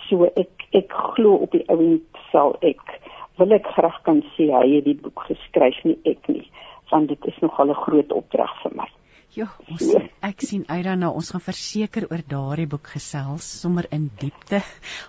So 0.07 0.29
ek 0.35 0.67
ek 0.71 0.91
glo 0.91 1.33
op 1.33 1.51
die 1.51 1.67
ouend 1.69 2.03
sal 2.31 2.55
ek 2.59 2.99
wil 3.37 3.51
ek 3.51 3.67
graag 3.67 4.01
kan 4.01 4.23
sê 4.35 4.51
hy 4.51 4.75
het 4.75 4.85
die 4.85 4.99
boek 5.01 5.19
geskryf 5.27 5.83
nie 5.83 5.97
ek 6.03 6.27
nie 6.27 6.47
want 6.89 7.07
dit 7.07 7.25
is 7.25 7.39
nogal 7.39 7.69
'n 7.69 7.83
groot 7.85 8.11
opdrag 8.11 8.61
vir 8.61 8.71
my. 8.75 8.89
Ja, 9.39 9.45
ons 9.71 9.83
ek 10.25 10.41
sien 10.43 10.65
uit 10.67 10.81
daarna 10.83 11.09
ons 11.15 11.29
gaan 11.31 11.43
verseker 11.43 12.09
oor 12.09 12.23
daardie 12.31 12.65
boek 12.67 12.89
gesels 12.91 13.45
sommer 13.61 13.85
in 13.95 14.09
diepte 14.19 14.59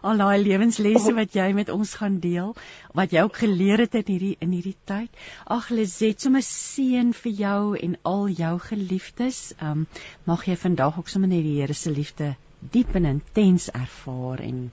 al 0.07 0.23
daai 0.23 0.39
lewenslesse 0.45 1.15
wat 1.17 1.35
jy 1.35 1.49
met 1.57 1.73
ons 1.75 1.97
gaan 1.99 2.21
deel 2.23 2.53
wat 3.01 3.17
jy 3.17 3.25
ook 3.27 3.41
geleer 3.43 3.83
het 3.83 3.99
in 3.99 4.07
hierdie 4.13 4.37
in 4.47 4.55
hierdie 4.55 4.77
tyd. 4.87 5.11
Ag 5.59 5.73
Lizet, 5.75 6.23
sommer 6.23 6.47
seën 6.47 7.11
vir 7.25 7.35
jou 7.43 7.75
en 7.81 7.99
al 8.13 8.31
jou 8.45 8.55
geliefdes. 8.69 9.43
Um, 9.59 9.87
mag 10.31 10.47
jy 10.47 10.55
vandag 10.69 11.03
ook 11.03 11.11
sommer 11.11 11.35
net 11.35 11.43
die 11.49 11.59
Here 11.59 11.75
se 11.75 11.91
liefde 11.91 12.37
diep 12.61 12.95
en 13.01 13.09
intens 13.17 13.71
ervaar 13.75 14.47
en 14.47 14.67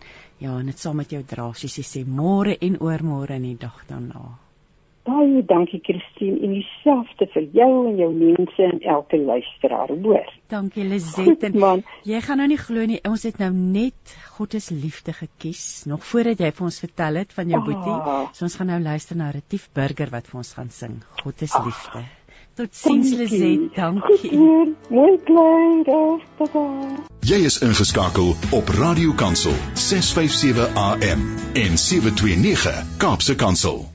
ja, 0.44 0.58
net 0.62 0.78
saam 0.78 1.02
met 1.02 1.18
jou 1.18 1.24
dra, 1.26 1.54
soos 1.58 1.80
jy 1.82 1.88
sê, 1.96 2.06
môre 2.06 2.60
en 2.62 2.78
oormôre 2.84 3.40
en 3.40 3.48
die 3.48 3.58
dag 3.58 3.80
daarna. 3.90 4.36
Baie 5.08 5.44
dankie 5.48 5.80
Christine 5.84 6.42
en 6.44 6.52
dieselfde 6.58 7.30
vir 7.32 7.46
jou 7.56 7.70
en 7.88 7.96
jou 7.96 8.10
mense 8.12 8.66
en 8.66 8.82
elke 8.96 9.20
luisteraar, 9.22 9.94
hoor. 10.04 10.28
Dankie 10.52 10.84
Lisette. 10.84 11.54
Man, 11.56 11.86
jy 12.04 12.20
gaan 12.26 12.42
nou 12.44 12.50
nie 12.52 12.60
glo 12.60 12.84
nie, 12.90 13.00
ons 13.08 13.24
het 13.24 13.40
nou 13.40 13.54
net 13.56 14.16
God 14.36 14.58
se 14.60 14.76
liefde 14.76 15.16
gekies 15.16 15.86
nog 15.88 16.04
voordat 16.12 16.44
jy 16.44 16.52
vir 16.60 16.68
ons 16.68 16.82
vertel 16.84 17.22
het 17.24 17.32
van 17.40 17.56
jou 17.56 17.64
ah. 17.64 17.66
boetie. 17.70 17.98
So 18.36 18.50
ons 18.50 18.60
gaan 18.60 18.72
nou 18.74 18.84
luister 18.84 19.20
na 19.20 19.32
Retief 19.32 19.72
Burger 19.72 20.12
wat 20.12 20.28
vir 20.28 20.44
ons 20.44 20.54
gaan 20.60 20.72
sing. 20.76 21.00
God 21.24 21.40
se 21.40 21.56
ah. 21.56 21.66
liefde. 21.66 22.04
Tot 22.58 22.76
sins 22.76 23.12
Lisette. 23.16 23.70
Dankie. 23.76 24.32
Mooi 24.90 25.18
klein 25.24 25.84
dag. 25.88 26.24
Jy 27.28 27.44
is 27.48 27.62
ingeskakel 27.64 28.34
op 28.52 28.72
Radio 28.80 29.14
Kansel 29.16 29.56
657 29.74 30.74
AM 30.76 31.28
en 31.54 31.78
729 31.78 32.98
Kaapse 32.98 33.36
Kansel. 33.36 33.86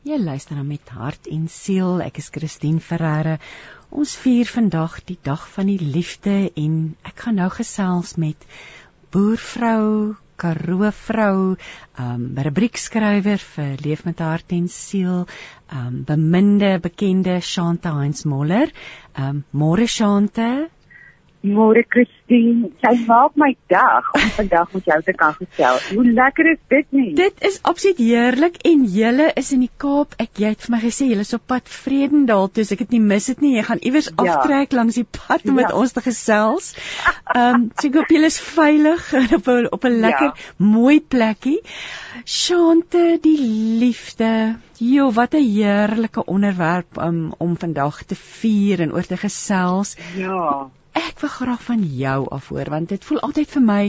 Jy 0.00 0.16
luister 0.16 0.56
na 0.56 0.62
met 0.64 0.88
hart 0.96 1.26
en 1.28 1.42
siel. 1.52 1.98
Ek 2.00 2.16
is 2.22 2.30
Christine 2.32 2.80
Ferreira. 2.80 3.34
Ons 3.92 4.14
vier 4.16 4.48
vandag 4.48 4.94
die 5.04 5.18
dag 5.28 5.42
van 5.52 5.68
die 5.68 5.76
liefde 5.76 6.36
en 6.56 6.78
ek 7.04 7.26
gaan 7.26 7.36
nou 7.36 7.50
gesels 7.52 8.14
met 8.16 8.46
boervrou 9.12 10.16
Karoo 10.40 10.88
vrou, 10.96 11.58
um 12.00 12.22
rubriekskrywer 12.46 13.42
vir 13.44 13.84
Leef 13.84 14.06
met 14.08 14.22
hart 14.24 14.54
en 14.56 14.70
siel, 14.72 15.26
um 15.68 16.00
beminde 16.08 16.78
bekende 16.80 17.36
Shanta 17.44 17.92
Heinz 17.98 18.24
Moller. 18.24 18.72
Um 19.20 19.44
môre 19.52 19.84
Shanta. 19.84 20.70
Môre 21.40 21.80
Christine, 21.88 22.68
jy 22.84 22.90
maak 23.08 23.32
my 23.40 23.54
dag 23.72 24.04
om 24.12 24.24
vandag 24.36 24.74
met 24.76 24.88
jou 24.90 24.96
te 25.06 25.12
kan 25.16 25.32
gesels. 25.38 25.86
Hoe 25.96 26.02
lekker 26.04 26.48
is 26.50 26.58
dit 26.68 26.88
nie? 26.92 27.12
Dit 27.16 27.38
is 27.48 27.54
absoluut 27.64 28.00
heerlik 28.02 28.58
en 28.68 28.82
julle 28.84 29.30
is 29.40 29.48
in 29.56 29.62
die 29.64 29.70
Kaap. 29.80 30.12
Ek 30.20 30.42
jy 30.42 30.50
het 30.52 30.66
vir 30.66 30.74
my 30.74 30.80
gesê 30.82 31.06
julle 31.08 31.24
is 31.24 31.32
op 31.32 31.46
pad 31.48 31.70
Vredendal 31.72 32.50
toe, 32.52 32.66
so 32.68 32.76
ek 32.76 32.82
het 32.84 32.92
nie 32.92 33.00
mis 33.00 33.30
dit 33.32 33.40
nie. 33.40 33.54
Jy 33.54 33.64
gaan 33.70 33.80
iewers 33.88 34.10
ja. 34.10 34.16
aftrek 34.20 34.76
langs 34.76 34.98
die 35.00 35.06
pad 35.08 35.46
om 35.48 35.56
met 35.56 35.70
ja. 35.72 35.78
ons 35.80 35.96
te 35.96 36.02
gesels. 36.04 36.74
Ehm, 37.32 37.54
um, 37.54 37.64
so 37.72 37.88
ek 37.88 37.96
hoop 37.96 38.12
julle 38.12 38.28
is 38.28 38.40
veilig 38.50 39.06
op 39.38 39.48
'n 39.48 39.70
op 39.78 39.86
'n 39.88 39.96
lekker 40.04 40.26
ja. 40.34 40.50
mooi 40.58 41.00
plekkie. 41.00 41.62
Shante, 42.26 43.16
die 43.24 43.38
liefde. 43.80 44.58
Jo, 44.76 45.08
wat 45.08 45.32
'n 45.32 45.40
heerlike 45.40 46.26
onderwerp 46.26 47.00
um, 47.00 47.32
om 47.38 47.56
vandag 47.56 48.04
te 48.04 48.14
vier 48.14 48.84
en 48.84 48.92
oor 48.92 49.08
te 49.08 49.16
gesels. 49.16 49.96
Ja 50.20 50.68
ek 51.08 51.20
wil 51.24 51.32
graag 51.36 51.62
van 51.68 51.84
jou 52.02 52.18
af 52.38 52.48
hoor 52.54 52.70
want 52.76 52.88
dit 52.88 53.04
voel 53.04 53.20
altyd 53.28 53.54
vir 53.56 53.62
my 53.62 53.82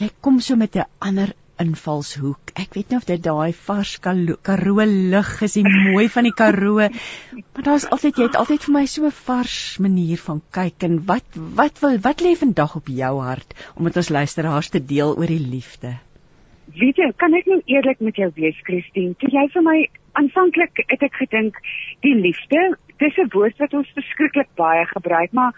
jy 0.00 0.10
kom 0.20 0.40
so 0.40 0.56
met 0.56 0.76
'n 0.76 0.86
ander 0.98 1.34
invalshoek. 1.62 2.50
Ek 2.58 2.74
weet 2.74 2.90
nie 2.90 2.98
of 2.98 3.06
dit 3.06 3.22
daai 3.22 3.52
vars 3.54 3.94
Karoo 4.02 4.86
lig 4.86 5.30
is, 5.46 5.54
die 5.54 5.64
mooi 5.64 6.08
van 6.10 6.26
die 6.26 6.34
Karoo, 6.34 6.88
maar 6.88 7.66
daar's 7.68 7.86
altyd 7.94 8.18
jy 8.18 8.28
het 8.28 8.38
altyd 8.40 8.66
vir 8.66 8.74
my 8.74 8.84
so 8.86 9.06
'n 9.06 9.10
vars 9.10 9.78
manier 9.78 10.18
van 10.18 10.42
kyk 10.50 10.82
en 10.82 11.04
wat 11.06 11.38
wat 11.60 11.78
wil 11.80 11.98
wat 11.98 12.20
lê 12.26 12.34
vandag 12.34 12.74
op 12.76 12.88
jou 12.88 13.14
hart 13.20 13.54
om 13.76 13.84
met 13.84 13.96
ons 13.96 14.08
luisteraars 14.08 14.68
te 14.68 14.84
deel 14.84 15.16
oor 15.16 15.26
die 15.26 15.46
liefde? 15.50 15.98
Weet 16.74 16.96
jy, 16.96 17.12
kan 17.16 17.34
ek 17.34 17.46
nou 17.46 17.60
eerlik 17.66 18.00
met 18.00 18.16
jou 18.16 18.30
wees, 18.34 18.56
Christine? 18.64 19.14
Toe 19.14 19.30
jy 19.30 19.48
vir 19.52 19.62
my 19.62 19.88
aanvanklik 20.12 20.80
het 20.88 21.02
ek 21.02 21.14
gedink 21.14 21.58
die 22.00 22.14
liefde, 22.14 22.76
dis 22.98 23.16
'n 23.18 23.30
woord 23.32 23.56
wat 23.58 23.74
ons 23.74 23.90
verskriklik 23.94 24.48
baie 24.54 24.84
gebruik, 24.86 25.32
maar 25.32 25.52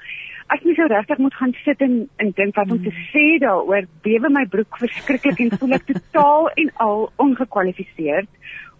as 0.49 0.63
mens 0.63 0.77
nou 0.77 0.89
regtig 0.89 1.19
moet 1.19 1.35
gaan 1.35 1.55
sit 1.65 1.81
en 1.81 2.09
en 2.17 2.31
dink 2.31 2.55
wat 2.55 2.71
om 2.71 2.83
te 2.83 2.91
hmm. 2.91 3.07
sê 3.13 3.39
daaroor, 3.39 3.87
bewe 4.03 4.29
my 4.31 4.47
broek 4.47 4.79
verskriklik 4.79 5.41
en 5.41 5.59
voel 5.59 5.73
ek 5.79 5.87
totaal 5.93 6.51
en 6.55 6.71
al 6.75 7.13
ongekwalifiseerd 7.17 8.29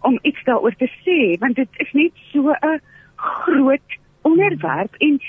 om 0.01 0.19
iets 0.21 0.43
daaroor 0.43 0.75
te 0.75 0.89
sê, 1.03 1.37
want 1.39 1.55
dit 1.55 1.69
is 1.83 1.91
net 1.93 2.13
so 2.31 2.51
'n 2.51 2.79
groot 3.15 3.97
onderwerp 4.21 4.95
en 4.99 5.19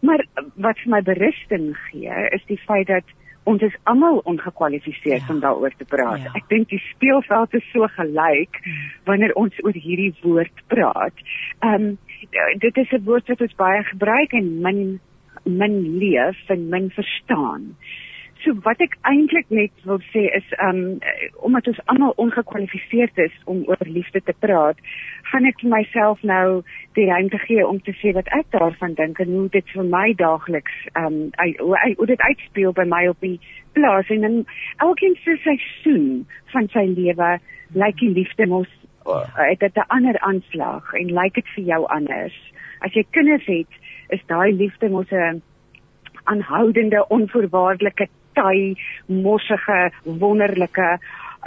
maar 0.00 0.24
wat 0.54 0.78
vir 0.82 0.90
my 0.94 1.00
berusting 1.02 1.76
gee 1.88 2.28
is 2.36 2.44
die 2.46 2.60
feit 2.66 2.86
dat 2.86 3.04
ons 3.48 3.62
is 3.64 3.76
almal 3.90 4.20
ongekwalifiseerd 4.30 5.24
ja. 5.26 5.32
om 5.34 5.40
daaroor 5.40 5.74
te 5.76 5.86
praat. 5.88 6.24
Ja. 6.26 6.34
Ek 6.38 6.48
dink 6.52 6.68
die 6.72 6.82
speelveld 6.90 7.54
is 7.58 7.66
so 7.72 7.88
gelyk 7.96 8.60
wanneer 9.08 9.34
ons 9.40 9.56
oor 9.64 9.76
hierdie 9.76 10.12
woord 10.22 10.64
praat. 10.72 11.24
Ehm 11.60 11.74
um, 11.74 11.96
dit 12.58 12.76
is 12.76 12.90
'n 12.92 13.04
woord 13.06 13.28
wat 13.30 13.40
ons 13.40 13.54
baie 13.56 13.82
gebruik 13.92 14.32
en 14.32 14.60
min 14.62 14.80
min 15.44 15.74
leef 15.98 16.38
en 16.48 16.68
min 16.68 16.90
verstaan. 16.90 17.74
So 18.48 18.54
wat 18.64 18.80
ek 18.80 18.94
eintlik 19.04 19.50
net 19.52 19.82
wil 19.84 19.98
sê 20.08 20.22
is 20.32 20.52
um 20.64 20.78
omdat 21.44 21.66
ons 21.68 21.80
almal 21.92 22.14
ongekwalifiseerd 22.22 23.18
is 23.20 23.34
om 23.44 23.58
oor 23.68 23.82
liefde 23.84 24.22
te 24.24 24.32
praat, 24.40 24.78
gaan 25.28 25.44
ek 25.50 25.60
myself 25.68 26.22
nou 26.30 26.62
die 26.96 27.04
ruimte 27.10 27.36
gee 27.42 27.66
om 27.66 27.80
te 27.84 27.92
sê 28.00 28.14
wat 28.16 28.30
ek 28.38 28.48
daarvan 28.54 28.94
dink 28.96 29.20
en 29.20 29.34
hoe 29.34 29.50
dit 29.52 29.74
vir 29.74 29.84
my 29.92 30.14
daagliks 30.16 30.78
um 30.96 31.18
hoe, 31.58 31.76
hoe 31.98 32.08
dit 32.08 32.24
uitspeel 32.24 32.72
by 32.78 32.86
my 32.88 33.02
op 33.12 33.20
die 33.26 33.36
plaas 33.76 34.08
en 34.16 34.24
dan 34.24 34.38
elkeen 34.86 35.18
se 35.26 35.36
seisoen 35.44 36.24
van 36.54 36.72
sy 36.72 36.86
lewe 36.94 37.34
lyk 37.76 38.00
die 38.00 38.14
liefde 38.16 38.48
mos 38.48 38.72
het 39.36 39.60
dit 39.60 39.76
'n 39.76 39.90
ander 39.98 40.16
aanslag 40.30 40.94
en 40.94 41.12
lyk 41.20 41.34
dit 41.34 41.48
vir 41.56 41.64
jou 41.64 41.82
anders. 42.00 42.40
As 42.80 42.96
jy 42.96 43.04
kinders 43.10 43.44
het, 43.44 43.72
is 44.08 44.24
daai 44.32 44.52
liefde 44.56 44.88
mos 44.88 45.12
'n 45.12 45.42
aanhoudende 46.24 47.08
onvoorwaardelike 47.08 48.08
taai 48.38 48.74
mossige 49.06 49.78
wonderlike 50.04 50.98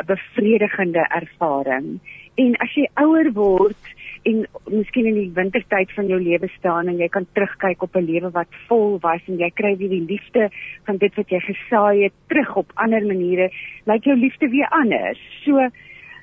bevredigende 0.08 1.06
ervaring. 1.10 2.00
En 2.40 2.56
as 2.64 2.74
jy 2.76 2.88
ouer 3.02 3.32
word 3.36 3.92
en 4.30 4.44
miskien 4.70 5.08
in 5.10 5.18
die 5.18 5.32
wintertyd 5.36 5.92
van 5.98 6.08
jou 6.12 6.20
lewe 6.22 6.48
staan 6.56 6.92
en 6.92 7.00
jy 7.02 7.08
kan 7.12 7.26
terugkyk 7.34 7.82
op 7.82 7.96
'n 7.96 8.06
lewe 8.06 8.30
wat 8.32 8.60
vol 8.68 9.00
was 9.02 9.22
en 9.28 9.40
jy 9.40 9.50
kry 9.50 9.76
weer 9.78 9.90
die 9.90 10.06
liefde 10.08 10.50
van 10.86 10.98
dit 10.98 11.16
wat 11.16 11.30
jy 11.30 11.40
gesaai 11.40 12.04
het 12.04 12.14
terug 12.28 12.56
op 12.56 12.72
ander 12.76 13.06
maniere 13.06 13.50
lyk 13.86 14.04
jou 14.04 14.16
liefde 14.16 14.50
weer 14.50 14.70
anders. 14.70 15.20
So 15.44 15.70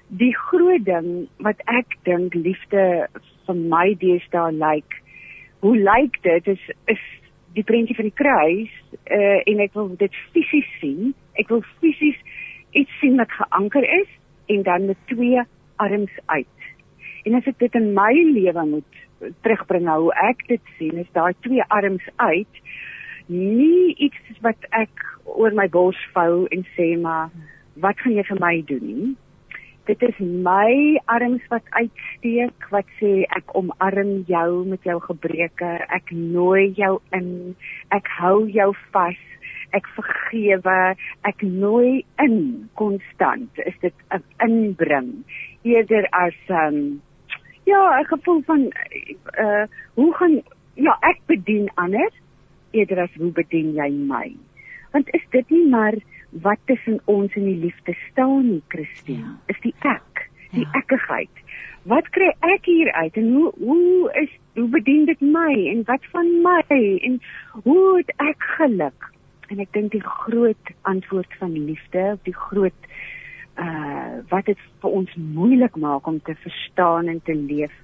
die 0.09 0.35
groot 0.35 0.85
ding 0.85 1.29
wat 1.39 1.61
ek 1.67 1.99
dink 2.05 2.35
liefde 2.35 3.09
vir 3.47 3.55
my 3.55 3.95
deesdae 3.95 4.53
lyk 4.53 5.03
hoe 5.61 5.77
lyk 5.77 6.23
dit 6.23 6.47
is 6.47 6.71
is 6.87 7.05
die 7.59 7.67
prentjie 7.67 7.97
van 7.99 8.09
die 8.09 8.19
kruis 8.19 8.75
uh, 9.11 9.41
en 9.43 9.65
ek 9.65 9.75
wil 9.79 9.91
dit 10.01 10.15
fisies 10.35 10.69
sien. 10.83 11.13
Ek 11.41 11.51
wil 11.53 11.65
fisies 11.83 12.19
iets 12.79 12.95
sien 13.03 13.19
wat 13.19 13.33
geanker 13.35 13.85
is 14.01 14.11
en 14.53 14.63
dan 14.67 14.87
met 14.91 15.01
twee 15.11 15.43
arms 15.83 16.15
uit. 16.27 16.71
En 17.27 17.37
as 17.39 17.49
ek 17.51 17.59
dit 17.61 17.75
in 17.79 17.93
my 17.97 18.13
lewe 18.33 18.65
moet 18.77 19.03
terugbring 19.43 19.89
hoe 19.91 20.13
ek 20.29 20.45
dit 20.49 20.73
sien 20.79 20.99
is 21.03 21.11
daai 21.17 21.35
twee 21.47 21.65
arms 21.75 22.05
uit 22.17 22.61
nie 23.29 23.95
iets 24.01 24.41
wat 24.45 24.69
ek 24.77 25.05
oor 25.25 25.55
my 25.57 25.67
bors 25.69 25.99
vou 26.15 26.47
en 26.55 26.65
sê 26.77 26.95
maar 27.01 27.33
wat 27.83 27.99
gaan 28.03 28.17
jy 28.17 28.25
vir 28.31 28.41
my 28.43 28.55
doen 28.69 28.87
nie 28.87 29.09
dit 29.89 30.03
is 30.03 30.19
my 30.21 31.01
arms 31.09 31.45
wat 31.49 31.65
uitsteek 31.73 32.67
wat 32.75 32.89
sê 33.01 33.23
ek 33.37 33.55
omarm 33.57 34.11
jou 34.29 34.65
met 34.69 34.85
jou 34.85 34.99
gebreke. 35.07 35.71
Ek 35.89 36.13
nooi 36.13 36.75
jou 36.77 36.99
in. 37.17 37.57
Ek 37.97 38.09
hou 38.19 38.45
jou 38.53 38.69
vas. 38.93 39.23
Ek 39.77 39.89
vergewe. 39.97 40.79
Ek 41.29 41.45
nooi 41.45 42.05
in 42.25 42.69
konstant 42.81 43.63
is 43.65 43.77
dit 43.81 43.95
'n 44.13 44.23
inbring? 44.45 45.25
Eerder 45.65 46.05
as 46.13 46.37
um 46.49 47.01
ja 47.65 48.01
'n 48.01 48.05
gevoel 48.13 48.43
van 48.45 48.69
uh 49.41 49.65
hoe 49.95 50.13
gaan 50.15 50.43
ja 50.75 50.99
ek 51.01 51.21
bedien 51.27 51.71
ander. 51.75 52.13
Eerder 52.73 53.01
as 53.09 53.15
hoe 53.17 53.33
bedien 53.33 53.73
jy 53.73 53.91
my? 53.91 54.37
Want 54.93 55.09
is 55.15 55.25
dit 55.31 55.51
nie 55.51 55.69
maar 55.69 55.97
wat 56.31 56.59
tussen 56.65 57.01
ons 57.05 57.35
en 57.35 57.45
die 57.45 57.57
liefde 57.57 57.95
staan 58.11 58.49
nie, 58.51 58.63
Christine, 58.69 59.19
ja. 59.19 59.37
is 59.55 59.61
die 59.65 59.75
ek, 59.87 60.29
die 60.53 60.67
ja. 60.67 60.73
ekkigheid. 60.83 61.45
Wat 61.89 62.09
kry 62.13 62.29
ek 62.45 62.67
hier 62.69 62.91
uit 62.93 63.17
en 63.17 63.29
hoe 63.33 63.53
hoe 63.59 64.13
is 64.21 64.33
hoe 64.59 64.69
bedien 64.69 65.07
dit 65.09 65.21
my 65.21 65.53
en 65.71 65.85
wat 65.89 66.05
van 66.13 66.29
my 66.45 66.81
en 67.07 67.21
hoe 67.65 67.85
het 67.97 68.11
ek 68.21 68.49
geluk? 68.59 69.13
En 69.49 69.63
ek 69.65 69.73
dink 69.73 69.95
die 69.95 70.05
groot 70.05 70.73
antwoord 70.91 71.33
van 71.41 71.55
liefde, 71.57 72.19
die 72.29 72.37
groot 72.37 72.91
uh 73.59 74.21
wat 74.31 74.47
dit 74.47 74.61
vir 74.83 74.97
ons 75.01 75.15
moeilik 75.17 75.77
maak 75.81 76.07
om 76.07 76.21
te 76.23 76.35
verstaan 76.43 77.09
en 77.09 77.21
te 77.25 77.35
leef 77.35 77.75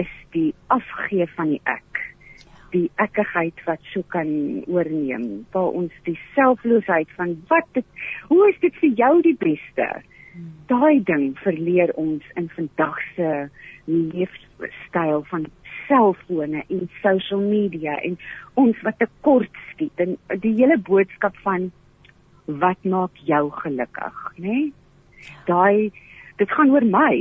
is 0.00 0.10
die 0.34 0.50
afgee 0.74 1.26
van 1.36 1.54
die 1.54 1.60
ek 1.64 1.87
die 2.74 2.90
ekkigheid 3.02 3.60
wat 3.66 3.82
so 3.92 4.04
kan 4.14 4.28
oorneem. 4.66 5.46
Waar 5.54 5.74
ons 5.80 5.94
die 6.08 6.18
selfloosheid 6.34 7.10
van 7.16 7.36
wat 7.48 7.68
dit 7.78 8.06
hoe 8.30 8.48
is 8.48 8.60
dit 8.64 8.74
vir 8.82 8.94
jou 9.02 9.12
die 9.26 9.36
beste? 9.40 9.88
Daai 10.70 11.00
ding 11.04 11.32
verleer 11.42 11.90
ons 11.98 12.24
in 12.36 12.50
vandag 12.54 12.98
se 13.16 13.30
leefstyl 13.88 15.24
van 15.30 15.46
selfone 15.86 16.62
en 16.68 16.90
social 17.02 17.40
media 17.40 17.96
en 18.04 18.18
ons 18.60 18.82
wat 18.84 18.98
te 19.00 19.08
kort 19.26 19.62
skiet 19.72 20.04
en 20.04 20.18
die 20.44 20.54
hele 20.60 20.76
boodskap 20.90 21.36
van 21.46 21.70
wat 22.46 22.84
maak 22.84 23.16
jou 23.28 23.48
gelukkig? 23.62 24.20
Nê 24.36 24.46
nee? 24.48 24.68
daai 25.46 25.90
dit 26.38 26.50
gaan 26.50 26.70
oor 26.74 26.86
my 26.86 27.16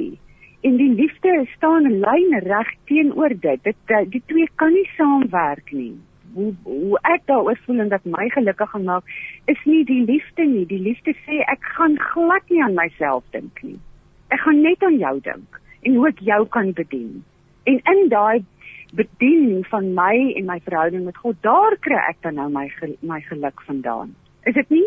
en 0.61 0.77
die 0.77 0.93
liefde 0.93 1.45
staan 1.55 1.85
in 1.85 1.99
lyn 1.99 2.39
reg 2.45 2.69
teenoor 2.89 3.33
dit. 3.39 3.63
Dit 3.63 3.95
die 4.11 4.23
twee 4.25 4.49
kan 4.55 4.73
nie 4.73 4.87
saamwerk 4.95 5.71
nie. 5.71 5.95
Hoe 6.33 6.53
hoe 6.63 6.99
ek 7.13 7.25
daaroor 7.29 7.59
voel 7.65 7.85
en 7.85 7.93
dat 7.93 8.05
my 8.05 8.29
gelukkig 8.33 8.69
gemaak 8.69 9.15
is 9.45 9.61
nie 9.65 9.83
die 9.85 10.03
liefde 10.05 10.45
nie. 10.45 10.65
Die 10.65 10.81
liefde 10.89 11.15
sê 11.25 11.41
ek 11.45 11.63
gaan 11.77 11.97
glad 12.11 12.49
nie 12.49 12.61
aan 12.63 12.77
myself 12.77 13.23
dink 13.31 13.63
nie. 13.63 13.79
Ek 14.33 14.43
gaan 14.43 14.61
net 14.61 14.83
aan 14.83 14.99
jou 14.99 15.15
dink 15.23 15.61
en 15.81 15.95
hoe 15.95 16.07
ek 16.09 16.21
jou 16.25 16.43
kan 16.51 16.73
bedien. 16.73 17.23
En 17.63 17.81
in 17.93 18.07
daai 18.09 18.45
bediening 18.95 19.65
van 19.67 19.91
my 19.93 20.13
en 20.39 20.45
my 20.47 20.59
verhouding 20.63 21.03
met 21.05 21.17
God, 21.17 21.35
daar 21.43 21.75
kry 21.83 21.99
ek 22.09 22.21
dan 22.23 22.39
nou 22.39 22.49
my 22.51 22.69
my 23.01 23.21
geluk 23.27 23.61
vandaan. 23.67 24.15
Is 24.47 24.55
dit 24.55 24.69
nie? 24.71 24.85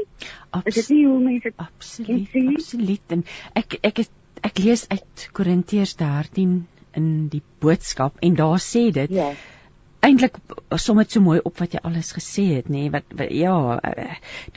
Abs 0.57 0.67
is 0.67 0.87
dit 0.87 0.97
nie 0.97 1.07
hoe 1.07 1.19
mense 1.21 1.53
Absoluut. 1.57 2.37
Absoluut. 2.55 3.17
En 3.17 3.25
ek 3.61 3.77
ek 3.85 3.99
is 4.05 4.09
ek 4.43 4.59
lees 4.59 4.87
uit 4.89 5.29
Korintiërs 5.33 5.97
13 5.97 6.67
in 6.99 7.09
die 7.33 7.43
boodskap 7.61 8.19
en 8.21 8.35
daar 8.35 8.61
sê 8.63 8.91
dit 8.95 9.11
ja 9.11 9.33
eintlik 10.05 10.39
som 10.81 10.99
dit 11.01 11.13
so 11.13 11.23
mooi 11.25 11.39
op 11.45 11.61
wat 11.61 11.75
jy 11.77 11.81
alles 11.85 12.13
gesê 12.17 12.47
het 12.57 12.69
nê 12.73 12.85
nee, 12.85 12.93
wat, 12.95 13.07
wat 13.17 13.33
ja 13.37 13.55
uh, 13.77 14.17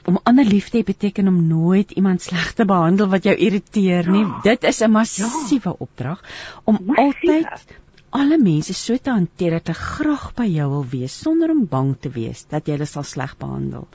om 0.10 0.20
ander 0.30 0.48
lief 0.48 0.70
te 0.72 0.80
hê 0.80 0.88
beteken 0.88 1.30
om 1.32 1.40
nooit 1.50 1.92
iemand 2.00 2.24
sleg 2.24 2.54
te 2.58 2.68
behandel 2.70 3.10
wat 3.12 3.28
jou 3.28 3.36
irriteer 3.36 4.08
nie 4.12 4.24
ja. 4.24 4.42
dit 4.48 4.68
is 4.72 4.82
'n 4.82 4.92
massiewe 4.92 5.74
ja. 5.74 5.76
opdrag 5.78 6.24
om 6.64 6.80
Massieve. 6.80 7.04
altyd 7.04 7.80
alle 8.14 8.38
mense 8.38 8.74
so 8.78 8.98
te 8.98 9.10
hanteer 9.10 9.58
dat 9.58 9.68
hulle 9.68 9.80
graag 9.80 10.28
by 10.38 10.48
jou 10.48 10.70
wil 10.70 10.86
wees 10.90 11.20
sonder 11.26 11.52
om 11.52 11.66
bang 11.68 11.96
te 12.00 12.10
wees 12.14 12.46
dat 12.50 12.68
jy 12.68 12.78
hulle 12.78 12.86
sal 12.86 13.04
sleg 13.04 13.36
behandel. 13.38 13.88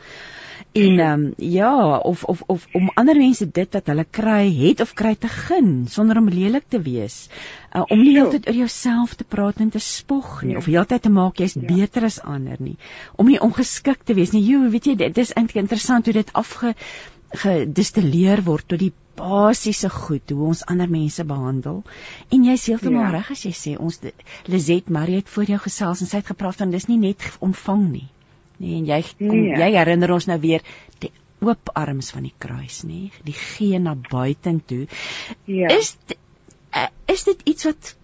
En 0.72 0.98
ehm 0.98 1.24
um, 1.24 1.32
ja, 1.36 1.98
of 1.98 2.24
of 2.24 2.42
of 2.46 2.66
om 2.72 2.90
ander 2.94 3.16
mense 3.16 3.50
dit 3.50 3.72
wat 3.72 3.86
hulle 3.86 4.04
kry 4.10 4.44
het 4.54 4.80
of 4.80 4.92
kry 4.94 5.14
te 5.14 5.28
gun 5.28 5.86
sonder 5.88 6.18
om 6.18 6.28
lelik 6.28 6.68
te 6.68 6.80
wees. 6.82 7.28
Uh, 7.72 7.82
om 7.88 8.02
nie 8.02 8.14
heeltyd 8.16 8.48
oor 8.48 8.58
jouself 8.62 9.14
te 9.14 9.24
praat 9.24 9.60
en 9.60 9.70
te 9.70 9.82
spog 9.82 10.42
nie 10.42 10.52
ja. 10.52 10.58
of 10.58 10.70
heeltyd 10.70 11.02
te 11.02 11.12
maak 11.12 11.40
jy's 11.42 11.56
ja. 11.58 11.66
beter 11.66 12.04
as 12.04 12.20
ander 12.22 12.56
nie. 12.58 12.76
Om 13.16 13.30
nie 13.32 13.40
ongeskik 13.40 14.04
te 14.04 14.14
wees 14.14 14.32
nie. 14.32 14.44
Jy 14.46 14.70
weet 14.72 14.90
jy 14.90 14.96
dit 15.04 15.22
is 15.24 15.34
eintlik 15.34 15.62
interessant 15.62 16.06
hoe 16.06 16.16
dit 16.20 16.32
afge 16.32 16.74
gedistilleer 17.42 18.40
word 18.44 18.68
tot 18.68 18.80
die 18.80 18.92
basiese 19.18 19.90
goed 19.90 20.30
hoe 20.30 20.50
ons 20.52 20.64
ander 20.70 20.90
mense 20.90 21.24
behandel. 21.24 21.82
En 22.34 22.44
jy's 22.46 22.68
heeltemal 22.70 23.08
ja. 23.08 23.14
reg 23.18 23.32
as 23.34 23.44
jy 23.44 23.54
sê 23.56 23.74
ons 23.78 23.98
Lizet 24.46 24.88
Marie 24.88 25.18
het 25.20 25.32
voor 25.32 25.50
jou 25.54 25.58
gesels 25.64 26.04
en 26.04 26.10
sy 26.10 26.22
het 26.22 26.30
gepraat 26.30 26.62
van 26.62 26.70
dis 26.74 26.88
nie 26.90 27.00
net 27.02 27.26
ontvang 27.44 27.84
nie. 27.90 28.06
Nee, 28.58 28.76
en 28.80 28.86
jy 28.86 29.02
kom, 29.18 29.34
nee. 29.34 29.56
jy 29.58 29.70
herinner 29.76 30.12
ons 30.12 30.26
nou 30.30 30.38
weer 30.42 30.64
die 31.02 31.12
oop 31.46 31.70
arms 31.78 32.10
van 32.14 32.26
die 32.26 32.34
kruis, 32.38 32.82
nê? 32.84 33.04
Nee? 33.08 33.24
Die 33.28 33.36
gee 33.36 33.78
na 33.78 33.94
buitentoe. 33.94 34.86
Ja. 35.46 35.70
Is 35.70 35.94
eh, 36.74 36.90
is 37.06 37.24
dit 37.24 37.46
iets 37.48 37.68
wat 37.70 37.94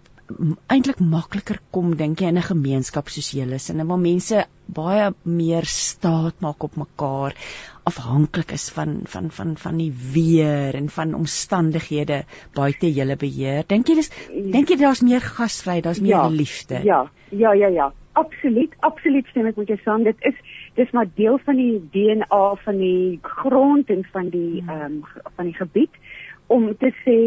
eintlik 0.73 1.01
makliker 1.05 1.59
kom 1.75 1.91
dink 1.97 2.21
jy 2.21 2.31
in 2.33 2.39
'n 2.41 2.47
gemeenskap 2.47 3.09
soos 3.13 3.27
julle 3.37 3.59
sin 3.59 3.83
waar 3.87 4.01
mense 4.01 4.45
baie 4.77 5.11
meer 5.23 5.65
staat 5.69 6.41
maak 6.41 6.63
op 6.63 6.77
mekaar 6.81 7.35
afhanklik 7.91 8.51
is 8.57 8.69
van 8.77 8.95
van 9.13 9.29
van 9.29 9.55
van 9.65 9.77
die 9.77 9.91
weer 10.15 10.75
en 10.75 10.89
van 10.89 11.13
omstandighede 11.13 12.23
buite 12.55 12.91
julle 12.93 13.15
beheer 13.25 13.67
dink 13.67 13.87
jy 13.87 13.95
dis 14.01 14.09
dink 14.55 14.69
jy 14.69 14.79
daar's 14.81 15.03
meer 15.05 15.21
gasvry 15.21 15.81
daar's 15.81 16.01
meer 16.01 16.17
ja, 16.17 16.27
liefde 16.27 16.81
ja 16.83 17.01
ja 17.29 17.53
ja 17.53 17.69
ja 17.69 17.91
absoluut 18.19 18.75
absoluut 18.87 19.27
stem 19.31 19.49
ek 19.49 19.59
met 19.61 19.71
jou 19.71 19.79
saam. 19.83 20.03
Dit 20.07 20.21
is 20.29 20.37
dis 20.79 20.91
maar 20.91 21.07
deel 21.15 21.37
van 21.47 21.59
die 21.59 21.79
DNA 21.93 22.43
van 22.63 22.77
die 22.77 23.19
grond 23.21 23.89
en 23.89 24.05
van 24.11 24.29
die 24.33 24.61
hmm. 24.61 24.69
ehm 24.69 24.85
um, 24.85 25.25
van 25.35 25.51
die 25.51 25.57
gebied 25.57 26.01
om 26.47 26.67
te 26.77 26.91
sê 27.03 27.17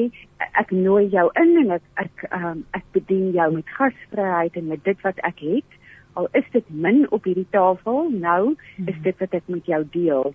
ek 0.63 0.71
nooi 0.71 1.09
jou 1.11 1.27
in 1.41 1.57
en 1.65 1.75
ek 1.79 2.05
ek 2.05 2.25
um, 2.39 2.63
ek 2.77 2.87
bedien 2.95 3.33
jou 3.35 3.49
met 3.57 3.75
gasvryheid 3.79 4.57
en 4.61 4.71
met 4.73 4.85
dit 4.85 5.05
wat 5.07 5.19
ek 5.27 5.43
het. 5.43 5.77
Al 6.19 6.29
is 6.39 6.47
dit 6.53 6.71
min 6.71 7.05
op 7.15 7.27
hierdie 7.29 7.49
tafel 7.55 8.09
nou 8.11 8.55
is 8.55 8.95
mhm. 8.95 9.03
dit 9.07 9.21
wat 9.25 9.35
ek 9.41 9.51
met 9.55 9.67
jou 9.67 9.83
deel. 9.95 10.33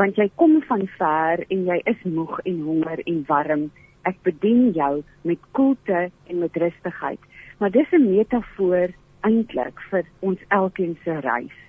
Want 0.00 0.20
jy 0.20 0.28
kom 0.40 0.60
van 0.68 0.86
ver 0.98 1.44
en 1.48 1.66
jy 1.68 1.80
is 1.92 2.04
moeg 2.04 2.38
en 2.44 2.62
honger 2.68 3.02
en 3.04 3.24
warm. 3.28 3.66
Ek 4.06 4.20
bedien 4.22 4.70
jou 4.76 5.02
met 5.26 5.50
koelte 5.56 6.06
en 6.08 6.38
met 6.44 6.56
rustigheid. 6.62 7.20
Maar 7.58 7.70
dis 7.70 7.92
'n 7.92 8.08
metafoor 8.10 8.92
eintlik 9.20 9.80
vir 9.90 10.04
ons 10.20 10.40
elkeen 10.48 10.96
se 11.04 11.20
reis 11.20 11.62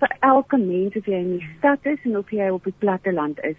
vir 0.00 0.12
elke 0.20 0.56
mens 0.56 0.96
of 0.96 1.06
jy 1.06 1.20
in 1.20 1.38
die 1.38 1.48
stad 1.58 1.86
is 1.86 1.98
en 2.04 2.16
of 2.16 2.30
jy 2.32 2.48
op 2.50 2.64
die 2.64 2.76
platteland 2.78 3.40
is 3.44 3.58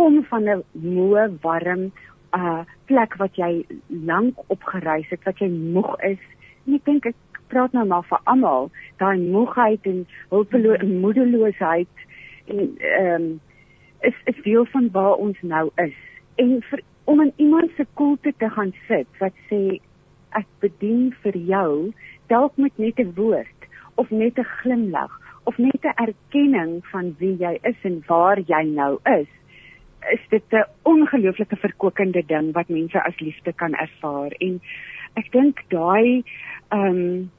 kom 0.00 0.24
van 0.24 0.48
'n 0.48 0.62
moe, 0.72 1.30
warm 1.40 1.92
uh 2.32 2.62
plek 2.84 3.16
wat 3.16 3.34
jy 3.36 3.66
lank 3.88 4.34
opgereis 4.46 5.08
het, 5.10 5.24
wat 5.24 5.38
jy 5.38 5.48
moeg 5.48 6.00
is. 6.00 6.22
En 6.66 6.74
ek 6.74 6.84
dink 6.84 7.06
ek 7.06 7.16
praat 7.48 7.72
nou 7.72 7.84
maar 7.86 8.06
vir 8.08 8.20
almal, 8.24 8.70
daai 9.02 9.18
moegheid 9.18 9.86
en 9.86 10.06
hulpeloosheid 10.30 11.00
moedeloosheid 11.04 11.94
en 12.46 12.76
ehm 12.78 13.14
um, 13.14 13.40
is 14.00 14.16
is 14.24 14.42
deel 14.42 14.64
van 14.64 14.88
waar 14.92 15.14
ons 15.14 15.36
nou 15.42 15.70
is. 15.76 15.98
En 16.36 16.62
vir 16.70 16.80
om 17.04 17.20
in 17.20 17.32
iemand 17.36 17.70
se 17.76 17.86
koelte 17.94 18.32
te 18.38 18.48
gaan 18.48 18.72
sit 18.88 19.08
wat 19.18 19.34
sê 19.50 19.80
ek 20.38 20.46
bedien 20.60 21.14
vir 21.22 21.36
jou, 21.36 21.92
dalk 22.32 22.56
met 22.56 22.78
net 22.78 22.98
'n 22.98 23.12
woord 23.16 23.60
of 23.94 24.10
net 24.10 24.38
'n 24.38 24.52
glimlag 24.60 25.12
of 25.44 25.58
net 25.58 25.82
'n 25.84 25.98
erkenning 26.06 26.86
van 26.92 27.14
wie 27.18 27.36
jy 27.36 27.58
is 27.62 27.80
en 27.82 28.02
waar 28.06 28.38
jy 28.38 28.62
nou 28.62 28.98
is 29.04 29.28
is 30.12 30.22
dit 30.28 30.44
'n 30.52 30.64
ongelooflike 30.82 31.56
verkokende 31.56 32.22
ding 32.26 32.52
wat 32.52 32.68
mense 32.68 33.02
as 33.02 33.20
liefde 33.20 33.52
kan 33.52 33.74
ervaar 33.74 34.32
en 34.38 34.60
ek 35.14 35.32
dink 35.32 35.64
daai 35.68 36.22
ehm 36.68 36.86
um, 36.86 37.30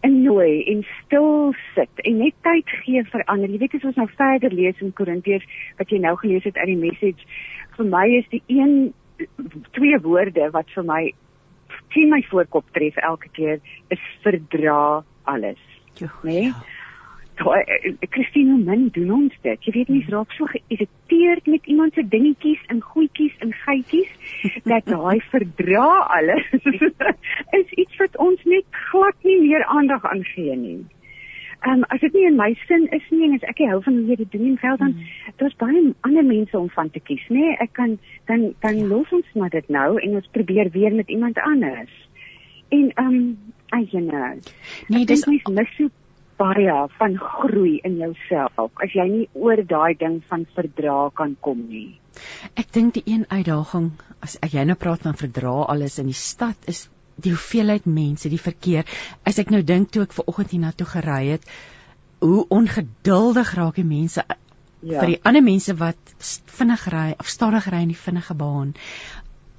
innooi 0.00 0.64
en 0.72 0.84
stil 1.04 1.54
sit 1.74 2.02
en 2.08 2.18
net 2.18 2.34
tyd 2.46 2.68
gee 2.84 3.02
vir 3.12 3.24
ander. 3.24 3.50
Jy 3.50 3.58
weet 3.58 3.74
as 3.74 3.84
ons 3.90 3.98
nou 4.00 4.08
verder 4.16 4.52
lees 4.52 4.80
in 4.80 4.94
Korintiërs 4.96 5.44
wat 5.78 5.92
jy 5.92 5.98
nou 5.98 6.14
gelees 6.16 6.46
het 6.48 6.56
uit 6.56 6.70
die 6.72 6.76
message, 6.76 7.26
vir 7.76 7.84
my 7.84 8.06
is 8.16 8.28
die 8.32 8.42
een 8.48 8.92
twee 9.76 9.98
woorde 10.00 10.50
wat 10.56 10.70
vir 10.76 10.86
my 10.88 11.02
teen 11.94 12.10
my 12.10 12.22
voorkop 12.30 12.66
tref 12.76 12.96
elke 12.96 13.28
keer 13.36 13.60
is 13.88 14.04
verdra 14.22 15.04
alles. 15.30 15.62
Ja. 15.94 16.12
Nee? 16.22 16.42
Ja 16.42 16.64
eh, 17.40 17.94
Christine 18.10 18.58
min 18.58 18.88
doen 18.92 19.10
ons 19.10 19.36
dit. 19.42 19.64
Jy 19.64 19.72
weet 19.72 19.88
mens 19.88 20.04
hmm. 20.04 20.14
raak 20.14 20.32
so 20.36 20.48
geïrriteerd 20.50 21.46
met 21.46 21.66
iemand 21.72 21.94
se 21.94 22.04
dingetjies 22.08 22.62
en 22.72 22.80
goedjies 22.80 23.36
en 23.38 23.52
geitjies 23.64 24.10
dat 24.64 24.88
daai 24.94 25.20
verdra 25.32 25.88
alles 26.18 26.48
is 27.60 27.76
iets 27.76 27.96
wat 27.96 28.16
ons 28.16 28.44
net 28.44 28.66
glad 28.90 29.16
nie 29.24 29.38
meer 29.40 29.64
aandag 29.64 30.04
aan 30.04 30.24
gee 30.34 30.56
nie. 30.56 30.80
Ehm 31.60 31.72
um, 31.72 31.84
as 31.92 32.00
dit 32.00 32.14
nie 32.16 32.26
in 32.26 32.36
my 32.36 32.54
sin 32.66 32.86
is 32.96 33.06
nie 33.10 33.26
en 33.28 33.34
as 33.36 33.42
ek 33.52 33.58
hou 33.68 33.82
van 33.84 33.96
hoe 33.98 34.06
jy 34.08 34.16
dit 34.22 34.32
doen 34.32 34.46
in 34.48 34.58
veld 34.62 34.78
dan 34.80 34.94
mm. 34.96 35.08
daar's 35.42 35.56
baie 35.60 35.82
ander 36.08 36.24
mense 36.24 36.58
om 36.58 36.70
van 36.72 36.90
te 36.90 37.00
kies, 37.04 37.24
nê? 37.28 37.36
Nee, 37.36 37.56
ek 37.60 37.74
kan 37.76 37.98
dan 38.30 38.54
dan 38.64 38.78
ja. 38.78 38.86
los 38.92 39.12
ons 39.12 39.34
maar 39.34 39.52
dit 39.52 39.68
nou 39.68 39.98
en 40.00 40.16
ons 40.20 40.30
probeer 40.36 40.70
weer 40.72 40.94
met 40.94 41.08
iemand 41.08 41.38
anders. 41.44 41.92
En 42.68 42.92
ehm 42.94 43.06
um, 43.06 43.38
ayene. 43.76 44.38
Nee, 44.88 45.04
dis 45.04 45.26
mis 45.26 45.74
so 45.76 45.90
baie 46.40 46.76
van 46.96 47.16
groei 47.20 47.74
in 47.84 47.98
jouself 48.00 48.80
as 48.84 48.94
jy 48.96 49.06
nie 49.10 49.26
oor 49.36 49.60
daai 49.60 49.94
ding 50.00 50.20
van 50.30 50.46
verdra 50.56 51.10
kan 51.14 51.36
kom 51.44 51.66
nie. 51.68 51.98
Ek 52.56 52.72
dink 52.72 52.96
die 52.96 53.04
een 53.04 53.26
uitdaging 53.28 53.92
as, 54.24 54.38
as 54.40 54.56
jy 54.56 54.64
nou 54.64 54.78
praat 54.80 55.04
van 55.04 55.18
verdra 55.20 55.52
alles 55.74 55.98
in 56.00 56.08
die 56.08 56.16
stad 56.16 56.56
is 56.72 56.86
die 57.22 57.34
hoeveelheid 57.34 57.86
mense, 57.86 58.28
die 58.28 58.40
verkeer. 58.40 58.88
As 59.24 59.38
ek 59.42 59.50
nou 59.54 59.62
dink 59.66 59.90
toe 59.92 60.04
ek 60.06 60.16
ver 60.16 60.28
oggend 60.30 60.54
hiernatoe 60.54 60.86
gery 60.86 61.22
het, 61.34 61.48
hoe 62.20 62.44
ongeduldig 62.52 63.54
raak 63.56 63.80
die 63.80 63.88
mense 63.88 64.24
ja. 64.26 65.00
vir 65.00 65.14
die 65.14 65.20
ander 65.24 65.44
mense 65.44 65.74
wat 65.80 66.14
vinnig 66.58 66.86
ry 66.92 67.08
of 67.18 67.28
stadig 67.28 67.68
ry 67.72 67.84
in 67.86 67.92
die 67.94 68.02
vinnige 68.02 68.36
baan. 68.36 68.74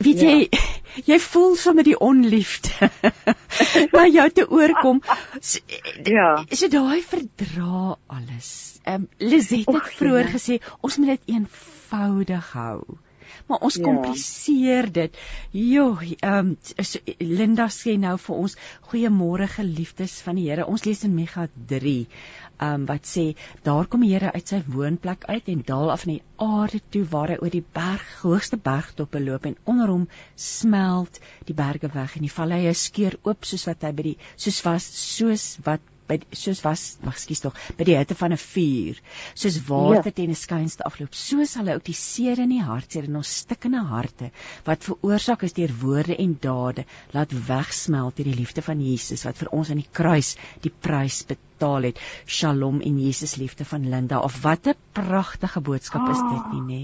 Weet 0.01 0.21
ja. 0.21 0.29
jy, 0.29 0.61
jy 1.11 1.19
voel 1.23 1.55
sommer 1.59 1.85
die 1.85 1.97
onliefde 1.97 2.89
na 3.95 4.07
jou 4.09 4.27
te 4.33 4.47
oorkom. 4.49 5.01
So, 5.39 5.61
ja. 6.05 6.29
So 6.49 6.69
daai 6.73 7.01
verdra 7.05 7.97
alles. 8.07 8.51
Ehm 8.81 9.05
um, 9.05 9.09
Lizette 9.21 9.77
het 9.77 9.93
vroeër 9.99 10.27
ja. 10.29 10.33
gesê 10.35 10.59
ons 10.81 10.97
moet 10.97 11.15
dit 11.15 11.35
eenvoudig 11.37 12.53
hou. 12.57 13.00
Maar 13.51 13.65
ons 13.67 13.75
ja. 13.75 13.83
kompliseer 13.83 14.87
dit. 14.95 15.17
Jo, 15.51 15.87
ehm 15.99 16.53
um, 16.53 16.57
so, 16.79 17.15
Linda 17.19 17.67
sê 17.67 17.97
nou 17.99 18.15
vir 18.25 18.37
ons 18.45 18.55
goeiemôre 18.91 19.49
geliefdes 19.51 20.21
van 20.23 20.39
die 20.39 20.47
Here. 20.47 20.69
Ons 20.71 20.85
lees 20.87 21.03
in 21.03 21.17
Mega 21.17 21.49
3 21.67 21.97
um, 22.61 22.85
wat 22.85 23.07
sê 23.09 23.25
daar 23.65 23.87
kom 23.91 24.05
die 24.05 24.13
Here 24.13 24.31
uit 24.35 24.53
sy 24.53 24.61
woonplek 24.75 25.25
uit 25.27 25.49
en 25.53 25.63
daal 25.67 25.91
af 25.93 26.05
in 26.07 26.15
die 26.15 26.45
aarde 26.45 26.81
toe 26.93 27.03
waar 27.13 27.33
hy 27.33 27.37
oor 27.41 27.53
die 27.53 27.65
berg 27.77 28.07
hoogste 28.21 28.59
bergtoppe 28.69 29.21
loop 29.23 29.47
en 29.49 29.57
onder 29.73 29.91
hom 29.93 30.07
smelt 30.35 31.19
die 31.49 31.57
berge 31.57 31.91
weg 31.93 32.17
en 32.17 32.27
die 32.27 32.35
valleie 32.35 32.73
skeur 32.77 33.17
oop 33.23 33.47
soos 33.49 33.67
wat 33.69 33.87
hy 33.87 33.93
by 33.97 34.07
die 34.11 34.17
soos 34.35 34.61
was 34.67 34.89
soos 35.01 35.47
wat 35.65 35.89
by 36.11 36.19
soos 36.35 36.61
was 36.65 36.85
mag 37.07 37.17
skuis 37.21 37.43
tog 37.43 37.57
by 37.77 37.87
die 37.87 37.97
hitte 37.97 38.17
van 38.19 38.35
'n 38.35 38.41
vuur 38.43 38.99
soos 39.43 39.59
water 39.69 40.11
ja. 40.11 40.17
teen 40.19 40.33
'n 40.35 40.41
skynste 40.43 40.85
afloop 40.89 41.15
so 41.15 41.45
sal 41.53 41.67
hy 41.67 41.77
ook 41.79 41.87
die 41.87 41.97
seer 41.97 42.43
in 42.45 42.53
die 42.55 42.63
hart 42.67 42.91
seer 42.91 43.07
in 43.09 43.19
ons 43.21 43.33
stikkende 43.43 43.83
harte 43.93 44.31
wat 44.67 44.87
veroorsaak 44.89 45.47
is 45.47 45.57
deur 45.57 45.73
woorde 45.81 46.17
en 46.17 46.37
dade 46.47 46.85
laat 47.15 47.31
wegsmelt 47.47 48.17
deur 48.17 48.29
die 48.31 48.39
liefde 48.41 48.61
van 48.61 48.81
Jesus 48.81 49.25
wat 49.27 49.37
vir 49.41 49.51
ons 49.59 49.71
aan 49.71 49.81
die 49.83 49.93
kruis 50.01 50.35
die 50.61 50.73
prys 50.87 51.23
betaal 51.27 51.89
het. 51.89 51.99
Shalom 52.25 52.81
en 52.81 52.99
Jesus 52.99 53.37
liefde 53.37 53.65
van 53.65 53.89
Linda 53.89 54.19
of 54.19 54.41
wat 54.43 54.67
'n 54.67 54.79
pragtige 54.93 55.61
boodskap 55.61 56.09
is 56.09 56.21
dit 56.31 56.53
nie 56.53 56.65
nê 56.71 56.83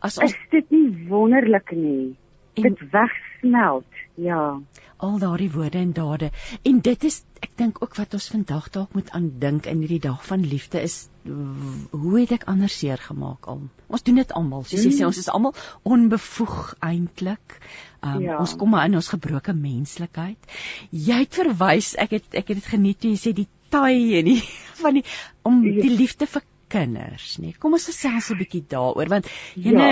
as 0.00 0.18
ons 0.18 0.32
is 0.32 0.38
dit 0.50 0.70
nie 0.74 1.08
wonderlik 1.08 1.72
nie? 1.72 2.16
Dit 2.58 2.80
wegsmelt 2.92 4.00
ja 4.20 4.60
al 5.06 5.18
daardie 5.22 5.50
woorde 5.50 5.78
en 5.78 5.92
dade 5.96 6.30
en 6.70 6.80
dit 6.88 7.06
is 7.08 7.22
ek 7.42 7.56
dink 7.60 7.80
ook 7.82 7.96
wat 7.98 8.14
ons 8.18 8.28
vandag 8.34 8.68
dalk 8.74 8.92
moet 8.98 9.10
aandink 9.18 9.66
in 9.70 9.82
hierdie 9.84 10.02
dag 10.04 10.20
van 10.26 10.44
liefde 10.46 10.82
is 10.82 10.98
hoe 11.24 12.14
het 12.20 12.34
ek 12.38 12.46
anders 12.52 12.76
seer 12.82 13.02
gemaak 13.02 13.48
al 13.50 13.64
ons 13.88 14.06
doen 14.06 14.20
dit 14.22 14.36
almal 14.40 14.66
soos 14.68 14.86
jy 14.86 14.92
sê 14.98 15.08
ons 15.08 15.22
is 15.24 15.30
almal 15.32 15.56
onbevoeg 15.96 16.58
eintlik 16.90 17.58
um, 17.58 18.22
ja. 18.22 18.38
ons 18.38 18.54
kom 18.58 18.74
maar 18.74 18.86
in 18.90 19.00
ons 19.00 19.10
gebroke 19.14 19.54
menslikheid 19.58 20.54
jy 20.90 21.24
het 21.24 21.42
verwys 21.42 21.92
ek 22.06 22.18
het 22.18 22.40
ek 22.42 22.54
het 22.54 22.62
dit 22.62 22.72
geniet 22.76 23.02
toe 23.02 23.14
jy 23.14 23.20
sê 23.26 23.34
die 23.42 23.48
taai 23.74 24.20
en 24.20 24.32
die 24.32 24.40
van 24.82 25.00
die 25.00 25.06
om 25.48 25.62
ja. 25.66 25.78
die 25.82 25.94
liefde 25.98 26.30
vir 26.30 26.46
kinders, 26.72 27.36
nee. 27.42 27.52
Kom 27.60 27.76
ons 27.76 27.84
gesels 27.90 28.30
'n 28.32 28.38
bietjie 28.40 28.62
daaroor 28.74 29.10
want 29.12 29.28
jy 29.54 29.74
ja. 29.76 29.88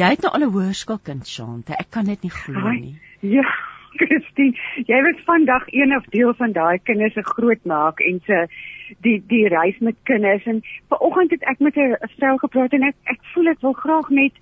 jy 0.00 0.08
het 0.14 0.24
nou 0.24 0.32
al 0.34 0.46
'n 0.46 0.52
hoërskoolkind, 0.56 1.28
Shante. 1.30 1.76
Ek 1.78 1.90
kan 1.90 2.10
dit 2.10 2.22
nie 2.26 2.32
glo 2.40 2.72
nie. 2.72 2.96
Ja. 3.22 3.46
Christine, 3.96 4.56
jy 4.86 5.02
was 5.02 5.24
vandag 5.24 5.66
een 5.72 5.96
of 5.96 6.04
deel 6.14 6.34
van 6.34 6.52
daai 6.52 6.78
kinders 6.82 7.12
se 7.12 7.22
grootmaak 7.22 8.00
en 8.00 8.20
se 8.26 8.46
die 9.02 9.16
die 9.26 9.48
reis 9.48 9.78
met 9.78 9.96
kinders 10.02 10.44
en 10.44 10.62
vanoggend 10.88 11.30
het 11.30 11.42
ek 11.52 11.58
met 11.58 11.76
'n 11.76 11.96
vrou 12.16 12.38
gepraat 12.38 12.72
en 12.72 12.82
ek 12.82 12.96
ek 13.04 13.20
voel 13.32 13.48
ek 13.48 13.60
wil 13.60 13.72
graag 13.72 14.08
net 14.08 14.32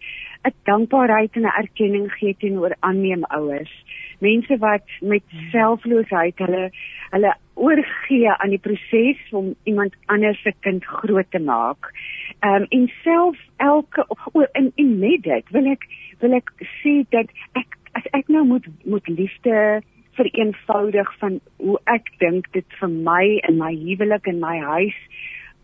'n 0.44 0.52
dankbaarheid 0.64 1.36
en 1.36 1.42
'n 1.42 1.58
erkenning 1.62 2.12
gee 2.12 2.36
teenoor 2.38 2.76
aanneem 2.80 3.24
ouers. 3.24 3.72
Mense 4.18 4.58
wat 4.58 4.88
met 5.00 5.22
selfloosheid 5.50 6.38
hulle 6.38 6.70
hulle 7.10 7.34
oorgee 7.54 8.30
aan 8.30 8.50
die 8.50 8.58
proses 8.58 9.20
om 9.30 9.54
iemand 9.62 9.94
anders 10.06 10.42
se 10.42 10.52
kind 10.60 10.84
groot 10.84 11.30
te 11.30 11.38
maak. 11.38 11.92
Ehm 12.40 12.54
um, 12.54 12.66
en 12.68 12.90
self 13.02 13.36
elke 13.56 14.06
in 14.52 14.72
in 14.74 14.98
met 14.98 15.22
dit 15.22 15.50
wil 15.50 15.66
ek 15.66 15.86
wil 16.20 16.32
ek 16.32 16.50
sê 16.82 16.94
dat 17.08 17.28
ek 17.52 17.76
as 17.98 18.06
ek 18.18 18.28
nou 18.28 18.44
moet 18.46 18.66
moet 18.84 19.08
liefde 19.08 19.82
vereenvoudig 20.14 21.18
van 21.18 21.40
hoe 21.56 21.78
ek 21.90 22.10
dink 22.22 22.50
dit 22.54 22.76
vir 22.80 22.90
my 22.90 23.24
in 23.48 23.58
my 23.58 23.72
huwelik 23.74 24.28
en 24.30 24.42
my 24.42 24.58
huis 24.58 24.98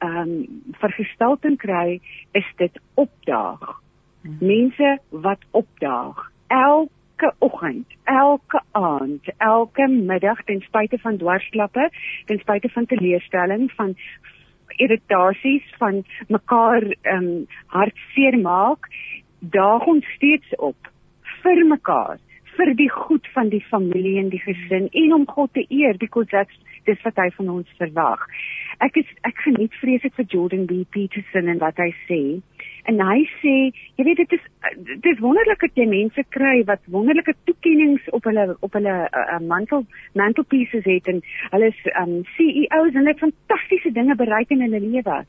ehm 0.00 0.16
um, 0.20 0.62
vergestalting 0.80 1.58
kry 1.60 2.00
is 2.32 2.46
dit 2.56 2.78
opdaag. 2.94 3.64
Hmm. 4.22 4.36
Mense 4.40 4.98
wat 5.26 5.44
opdaag 5.50 6.22
elke 6.48 7.32
oggend, 7.38 7.86
elke 8.04 8.62
aand, 8.72 9.28
elke 9.38 9.88
middag 9.88 10.40
ten 10.48 10.62
spyte 10.64 10.98
van 10.98 11.18
dwarsklappe, 11.20 11.90
ten 12.26 12.40
spyte 12.40 12.68
van 12.68 12.86
teleurstelling, 12.86 13.68
van 13.76 13.94
irritasies, 14.80 15.66
van 15.78 16.04
mekaar 16.28 16.82
ehm 16.90 17.26
um, 17.26 17.46
hartseer 17.66 18.38
maak, 18.40 18.88
daag 19.38 19.86
ons 19.86 20.06
steeds 20.16 20.56
op 20.56 20.90
vir 21.42 21.64
mekaar 21.66 22.18
vir 22.56 22.74
die 22.76 22.90
goed 22.92 23.26
van 23.34 23.48
die 23.48 23.62
familie 23.70 24.18
en 24.20 24.28
die 24.32 24.42
gesin 24.42 24.88
en 25.02 25.14
om 25.16 25.26
God 25.26 25.52
te 25.56 25.64
eer 25.68 25.96
because 25.98 26.28
that's 26.30 26.56
dis 26.88 27.00
wat 27.04 27.18
hy 27.20 27.28
van 27.36 27.50
ons 27.52 27.78
verwag. 27.78 28.22
Ek 28.84 28.96
is 28.96 29.08
ek 29.28 29.42
geniet 29.44 29.74
vreeslik 29.82 30.14
vir 30.16 30.28
Jordan 30.32 30.66
B 30.68 30.82
Peterson 30.94 31.50
en 31.52 31.60
wat 31.60 31.80
hy 31.82 31.90
sê. 32.06 32.20
En 32.88 33.00
hy 33.04 33.18
sê, 33.42 33.54
jy 34.00 34.06
weet 34.08 34.22
dit 34.22 34.36
is 34.38 34.46
dit 34.78 35.10
is 35.12 35.20
wonderlik 35.20 35.60
dat 35.66 35.76
jy 35.76 35.86
mense 35.90 36.24
kry 36.36 36.62
wat 36.68 36.82
wonderlike 36.94 37.34
toekenninge 37.48 38.00
op 38.16 38.24
hulle 38.28 38.46
op 38.64 38.76
hulle 38.78 38.96
uh, 39.04 39.38
mantel 39.44 39.84
mantelpieces 40.18 40.88
het 40.88 41.12
en 41.12 41.20
hulle 41.52 41.70
is 41.74 41.80
um 42.00 42.20
CEOs 42.36 42.94
en 42.94 43.02
hulle 43.02 43.14
het 43.14 43.24
fantastiese 43.26 43.92
dinge 43.96 44.16
bereik 44.16 44.52
in 44.56 44.64
hulle 44.64 44.80
lewe 44.86 45.20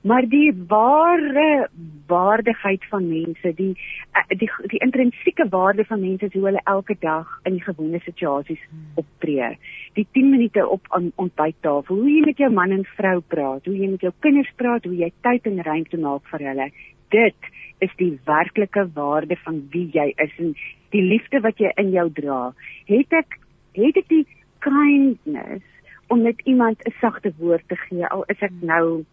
maar 0.00 0.24
die 0.28 0.52
ware 0.68 1.68
waardigheid 2.06 2.84
van 2.88 3.08
mense, 3.08 3.52
die 3.54 3.74
eh, 4.16 4.38
die 4.38 4.48
die 4.72 4.80
intrinsieke 4.80 5.46
waarde 5.48 5.84
van 5.84 6.00
mense 6.00 6.26
is 6.26 6.32
hoe 6.32 6.44
hulle 6.44 6.62
elke 6.64 6.96
dag 7.00 7.28
in 7.44 7.58
die 7.58 7.64
gewone 7.64 8.00
situasies 8.04 8.62
optree. 8.94 9.52
Die 9.94 10.06
10 10.12 10.30
minute 10.30 10.66
op 10.68 10.86
aan 10.88 11.12
ontbyttafel, 11.14 11.96
hoe 11.96 12.10
jy 12.10 12.24
met 12.24 12.38
jou 12.38 12.50
man 12.52 12.70
en 12.70 12.84
vrou 12.96 13.20
praat, 13.20 13.64
hoe 13.64 13.76
jy 13.76 13.90
met 13.90 14.00
jou 14.00 14.12
kinders 14.18 14.52
praat, 14.56 14.84
hoe 14.84 14.96
jy 14.96 15.12
tyd 15.20 15.46
en 15.46 15.62
ruimte 15.62 16.00
maak 16.00 16.26
vir 16.32 16.46
hulle. 16.48 16.70
Dit 17.10 17.50
is 17.78 17.92
die 17.96 18.12
werklike 18.24 18.88
waarde 18.94 19.36
van 19.44 19.62
wie 19.70 19.88
jy 19.92 20.10
is 20.16 20.32
en 20.38 20.54
die 20.94 21.02
liefde 21.02 21.40
wat 21.44 21.60
jy 21.60 21.72
in 21.76 21.92
jou 21.92 22.08
dra. 22.16 22.40
Het 22.88 23.20
ek 23.20 23.38
het 23.76 23.96
ek 23.96 24.08
die 24.08 24.26
kindness 24.64 25.66
om 26.10 26.22
met 26.22 26.40
iemand 26.44 26.82
'n 26.86 26.92
sagte 27.00 27.32
woord 27.38 27.68
te 27.68 27.76
gee 27.76 28.06
al 28.06 28.24
is 28.28 28.40
ek 28.40 28.52
nou 28.60 29.04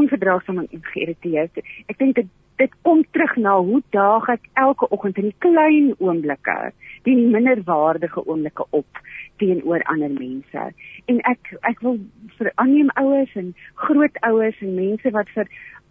onverdraagsaam 0.00 0.58
en 0.64 0.84
geïrriteerd. 0.92 1.62
Ek 1.86 1.98
dink 1.98 2.14
dit 2.20 2.30
dit 2.58 2.72
kom 2.82 3.04
terug 3.14 3.36
na 3.38 3.54
hoe 3.62 3.78
daag 3.94 4.26
ek 4.32 4.46
elke 4.58 4.88
oggend 4.94 5.18
in 5.20 5.28
die 5.28 5.40
klein 5.44 5.92
oomblikke, 6.02 6.72
die 7.06 7.14
minderwaardige 7.14 8.24
oomblikke 8.26 8.66
op 8.74 9.02
teenoor 9.38 9.84
ander 9.92 10.10
mense. 10.10 10.64
En 11.06 11.20
ek 11.30 11.52
ek 11.70 11.84
wil 11.86 12.00
vir 12.38 12.50
aanneem 12.56 12.90
ouers 12.98 13.36
en 13.38 13.52
grootouers 13.84 14.58
en 14.66 14.74
mense 14.74 15.14
wat 15.14 15.30
vir 15.36 15.46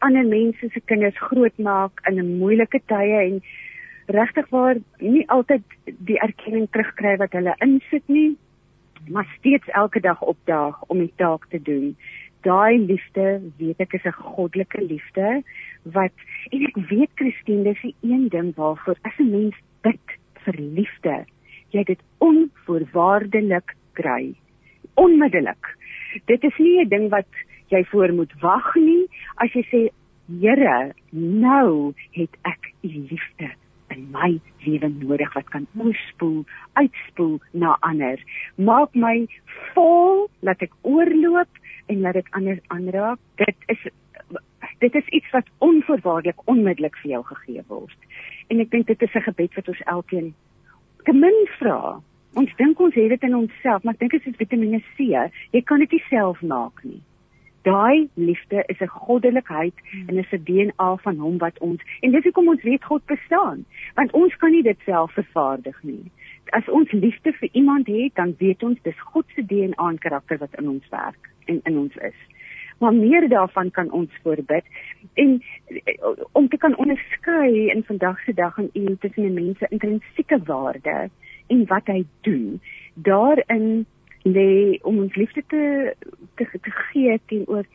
ander 0.05 0.27
mense 0.27 0.69
se 0.73 0.83
kinders 0.91 1.23
grootmaak 1.29 2.03
in 2.09 2.19
'n 2.19 2.37
moeilike 2.41 2.83
tye 2.91 3.21
en 3.29 3.39
regtig 4.07 4.49
waar 4.49 4.75
nie 4.99 5.23
altyd 5.29 5.63
die 5.85 6.19
erkenning 6.19 6.67
terugkry 6.71 7.17
wat 7.17 7.31
hulle 7.31 7.55
insit 7.59 8.03
nie, 8.07 8.37
maar 9.09 9.27
steeds 9.39 9.67
elke 9.67 9.99
dag 9.99 10.21
opdaag 10.21 10.83
om 10.87 10.99
die 10.99 11.13
taak 11.15 11.47
te 11.49 11.61
doen 11.61 11.95
daai 12.47 12.79
liefde 12.79 13.27
weet 13.61 13.79
ek 13.85 13.93
is 13.99 14.05
'n 14.05 14.21
goddelike 14.33 14.81
liefde 14.81 15.43
wat 15.97 16.15
en 16.51 16.67
ek 16.71 16.77
weet 16.89 17.11
Christine 17.15 17.63
dis 17.63 17.81
die 17.81 17.95
een 18.01 18.29
ding 18.29 18.53
waarvoor 18.55 18.97
as 19.03 19.19
'n 19.19 19.31
mens 19.31 19.55
bid 19.83 20.17
vir 20.45 20.55
liefde 20.57 21.25
jy 21.75 21.83
dit 21.87 22.01
onvoorwaardelik 22.23 23.75
kry. 23.99 24.33
Onmiddellik. 24.95 25.75
Dit 26.25 26.43
is 26.43 26.57
nie 26.57 26.81
'n 26.83 26.89
ding 26.89 27.09
wat 27.09 27.29
jy 27.69 27.83
voor 27.91 28.13
moet 28.13 28.33
wag 28.41 28.75
nie. 28.75 29.07
As 29.35 29.51
jy 29.53 29.63
sê 29.71 29.89
Here 30.27 30.93
nou 31.11 31.93
het 32.11 32.33
ek 32.43 32.73
u 32.83 32.87
liefde 32.87 33.49
in 33.89 34.11
my 34.11 34.39
lewe 34.65 34.89
nodig 34.89 35.33
wat 35.33 35.49
kan 35.49 35.67
oorspoel, 35.77 36.43
uitspoel 36.73 37.39
na 37.53 37.77
ander. 37.79 38.19
Maak 38.55 38.95
my 38.95 39.27
vol 39.73 40.27
dat 40.41 40.61
ek 40.61 40.73
oorloop 40.81 41.47
en 41.87 41.99
laat 41.99 42.13
dit 42.13 42.27
ander 42.29 42.59
aanraak. 42.67 43.19
Dit 43.35 43.55
is 43.65 43.87
dit 44.79 44.95
is 44.95 45.07
iets 45.07 45.29
wat 45.29 45.47
onvoorwaardelik 45.57 46.41
onmiddellik 46.45 46.97
vir 47.01 47.11
jou 47.11 47.23
gegee 47.25 47.63
word. 47.67 47.97
En 48.47 48.59
ek 48.59 48.71
dink 48.71 48.87
dit 48.87 49.01
is 49.01 49.15
'n 49.15 49.27
gebed 49.29 49.53
wat 49.55 49.67
ons 49.67 49.81
elkeen 49.85 50.33
te 51.03 51.13
min 51.13 51.47
vra. 51.59 52.01
Ons 52.33 52.55
dink 52.55 52.79
ons 52.79 52.93
het 52.93 53.09
dit 53.09 53.23
in 53.23 53.35
onsself, 53.35 53.83
maar 53.83 53.93
ek 53.93 53.99
dink 53.99 54.11
dit 54.11 54.27
is 54.27 54.35
Vitamiene 54.35 54.81
C. 54.95 54.97
Jy 55.51 55.61
kan 55.61 55.79
dit 55.79 55.91
nie 55.91 56.03
self 56.09 56.41
maak 56.41 56.83
nie. 56.83 57.01
Daai 57.63 58.09
liefde 58.13 58.63
is 58.67 58.79
'n 58.79 58.87
goddelikheid 58.87 59.73
hmm. 59.91 60.09
en 60.09 60.17
is 60.17 60.31
'n 60.31 60.43
DNA 60.43 60.95
van 60.95 61.17
hom 61.17 61.37
wat 61.37 61.59
ons 61.59 61.81
en 62.01 62.11
dis 62.11 62.23
hoekom 62.23 62.47
ons 62.47 62.63
weet 62.63 62.83
God 62.83 63.05
bestaan, 63.05 63.65
want 63.95 64.11
ons 64.11 64.35
kan 64.35 64.51
nie 64.51 64.63
dit 64.63 64.79
self 64.85 65.11
vervaardig 65.11 65.83
nie. 65.83 66.11
As 66.51 66.67
ons 66.67 66.91
liefde 66.91 67.33
vir 67.33 67.49
iemand 67.51 67.87
het, 67.87 68.15
dan 68.15 68.35
weet 68.37 68.63
ons 68.63 68.79
dis 68.81 68.99
God 68.99 69.25
se 69.35 69.45
DNA 69.45 69.89
en 69.89 69.97
karakter 69.97 70.37
wat 70.37 70.55
in 70.55 70.69
ons 70.69 70.89
werk 70.89 71.29
en 71.47 71.61
in 71.63 71.77
ons 71.77 71.95
is. 71.95 72.19
Maar 72.77 72.93
meer 72.93 73.29
daarvan 73.29 73.71
kan 73.71 73.91
ons 73.91 74.19
voorbid 74.23 74.65
en 75.13 75.43
om 76.31 76.47
te 76.49 76.57
kan 76.57 76.77
onderskei 76.77 77.69
in 77.69 77.83
vandag 77.83 78.19
se 78.23 78.33
dag 78.33 78.57
en 78.57 78.69
eeu 78.73 78.95
tussen 78.99 79.25
'n 79.25 79.33
mens 79.33 79.57
se 79.57 79.67
intrinsieke 79.69 80.39
waarde 80.45 81.09
en 81.47 81.65
wat 81.65 81.85
hy 81.85 82.05
doen. 82.21 82.61
Daarin 82.93 83.85
lê 84.23 84.79
om 84.81 84.97
ons 84.97 85.15
liefde 85.15 85.43
te 85.47 85.95
te, 86.35 86.59
te 86.61 86.71
gee 86.71 87.19
teenoor 87.25 87.65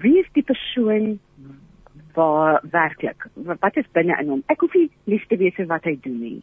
wie 0.00 0.18
is 0.18 0.28
die 0.32 0.42
persoon 0.42 1.18
waar 2.12 2.62
werklik 2.70 3.26
wat 3.34 3.76
is 3.76 3.90
binne 3.92 4.18
in 4.20 4.28
hom. 4.28 4.42
Ek 4.46 4.60
hoef 4.60 4.74
nie 4.74 4.90
lief 5.04 5.26
te 5.26 5.36
wees 5.36 5.54
vir 5.54 5.66
wat 5.66 5.84
hy 5.84 5.98
doen 6.02 6.20
nie. 6.20 6.42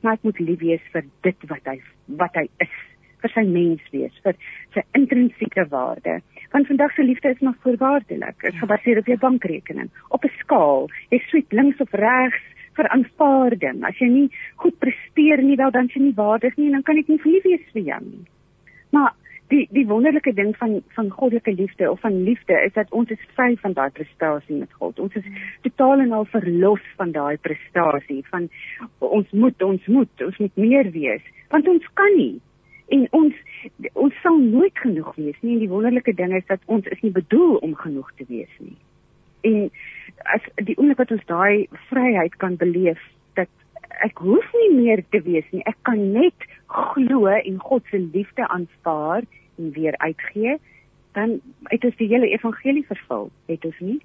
Maar 0.00 0.12
ek 0.12 0.22
moet 0.22 0.38
lief 0.38 0.60
wees 0.60 0.86
vir 0.92 1.04
dit 1.26 1.48
wat 1.48 1.64
hy 1.64 1.80
wat 2.20 2.34
hy 2.34 2.46
is 2.64 2.76
vir 3.22 3.34
sy 3.34 3.44
menswees, 3.46 4.20
vir 4.24 4.38
sy 4.74 4.84
intrinsieke 4.98 5.66
waarde. 5.70 6.20
Want 6.52 6.66
vandag 6.66 6.94
se 6.94 7.04
liefde 7.06 7.30
is 7.30 7.40
nog 7.46 7.58
voorwaardelik, 7.62 8.42
is 8.42 8.54
ja. 8.54 8.62
gebaseer 8.64 8.98
op 8.98 9.06
jou 9.06 9.18
bankrekening, 9.18 9.90
op 10.08 10.24
'n 10.24 10.32
skaal. 10.38 10.88
Jy 11.10 11.18
swiep 11.28 11.52
links 11.52 11.80
of 11.80 11.92
regs 11.92 12.42
vir 12.78 12.88
aanvaarding. 12.88 13.84
As 13.84 13.98
jy 13.98 14.08
nie 14.08 14.28
goed 14.56 14.78
presteer 14.78 15.42
nie, 15.42 15.56
wel 15.56 15.70
dan 15.70 15.88
is 15.90 15.94
jy 15.94 16.02
nie 16.02 16.16
waardig 16.16 16.56
nie 16.56 16.66
en 16.66 16.78
dan 16.78 16.82
kan 16.82 16.98
ek 16.98 17.08
nie 17.08 17.20
lief 17.24 17.44
wees 17.44 17.66
vir 17.72 17.82
jou 17.82 18.00
nie. 18.04 18.24
Maar 18.90 19.14
die 19.50 19.66
die 19.74 19.86
wonderlike 19.86 20.32
ding 20.34 20.52
van 20.58 20.82
van 20.94 21.10
goddelike 21.10 21.52
liefde 21.52 21.90
of 21.90 22.00
van 22.00 22.22
liefde 22.22 22.54
is 22.66 22.72
dat 22.72 22.90
ons 22.90 23.10
is 23.10 23.24
vry 23.34 23.56
van 23.62 23.72
daai 23.72 23.90
prestasie 23.90 24.58
met 24.58 24.72
God. 24.78 24.98
Ons 24.98 25.14
is 25.14 25.26
totaal 25.66 26.04
en 26.06 26.12
al 26.12 26.28
verlos 26.34 26.84
van 26.96 27.12
daai 27.12 27.36
prestasie 27.36 28.22
van 28.30 28.48
ons 28.98 29.30
moet 29.30 29.62
ons 29.62 29.86
moet 29.86 30.26
ons 30.26 30.38
moet 30.38 30.56
meer 30.56 30.90
wees 30.94 31.26
want 31.50 31.68
ons 31.68 31.86
kan 31.98 32.16
nie 32.16 32.38
en 32.94 33.06
ons 33.16 33.34
ons 33.92 34.20
sal 34.22 34.38
nooit 34.38 34.78
genoeg 34.82 35.10
wees 35.16 35.38
nie. 35.40 35.54
En 35.54 35.62
die 35.64 35.70
wonderlike 35.70 36.14
ding 36.18 36.34
is 36.36 36.46
dat 36.48 36.62
ons 36.66 36.86
is 36.94 37.02
nie 37.04 37.12
bedoel 37.14 37.56
om 37.66 37.74
genoeg 37.78 38.10
te 38.18 38.26
wees 38.28 38.52
nie. 38.58 38.76
En 39.46 39.70
as 40.34 40.46
die 40.60 40.76
oomblik 40.76 41.00
wat 41.02 41.14
ons 41.16 41.26
daai 41.28 41.66
vryheid 41.88 42.36
kan 42.42 42.56
beleef 42.60 43.00
dat 43.38 43.50
ek 44.06 44.22
hoef 44.24 44.48
nie 44.62 44.72
meer 44.74 45.04
te 45.14 45.22
wees 45.26 45.46
nie. 45.54 45.62
Ek 45.70 45.78
kan 45.88 46.02
net 46.16 46.48
glo 46.66 47.30
en 47.36 47.62
God 47.62 47.86
se 47.90 48.00
liefde 48.00 48.48
aanvaar 48.48 49.26
en 49.58 49.72
weer 49.76 49.96
uitgee 49.98 50.58
dan 51.12 51.40
het 51.72 51.84
ons 51.84 51.96
die 51.98 52.08
hele 52.10 52.28
evangelie 52.30 52.86
vervul 52.86 53.30
het 53.50 53.64
ons 53.66 53.78
nie 53.82 53.98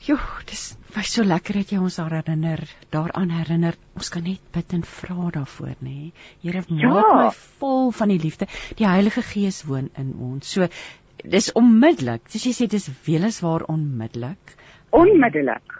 Jo, 0.00 0.16
dis 0.48 0.62
was 0.94 1.10
so 1.12 1.22
lekker 1.28 1.58
dat 1.60 1.72
jy 1.74 1.78
ons 1.78 1.98
daar 2.00 2.14
herinner, 2.16 2.62
daaraan 2.94 3.32
herinner. 3.34 3.76
Ons 4.00 4.08
kan 4.12 4.24
net 4.24 4.40
bid 4.54 4.72
en 4.72 4.84
vra 4.88 5.26
daarvoor, 5.34 5.74
nê. 5.84 6.12
Here, 6.40 6.62
maak 6.70 6.80
ja. 6.80 7.16
my 7.18 7.26
vol 7.60 7.90
van 7.98 8.08
die 8.08 8.20
liefde. 8.22 8.48
Die 8.78 8.88
Heilige 8.88 9.20
Gees 9.28 9.60
woon 9.68 9.90
in 10.00 10.14
ons. 10.16 10.54
So 10.54 10.70
dis 11.20 11.50
onmiddellik. 11.52 12.24
Soos 12.32 12.46
jy 12.48 12.54
sê, 12.56 12.68
dis 12.72 12.88
weliswaar 13.04 13.66
onmiddellik. 13.68 14.54
Onmiddellik. 14.96 15.76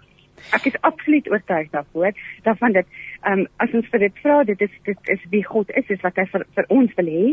Ek 0.57 0.68
is 0.68 0.77
absoluut 0.85 1.29
oortuig 1.33 1.71
daarvoor, 1.73 2.12
daarvan 2.45 2.77
dat 2.77 2.89
ehm 3.23 3.43
um, 3.43 3.47
as 3.61 3.73
ons 3.77 3.89
vir 3.93 4.05
dit 4.05 4.21
vra, 4.25 4.43
dit 4.49 4.62
is 4.64 4.77
dit 4.89 5.11
is 5.14 5.25
wie 5.33 5.43
God 5.45 5.73
is, 5.77 5.89
is 5.93 6.01
wat 6.05 6.16
hy 6.21 6.25
vir 6.33 6.45
vir 6.57 6.68
ons 6.77 6.93
wil 7.01 7.11
hê, 7.12 7.25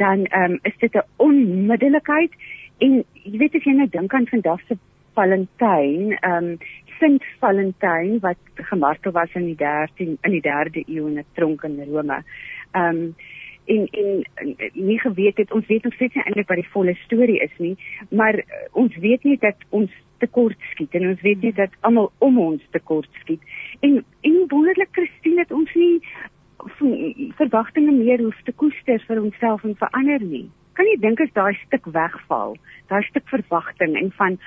dan 0.00 0.24
ehm 0.28 0.56
um, 0.56 0.60
is 0.68 0.76
dit 0.84 0.96
'n 0.96 1.04
onmiddellikheid 1.28 2.36
en 2.84 2.96
jy 3.24 3.38
weet 3.40 3.56
as 3.56 3.68
jy 3.68 3.76
nou 3.76 3.88
dink 3.92 4.14
aan 4.14 4.28
vandag 4.32 4.64
se 4.68 4.78
Valentyn, 5.16 6.12
ehm 6.20 6.52
um, 6.52 6.58
Sint 6.96 7.24
Valentyn 7.40 8.20
wat 8.24 8.38
gemartel 8.70 9.12
was 9.12 9.34
in 9.34 9.50
die 9.50 9.56
13 9.60 10.18
in 10.20 10.32
die 10.32 10.44
3de 10.44 10.84
eeu 10.86 11.08
in 11.08 11.18
'n 11.18 11.26
tronk 11.34 11.64
in 11.64 11.82
Rome. 11.90 12.22
Ehm 12.72 12.96
um, 12.96 13.14
en 13.66 13.88
en 13.90 14.24
nie 14.72 15.00
geweet 15.00 15.36
het 15.36 15.52
ons 15.52 15.66
weet 15.66 15.82
nog 15.82 15.94
steeds 15.94 16.14
nie 16.14 16.24
eintlik 16.24 16.48
wat 16.48 16.60
die 16.60 16.72
volle 16.74 16.94
storie 16.94 17.38
is 17.38 17.56
nie 17.58 17.74
maar 18.10 18.38
uh, 18.38 18.44
ons 18.72 18.96
weet 18.96 19.24
nie 19.24 19.38
dat 19.42 19.66
ons 19.68 19.90
tekort 20.22 20.68
skiet 20.72 20.94
en 20.94 21.08
ons 21.08 21.20
weet 21.20 21.42
nie 21.42 21.52
dat 21.52 21.74
almal 21.80 22.12
om 22.18 22.38
ons 22.40 22.62
tekort 22.76 23.20
skiet 23.22 23.42
en 23.80 23.98
en 24.20 24.38
wonderlik 24.52 24.92
Christine 24.98 25.42
het 25.44 25.52
ons 25.52 25.74
nie 25.74 26.00
verwagtinge 27.40 27.92
meer 27.92 28.22
hoef 28.22 28.38
te 28.44 28.52
koester 28.52 29.02
vir 29.08 29.22
onsself 29.22 29.64
en 29.64 29.76
vir 29.82 29.92
ander 30.00 30.22
nie 30.22 30.46
kan 30.76 30.86
jy 30.92 30.96
dink 31.00 31.20
as 31.24 31.32
daai 31.38 31.56
stuk 31.64 31.88
wegval 31.98 32.56
daai 32.92 33.02
stuk 33.08 33.26
verwagting 33.32 33.96
en 34.00 34.12
van 34.20 34.38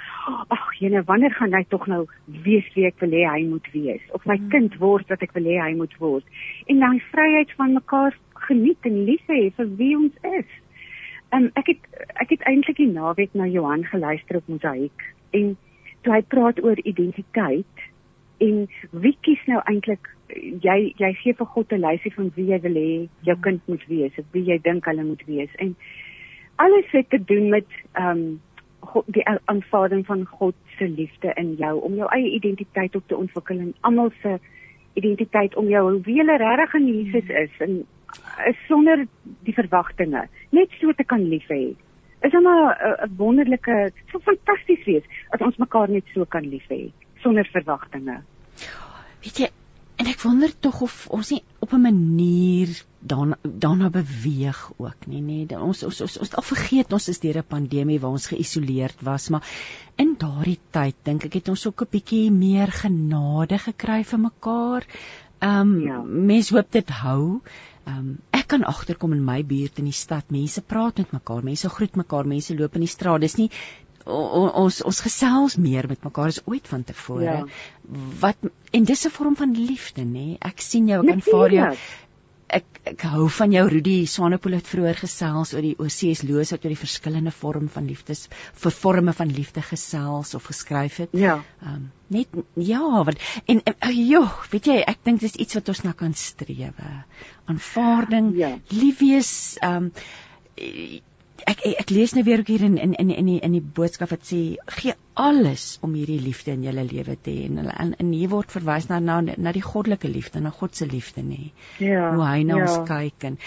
ag 0.55 0.65
jene 0.79 1.03
wanneer 1.11 1.33
gaan 1.39 1.57
hy 1.57 1.65
tog 1.73 1.87
nou 1.91 2.05
wees 2.47 2.67
wie 2.75 2.87
ek 2.91 3.01
wil 3.03 3.13
hê 3.17 3.25
hy 3.27 3.43
moet 3.49 3.67
wees 3.73 4.03
of 4.13 4.25
my 4.25 4.37
hmm. 4.37 4.49
kind 4.55 4.79
word 4.79 5.09
wat 5.09 5.25
ek 5.25 5.35
wil 5.37 5.49
hê 5.51 5.59
hy 5.59 5.73
moet 5.81 5.95
word 5.99 6.25
en 6.67 6.85
daai 6.85 6.99
vryheid 7.11 7.55
van 7.61 7.77
mekaar 7.81 8.17
geniet 8.49 8.89
en 8.89 9.05
lief 9.05 9.31
hê 9.31 9.49
vir 9.57 9.71
wie 9.79 9.95
ons 9.97 10.15
is. 10.39 10.51
Um, 11.35 11.49
ek 11.59 11.73
het 11.73 12.05
ek 12.23 12.31
het 12.33 12.45
eintlik 12.49 12.79
die 12.81 12.89
naweek 12.89 13.35
na 13.37 13.45
Johan 13.49 13.85
geluister 13.91 14.39
op 14.39 14.47
Mosaïek 14.49 15.03
en 15.37 15.51
toe 16.03 16.15
hy 16.15 16.21
praat 16.33 16.61
oor 16.63 16.79
identiteit 16.91 17.85
en 18.45 18.63
wie 19.03 19.15
kies 19.27 19.41
nou 19.51 19.61
eintlik 19.69 20.09
jy 20.65 20.77
jy 21.01 21.11
gee 21.21 21.35
vir 21.37 21.49
God 21.53 21.73
'n 21.73 21.83
lysie 21.85 22.13
van 22.15 22.31
wie 22.35 22.47
jy 22.49 22.59
wil 22.65 22.79
hê 22.81 22.91
jou 23.29 23.37
kind 23.45 23.67
moet 23.67 23.85
wees 23.91 24.17
of 24.17 24.25
wie 24.33 24.45
jy 24.49 24.57
dink 24.69 24.89
hulle 24.89 25.05
moet 25.11 25.25
wees 25.27 25.53
en 25.65 25.75
alles 26.65 26.91
het 26.91 27.09
te 27.09 27.23
doen 27.31 27.49
met 27.49 27.67
ehm 27.91 28.17
um, 28.17 28.41
God 28.89 29.05
die 29.15 29.25
aanvaarding 29.27 30.05
van 30.05 30.25
God 30.25 30.55
se 30.77 30.87
liefde 30.87 31.33
in 31.35 31.53
jou 31.59 31.73
om 31.83 31.95
jou 31.99 32.07
eie 32.15 32.31
identiteit 32.31 32.95
op 32.95 33.07
te 33.07 33.17
ontwikkel 33.17 33.59
en 33.59 33.73
almal 33.81 34.11
se 34.21 34.37
identiteit 34.93 35.55
om 35.55 35.67
jou 35.69 35.83
hoe 35.91 36.15
jy 36.15 36.25
regtig 36.25 36.73
in 36.79 36.87
Jesus 36.87 37.29
is 37.43 37.59
en 37.65 37.75
is 38.47 38.65
sonder 38.67 39.05
die 39.47 39.53
verwagtinge 39.53 40.25
net 40.55 40.73
so 40.79 40.95
te 40.95 41.03
kan 41.03 41.27
lief 41.33 41.47
hê. 41.51 41.75
Is 42.23 42.33
hom 42.33 42.47
'n 42.47 43.15
wonderlike, 43.17 43.91
so 44.11 44.19
fantasties 44.19 44.85
wees 44.85 45.05
as 45.29 45.41
ons 45.41 45.57
mekaar 45.57 45.89
net 45.89 46.03
so 46.13 46.25
kan 46.25 46.43
lief 46.43 46.67
hê 46.69 46.91
sonder 47.21 47.47
verwagtinge. 47.53 48.21
Weet 49.23 49.37
jy, 49.43 49.49
en 49.99 50.07
ek 50.07 50.23
wonder 50.23 50.51
tog 50.59 50.81
of 50.81 51.07
ons 51.09 51.31
nie 51.31 51.43
op 51.59 51.73
'n 51.73 51.81
manier 51.81 52.71
daarna 52.99 53.37
daarna 53.43 53.89
beweeg 53.89 54.71
ook 54.77 55.07
nie, 55.07 55.21
nê. 55.21 55.45
Nee. 55.47 55.59
Ons 55.59 55.83
ons 55.87 56.01
ons 56.01 56.17
ons 56.17 56.33
al 56.35 56.43
vergeet 56.43 56.93
ons 56.93 57.07
is 57.09 57.19
deur 57.19 57.39
'n 57.39 57.47
pandemie 57.47 57.99
waar 57.99 58.17
ons 58.17 58.27
geïsoleerd 58.27 59.01
was, 59.01 59.29
maar 59.29 59.47
in 59.95 60.15
daardie 60.17 60.59
tyd 60.71 60.95
dink 61.03 61.25
ek 61.25 61.33
het 61.33 61.49
ons 61.49 61.65
ook 61.67 61.81
'n 61.81 61.91
bietjie 61.91 62.31
meer 62.31 62.71
genade 62.71 63.57
gekry 63.57 64.03
vir 64.03 64.19
mekaar. 64.19 64.87
Ehm 65.39 65.59
um, 65.61 65.79
ja. 65.81 66.01
mens 66.01 66.49
hoop 66.49 66.71
dit 66.71 66.89
hou. 66.89 67.41
Ehm 67.85 67.97
um, 67.97 68.17
ek 68.31 68.47
kan 68.47 68.63
agterkom 68.63 69.13
in 69.13 69.23
my 69.23 69.43
buurt 69.43 69.79
in 69.79 69.85
die 69.85 69.93
stad, 69.93 70.31
mense 70.31 70.61
praat 70.61 70.97
met 70.97 71.11
mekaar, 71.11 71.43
mense 71.43 71.69
groet 71.69 71.95
mekaar, 71.95 72.27
mense 72.27 72.55
loop 72.55 72.75
in 72.75 72.81
die 72.81 72.95
straat. 72.95 73.21
Dis 73.21 73.37
nie 73.37 73.49
ons 74.05 74.81
ons 74.81 75.01
gesels 75.01 75.55
meer 75.55 75.87
met 75.87 76.03
mekaar 76.03 76.27
as 76.27 76.41
ooit 76.45 76.67
van 76.67 76.83
tevore. 76.83 77.23
Ja. 77.23 77.45
Wat 78.19 78.37
en 78.71 78.83
dis 78.83 79.05
'n 79.05 79.09
vorm 79.09 79.35
van 79.35 79.55
liefde, 79.55 80.01
nê? 80.01 80.37
Ek 80.39 80.59
sien 80.61 80.87
jou, 80.87 81.07
ek 81.07 81.13
aanvaar 81.13 81.51
jou 81.51 81.75
ek 82.49 82.79
ek 82.89 83.03
hou 83.11 83.27
van 83.29 83.51
jou 83.53 83.65
Rudy 83.69 83.97
Swanepoel 84.09 84.57
het 84.57 84.69
vroeër 84.69 84.97
gesels 85.03 85.53
oor 85.53 85.65
die 85.65 85.75
OCS 85.77 86.23
loos 86.25 86.53
wat 86.53 86.63
oor 86.65 86.73
die 86.73 86.79
verskillende 86.79 87.33
vorm 87.35 87.67
van 87.71 87.85
liefdes 87.89 88.25
vir 88.63 88.73
forme 88.73 89.13
van 89.13 89.29
liefde 89.33 89.61
gesels 89.65 90.33
of 90.37 90.47
geskryf 90.49 91.01
het. 91.03 91.13
Ja. 91.13 91.39
Ehm 91.61 91.75
um, 91.75 91.87
net 92.09 92.33
ja, 92.57 93.03
want 93.05 93.21
en 93.45 93.59
uh, 93.61 93.91
joh, 93.93 94.31
weet 94.49 94.71
jy, 94.71 94.79
ek 94.81 95.03
dink 95.05 95.21
dis 95.21 95.37
iets 95.37 95.59
wat 95.59 95.69
ons 95.69 95.83
na 95.85 95.93
kan 95.93 96.15
strewe. 96.17 96.93
Aanvaarding, 97.45 98.31
ja. 98.39 98.55
lief 98.73 99.03
wees, 99.03 99.31
ehm 99.61 99.91
um, 99.91 101.03
ek 101.47 101.61
ek 101.83 101.91
lees 101.93 102.13
nou 102.15 102.23
weer 102.27 102.41
ook 102.41 102.51
hier 102.51 102.63
in 102.65 102.77
in 102.77 102.93
in 102.93 103.09
in 103.09 103.25
die 103.25 103.39
in 103.45 103.55
die 103.55 103.63
boodskap 103.79 104.11
wat 104.11 104.25
sê 104.27 104.39
gee 104.79 104.93
alles 105.13 105.77
om 105.85 105.93
hierdie 105.93 106.19
liefde 106.21 106.51
in 106.51 106.63
julle 106.63 106.83
lewe 106.87 107.15
te 107.15 107.31
hê 107.31 107.45
en 107.47 107.59
in 107.69 107.93
in 107.99 108.11
hier 108.13 108.31
word 108.33 108.51
verwys 108.51 108.89
na 108.89 108.99
na 108.99 109.19
na 109.21 109.53
die 109.55 109.65
goddelike 109.65 110.07
liefde 110.07 110.41
na 110.41 110.49
God 110.49 110.75
se 110.75 110.85
liefde 110.85 111.23
nê. 111.23 111.51
Ja. 111.79 112.11
Hoe 112.15 112.25
hy 112.25 112.43
na 112.43 112.57
ja. 112.57 112.67
ons 112.67 112.89
kyk 112.89 113.29
en 113.31 113.39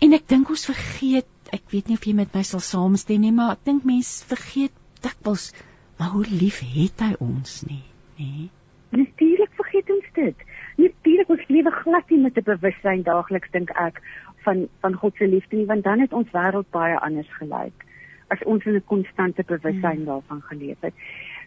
en 0.00 0.18
ek 0.20 0.28
dink 0.28 0.50
ons 0.50 0.66
vergeet 0.72 1.52
ek 1.52 1.66
weet 1.72 1.88
nie 1.88 1.98
of 1.98 2.06
jy 2.06 2.14
met 2.14 2.34
my 2.34 2.42
sal 2.46 2.64
saamstem 2.64 3.20
nie 3.20 3.34
maar 3.34 3.56
ek 3.58 3.66
dink 3.72 3.84
mense 3.84 4.24
vergeet 4.30 4.74
dikwels 5.02 5.50
maar 5.98 6.14
hoe 6.16 6.24
lief 6.30 6.62
het 6.64 7.06
hy 7.06 7.14
ons 7.20 7.60
nie 7.68 7.84
nê. 8.20 8.48
Natuurlik 8.90 9.52
vergeet 9.54 9.90
ons 9.94 10.06
dit. 10.14 10.46
Natuurlik 10.80 11.28
ons 11.30 11.44
lewe 11.54 11.70
glad 11.82 12.10
nie 12.10 12.22
met 12.24 12.38
'n 12.38 12.44
bewustheid 12.44 13.04
daagliks 13.04 13.50
dink 13.52 13.70
ek 13.70 14.02
van 14.46 14.68
van 14.80 14.94
God 14.94 15.14
se 15.16 15.28
liefde 15.28 15.56
nie 15.56 15.66
want 15.66 15.84
dan 15.84 16.00
het 16.00 16.12
ons 16.12 16.30
wêreld 16.32 16.70
baie 16.70 16.98
anders 16.98 17.30
gelyk 17.38 17.86
as 18.28 18.42
ons 18.44 18.64
in 18.64 18.74
'n 18.74 18.84
konstante 18.86 19.42
bewustheid 19.42 19.96
hmm. 19.96 20.04
daarvan 20.04 20.42
geleef 20.42 20.80
het. 20.80 20.94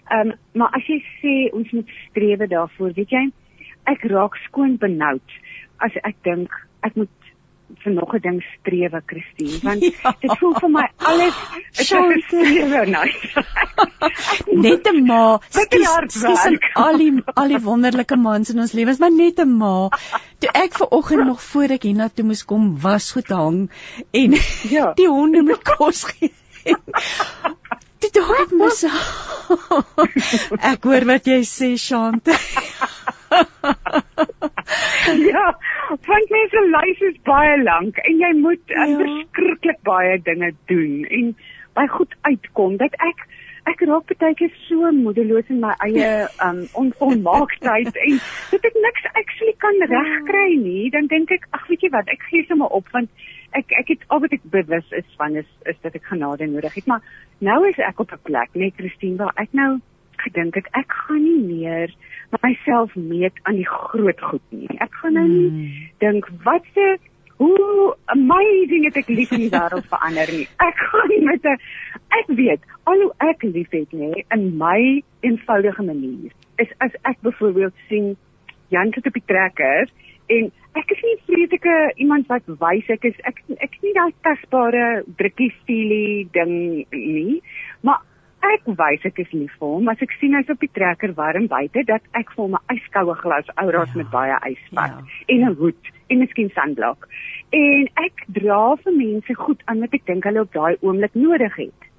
Ehm 0.07 0.29
um, 0.29 0.33
maar 0.51 0.71
as 0.71 0.85
jy 0.87 0.99
sê 1.21 1.53
ons 1.55 1.71
moet 1.71 1.89
strewe 2.09 2.47
daarvoor, 2.47 2.91
weet 2.93 3.09
jy, 3.09 3.31
ek 3.83 4.03
raak 4.11 4.35
skoon 4.35 4.77
benoud 4.77 5.29
as 5.77 5.95
ek 6.03 6.15
dink 6.23 6.51
ek 6.81 6.95
moet 6.95 7.22
vir 7.83 7.93
nog 7.93 8.13
'n 8.15 8.21
ding 8.21 8.39
strewe, 8.59 9.01
Christine, 9.05 9.59
want 9.63 9.83
ja. 10.03 10.13
dit 10.21 10.37
voel 10.39 10.53
vir 10.59 10.69
my 10.69 10.85
alles 10.97 11.39
is 11.79 11.87
so 11.87 12.01
strewe 12.27 12.85
nou. 12.85 13.07
net 14.65 14.87
'n 14.91 15.05
ma, 15.07 15.39
skies 15.49 15.89
al 16.75 16.97
die 16.97 17.11
al 17.33 17.47
die 17.55 17.61
wonderlike 17.63 18.17
mans 18.17 18.53
in 18.53 18.59
ons 18.59 18.73
lewens, 18.73 18.99
maar 18.99 19.11
net 19.11 19.39
'n 19.39 19.57
ma. 19.57 19.89
Toe 20.39 20.51
ek 20.53 20.77
ver 20.77 20.87
oggend 20.99 21.25
nog 21.25 21.41
voor 21.41 21.75
ek 21.77 21.83
hiernatoe 21.89 22.25
moes 22.25 22.45
kom, 22.45 22.79
was 22.81 23.11
goed 23.11 23.29
hang 23.29 23.69
en 24.11 24.37
ja. 24.69 24.93
die 24.99 25.07
honde 25.07 25.41
moet 25.41 25.63
kos 25.63 26.03
gee. 26.03 26.31
Dit 28.03 28.17
hoor 28.19 28.49
mos. 28.59 28.83
Ek 30.71 30.83
hoor 30.83 31.05
wat 31.07 31.29
jy 31.29 31.39
sê, 31.47 31.69
Shante. 31.79 32.35
ja, 35.33 35.45
want 36.07 36.33
mense 36.35 36.63
lys 36.73 37.03
is 37.09 37.17
baie 37.27 37.55
lank 37.63 37.99
en 38.03 38.19
jy 38.21 38.31
moet 38.39 38.75
ja. 38.75 38.87
verskriklik 38.99 39.79
baie 39.87 40.17
dinge 40.27 40.51
doen 40.71 41.03
en 41.19 41.31
by 41.77 41.85
goed 41.95 42.13
uitkom 42.27 42.77
dat 42.81 42.95
ek 43.07 43.25
ek 43.71 43.83
raak 43.87 44.11
baie 44.19 44.35
keer 44.39 44.51
so 44.67 44.91
moedeloos 44.95 45.51
in 45.53 45.61
my 45.63 45.73
eie 45.87 46.09
um 46.47 46.63
onvolmaaktheid 46.83 47.99
en 48.07 48.19
dit 48.51 48.67
ek 48.69 48.79
niks 48.85 49.07
actually 49.13 49.55
kan 49.65 49.79
regkry 49.93 50.49
nie 50.59 50.89
dan 50.95 51.07
dink 51.13 51.31
ek 51.37 51.47
ag 51.57 51.69
weet 51.71 51.87
jy 51.87 51.93
wat 51.95 52.11
ek 52.15 52.27
gee 52.31 52.47
sommer 52.49 52.75
op 52.79 52.91
want 52.95 53.09
ek 53.59 53.71
ek 53.79 53.87
het 53.87 54.05
al 54.07 54.19
wat 54.25 54.33
ek 54.35 54.43
bewus 54.43 54.91
is 54.91 55.15
van 55.17 55.35
is 55.35 55.49
is 55.69 55.79
dat 55.81 55.95
ek 55.95 56.11
genade 56.11 56.45
nodig 56.45 56.73
het 56.73 56.87
maar 56.87 57.01
nou 57.39 57.59
is 57.69 57.77
ek 57.77 57.99
op 57.99 58.11
'n 58.11 58.25
plek 58.29 58.49
net 58.53 58.77
Christine 58.77 59.17
waar 59.17 59.33
ek 59.35 59.53
nou 59.53 59.79
gedink 60.17 60.55
het 60.55 60.67
ek 60.71 60.91
gaan 60.91 61.23
nie 61.23 61.41
meer 61.43 61.95
myself 62.41 62.95
meet 62.95 63.33
aan 63.43 63.57
die 63.59 63.67
groot 63.67 64.21
goed 64.21 64.45
nie. 64.49 64.69
Ek 64.81 64.93
gaan 65.01 65.17
nou 65.19 65.25
nie 65.27 65.49
hmm. 65.49 65.89
dink 66.01 66.29
wat 66.45 66.65
se 66.73 66.97
hoe 67.41 67.95
amazing 68.13 68.85
het 68.87 68.97
ek 69.01 69.09
lief 69.11 69.33
in 69.35 69.45
die 69.45 69.51
wêreld 69.53 69.87
verander 69.91 70.29
nie. 70.31 70.47
Ek 70.63 70.83
gaan 70.89 71.13
met 71.27 71.45
'n 71.45 71.57
ek 72.19 72.27
weet 72.39 72.61
al 72.89 73.01
hoe 73.05 73.13
ek 73.29 73.43
lief 73.43 73.69
het 73.71 73.91
nê 73.91 74.23
in 74.35 74.57
my 74.57 75.03
eenvoudige 75.21 75.83
manier. 75.83 76.31
Is 76.57 76.71
as 76.77 76.93
ek 77.03 77.21
byvoorbeeld 77.21 77.73
sien 77.89 78.15
Jan 78.69 78.93
sit 78.93 79.05
op 79.05 79.13
die 79.13 79.25
trekker 79.25 79.89
en 80.29 80.51
ek 80.79 80.91
is 80.95 81.03
nie 81.03 81.17
vreeslike 81.27 81.75
iemand 82.05 82.27
wat 82.27 82.47
wys 82.47 82.89
ek 82.89 83.05
is 83.05 83.19
ek 83.23 83.43
ek 83.59 83.75
is 83.75 83.83
nie 83.83 83.93
daai 83.93 84.13
tasbare 84.23 85.03
drukkie 85.19 85.51
stielie 85.61 86.27
ding 86.33 86.85
nie 86.91 87.41
maar 87.81 88.01
ek 88.43 88.67
wys 88.79 89.05
ek 89.07 89.19
is 89.23 89.31
lief 89.31 89.51
vir 89.59 89.75
hom 89.75 89.89
as 89.91 90.01
ek 90.03 90.15
sien 90.19 90.35
hy's 90.35 90.49
op 90.51 90.59
die 90.59 90.71
trekker 90.79 91.13
warm 91.19 91.47
buite 91.47 91.83
dat 91.87 92.03
ek 92.19 92.31
vir 92.35 92.43
hom 92.45 92.55
'n 92.59 92.77
yskoue 92.77 93.15
glas 93.23 93.51
Ouras 93.57 93.91
ja. 93.93 93.97
met 94.01 94.09
baie 94.11 94.37
ysvat 94.51 94.95
ja. 94.95 95.03
en 95.27 95.45
'n 95.49 95.55
hoed 95.61 95.93
en 96.13 96.19
miskien 96.19 96.51
sunblock. 96.55 97.07
En 97.53 97.87
ek 98.05 98.25
dra 98.37 98.75
vir 98.83 98.95
mense 98.97 99.35
goed 99.39 99.61
aan 99.71 99.83
wat 99.85 99.95
ek 99.97 100.05
dink 100.09 100.27
hulle 100.29 100.45
op 100.45 100.53
daai 100.53 100.75
oomblik 100.81 101.15
nodig 101.15 101.55
het. 101.55 101.89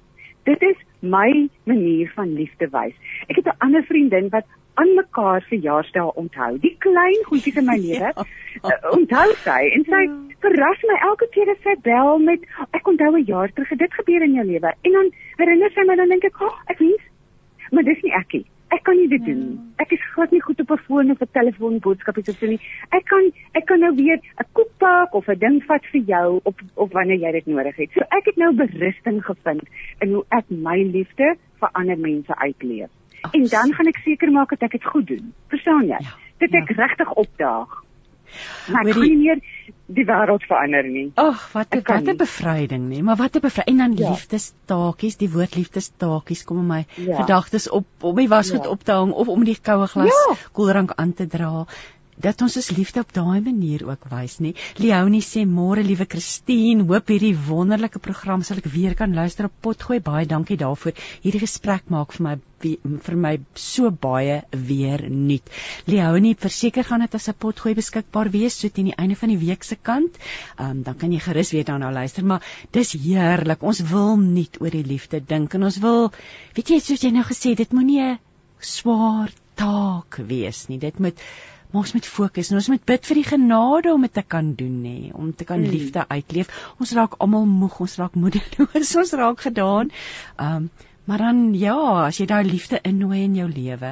Dit 0.45 0.61
is 0.61 0.77
my 1.01 1.49
manier 1.65 2.11
van 2.15 2.35
liefde 2.37 2.69
wys. 2.73 2.95
Ek 3.29 3.41
het 3.41 3.47
'n 3.47 3.59
ander 3.65 3.83
vriendin 3.83 4.29
wat 4.29 4.45
aan 4.81 4.93
mekaar 4.95 5.45
verjaarsdae 5.49 6.13
onthou. 6.21 6.51
Die 6.63 6.75
klein 6.85 7.21
goedjies 7.29 7.59
in 7.61 7.69
my 7.69 7.77
lewe. 7.87 8.11
Ja. 8.15 8.25
Uh, 8.63 8.77
onthou 8.97 9.27
sy 9.43 9.59
en 9.77 9.85
sy 9.89 10.01
ja. 10.07 10.15
verras 10.45 10.87
my 10.89 10.97
elke 11.09 11.27
keer 11.35 11.51
as 11.53 11.61
sy 11.67 11.75
bel 11.87 12.19
met 12.23 12.43
ek 12.71 12.87
onthou 12.87 13.11
'n 13.15 13.27
jaar 13.27 13.53
terug 13.53 13.77
dit 13.85 13.99
gebeur 13.99 14.27
in 14.27 14.39
jou 14.39 14.45
lewe. 14.45 14.73
En 14.87 14.99
dan 14.99 15.13
herinner 15.37 15.71
sy 15.71 15.87
my 15.87 15.95
dan 15.95 16.09
dink 16.09 16.23
ek, 16.23 16.41
"Ag, 16.41 16.51
oh, 16.51 16.59
ek 16.67 16.79
weet." 16.79 17.05
Maar 17.71 17.83
dis 17.83 18.01
nie 18.03 18.13
ek 18.13 18.33
nie. 18.33 18.45
ek 18.75 18.83
kan 18.87 18.97
nie 18.97 19.07
dit 19.11 19.23
doen 19.25 19.37
nie. 19.39 19.57
Ek 19.81 19.93
is 19.95 20.03
glad 20.15 20.31
nie 20.33 20.41
goed 20.43 20.59
op 20.63 20.71
'n 20.71 20.83
foon 20.87 21.11
of 21.11 21.21
'n 21.21 21.31
telefoon 21.37 21.79
boodskappe 21.79 22.21
te 22.23 22.33
doen 22.39 22.49
nie. 22.55 22.61
Ek 22.91 23.05
kan 23.05 23.31
ek 23.53 23.65
kan 23.65 23.79
nou 23.79 23.93
weer 23.95 24.17
'n 24.17 24.47
koek 24.53 24.71
pak 24.77 25.13
of 25.13 25.29
'n 25.29 25.39
ding 25.39 25.63
vat 25.63 25.85
vir 25.91 26.01
jou 26.01 26.39
op 26.43 26.59
of 26.73 26.91
wanneer 26.91 27.19
jy 27.19 27.31
dit 27.31 27.45
nodig 27.45 27.75
het. 27.75 27.89
So 27.93 28.01
ek 28.09 28.25
het 28.25 28.37
nou 28.37 28.51
berusting 28.53 29.23
gevind 29.25 29.63
in 30.01 30.13
hoe 30.13 30.25
ek 30.29 30.45
my 30.49 30.83
liefde 30.83 31.35
vir 31.59 31.69
ander 31.73 31.97
mense 31.97 32.35
uitleef. 32.35 32.89
En 33.31 33.47
dan 33.47 33.73
gaan 33.73 33.87
ek 33.87 33.97
seker 34.03 34.31
maak 34.31 34.49
dat 34.49 34.61
ek 34.61 34.71
dit 34.71 34.83
goed 34.85 35.07
doen. 35.07 35.33
Verstaan 35.47 35.81
jy? 35.87 35.97
Ja, 35.99 36.13
Dit 36.39 36.53
ek 36.53 36.69
ja. 36.69 36.75
regtig 36.85 37.13
opdaag. 37.13 37.83
Maar 38.71 38.81
ek 38.85 38.93
Hoorie- 38.93 39.09
kan 39.09 39.17
nie 39.17 39.25
meer 39.27 39.39
die 39.87 40.03
wêreld 40.05 40.43
verander 40.43 40.83
nie. 40.83 41.11
Ag, 41.15 41.51
wat 41.53 41.73
'n 41.75 41.81
wat 41.85 42.07
'n 42.07 42.17
bevryding, 42.17 42.89
nee, 42.89 43.03
maar 43.03 43.15
wat 43.15 43.35
'n 43.35 43.39
bevryding. 43.39 43.79
En 43.79 43.87
dan 43.95 43.97
Ja. 43.97 44.09
liefdestakies, 44.09 45.17
die 45.17 45.29
woord 45.31 45.55
liefdestakies 45.55 46.43
kom 46.43 46.57
in 46.59 46.67
my 46.67 46.85
Ja. 46.95 47.15
gedagtes 47.21 47.69
op 47.69 47.85
om 48.01 48.15
die 48.15 48.27
wasgoed 48.27 48.63
Ja. 48.63 48.69
op 48.69 48.83
te 48.83 48.91
hang 48.91 49.11
of 49.11 49.27
om 49.27 49.43
die 49.43 49.57
koue 49.61 49.87
glas 49.87 50.07
Ja. 50.29 50.35
koeldrank 50.51 50.91
aan 50.95 51.13
te 51.13 51.27
dra. 51.27 51.65
Dat 52.15 52.41
ons 52.41 52.55
ons 52.55 52.69
liefde 52.77 53.01
op 53.03 53.11
daai 53.13 53.41
manier 53.43 53.83
ook 53.87 54.07
wys, 54.11 54.37
nê. 54.39 54.53
Leonie 54.79 55.23
sê 55.25 55.43
môre 55.45 55.83
liewe 55.83 56.07
Christine, 56.07 56.85
hoop 56.87 57.11
hierdie 57.11 57.35
wonderlike 57.35 57.99
program 57.99 58.43
sal 58.43 58.61
ek 58.61 58.69
weer 58.71 58.95
kan 58.95 59.13
luister 59.13 59.49
op 59.49 59.55
Potgooi. 59.61 59.99
Baie 59.99 60.25
dankie 60.25 60.57
daarvoor. 60.57 60.95
Hierdie 61.25 61.43
gesprek 61.43 61.91
maak 61.91 62.15
vir 62.15 62.27
my 62.29 62.35
vir 62.65 63.17
my 63.19 63.33
so 63.59 63.91
baie 63.91 64.39
weer 64.51 65.03
nuut. 65.11 65.49
Leonie, 65.91 66.35
verseker 66.39 66.87
gaan 66.87 67.03
dit 67.03 67.15
as 67.15 67.27
'n 67.29 67.35
potgooi 67.37 67.75
beskikbaar 67.75 68.31
wees 68.31 68.59
so 68.59 68.69
teen 68.69 68.89
die 68.89 68.97
einde 68.97 69.15
van 69.15 69.29
die 69.29 69.37
week 69.37 69.63
se 69.63 69.75
kant. 69.75 70.17
Ehm 70.57 70.69
um, 70.69 70.83
dan 70.83 70.97
kan 70.97 71.11
jy 71.11 71.19
gerus 71.19 71.51
weer 71.51 71.65
daarna 71.65 71.91
luister, 71.91 72.25
maar 72.25 72.41
dis 72.71 72.93
heerlik. 72.93 73.63
Ons 73.63 73.81
wil 73.81 74.17
nie 74.17 74.49
oor 74.59 74.71
die 74.71 74.87
liefde 74.87 75.19
dink 75.19 75.53
en 75.53 75.63
ons 75.63 75.77
wil 75.77 76.11
weet 76.55 76.69
jy 76.69 76.79
soos 76.79 77.03
jy 77.03 77.11
nou 77.11 77.23
gesê 77.23 77.55
dit 77.55 77.71
moenie 77.71 78.17
swaar 78.59 79.31
taak 79.55 80.19
wees 80.27 80.67
nie. 80.67 80.79
Dit 80.79 80.99
moet 80.99 81.19
maar 81.75 81.83
ons 81.83 81.93
moet 81.97 82.05
fokus 82.07 82.49
en 82.53 82.55
ons 82.61 82.69
moet 82.71 82.85
bid 82.87 83.05
vir 83.09 83.17
die 83.19 83.25
genade 83.27 83.91
om 83.93 84.01
dit 84.07 84.13
te 84.15 84.23
kan 84.23 84.53
doen 84.55 84.75
nê, 84.85 85.11
om 85.13 85.33
te 85.35 85.43
kan 85.43 85.59
Mm. 85.59 85.71
liefde 85.75 86.05
uitleef. 86.07 86.47
Ons 86.79 86.93
raak 86.95 87.17
almal 87.19 87.45
moeg, 87.45 87.79
ons 87.83 87.97
raak 87.99 88.15
moedeloos, 88.15 88.95
ons 89.01 89.11
raak 89.19 89.41
gedaan. 89.49 89.91
Ehm 90.39 90.55
um, 90.55 90.69
maar 91.05 91.17
dan 91.21 91.53
ja, 91.53 91.75
as 92.07 92.17
jy 92.17 92.25
daai 92.25 92.43
liefde 92.47 92.79
innooi 92.81 93.19
in 93.23 93.35
jou 93.35 93.49
lewe, 93.49 93.89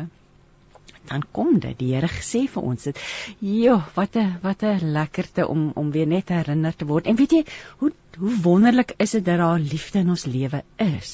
dan 1.11 1.23
kom 1.31 1.59
dit. 1.59 1.75
Die 1.77 1.91
Here 1.93 2.07
sê 2.07 2.47
vir 2.49 2.63
ons 2.63 2.83
dit. 2.83 2.97
Jo, 3.39 3.75
wat 3.95 4.15
'n 4.15 4.39
wat 4.41 4.63
'n 4.63 4.93
lekkerte 4.95 5.47
om 5.47 5.71
om 5.75 5.91
weer 5.91 6.07
net 6.07 6.29
herinner 6.29 6.73
te 6.75 6.85
word. 6.85 7.05
En 7.05 7.15
weet 7.15 7.31
jy, 7.31 7.43
hoe 7.77 7.91
hoe 8.17 8.33
wonderlik 8.41 8.93
is 8.97 9.11
dit 9.11 9.25
dat 9.25 9.37
daar 9.37 9.59
liefde 9.59 9.99
in 9.99 10.09
ons 10.09 10.25
lewe 10.25 10.63
is. 10.77 11.11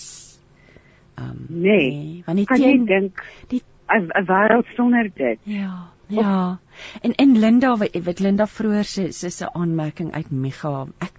Um, 1.20 1.46
Nee. 1.50 2.24
want 2.26 2.38
die 2.38 2.46
Kan 2.46 2.62
jy 2.62 2.72
teen 2.72 2.86
dink 2.86 3.24
die 3.50 3.62
'n 3.90 4.26
wêreld 4.26 4.68
sonder 4.76 5.10
dit? 5.16 5.40
Ja, 5.44 5.90
ja. 6.10 6.60
En 7.02 7.16
en 7.16 7.38
Linda 7.40 7.76
wat 7.78 8.20
Linda 8.20 8.48
vroeër 8.48 8.86
se 8.86 9.12
se 9.12 9.30
se 9.30 9.54
aanmerking 9.54 10.14
uit 10.14 10.32
Micha, 10.32 10.88
ek 11.00 11.18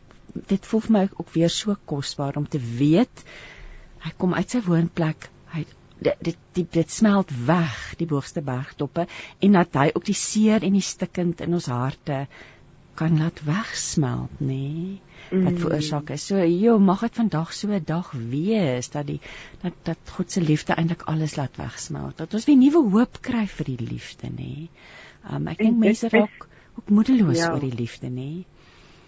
dit 0.50 0.66
voel 0.66 0.80
vir 0.86 0.96
my 0.96 1.04
ook 1.16 1.34
weer 1.34 1.50
so 1.50 1.76
kosbaar 1.84 2.36
om 2.36 2.48
te 2.48 2.60
weet 2.78 3.24
hy 4.04 4.12
kom 4.16 4.34
uit 4.34 4.50
sy 4.50 4.62
woonplek, 4.64 5.28
hy 5.54 5.64
dit 6.00 6.22
dit 6.24 6.38
dit, 6.56 6.68
dit 6.72 6.90
smelt 6.90 7.32
weg 7.46 7.76
die 8.00 8.08
boogste 8.08 8.40
bergtoppe 8.44 9.06
en 9.44 9.58
dat 9.58 9.76
hy 9.76 9.90
ook 9.92 10.06
die 10.08 10.16
seer 10.16 10.64
en 10.64 10.78
die 10.78 10.84
stikkend 10.84 11.42
in 11.44 11.56
ons 11.58 11.68
harte 11.68 12.22
kan 13.00 13.16
laat 13.18 13.40
wegsmelt, 13.48 14.40
nê? 14.40 14.46
Nee? 14.46 15.00
Wat 15.30 15.52
Mm. 15.52 15.58
veroorsaak 15.62 16.10
is. 16.10 16.26
So, 16.26 16.36
jo, 16.44 16.78
mag 16.78 17.00
dit 17.00 17.14
vandag 17.16 17.52
so 17.52 17.68
'n 17.68 17.84
dag 17.84 18.10
wees 18.12 18.90
dat 18.90 19.06
die 19.06 19.20
dat 19.62 19.72
dat 19.82 20.10
God 20.16 20.30
se 20.32 20.40
liefde 20.40 20.74
eintlik 20.74 21.02
alles 21.02 21.36
laat 21.36 21.56
wegsmelt. 21.56 22.16
Dat 22.18 22.34
ons 22.34 22.44
weer 22.44 22.56
nuwe 22.56 22.82
hoop 22.90 23.20
kry 23.20 23.46
vir 23.46 23.64
die 23.64 23.86
liefde, 23.86 24.28
nê. 24.28 24.68
Um 25.32 25.46
ek 25.46 25.58
dink 25.58 25.78
mense 25.78 26.08
raak 26.08 26.46
ook 26.76 26.88
moedeloos 26.88 27.38
Ja. 27.38 27.52
oor 27.52 27.60
die 27.60 27.74
liefde, 27.74 28.08
nê. 28.08 28.44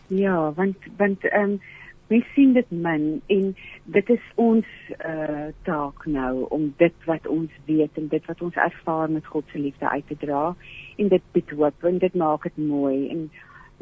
Ja, 0.07 0.53
want 0.53 0.77
want 0.97 1.25
ehm 1.25 1.43
um, 1.51 1.61
mens 2.09 2.25
sien 2.35 2.53
dit 2.53 2.71
min 2.71 3.23
en 3.27 3.55
dit 3.85 4.11
is 4.11 4.25
ons 4.35 4.67
uh 5.05 5.49
taak 5.63 6.07
nou 6.07 6.47
om 6.51 6.75
dit 6.77 6.95
wat 7.05 7.27
ons 7.27 7.51
weet 7.67 7.97
en 7.97 8.09
dit 8.09 8.27
wat 8.27 8.43
ons 8.43 8.55
ervaar 8.55 9.11
met 9.11 9.27
God 9.27 9.45
se 9.53 9.59
liefde 9.59 9.89
uit 9.89 10.07
te 10.07 10.17
dra 10.27 10.55
en 10.97 11.09
dit 11.09 11.23
bied 11.33 11.51
hoop 11.51 11.85
en 11.85 11.99
dit 11.99 12.15
maak 12.15 12.43
dit 12.43 12.57
mooi 12.57 13.09
en 13.09 13.31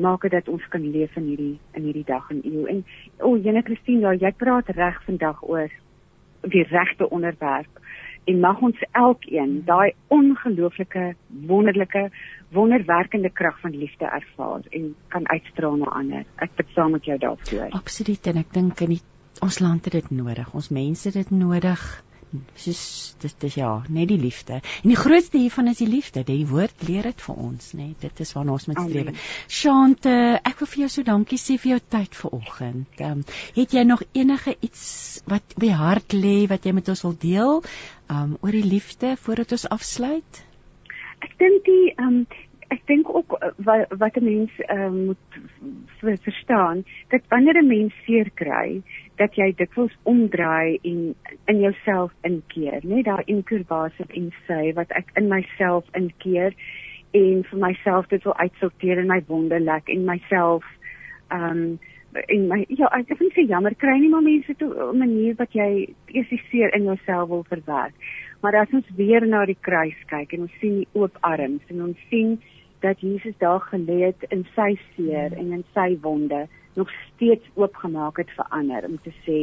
maak 0.00 0.24
dit 0.26 0.34
dat 0.34 0.48
ons 0.48 0.64
kan 0.72 0.84
leef 0.90 1.16
in 1.16 1.28
hierdie 1.30 1.58
in 1.78 1.86
hierdie 1.88 2.06
dag 2.08 2.30
en 2.30 2.40
eeu. 2.44 2.66
En 2.66 2.84
o, 3.18 3.32
oh, 3.32 3.36
Jene 3.44 3.62
Christine, 3.66 4.00
ja, 4.00 4.28
jy 4.28 4.32
praat 4.36 4.72
reg 4.76 4.98
vandag 5.06 5.42
oor 5.42 5.70
die 6.48 6.64
regte 6.70 7.08
onderwerp 7.10 7.80
en 8.30 8.40
mag 8.40 8.60
ons 8.64 8.82
elkeen 8.92 9.62
daai 9.66 9.92
ongelooflike 10.08 11.14
wonderlike 11.48 12.10
wonderwerkende 12.52 13.30
krag 13.30 13.60
van 13.60 13.76
liefde 13.76 14.04
ervaar 14.04 14.66
en 14.70 14.94
kan 15.08 15.28
uitstraal 15.28 15.76
na 15.80 15.92
ander. 16.00 16.24
Ek 16.36 16.54
bid 16.58 16.74
saam 16.74 16.96
met 16.96 17.04
jou 17.04 17.18
daarvoor. 17.18 17.70
Absoluut 17.78 18.30
en 18.32 18.42
ek 18.42 18.52
dink 18.54 18.84
in 18.86 18.96
die 18.96 19.02
ons 19.40 19.60
land 19.62 19.84
het 19.88 19.96
dit 19.96 20.10
nodig. 20.12 20.54
Ons 20.54 20.68
mense 20.74 21.08
het 21.08 21.16
dit 21.16 21.30
nodig. 21.30 21.84
Soos 22.54 22.82
dit 23.18 23.44
is 23.48 23.54
ja, 23.58 23.70
net 23.88 24.08
die 24.08 24.18
liefde. 24.20 24.60
En 24.82 24.88
die 24.92 24.98
grootste 24.98 25.38
hiervan 25.38 25.70
is 25.72 25.80
die 25.82 25.88
liefde. 25.90 26.22
Die 26.26 26.46
woord 26.46 26.84
leer 26.86 27.08
dit 27.10 27.24
vir 27.26 27.40
ons, 27.42 27.72
nê. 27.78 27.88
Dit 28.00 28.20
is 28.22 28.32
waarna 28.36 28.54
ons 28.54 28.66
moet 28.70 28.82
streef. 28.84 29.24
Shante, 29.60 30.12
ek 30.38 30.62
wil 30.62 30.70
vir 30.74 30.82
jou 30.84 30.90
so 30.94 31.06
dankie 31.06 31.40
sê 31.42 31.56
vir 31.58 31.72
jou 31.74 31.80
tyd 31.96 32.20
vanoggend. 32.22 33.00
Ehm 33.00 33.20
um, 33.20 33.24
het 33.56 33.74
jy 33.74 33.82
nog 33.88 34.04
enige 34.12 34.54
iets 34.60 34.84
wat 35.30 35.56
op 35.56 35.64
die 35.66 35.74
hart 35.74 36.14
lê 36.14 36.36
wat 36.50 36.64
jy 36.64 36.76
met 36.76 36.92
ons 36.92 37.02
wil 37.08 37.16
deel? 37.18 37.58
Ehm 38.06 38.22
um, 38.22 38.38
oor 38.40 38.54
die 38.54 38.66
liefde 38.66 39.16
voordat 39.24 39.56
ons 39.58 39.66
afsluit? 39.68 40.44
Ek 41.20 41.34
dink 41.42 41.66
die 41.66 41.90
ehm 41.96 42.22
um, 42.22 42.22
ek 42.70 42.86
dink 42.86 43.08
ook 43.10 43.34
uh, 43.34 43.50
wat 43.66 43.90
wat 43.98 44.16
'n 44.16 44.24
mens 44.24 44.50
um, 44.70 44.98
moet 45.10 45.38
ver, 45.98 46.18
verstaan 46.22 46.84
dat 47.08 47.22
wanneer 47.28 47.58
'n 47.62 47.66
mens 47.66 47.94
seer 48.04 48.30
kry, 48.34 48.82
dat 49.20 49.36
jy 49.36 49.50
dikwels 49.56 49.92
omdraai 50.08 50.78
en 50.88 51.00
in 51.52 51.60
jouself 51.60 52.12
inkeer, 52.24 52.80
net 52.82 53.04
daai 53.04 53.24
inkurbasie 53.26 54.08
en 54.16 54.30
sê 54.46 54.72
wat 54.78 54.92
ek 54.96 55.12
in 55.20 55.28
myself 55.28 55.84
inkeer 55.98 56.56
en 57.16 57.44
vir 57.50 57.60
myself 57.60 58.08
dit 58.08 58.24
wil 58.24 58.36
uitsorteer 58.38 59.02
in 59.02 59.10
my 59.10 59.20
wonde 59.28 59.60
lek 59.60 59.92
en 59.92 60.08
myself 60.08 60.66
ehm 61.30 61.62
um, 61.62 61.78
en 62.10 62.46
my 62.50 62.64
ja 62.74 62.88
ek 62.96 63.20
nie 63.22 63.30
sê 63.36 63.44
jammer 63.46 63.74
kry 63.78 63.92
nie 64.00 64.08
maar 64.10 64.24
mense 64.26 64.54
toe 64.58 64.70
'n 64.86 64.98
manier 64.98 65.34
wat 65.38 65.52
jy 65.54 65.94
eers 66.08 66.30
die 66.30 66.42
seer 66.50 66.74
in 66.74 66.88
jouself 66.90 67.28
wil 67.28 67.44
verwerk. 67.50 67.94
Maar 68.42 68.56
as 68.62 68.72
ons 68.72 68.88
weer 68.96 69.26
na 69.26 69.44
die 69.46 69.58
kruis 69.60 70.00
kyk 70.06 70.32
en 70.32 70.40
ons 70.48 70.56
sien 70.60 70.80
die 70.80 70.88
oop 70.92 71.18
arms 71.20 71.62
en 71.68 71.82
ons 71.82 71.98
sien 72.10 72.40
dat 72.80 73.00
Jesus 73.00 73.36
daar 73.38 73.60
gelê 73.60 74.00
het 74.06 74.24
in 74.30 74.46
sy 74.56 74.78
seer 74.96 75.36
en 75.36 75.52
in 75.52 75.64
sy 75.74 75.98
wonde 76.02 76.48
nog 76.74 76.90
steeds 77.06 77.46
oopgemaak 77.54 78.16
het 78.22 78.30
vir 78.36 78.46
ander 78.48 78.86
om 78.88 78.98
te 79.04 79.12
sê 79.26 79.40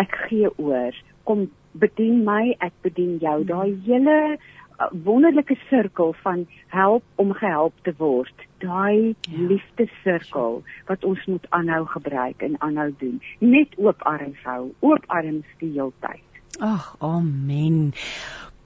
ek 0.00 0.16
gee 0.28 0.50
oor 0.58 0.96
kom 1.28 1.46
bedien 1.72 2.24
my 2.26 2.56
ek 2.58 2.74
bedien 2.86 3.16
jou 3.22 3.38
daai 3.48 3.78
hele 3.86 4.18
uh, 4.34 4.88
wonderlike 5.06 5.56
sirkel 5.68 6.12
van 6.22 6.46
help 6.74 7.04
om 7.16 7.32
gehelp 7.40 7.74
te 7.82 7.94
word 7.98 8.46
daai 8.64 9.14
Ja. 9.28 9.38
ja. 9.38 9.46
liefdesirkel 9.54 10.62
wat 10.90 11.04
ons 11.04 11.24
moet 11.26 11.46
aanhou 11.50 11.84
gebruik 11.96 12.42
en 12.42 12.60
aanhou 12.60 12.90
doen 12.98 13.20
net 13.38 13.78
oop 13.78 14.02
arms 14.02 14.42
hou 14.44 14.72
oop 14.80 15.04
arms 15.06 15.58
die 15.58 15.72
heeltyd 15.78 16.22
Ag, 16.62 16.94
amen. 17.02 17.92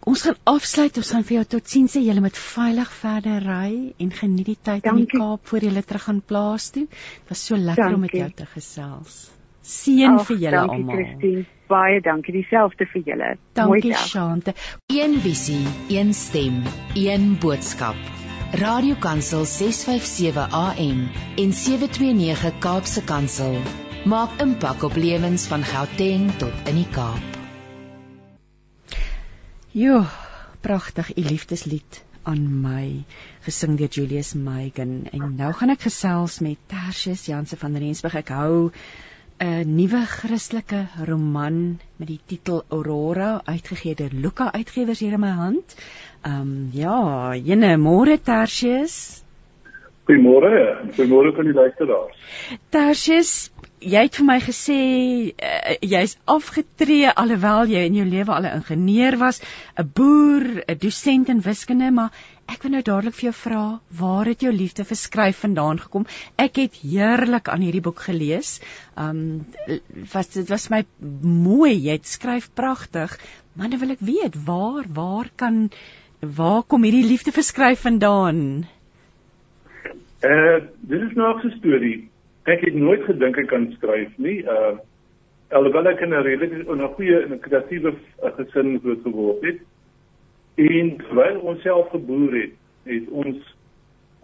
Ons 0.09 0.22
gaan 0.24 0.38
afsluit. 0.48 0.96
Ons 1.00 1.11
gaan 1.12 1.24
vir 1.28 1.38
jou 1.38 1.46
totsiens 1.56 1.92
sê 1.92 2.00
julle 2.00 2.22
moet 2.24 2.38
veilig 2.40 2.92
verder 3.02 3.44
ry 3.44 3.72
en 4.00 4.12
geniet 4.20 4.48
die 4.48 4.56
tyd 4.56 4.86
in 4.86 5.02
die 5.02 5.09
Dankie. 5.11 5.20
Kaap 5.20 5.50
voor 5.50 5.66
jy 5.66 5.82
terug 5.82 6.06
gaan 6.09 6.22
plaas 6.32 6.70
toe. 6.72 6.86
Dit 6.88 7.32
was 7.32 7.44
so 7.50 7.61
lekker 7.61 7.94
om 7.94 8.06
met 8.06 8.14
Dankie. 8.14 8.22
jou 8.24 8.30
te 8.40 8.48
gesels. 8.54 9.18
Seën 9.68 10.16
vir 10.24 10.38
julle 10.46 10.61
dankie 10.62 10.78
almal. 10.78 10.96
Christine 10.96 11.46
baie 11.68 12.00
dankie 12.00 12.32
dieselfde 12.38 12.86
vir 12.92 13.02
julle 13.11 13.32
Dankie. 13.59 13.92
Shante. 14.09 14.54
Een 14.88 15.18
visie, 15.20 15.66
een 15.92 16.14
stem, 16.16 16.62
een 16.96 17.34
boodskap. 17.42 18.00
Radiokansel 18.62 19.44
657 19.44 20.48
AM 20.56 21.02
en 21.36 21.52
729 21.52 22.62
Kaapse 22.64 23.04
Kansel 23.04 23.59
maak 24.09 24.40
impak 24.40 24.88
op 24.88 24.96
lewens 24.96 25.50
van 25.52 25.66
Gauteng 25.68 26.30
tot 26.40 26.70
in 26.72 26.80
die 26.80 26.88
Kaap. 26.96 27.38
Jo, 29.79 29.99
pragtig, 30.61 31.12
u 31.14 31.22
liefdeslied 31.22 32.01
aan 32.26 32.47
my 32.62 33.05
gesing 33.45 33.76
deur 33.79 33.93
Julius 33.95 34.33
Meigen 34.35 35.05
en 35.14 35.37
nou 35.39 35.51
gaan 35.55 35.70
ek 35.70 35.85
gesels 35.87 36.41
met 36.43 36.59
Tertius 36.72 37.22
Janse 37.31 37.55
van 37.61 37.79
Rensburg. 37.79 38.16
Ek 38.18 38.33
hou 38.35 38.72
'n 39.39 39.76
nuwe 39.76 40.01
Christelike 40.14 40.81
roman 41.07 41.79
met 41.97 42.09
die 42.11 42.18
titel 42.26 42.64
Aurora 42.74 43.31
uitgegee 43.45 43.95
deur 43.95 44.18
Luka 44.24 44.51
Uitgewers 44.51 44.99
hier 44.99 45.14
in 45.14 45.22
my 45.22 45.31
hand. 45.45 45.76
Ehm 46.24 46.41
um, 46.41 46.70
ja, 46.72 47.37
jene 47.37 47.76
môre 47.79 48.18
Tertius. 48.18 49.22
Goeiemôre, 50.09 50.50
goeiemôre 50.96 51.34
aan 51.36 51.48
die 51.50 51.52
luisteraars. 51.52 52.20
Tersius, 52.72 53.32
jy 53.84 54.06
het 54.06 54.14
vir 54.16 54.24
my 54.24 54.36
gesê 54.40 54.76
uh, 55.36 55.74
jy's 55.84 56.14
afgetree 56.24 57.11
alhoewel 57.12 57.68
jy 57.68 57.82
in 57.90 57.98
jou 57.98 58.06
lewe 58.09 58.32
al 58.32 58.46
'n 58.48 58.54
ingenieur 58.62 59.18
was, 59.20 59.42
'n 59.76 59.84
boer, 59.98 60.46
'n 60.64 60.78
dosent 60.80 61.28
in 61.28 61.42
wiskunde, 61.44 61.90
maar 61.92 62.16
ek 62.48 62.64
wil 62.64 62.72
nou 62.72 62.82
dadelik 62.82 63.18
vir 63.18 63.26
jou 63.28 63.34
vra, 63.42 63.80
waar 64.00 64.32
het 64.32 64.40
jou 64.40 64.52
liefde 64.52 64.88
vir 64.88 64.96
skryf 64.96 65.44
vandaan 65.44 65.78
gekom? 65.84 66.09
Ek 66.38 66.56
het 66.56 66.80
heerlik 66.80 67.52
aan 67.52 67.61
hierdie 67.61 67.84
boek 67.84 68.00
gelees. 68.09 68.62
Um 68.96 69.44
was 70.14 70.32
dit 70.32 70.48
was 70.48 70.70
my 70.70 70.86
mooi, 71.20 71.76
jy 71.76 72.00
skryf 72.02 72.48
pragtig, 72.54 73.20
maar 73.52 73.68
nou 73.68 73.78
wil 73.84 73.92
ek 73.92 74.00
weet, 74.00 74.40
waar 74.48 74.88
waar 74.88 75.28
kan 75.36 75.68
waar 76.20 76.62
kom 76.62 76.82
hierdie 76.82 77.04
liefde 77.04 77.30
vir 77.30 77.44
skryf 77.44 77.84
vandaan? 77.84 78.64
Eh, 80.20 80.56
dit 80.80 81.00
is 81.00 81.14
nou 81.14 81.34
'n 81.38 81.50
storie 81.50 82.10
ek 82.48 82.64
het 82.64 82.74
nooit 82.74 83.02
gedink 83.04 83.36
ek 83.36 83.50
kan 83.52 83.68
skryf 83.76 84.14
nie. 84.16 84.40
Uh 84.44 84.76
alhoewel 85.56 85.86
ek 85.88 86.00
in 86.04 86.14
'n 86.14 86.22
redelike 86.22 86.64
en 86.72 86.82
'n 86.82 86.94
goeie 86.96 87.20
en 87.24 87.32
'n 87.32 87.40
kreatiewe 87.40 87.92
uh, 87.92 88.32
gesin 88.36 88.80
groot 88.80 89.02
geword 89.02 89.44
het. 89.44 89.60
En 90.56 90.96
terwyl 90.96 91.40
ons 91.40 91.62
self 91.62 91.88
geboer 91.88 92.32
het, 92.34 92.54
het 92.84 93.08
ons 93.08 93.36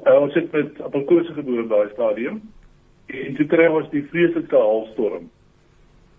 uh, 0.07 0.21
ons 0.21 0.35
het 0.35 0.53
met 0.53 0.81
appelkose 0.81 1.33
geboer 1.33 1.63
by 1.63 1.69
daai 1.69 1.91
stadium. 1.93 2.43
En 3.07 3.35
toe 3.35 3.47
kry 3.47 3.67
ons 3.67 3.91
die 3.91 4.05
vreeslike 4.05 4.57
halstorm 4.57 5.31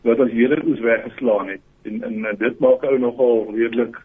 wat 0.02 0.20
ons 0.20 0.32
hele 0.32 0.62
oes 0.66 0.80
weggeslaan 0.80 1.48
het. 1.48 1.62
En 1.84 2.04
en 2.04 2.38
dit 2.38 2.60
maak 2.60 2.84
ou 2.84 2.98
nogal 3.00 3.50
redelik 3.54 3.98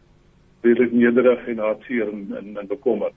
redelik 0.62 0.92
nederig 0.92 1.46
en 1.46 1.58
hartseer 1.58 2.08
en 2.08 2.26
en, 2.38 2.56
en 2.56 2.66
bekommerd. 2.66 3.16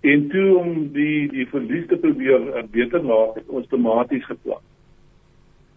En 0.00 0.28
toe 0.28 0.56
om 0.56 0.92
die 0.92 1.28
die 1.28 1.46
verlies 1.48 1.86
te 1.86 1.96
probeer 1.96 2.40
uh, 2.56 2.62
beter 2.70 3.04
maak, 3.04 3.34
het 3.34 3.48
ons 3.48 3.68
tematies 3.68 4.24
geplan. 4.24 4.62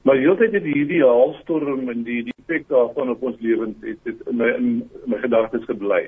Maar 0.02 0.16
heeltyd 0.16 0.54
het 0.54 0.64
hierdie 0.64 1.04
haalstorm 1.04 1.90
en 1.90 2.04
die 2.04 2.24
die 2.24 2.36
effek 2.40 2.68
daarvan 2.68 3.10
op 3.10 3.24
ons 3.24 3.40
lewens 3.40 3.76
het, 3.86 4.00
het 4.04 4.28
in 4.28 4.38
my 4.42 4.50
in 4.58 4.70
my 5.06 5.20
gedagtes 5.24 5.66
gebly. 5.70 6.08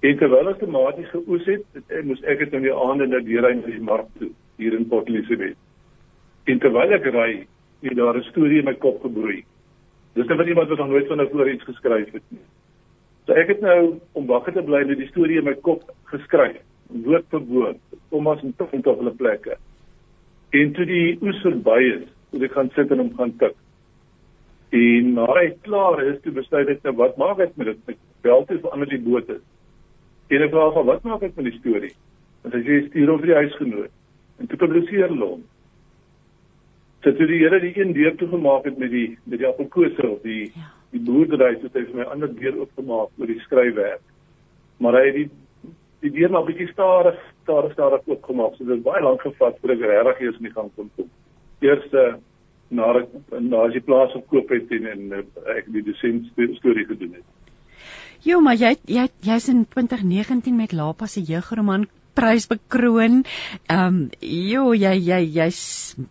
En 0.00 0.18
terwyl 0.18 0.52
ons 0.52 0.58
tematies 0.58 1.10
geoes 1.10 1.46
het, 1.50 1.64
het, 1.74 2.04
moes 2.06 2.22
ek 2.22 2.44
dit 2.44 2.52
in 2.54 2.66
die 2.68 2.74
aande 2.74 3.08
na 3.08 3.20
die 3.24 3.40
rein 3.42 3.62
by 3.64 3.72
die 3.74 3.86
mark 3.86 4.10
toe 4.18 4.30
hier 4.58 4.74
in 4.74 4.86
Port 4.88 5.08
Elizabeth. 5.10 5.58
En 6.46 6.60
terwyl 6.62 6.94
ek 6.96 7.08
ry, 7.14 7.30
het 7.82 7.96
daar 7.96 8.16
'n 8.16 8.30
storie 8.30 8.58
in 8.58 8.64
my 8.64 8.74
kop 8.74 9.02
gebroei. 9.02 9.44
Dis 10.14 10.26
net 10.26 10.38
wat 10.38 10.46
iemand 10.46 10.68
wat 10.68 10.78
nog 10.78 10.88
nooit 10.88 11.06
van 11.06 11.18
tevore 11.18 11.52
iets 11.52 11.64
geskryf 11.64 12.12
het 12.12 12.22
nie. 12.28 12.46
So 13.26 13.32
ek 13.32 13.48
het 13.48 13.60
nou 13.60 13.98
om 14.12 14.26
wakker 14.26 14.52
te 14.52 14.62
bly 14.62 14.82
net 14.82 14.98
die 14.98 15.10
storie 15.10 15.38
in 15.38 15.44
my 15.44 15.54
kop 15.54 15.82
geskryf 16.04 16.62
woord 16.88 17.26
vir 17.30 17.44
woord, 17.48 17.80
kommas 18.10 18.42
en 18.44 18.54
punte 18.56 18.90
op 18.90 19.02
hulle 19.02 19.14
plekke. 19.16 19.56
En 20.56 20.72
toe 20.76 20.86
die 20.88 21.18
oes 21.20 21.40
verby 21.44 21.78
is, 21.92 22.06
toe 22.32 22.44
ek 22.46 22.56
gaan 22.56 22.70
sit 22.76 22.92
en 22.94 23.02
hom 23.04 23.12
gaan 23.18 23.34
tik. 23.40 23.56
En 24.76 25.12
na 25.16 25.26
hy 25.36 25.46
klaar 25.64 26.00
is, 26.04 26.18
toe 26.24 26.32
besluit 26.36 26.68
ek 26.72 26.84
nou 26.84 26.94
wat 27.00 27.16
maak 27.20 27.40
ek 27.44 27.54
met 27.60 27.72
dit? 27.72 27.94
Ek 27.94 28.00
bel 28.24 28.44
toe 28.48 28.58
vir 28.62 28.74
ander 28.74 28.90
die 28.90 29.00
bote. 29.04 29.38
En 30.28 30.44
ek 30.44 30.52
vra 30.52 30.66
van 30.74 30.88
wat 30.88 31.06
maak 31.08 31.24
ek 31.28 31.36
met 31.36 31.48
die 31.48 31.58
storie? 31.60 31.94
En 32.44 32.52
hy 32.56 32.60
sê 32.64 32.82
stuur 32.88 33.12
hom 33.12 33.22
vir 33.22 33.32
die 33.32 33.38
huisgenoot. 33.42 33.94
En 34.38 34.50
toe 34.50 34.60
publiseer 34.60 35.08
hulle 35.08 35.30
hom. 35.34 35.46
So 37.04 37.14
toe 37.14 37.28
die 37.30 37.40
Here 37.40 37.60
die 37.62 37.74
een 37.78 37.94
deur 37.96 38.16
toegemaak 38.18 38.66
het 38.68 38.78
met 38.78 38.90
die 38.92 39.08
met 39.24 39.40
die 39.40 39.48
appelkose 39.48 40.04
of 40.08 40.22
die 40.26 40.48
ja. 40.50 40.70
die 40.92 41.02
boerdery, 41.04 41.54
het 41.62 41.76
hy 41.76 41.84
vir 41.90 42.00
my 42.00 42.06
ander 42.12 42.32
deur 42.32 42.62
oopgemaak 42.64 43.20
oor 43.20 43.30
die 43.30 43.40
skryfwerk. 43.44 44.02
Maar 44.82 44.98
hy 44.98 45.04
het 45.06 45.18
die 45.18 45.28
die 46.04 46.12
deur 46.14 46.30
maar 46.30 46.46
bietjie 46.46 46.68
stadig, 46.72 47.18
stadig, 47.42 47.72
stadig 47.72 48.06
oopgemaak. 48.06 48.56
So 48.56 48.64
dit 48.64 48.76
het 48.76 48.86
baie 48.86 49.02
lank 49.02 49.24
gevat 49.26 49.58
voor 49.60 49.74
ek 49.74 49.84
regtig 49.90 50.20
eers 50.20 50.40
in 50.40 50.48
die 50.48 50.54
gang 50.54 50.70
kon 50.76 50.90
kom. 50.96 51.10
Eerste 51.64 52.04
na 52.70 52.92
na 53.40 53.64
as 53.66 53.74
jy 53.74 53.82
plaas 53.84 54.14
opkoop 54.18 54.50
het 54.52 54.72
en, 54.76 54.86
en 54.92 55.12
eh, 55.18 55.26
ek 55.56 55.70
die 55.72 55.84
dosent 55.86 56.28
storie 56.60 56.86
gedoen 56.86 57.18
het. 57.18 57.26
Jo, 58.26 58.40
maar 58.44 58.58
jy 58.58 58.74
jy 58.86 59.06
jy's 59.24 59.48
in 59.48 59.64
2019 59.70 60.56
met 60.58 60.74
Lapa 60.76 61.06
se 61.06 61.22
jeugroman 61.22 61.86
prys 62.18 62.48
bekroon. 62.50 63.22
Ehm 63.70 63.86
um, 63.86 63.98
jo, 64.20 64.72
jy 64.74 64.94
jy 64.98 65.20
jy's 65.38 65.60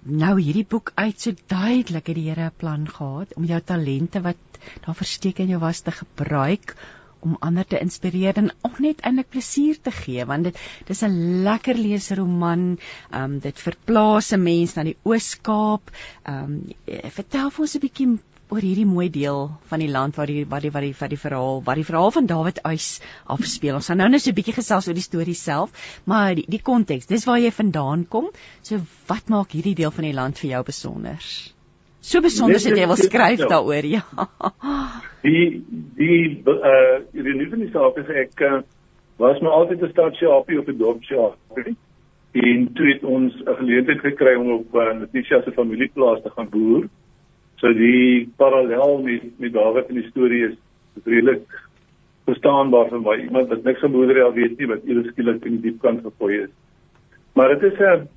nou 0.03 0.37
hierdie 0.39 0.65
boek 0.67 0.93
uit 0.95 1.19
so 1.19 1.35
duidelik 1.51 2.07
het 2.07 2.15
die 2.15 2.29
Here 2.29 2.47
'n 2.47 2.57
plan 2.57 2.87
gehad 2.87 3.35
om 3.35 3.43
jou 3.43 3.59
talente 3.61 4.21
wat 4.23 4.39
daar 4.85 4.95
versteek 4.95 5.39
in 5.39 5.51
jou 5.53 5.59
was 5.59 5.81
te 5.81 5.91
gebruik 5.91 6.75
om 7.19 7.37
ander 7.39 7.65
te 7.65 7.79
inspireer 7.79 8.37
en 8.37 8.51
ook 8.61 8.79
net 8.79 9.01
eintlik 9.01 9.29
plesier 9.29 9.81
te 9.81 9.91
gee 9.91 10.25
want 10.25 10.49
dit 10.49 10.57
dis 10.87 11.03
'n 11.03 11.43
lekker 11.43 11.75
leesroman. 11.75 12.77
Ehm 13.11 13.23
um, 13.23 13.39
dit 13.39 13.59
verplaas 13.59 14.31
'n 14.33 14.43
mens 14.43 14.75
na 14.75 14.83
die 14.83 14.97
Oos-Kaap. 15.03 15.91
Ehm 16.23 16.43
um, 16.43 17.11
vertel 17.19 17.49
vir 17.49 17.61
ons 17.61 17.75
'n 17.75 17.85
bietjie 17.87 18.09
oor 18.47 18.63
hierdie 18.63 18.87
mooi 18.87 19.09
deel 19.11 19.49
van 19.69 19.81
die 19.83 19.89
land 19.91 20.15
waar 20.15 20.29
die 20.31 20.45
waar 20.45 20.63
die 20.63 20.71
waar 20.71 20.85
die 20.85 20.93
vir 20.99 21.09
die 21.11 21.19
verhaal 21.23 21.61
waar 21.67 21.79
die 21.79 21.87
verhaal 21.89 22.13
van 22.17 22.29
Dawid 22.31 22.61
Uys 22.69 22.87
afspeel. 23.35 23.75
Ons 23.79 23.91
gaan 23.91 23.99
nou 24.03 24.09
net 24.09 24.23
so 24.23 24.31
'n 24.31 24.39
bietjie 24.39 24.55
gesels 24.59 24.87
oor 24.87 24.99
die 24.99 25.09
storie 25.09 25.35
self, 25.35 25.91
maar 26.05 26.35
die 26.35 26.45
die 26.47 26.63
konteks, 26.71 27.11
dis 27.11 27.25
waar 27.25 27.39
jy 27.39 27.51
vandaan 27.51 28.07
kom. 28.07 28.31
So 28.61 28.79
wat 29.07 29.29
maak 29.29 29.51
hierdie 29.51 29.75
deel 29.75 29.91
van 29.91 30.03
die 30.03 30.13
land 30.13 30.39
vir 30.39 30.49
jou 30.51 30.63
besonder? 30.63 31.19
So 32.07 32.21
besonder 32.23 32.55
as 32.55 32.63
jy 32.63 32.85
wil 32.87 32.99
skryf 32.99 33.41
daaroor, 33.51 33.87
ja. 33.91 34.03
Die 35.27 35.59
die 35.97 36.39
uh 36.47 37.01
die 37.11 37.33
nuwe 37.35 37.49
van 37.51 37.63
die 37.65 37.73
saak 37.73 37.99
is 37.99 38.11
ek 38.23 38.43
uh, 38.47 38.61
was 39.19 39.41
maar 39.43 39.57
altyd 39.59 39.83
'n 39.83 39.91
stadsie 39.91 40.29
happy 40.31 40.55
op 40.61 40.69
'n 40.71 40.77
dorpsie 40.79 41.19
happy. 41.19 41.75
En 42.31 42.73
toe 42.79 42.87
het 42.93 43.03
ons 43.03 43.35
'n 43.35 43.59
geleentheid 43.59 43.99
gekry 43.99 44.35
om 44.39 44.51
op 44.51 44.75
uh, 44.75 44.93
Letitia 45.01 45.41
se 45.41 45.51
familieplaas 45.51 46.23
te 46.23 46.31
gaan 46.31 46.49
boer. 46.49 46.87
So 47.59 47.73
die 47.73 48.31
parallel 48.37 49.01
met 49.03 49.39
met 49.39 49.53
Dawid 49.53 49.89
in 49.89 49.99
die 50.01 50.09
storie 50.09 50.43
is 50.47 50.57
redelik 51.03 51.47
verstaanbaar 52.25 52.89
vir 52.89 53.01
my. 53.01 53.15
Iemand 53.19 53.49
wat 53.49 53.63
niks 53.63 53.79
van 53.79 53.91
boerdery 53.91 54.21
al 54.21 54.33
weet 54.33 54.57
nie, 54.57 54.67
wat 54.67 54.85
eers 54.85 55.07
skielik 55.11 55.45
in 55.45 55.59
die 55.59 55.71
diep 55.71 55.81
kant 55.81 56.03
gefooi 56.03 56.43
is. 56.43 56.53
Maar 57.33 57.59
dit 57.59 57.71
is 57.73 57.79
'n 57.79 58.07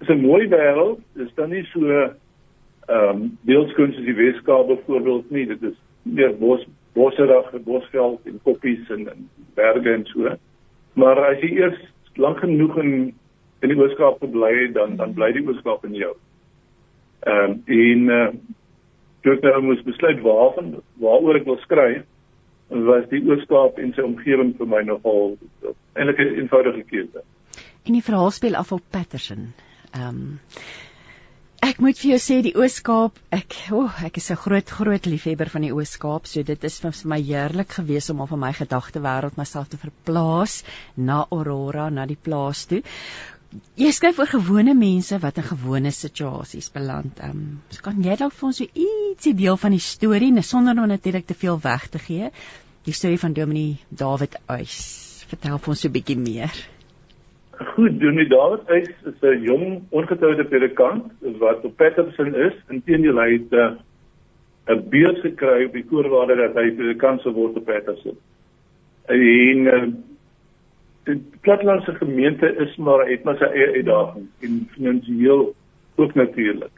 is 0.00 0.08
'n 0.08 0.24
mooi 0.24 0.48
wêreld. 0.48 1.00
Dit 1.12 1.26
is 1.26 1.34
dan 1.34 1.50
nie 1.50 1.64
so 1.64 2.14
ehm 2.86 3.08
um, 3.08 3.38
beeldskuns 3.42 3.96
is 3.98 4.04
die 4.06 4.14
Weskaap 4.14 4.66
byvoorbeeld 4.66 5.30
nie. 5.30 5.46
Dit 5.46 5.62
is 5.62 5.78
meer 6.02 6.34
bos 6.38 6.66
bosserig 6.94 7.50
bosveld 7.64 8.20
en 8.24 8.40
koppies 8.44 8.90
en, 8.94 9.08
en 9.10 9.28
berge 9.54 9.92
en 9.92 10.04
so. 10.12 10.36
Maar 10.94 11.20
as 11.30 11.42
jy 11.42 11.50
eers 11.58 11.80
lank 12.16 12.38
genoeg 12.44 12.78
in 12.82 12.92
in 13.64 13.72
die 13.72 13.78
Weskaap 13.80 14.20
bly 14.20 14.70
dan 14.72 14.96
dan 14.96 15.14
bly 15.14 15.32
die 15.34 15.44
Weskaap 15.46 15.84
in 15.84 15.98
jou. 15.98 16.14
Ehm 17.26 17.50
um, 17.50 17.62
en 17.66 18.10
uh, 18.18 18.28
toe 19.22 19.34
ek 19.34 19.42
nou 19.42 19.62
moes 19.66 19.82
besluit 19.82 20.22
waarvan 20.22 20.76
waaroor 21.02 21.40
ek 21.40 21.48
wil 21.50 21.58
skryf 21.64 22.04
was 22.86 23.06
die 23.10 23.22
Weskaap 23.26 23.78
en 23.82 23.92
sy 23.94 24.02
omgewing 24.06 24.54
vir 24.58 24.70
my 24.70 24.82
nogal 24.86 25.36
eintlik 25.94 26.18
'n 26.22 26.38
eenvoudige 26.42 26.84
keuse. 26.90 27.22
En 27.86 27.92
die 27.92 28.02
verhaal 28.02 28.30
speel 28.30 28.54
af 28.54 28.72
op 28.72 28.82
Patterson. 28.90 29.52
Ehm 29.94 30.08
um, 30.08 30.40
Ek 31.64 31.78
moet 31.80 31.96
vir 31.96 32.10
jou 32.10 32.18
sê 32.20 32.36
die 32.44 32.52
Oos-Kaap, 32.58 33.16
ek 33.32 33.54
o, 33.72 33.86
oh, 33.86 33.92
ek 34.04 34.18
is 34.20 34.30
'n 34.30 34.36
groot 34.36 34.70
groot 34.78 35.06
liefhebber 35.06 35.48
van 35.48 35.64
die 35.64 35.72
Oos-Kaap, 35.72 36.26
so 36.28 36.42
dit 36.42 36.64
is 36.64 36.78
vir 36.80 36.92
my 37.04 37.18
heerlik 37.20 37.70
gewees 37.78 38.10
om 38.10 38.20
al 38.20 38.28
van 38.32 38.40
my 38.40 38.52
gedagte 38.52 39.00
wêreld 39.00 39.38
myself 39.38 39.68
te 39.68 39.78
verplaas 39.80 40.62
na 40.96 41.26
Aurora, 41.30 41.88
na 41.88 42.04
die 42.06 42.18
plaas 42.28 42.66
toe. 42.66 42.82
Jy 43.76 43.90
skryf 43.92 44.18
oor 44.18 44.26
gewone 44.26 44.74
mense 44.74 45.18
wat 45.22 45.38
in 45.38 45.48
gewone 45.48 45.92
situasies 45.92 46.68
beland. 46.72 47.20
Ehm, 47.20 47.30
um, 47.30 47.62
so 47.70 47.80
kan 47.80 48.02
jy 48.04 48.16
dalk 48.16 48.34
vir 48.34 48.46
ons 48.46 48.56
so 48.58 48.64
ietsie 48.74 49.34
deel 49.34 49.56
van 49.56 49.72
die 49.72 49.80
storie, 49.80 50.42
sonder 50.42 50.76
om 50.76 50.88
natuurlik 50.88 51.26
te 51.26 51.34
veel 51.34 51.58
weg 51.62 51.88
te 51.88 51.98
gee? 51.98 52.30
Die 52.84 52.92
storie 52.92 53.18
van 53.18 53.32
Dominee 53.32 53.78
David 53.88 54.36
Uys. 54.48 55.24
Vertel 55.28 55.58
vir 55.58 55.68
ons 55.68 55.80
so 55.80 55.88
'n 55.88 55.92
bietjie 55.92 56.18
meer. 56.18 56.75
Goed, 57.56 58.00
Dominee 58.00 58.28
David 58.28 58.68
Eis 58.68 58.88
is 59.04 59.20
'n 59.22 59.42
jong 59.42 59.82
ongetroude 59.90 60.44
predikant 60.44 61.12
wat 61.38 61.64
op 61.64 61.76
Patterson 61.76 62.34
is. 62.34 62.52
Inteendeel 62.68 63.16
hy 63.16 63.32
het 63.32 63.78
'n 64.68 64.88
beurs 64.88 65.20
gekry 65.20 65.64
op 65.64 65.72
die 65.72 65.86
voorwaarde 65.88 66.36
dat 66.36 66.54
hy 66.54 66.70
predikant 66.70 67.20
sou 67.20 67.32
word 67.34 67.56
op 67.56 67.64
Patterson. 67.64 68.16
En 69.06 69.58
uh, 69.58 69.86
die 71.04 71.22
platlandse 71.40 71.94
gemeente 71.94 72.56
is 72.56 72.76
maar 72.76 73.08
het 73.08 73.24
maar 73.24 73.36
sy 73.36 73.44
eie 73.44 73.72
uitdagings 73.72 74.28
en 74.40 74.68
finansiëel 74.70 75.54
ook 75.96 76.14
natuurlik. 76.14 76.74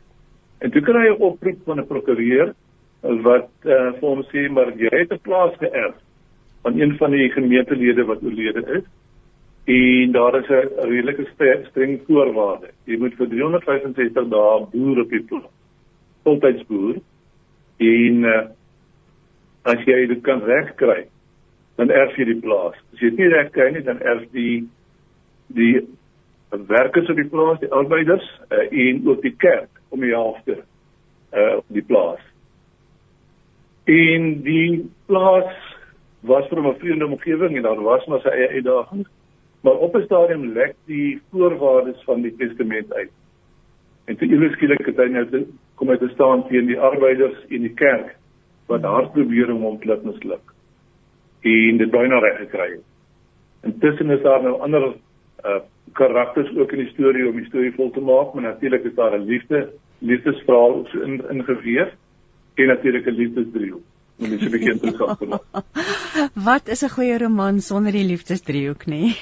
En 0.58 0.70
toe 0.70 0.82
kry 0.82 1.08
hy 1.08 1.14
'n 1.14 1.22
oproep 1.22 1.58
van 1.64 1.80
'n 1.80 1.86
prokureur 1.86 2.54
wat 3.00 3.50
uh, 3.64 3.92
vir 3.98 4.08
hom 4.08 4.22
sê 4.30 4.50
maar 4.50 4.70
jy 4.76 4.94
het 4.94 5.12
'n 5.12 5.22
plaas 5.22 5.54
geërf 5.58 5.94
van 6.62 6.80
een 6.80 6.96
van 6.96 7.10
die 7.10 7.30
gemeentelede 7.30 8.04
wat 8.04 8.22
oorlede 8.22 8.62
is 8.78 8.86
en 9.68 10.12
daar 10.12 10.34
is 10.38 10.48
'n 10.48 10.88
redelike 10.88 11.26
streng 11.70 12.00
voorwaarde. 12.06 12.68
Jy 12.84 12.96
moet 12.98 13.14
vir 13.14 13.28
365 13.28 14.28
dae 14.28 14.66
boer 14.72 15.00
op 15.00 15.10
die 15.10 15.22
plaas. 15.22 15.52
Voltyds 16.22 16.66
boer. 16.66 16.96
En 17.76 18.24
uh, 18.24 18.46
as 19.62 19.84
jy 19.84 20.06
dit 20.06 20.20
kan 20.22 20.42
regkry, 20.42 21.06
dan 21.76 21.90
erf 21.90 22.16
jy 22.16 22.24
die 22.24 22.40
plaas. 22.40 22.76
As 22.92 23.00
jy 23.00 23.10
dit 23.10 23.18
nie 23.18 23.28
regkry 23.28 23.70
nie, 23.72 23.82
dan 23.82 24.00
erf 24.00 24.24
die 24.30 24.68
die 25.46 25.88
werkers 26.48 27.08
op 27.08 27.16
die 27.16 27.28
plaas, 27.28 27.60
die 27.60 27.72
arbeiders 27.72 28.40
uh, 28.48 28.72
en 28.72 29.08
ook 29.08 29.22
die 29.22 29.36
kerk 29.36 29.70
om 29.88 30.00
die 30.00 30.14
helfte 30.14 30.62
uh 31.32 31.56
op 31.56 31.64
die 31.68 31.84
plaas. 31.84 32.24
En 33.84 34.42
die 34.42 34.90
plaas 35.06 35.52
was 36.20 36.48
vir 36.48 36.58
'n 36.58 36.78
vreemde 36.78 37.06
omgewing 37.06 37.56
en 37.56 37.62
daar 37.62 37.82
was 37.82 38.06
maar 38.06 38.20
sy 38.20 38.28
eie 38.28 38.48
uitdagings. 38.48 39.08
Maar 39.60 39.76
op 39.76 39.94
'n 39.94 40.04
stadium 40.04 40.52
lek 40.52 40.74
die 40.84 41.22
voorwaardes 41.30 42.04
van 42.04 42.22
die 42.22 42.36
testament 42.36 42.92
uit. 42.92 43.10
En 44.04 44.16
toe 44.16 44.28
ewe 44.28 44.50
skielik 44.50 44.86
het 44.86 44.96
hy 44.96 45.08
nou 45.12 45.46
kom 45.74 45.88
hy 45.88 45.96
te 45.96 46.08
staan 46.08 46.46
teen 46.48 46.66
die 46.66 46.80
arbeiders 46.80 47.38
en 47.48 47.60
die 47.60 47.74
kerk 47.74 48.16
wat 48.66 48.82
hard 48.82 49.12
probeer 49.12 49.52
om 49.52 49.62
hom 49.62 49.78
laat 49.82 50.04
misluk. 50.04 50.54
En 51.40 51.76
dit 51.76 51.90
byna 51.90 52.18
reg 52.18 52.38
gekry 52.38 52.70
het. 52.70 52.86
Intussen 53.62 54.10
is 54.10 54.22
daar 54.22 54.42
nou 54.42 54.60
ander 54.60 54.94
uh 55.44 55.60
karakters 55.92 56.50
ook 56.56 56.72
in 56.72 56.78
die 56.78 56.92
storie 56.92 57.26
om 57.26 57.36
die 57.36 57.46
storie 57.46 57.72
vol 57.74 57.90
te 57.90 58.00
maak, 58.00 58.34
maar 58.34 58.42
natuurlik 58.42 58.84
is 58.84 58.94
daar 58.94 59.18
'n 59.18 59.24
liefde, 59.24 59.70
liefdesverhaal 59.98 60.86
so 60.86 61.00
in 61.00 61.22
ingeweef 61.30 61.88
en 62.54 62.66
natuurlik 62.66 63.06
'n 63.06 63.10
liefdesdriehoek. 63.20 63.82
Dit 64.18 64.32
is 64.32 64.42
'n 64.42 64.50
bietjie 64.50 64.72
interessant 64.72 65.18
te 65.18 65.26
maak. 65.30 65.64
Wat 66.48 66.68
is 66.74 66.82
'n 66.84 66.94
goeie 66.94 67.18
roman 67.18 67.60
sonder 67.62 67.92
die 67.92 68.04
liefdesdriehoek 68.04 68.86
nie? 68.86 69.16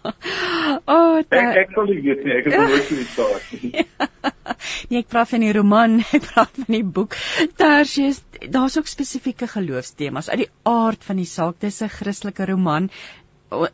oh, 0.94 1.22
ta... 1.28 1.42
ek 1.42 1.60
ek 1.62 1.74
sal 1.74 1.90
nie 1.90 2.00
weet 2.06 2.24
nie, 2.24 2.32
ek 2.38 2.48
het 2.50 2.56
nooit 2.58 2.88
so 2.88 2.96
iets 3.02 3.14
gehad 3.18 3.44
nie. 3.52 3.86
nee, 4.90 4.98
ek 5.02 5.12
praat 5.12 5.30
van 5.34 5.46
die 5.46 5.52
roman, 5.52 6.00
ek 6.10 6.26
praat 6.32 6.58
van 6.62 6.78
die 6.78 6.86
boek. 6.98 7.14
Tersius, 7.56 8.22
daar's 8.50 8.78
ook 8.78 8.90
spesifieke 8.90 9.46
geloofstemas 9.46 10.30
uit 10.30 10.42
die 10.46 10.50
aard 10.62 11.06
van 11.06 11.22
die 11.22 11.30
saak. 11.30 11.60
Dis 11.62 11.82
'n 11.82 11.94
Christelike 12.00 12.50
roman 12.50 12.90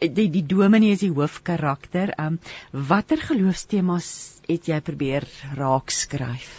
die 0.01 0.29
die 0.29 0.45
dominee 0.45 0.93
is 0.93 1.01
die 1.01 1.13
hoofkarakter. 1.13 2.13
Um 2.19 2.39
watter 2.73 3.21
geloofstemas 3.21 4.41
het 4.49 4.69
jy 4.69 4.81
probeer 4.85 5.27
raak 5.57 5.91
skryf? 5.91 6.51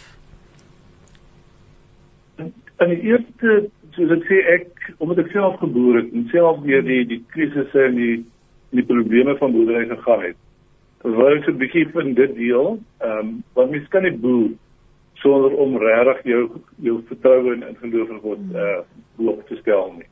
In 2.38 2.90
die 2.90 3.00
eerste, 3.12 3.70
soos 3.96 4.10
ek 4.16 4.24
sê 4.28 4.38
ek 4.54 4.94
omdat 4.98 5.24
ek 5.24 5.32
self 5.32 5.58
geboor 5.62 5.98
het 6.00 6.12
en 6.12 6.26
self 6.32 6.62
weer 6.66 6.82
die 6.86 7.04
die 7.10 7.20
krisisse 7.34 7.86
en 7.88 7.98
die 7.98 8.16
die 8.74 8.86
probleme 8.86 9.36
van 9.38 9.52
boerdery 9.54 9.86
gegaan 9.90 10.24
het. 10.28 10.38
Wou 11.04 11.30
ek 11.36 11.48
'n 11.48 11.58
bietjie 11.58 11.88
van 11.92 12.14
dit 12.14 12.34
deel. 12.34 12.78
Um 13.00 13.42
want 13.54 13.70
mens 13.70 13.88
kan 13.88 14.02
nie 14.02 14.16
boer 14.16 14.50
sonder 15.22 15.54
om 15.56 15.76
regtig 15.76 16.24
jou 16.24 16.42
jou 16.82 17.02
vertroue 17.08 17.54
in 17.54 17.76
geloof 17.80 18.10
in 18.10 18.20
God 18.20 18.38
uh 18.54 18.82
bloot 19.16 19.46
te 19.46 19.56
stel 19.56 19.92
nie. 19.96 20.08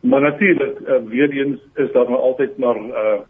Maar 0.00 0.20
natuurlik 0.20 0.80
uh, 0.80 1.02
weer 1.08 1.30
eens 1.30 1.60
is 1.74 1.92
daar 1.92 2.10
maar 2.10 2.18
altyd 2.30 2.58
maar 2.58 2.76
uh 2.76 3.20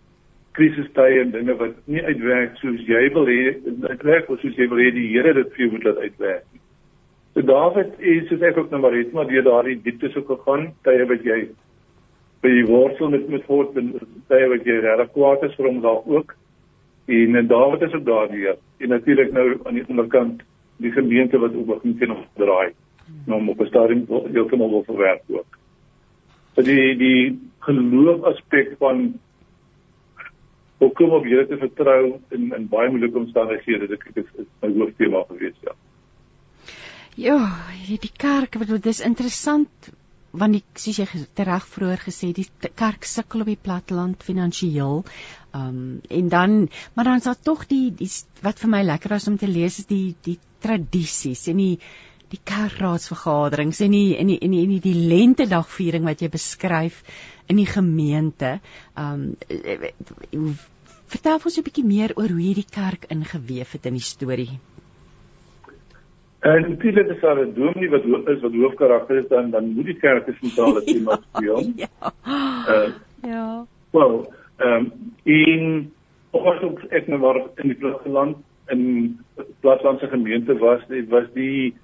krisistye 0.53 1.21
en 1.21 1.31
dinge 1.31 1.55
wat 1.57 1.75
nie 1.85 2.03
uitwerk 2.03 2.57
soos 2.57 2.81
jy 2.87 3.05
wil 3.15 3.27
hê 3.27 3.55
uitwerk 3.89 4.29
of 4.29 4.41
soos 4.41 4.57
jy 4.57 4.67
wil 4.69 4.81
hê 4.83 4.91
die 4.91 5.13
Here 5.13 5.35
dit 5.35 5.53
vir 5.55 5.65
jou 5.65 5.71
moet 5.73 5.85
laat 5.85 5.99
uitwerk. 6.07 6.45
So 7.39 7.45
Dawid 7.47 8.01
is 8.03 8.25
soos 8.27 8.41
ek 8.43 8.57
ook 8.59 8.73
nou 8.75 8.81
maar 8.83 8.97
het 8.99 9.13
maar 9.15 9.29
deur 9.31 9.45
daardie 9.47 9.77
dieptes 9.83 10.17
ook 10.19 10.27
gegaan, 10.27 10.73
tye 10.83 11.05
wat 11.07 11.23
jy 11.23 11.37
by 12.43 12.51
die 12.51 12.65
worstel 12.67 13.13
met 13.13 13.29
met 13.31 13.45
God 13.47 13.79
en 13.79 13.93
tye 14.27 14.49
wat 14.51 14.67
jy 14.67 14.81
regtig 14.83 15.13
kwaad 15.15 15.45
is 15.47 15.55
vir 15.55 15.69
hom 15.69 15.79
daar 15.85 16.03
ook. 16.17 16.35
En 17.07 17.39
en 17.39 17.47
Dawid 17.47 17.85
is 17.87 17.95
ook 17.95 18.07
daardie 18.11 18.49
en 18.51 18.91
natuurlik 18.91 19.31
nou 19.37 19.47
aan 19.63 19.79
die 19.79 19.87
ander 19.87 20.11
kant 20.17 20.43
die 20.83 20.91
gemeente 20.99 21.39
wat 21.39 21.55
ook 21.55 21.71
begin 21.77 21.95
teen 22.03 22.17
hom 22.17 22.27
draai. 22.43 22.75
Nou 23.31 23.41
op 23.55 23.63
'n 23.63 23.71
stadium 23.71 24.03
heeltemal 24.35 24.75
wil 24.75 24.85
verwerk 24.91 25.23
ook 25.31 25.59
die 26.67 26.97
die 26.99 27.39
geloof 27.59 28.23
aspek 28.23 28.75
van 28.79 29.13
hoe 30.79 30.93
kom 30.93 31.11
op 31.11 31.25
Here 31.25 31.47
te 31.47 31.57
vertrou 31.57 32.19
in 32.31 32.53
in 32.57 32.69
baie 32.69 32.91
moeilike 32.91 33.19
omstandighede 33.19 33.87
dit 33.87 34.03
is, 34.15 34.25
is 34.39 34.47
my 34.61 34.73
hooftema 34.75 35.23
gewees 35.29 35.55
ja. 35.61 35.73
Ja, 37.19 37.39
die 37.89 38.13
kerk 38.15 38.55
wat 38.61 38.69
dit 38.71 38.85
is 38.87 39.01
interessant 39.03 39.89
want 40.39 40.55
die 40.55 40.63
soos 40.79 40.99
jy 41.01 41.07
reg 41.49 41.65
vroeër 41.67 42.03
gesê 42.05 42.29
die 42.37 42.45
kerk 42.79 43.07
sukkel 43.09 43.43
op 43.43 43.49
die 43.51 43.59
platteland 43.59 44.23
finansiëel. 44.23 45.01
Um 45.57 45.81
en 46.19 46.29
dan 46.29 46.55
maar 46.95 47.09
dan 47.09 47.19
is 47.19 47.27
daar 47.27 47.41
tog 47.49 47.65
die, 47.67 47.91
die 47.91 48.11
wat 48.45 48.63
vir 48.63 48.71
my 48.71 48.85
lekker 48.85 49.17
was 49.17 49.27
om 49.27 49.39
te 49.41 49.49
lees 49.51 49.81
is 49.83 49.89
die 49.91 50.15
die 50.23 50.37
tradisies 50.63 51.49
en 51.51 51.59
die 51.65 51.75
die 52.31 52.41
kerkraadsvergaderings 52.53 53.81
en 53.81 53.97
die 53.97 54.17
en 54.21 54.31
die 54.31 54.39
en 54.39 54.55
die, 54.55 54.65
die, 54.77 54.81
die 54.87 55.09
lentedagviering 55.11 56.07
wat 56.07 56.23
jy 56.23 56.31
beskryf 56.31 57.03
in 57.49 57.59
die 57.59 57.67
gemeente. 57.67 58.61
Um 58.95 59.33
vertel 61.09 61.41
ons 61.43 61.59
'n 61.59 61.67
bietjie 61.67 61.89
meer 61.89 62.15
oor 62.15 62.29
hoe 62.29 62.45
hierdie 62.47 62.69
kerk 62.71 63.11
ingeweef 63.11 63.73
het 63.73 63.87
in 63.91 63.99
die 63.99 64.11
storie. 64.15 64.53
En 66.41 66.61
natuurlik 66.61 67.09
is 67.09 67.21
daar 67.21 67.39
'n 67.47 67.55
dominee 67.55 67.91
wat 67.91 68.29
is 68.29 68.41
wat 68.41 68.53
hoofkarakter 68.53 69.17
is 69.17 69.29
dan 69.29 69.51
dan 69.51 69.73
moet 69.75 69.85
die 69.85 69.99
kerk 69.99 70.29
'n 70.29 70.37
sentrale 70.41 70.83
tema 70.85 71.21
speel. 71.33 71.73
ja. 71.77 71.89
Uh, 72.69 72.89
ja. 73.23 73.67
Wel, 73.91 74.33
ehm 74.57 74.73
um, 74.73 74.93
in 75.23 75.93
ook 76.31 76.83
ek 76.89 77.07
nou 77.07 77.21
maar 77.21 77.43
in 77.55 77.69
die 77.69 77.75
platteland 77.75 78.37
in 78.67 79.19
plattelandse 79.61 80.07
gemeente 80.07 80.59
was, 80.59 80.81
dit 80.89 81.09
was 81.09 81.25
die 81.35 81.75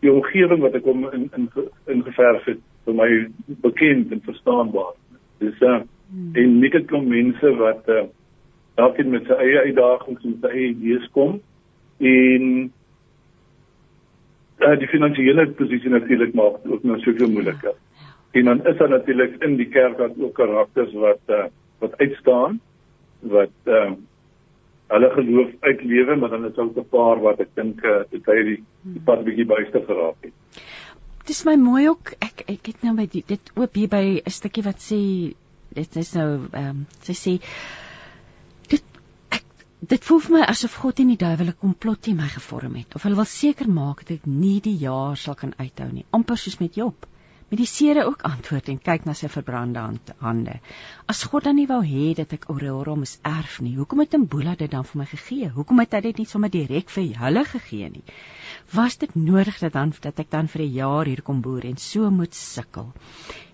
die 0.00 0.12
omgewing 0.12 0.60
wat 0.60 0.74
ek 0.74 0.84
hom 0.84 1.08
in 1.10 1.30
in 1.36 1.48
ingeverf 1.86 2.44
het 2.44 2.60
vir 2.84 2.94
my 2.94 3.08
bekend 3.46 4.12
en 4.12 4.22
verstaanbaar. 4.24 4.94
Dis 5.38 5.60
uh, 5.60 5.80
hmm. 6.10 6.34
en 6.34 6.58
net 6.58 6.86
kom 6.86 7.08
mense 7.08 7.54
wat 7.56 7.88
uh, 7.88 8.06
dalk 8.74 9.04
met 9.04 9.26
sy 9.26 9.32
eie 9.32 9.64
uitdagings 9.66 10.24
en 10.24 10.38
sy 10.40 10.52
eie 10.54 10.68
idees 10.70 11.08
kom 11.12 11.40
en 11.98 12.72
uh, 14.60 14.74
die 14.78 14.88
finansiële 14.88 15.46
posisie 15.58 15.90
natuurlik 15.90 16.34
maak 16.34 16.64
ook 16.66 16.82
nou 16.82 16.98
soveel 17.00 17.30
moeiliker. 17.30 17.74
En 18.30 18.44
dan 18.44 18.66
is 18.66 18.76
daar 18.76 18.88
natuurlik 18.88 19.42
in 19.44 19.56
die 19.56 19.68
kerk 19.68 20.00
ook 20.00 20.34
karakters 20.34 20.92
wat 20.92 21.20
uh, 21.26 21.46
wat 21.78 21.96
uitstaan 21.96 22.60
wat 23.20 23.54
uh, 23.64 23.92
hulle 24.88 25.10
geloof 25.10 25.50
uitlewe, 25.60 26.16
maar 26.16 26.30
dan 26.30 26.44
is 26.46 26.56
ook 26.56 26.76
'n 26.76 26.88
paar 26.90 27.20
wat 27.20 27.40
ek 27.40 27.54
dink 27.54 27.82
uh, 27.84 28.02
dit 28.10 28.26
hy 28.26 28.42
die, 28.42 28.62
pad 29.04 29.24
bietjie 29.24 29.46
buiste 29.46 29.82
geraak 29.86 30.16
het. 30.20 30.32
Dit 31.24 31.36
is 31.36 31.44
my 31.44 31.56
mooi 31.56 31.88
ook 31.88 32.14
ek 32.18 32.44
ek 32.46 32.66
het 32.72 32.82
nou 32.82 32.94
by 32.96 33.06
die, 33.10 33.24
dit 33.26 33.52
oop 33.56 33.74
hier 33.74 33.88
by 33.88 34.22
'n 34.24 34.30
stukkie 34.30 34.64
wat 34.64 34.80
sê 34.80 35.34
dit 35.74 35.96
is 35.96 36.14
nou 36.14 36.48
ehm 36.52 36.68
um, 36.68 36.86
sy 37.02 37.12
sê 37.12 37.32
dit 37.38 37.48
dit 39.80 40.04
voel 40.04 40.20
vir 40.20 40.32
my 40.34 40.46
asof 40.50 40.74
God 40.82 41.00
en 41.00 41.12
die 41.12 41.20
duiwel 41.20 41.52
'n 41.52 41.60
komplot 41.60 42.02
teen 42.02 42.16
my 42.16 42.28
gevorm 42.28 42.74
het 42.74 42.94
of 42.94 43.02
hulle 43.06 43.20
wil 43.20 43.30
seker 43.32 43.68
maak 43.70 44.00
dat 44.02 44.16
ek 44.16 44.26
nie 44.26 44.60
die 44.60 44.78
jaar 44.78 45.16
sal 45.16 45.34
kan 45.34 45.54
uithou 45.58 45.92
nie 45.92 46.04
amper 46.10 46.36
soos 46.36 46.58
met 46.58 46.74
Job 46.74 47.06
met 47.50 47.60
die 47.60 47.66
sere 47.66 48.04
ook 48.04 48.24
antwoord 48.28 48.68
en 48.68 48.80
kyk 48.88 49.06
na 49.08 49.14
sy 49.16 49.28
verbrande 49.32 49.80
hande. 50.20 50.58
As 51.08 51.22
God 51.22 51.44
dan 51.44 51.56
nie 51.56 51.66
wou 51.70 51.80
hê 51.80 52.10
dat 52.16 52.34
ek 52.36 52.44
Aurora 52.52 52.94
moes 52.94 53.14
erf 53.24 53.60
nie, 53.64 53.72
hoekom 53.78 54.02
het 54.04 54.16
Imbola 54.18 54.54
dit 54.54 54.70
dan 54.70 54.84
vir 54.84 55.00
my 55.00 55.06
gegee? 55.06 55.48
Hoekom 55.54 55.80
het 55.80 55.96
hy 55.96 56.00
dit 56.08 56.18
nie 56.18 56.28
sommer 56.28 56.52
direk 56.52 56.92
vir 56.92 57.08
hulle 57.22 57.44
gegee 57.48 57.88
nie? 57.94 58.04
Was 58.74 58.98
dit 59.00 59.16
nodig 59.16 59.62
dat 59.64 59.72
dan 59.72 59.94
dat 60.02 60.20
ek 60.20 60.30
dan 60.30 60.48
vir 60.48 60.62
'n 60.62 60.74
jaar 60.74 61.06
hier 61.06 61.22
kom 61.22 61.40
boer 61.40 61.64
en 61.64 61.76
so 61.76 62.10
moet 62.10 62.34
sukkel? 62.34 62.92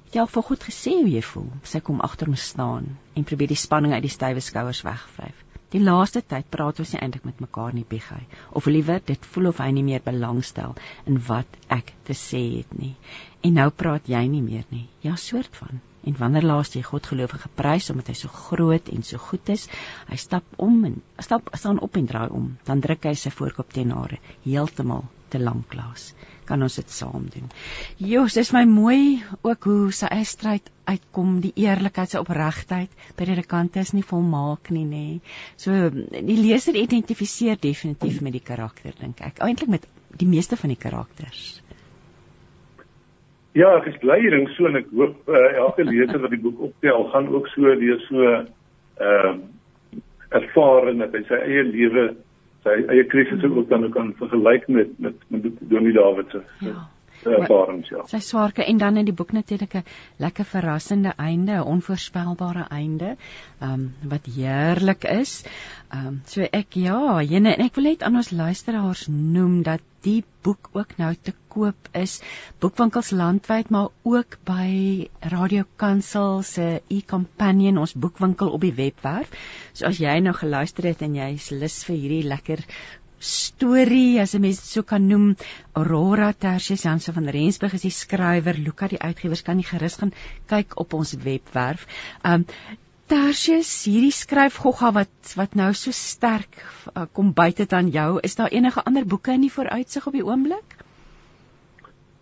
Het 0.06 0.14
jy 0.14 0.20
al 0.20 0.34
vir 0.34 0.42
God 0.42 0.64
gesê 0.64 0.98
hoe 0.98 1.10
jy 1.10 1.22
voel? 1.22 1.50
Sy 1.62 1.80
kom 1.80 2.00
agter 2.00 2.28
my 2.28 2.36
staan 2.36 2.98
en 3.14 3.24
probeer 3.24 3.48
die 3.48 3.62
spanning 3.66 3.92
uit 3.92 4.02
die 4.02 4.16
stywe 4.18 4.40
skouers 4.40 4.82
wegvryf. 4.82 5.53
Die 5.74 5.82
laaste 5.82 6.20
tyd 6.22 6.46
praat 6.54 6.78
ons 6.82 6.92
nie 6.94 7.00
eintlik 7.02 7.24
met 7.26 7.40
mekaar 7.42 7.72
nie, 7.74 7.82
Bigai. 7.88 8.20
Of 8.58 8.68
liewer, 8.70 9.00
dit 9.10 9.24
voel 9.32 9.50
of 9.50 9.62
hy 9.62 9.72
nie 9.74 9.82
meer 9.86 10.04
belangstel 10.04 10.76
in 11.10 11.18
wat 11.28 11.56
ek 11.76 11.90
te 12.06 12.14
sê 12.14 12.42
het 12.60 12.76
nie. 12.78 12.92
En 13.42 13.58
nou 13.58 13.66
praat 13.82 14.06
jy 14.12 14.20
nie 14.30 14.42
meer 14.44 14.68
nie. 14.70 14.84
Ja, 15.02 15.16
soort 15.18 15.58
van. 15.58 15.82
En 16.06 16.14
wanneer 16.20 16.46
laas 16.46 16.70
jy 16.76 16.84
God 16.86 17.08
gelowige 17.10 17.40
geprys 17.48 17.90
omdat 17.90 18.12
hy 18.12 18.16
so 18.20 18.30
groot 18.30 18.92
en 18.94 19.02
so 19.08 19.18
goed 19.18 19.50
is? 19.56 19.66
Hy 20.12 20.20
stap 20.20 20.46
om 20.68 20.78
en 20.86 21.00
stap 21.18 21.50
staan 21.58 21.82
op 21.82 21.98
en 21.98 22.06
draai 22.06 22.28
om, 22.28 22.52
dan 22.68 22.84
druk 22.84 23.10
hy 23.10 23.16
sy 23.18 23.34
voorkop 23.34 23.74
teen 23.74 23.90
hare, 23.96 24.20
heeltemal 24.46 25.08
te 25.34 25.42
lank 25.42 25.74
laas 25.74 26.12
kan 26.46 26.62
ons 26.62 26.76
dit 26.80 26.90
saam 26.90 27.26
doen. 27.32 27.48
Jos, 27.98 28.36
dis 28.36 28.52
my 28.56 28.64
mooi 28.68 29.22
ook 29.42 29.68
hoe 29.70 29.92
sy 29.96 30.10
eie 30.12 30.28
stryd 30.28 30.70
uitkom, 30.84 31.38
die 31.44 31.52
eerlikheid, 31.64 32.12
sy 32.12 32.20
opregtheid 32.20 32.92
by 33.16 33.28
die 33.28 33.46
kante 33.48 33.80
is 33.80 33.94
nie 33.96 34.04
volmaak 34.04 34.70
nie, 34.74 34.84
nê. 34.84 35.04
So 35.60 35.90
die 35.90 36.38
leser 36.40 36.76
identifiseer 36.76 37.60
definitief 37.60 38.20
met 38.24 38.36
die 38.36 38.44
karakter 38.44 38.92
dink 39.00 39.22
ek. 39.24 39.40
Eintlik 39.44 39.72
met 39.78 39.88
die 40.18 40.28
meeste 40.28 40.58
van 40.60 40.74
die 40.74 40.80
karakters. 40.80 41.64
Ja, 43.54 43.70
ek 43.78 43.92
is 43.92 43.98
bly 44.02 44.18
hierin 44.18 44.48
so 44.56 44.66
en 44.66 44.80
ek 44.80 44.88
hoop 44.90 45.28
uh, 45.30 45.42
elke 45.62 45.86
leser 45.86 46.18
wat 46.22 46.32
die 46.34 46.42
boek 46.42 46.62
optel 46.68 47.04
gaan 47.12 47.28
ook 47.30 47.46
so 47.54 47.74
weer 47.80 48.00
so 48.08 48.30
ehm 48.34 48.48
uh, 49.00 49.34
ervaar 50.34 50.88
en 50.90 50.98
dat 50.98 51.12
hy 51.14 51.20
sy 51.28 51.38
eie 51.46 51.62
lewe 51.68 52.04
sy 52.64 52.80
eie 52.88 53.04
krisis 53.12 53.44
ook 53.44 53.68
dan 53.68 53.88
kan 53.92 54.14
vergelyk 54.18 54.68
met 54.68 54.98
met 54.98 55.14
met 55.28 55.42
Dominee 55.60 55.92
Dawid 55.92 56.30
se 56.30 56.42
ja. 56.64 56.88
Ervarings 57.26 57.88
ja. 57.88 58.02
Sy 58.10 58.20
swaarke 58.24 58.64
en 58.64 58.78
dan 58.78 58.96
in 59.00 59.08
die 59.08 59.16
boek 59.16 59.32
natuurlik 59.32 59.74
'n 59.74 59.84
lekker 60.18 60.44
verrassende 60.44 61.14
einde, 61.16 61.52
'n 61.52 61.68
onvoorspelbare 61.74 62.66
einde, 62.70 63.16
ehm 63.60 63.72
um, 63.72 63.94
wat 64.08 64.26
heerlik 64.36 65.04
is. 65.04 65.44
Ehm 65.92 66.06
um, 66.06 66.22
so 66.26 66.42
ek 66.42 66.74
ja, 66.74 67.22
jene 67.22 67.54
en 67.54 67.64
ek 67.64 67.74
wil 67.74 67.84
net 67.84 68.02
aan 68.02 68.16
ons 68.16 68.30
luisteraars 68.30 69.06
noem 69.08 69.62
dat 69.62 69.80
die 70.04 70.24
boek 70.44 70.68
ook 70.76 70.96
nou 71.00 71.14
te 71.14 71.32
koop 71.48 71.88
is 71.96 72.18
boekwinkels 72.60 73.10
landwyd 73.16 73.70
maar 73.72 73.88
ook 74.02 74.36
by 74.44 75.08
Radio 75.34 75.64
Kansel 75.80 76.42
se 76.42 76.66
e-companion 76.92 77.80
ons 77.80 77.94
boekwinkel 77.94 78.50
op 78.50 78.60
die 78.66 78.74
webwerf. 78.76 79.30
So 79.72 79.86
as 79.86 80.02
jy 80.02 80.18
nou 80.20 80.34
geluister 80.36 80.90
het 80.90 81.02
en 81.06 81.16
jy's 81.16 81.50
lus 81.54 81.80
vir 81.88 81.96
hierdie 81.96 82.28
lekker 82.28 82.64
storie 83.24 84.20
as 84.20 84.34
'n 84.34 84.40
mens 84.44 84.60
dit 84.60 84.70
so 84.70 84.82
kan 84.82 85.06
noem 85.08 85.36
Aurora 85.72 86.32
Tertius 86.32 86.84
Jansen 86.84 87.14
van 87.14 87.28
Rensburg 87.28 87.74
is 87.74 87.86
die 87.86 87.90
skrywer 87.90 88.56
Luka 88.58 88.88
die 88.88 89.00
uitgewers 89.00 89.42
kan 89.42 89.58
jy 89.58 89.66
gerus 89.68 89.96
gaan 89.96 90.12
kyk 90.46 90.78
op 90.80 90.94
ons 90.94 91.14
webwerf. 91.24 91.86
Um 92.24 92.44
Tertius 93.08 93.84
hierdie 93.84 94.14
skryfgogga 94.16 94.90
wat 94.96 95.34
wat 95.36 95.54
nou 95.54 95.72
so 95.76 95.92
sterk 95.92 96.56
uh, 96.96 97.04
kom 97.12 97.34
buite 97.36 97.66
dan 97.68 97.90
jou 97.92 98.20
is 98.22 98.36
daar 98.36 98.48
enige 98.48 98.84
ander 98.84 99.04
boeke 99.04 99.32
in 99.32 99.44
die 99.44 99.52
vooruitsig 99.52 100.06
op 100.06 100.12
die 100.16 100.24
oomblik? 100.24 100.78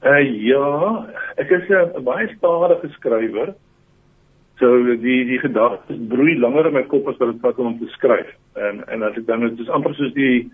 Uh 0.02 0.18
ja, 0.42 1.06
ek 1.38 1.50
is 1.50 1.70
'n 1.70 2.02
baie 2.02 2.26
stadige 2.36 2.88
skrywer. 2.98 3.54
So 4.58 4.96
die 5.04 5.24
die 5.24 5.38
gedagtes 5.38 5.98
broei 6.08 6.34
langer 6.38 6.66
in 6.66 6.74
my 6.74 6.82
kop 6.82 7.06
as 7.08 7.18
wat 7.18 7.30
dit 7.32 7.40
vat 7.40 7.58
om 7.58 7.78
te 7.78 7.86
skryf. 7.94 8.34
En 8.54 8.82
en 8.88 9.02
as 9.02 9.16
ek 9.16 9.26
dan 9.26 9.40
dit 9.40 9.60
is 9.60 9.68
amper 9.68 9.94
soos 9.94 10.12
die 10.14 10.50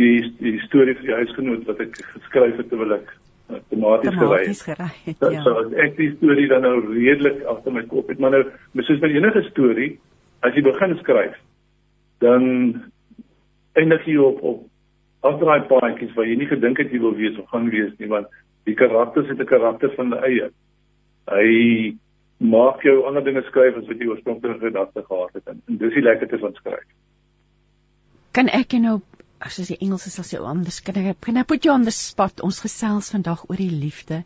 die 0.00 0.32
die 0.40 0.58
storie 0.66 0.94
vir 0.98 1.08
die 1.08 1.18
huisgenoot 1.20 1.66
wat 1.68 1.80
ek 1.84 1.98
geskryf 2.14 2.56
het 2.60 2.68
terwyl 2.70 2.96
ek 2.96 3.12
uh, 3.50 3.60
tematies 3.68 4.62
gery 4.64 4.88
het. 4.88 5.04
het. 5.04 5.26
Ja. 5.36 5.42
So 5.44 5.66
ek 5.84 5.96
die 5.98 6.10
storie 6.16 6.48
dan 6.48 6.64
nou 6.66 6.78
redelik 6.86 7.42
agter 7.52 7.76
my 7.76 7.84
kop 7.90 8.08
het, 8.08 8.20
maar 8.22 8.36
nou 8.36 8.44
soos 8.86 9.02
met 9.04 9.12
enige 9.12 9.44
storie, 9.50 9.90
as 10.46 10.56
jy 10.56 10.64
begin 10.66 10.96
skryf, 11.02 11.36
dan 12.24 12.44
eindig 13.78 14.06
jy 14.08 14.16
op 14.22 14.40
op 14.42 14.68
afdraai 15.22 15.68
paadjies 15.70 16.14
waar 16.16 16.26
jy 16.26 16.38
nie 16.40 16.50
gedink 16.50 16.80
het 16.82 16.90
jy 16.90 17.02
wil 17.02 17.14
wees 17.18 17.36
of 17.38 17.50
gaan 17.52 17.68
wees 17.70 17.92
nie, 17.98 18.10
want 18.10 18.30
die 18.66 18.74
karakters 18.78 19.28
het 19.28 19.40
'n 19.40 19.46
karakter 19.46 19.92
van 19.96 20.12
hulle 20.12 20.24
eie. 20.26 20.48
Hy 21.30 21.96
maak 22.42 22.82
jou 22.82 23.04
ander 23.06 23.24
dinge 23.24 23.42
skryf 23.46 23.76
as 23.76 23.86
wat 23.86 23.98
jy 23.98 24.08
oorspronklik 24.10 24.60
gedagte 24.60 25.04
gehad 25.06 25.32
het 25.32 25.46
en, 25.46 25.62
en 25.68 25.76
dis 25.78 25.94
die 25.94 26.02
lekkerte 26.02 26.38
van 26.38 26.54
skryf. 26.54 26.88
Kan 28.32 28.48
ek 28.48 28.72
nou 28.80 29.00
as 29.46 29.58
jy 29.58 29.78
Engels 29.80 30.06
sal 30.14 30.26
sê 30.28 30.40
anders 30.40 30.80
kan 30.86 30.98
ek 31.00 31.20
kan 31.20 31.40
ek 31.40 31.48
put 31.50 31.64
you 31.64 31.72
on 31.74 31.84
the 31.88 31.94
spot. 31.94 32.42
Ons 32.42 32.62
gesels 32.64 33.10
vandag 33.14 33.44
oor 33.48 33.56
die 33.56 33.72
liefde 33.72 34.22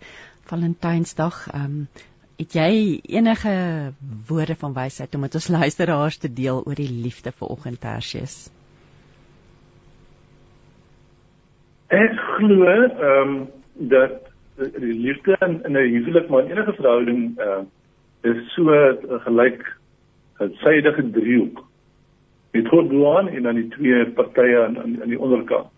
Valentynsdag 0.51 1.47
ehm 1.53 1.65
um, 1.65 1.89
het 2.37 2.53
jy 2.53 3.01
enige 3.17 3.53
woorde 4.29 4.55
van 4.61 4.75
wysheid 4.77 5.15
om 5.17 5.23
met 5.25 5.35
ons 5.39 5.49
luisteraars 5.49 6.19
te 6.21 6.29
deel 6.29 6.61
oor 6.67 6.77
die 6.77 6.91
liefde 6.91 7.33
vir 7.33 7.49
oggend 7.55 7.81
Tersius 7.81 8.35
Ek 11.89 12.19
glo 12.37 12.67
ehm 12.67 13.23
um, 13.23 13.35
dat 13.93 14.27
die 14.57 14.93
liefde 15.07 15.37
in, 15.47 15.63
in 15.65 15.77
'n 15.77 15.89
huwelik 15.95 16.29
maar 16.29 16.45
enige 16.51 16.73
verhouding 16.73 17.39
ehm 17.39 17.65
uh, 17.65 18.33
is 18.33 18.53
so 18.55 18.65
gelyk 19.25 19.63
'n 20.41 20.53
sydige 20.63 21.11
driehoek 21.13 21.65
met 22.57 22.69
God 22.73 22.91
doan 22.91 23.29
en 23.29 23.49
dan 23.49 23.59
die 23.61 23.69
twee 23.75 24.05
partye 24.19 24.61
aan 24.65 24.79
aan 24.83 25.13
die 25.13 25.21
onderkant. 25.21 25.73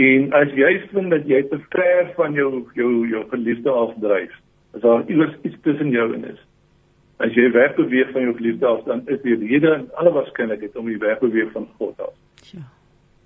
En 0.00 0.32
as 0.32 0.52
jy 0.56 0.70
vind 0.92 1.12
dat 1.12 1.28
jy 1.28 1.42
te 1.50 1.58
ver 1.74 2.12
van 2.16 2.32
jou 2.32 2.64
jou 2.78 3.08
jou 3.08 3.22
geliefde 3.28 3.70
afdryf, 3.70 4.32
as 4.74 4.80
daar 4.80 5.04
iewers 5.06 5.34
iets 5.42 5.56
tussen 5.62 5.90
jou 5.92 6.08
en 6.14 6.24
is. 6.30 6.40
As 7.22 7.34
jy 7.36 7.50
wegbeweeg 7.52 8.10
van 8.12 8.24
jou 8.26 8.34
geliefde 8.36 8.66
af, 8.66 8.84
dan 8.88 9.02
is 9.06 9.20
die 9.22 9.36
rede 9.36 9.74
en 9.74 9.88
alle 10.00 10.12
waarskynlikheid 10.12 10.76
om 10.76 10.88
jy 10.88 10.98
wegbeweeg 10.98 11.52
van 11.52 11.68
God 11.78 12.00
af. 12.00 12.14
Ja. 12.52 12.64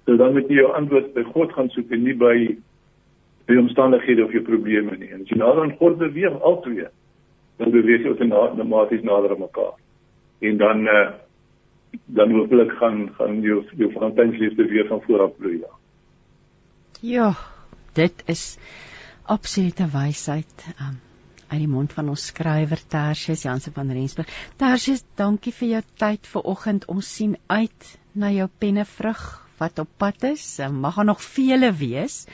So 0.06 0.16
dan 0.16 0.34
moet 0.34 0.50
jy 0.50 0.60
jou 0.60 0.72
antwoord 0.74 1.12
by 1.14 1.22
God 1.34 1.54
gaan 1.54 1.70
soek 1.74 1.90
en 1.94 2.02
nie 2.02 2.16
by 2.18 2.34
die 3.46 3.58
omstandighede 3.58 4.24
of 4.24 4.34
jou 4.34 4.42
probleme 4.42 4.96
nie. 4.98 5.12
En 5.14 5.22
as 5.22 5.30
jy 5.30 5.38
nader 5.38 5.62
aan 5.62 5.76
God 5.78 6.00
beweeg, 6.02 6.40
altyd, 6.42 6.90
dan 7.62 7.70
beweeg 7.70 8.02
jy 8.02 8.12
outomaties 8.12 9.06
nader 9.06 9.36
aan 9.36 9.46
mekaar. 9.46 9.78
En 10.42 10.58
dan 10.60 10.86
eh 10.86 10.98
uh, 10.98 11.06
dan 12.04 12.32
hopelik 12.32 12.72
gaan 12.80 13.08
gaan 13.16 13.40
jou 13.40 13.64
jou 13.76 13.92
Valentynsliefde 13.92 14.66
weer 14.66 14.86
van 14.86 15.02
voor 15.02 15.22
af 15.22 15.36
bloei. 15.36 15.58
Ja. 15.58 15.72
ja, 17.00 17.34
dit 17.92 18.22
is 18.26 18.58
absolute 19.22 19.88
wysheid 19.92 20.66
um, 20.80 21.00
uit 21.48 21.60
die 21.62 21.70
mond 21.70 21.92
van 21.92 22.08
ons 22.08 22.26
skrywer 22.26 22.80
Tersius 22.88 23.42
Jansen 23.42 23.72
van 23.72 23.90
Rensburg. 23.90 24.30
Tersius, 24.56 25.04
dankie 25.14 25.52
vir 25.54 25.68
jou 25.68 25.82
tyd 25.94 26.26
vanoggend. 26.26 26.86
Ons 26.90 27.14
sien 27.14 27.36
uit 27.46 27.98
na 28.12 28.30
jou 28.34 28.48
pennevrug 28.58 29.24
wat 29.60 29.78
op 29.78 29.90
pad 29.98 30.22
is. 30.32 30.44
Mag 30.72 30.98
daar 30.98 31.04
nog 31.12 31.22
vele 31.22 31.72
wees. 31.72 32.24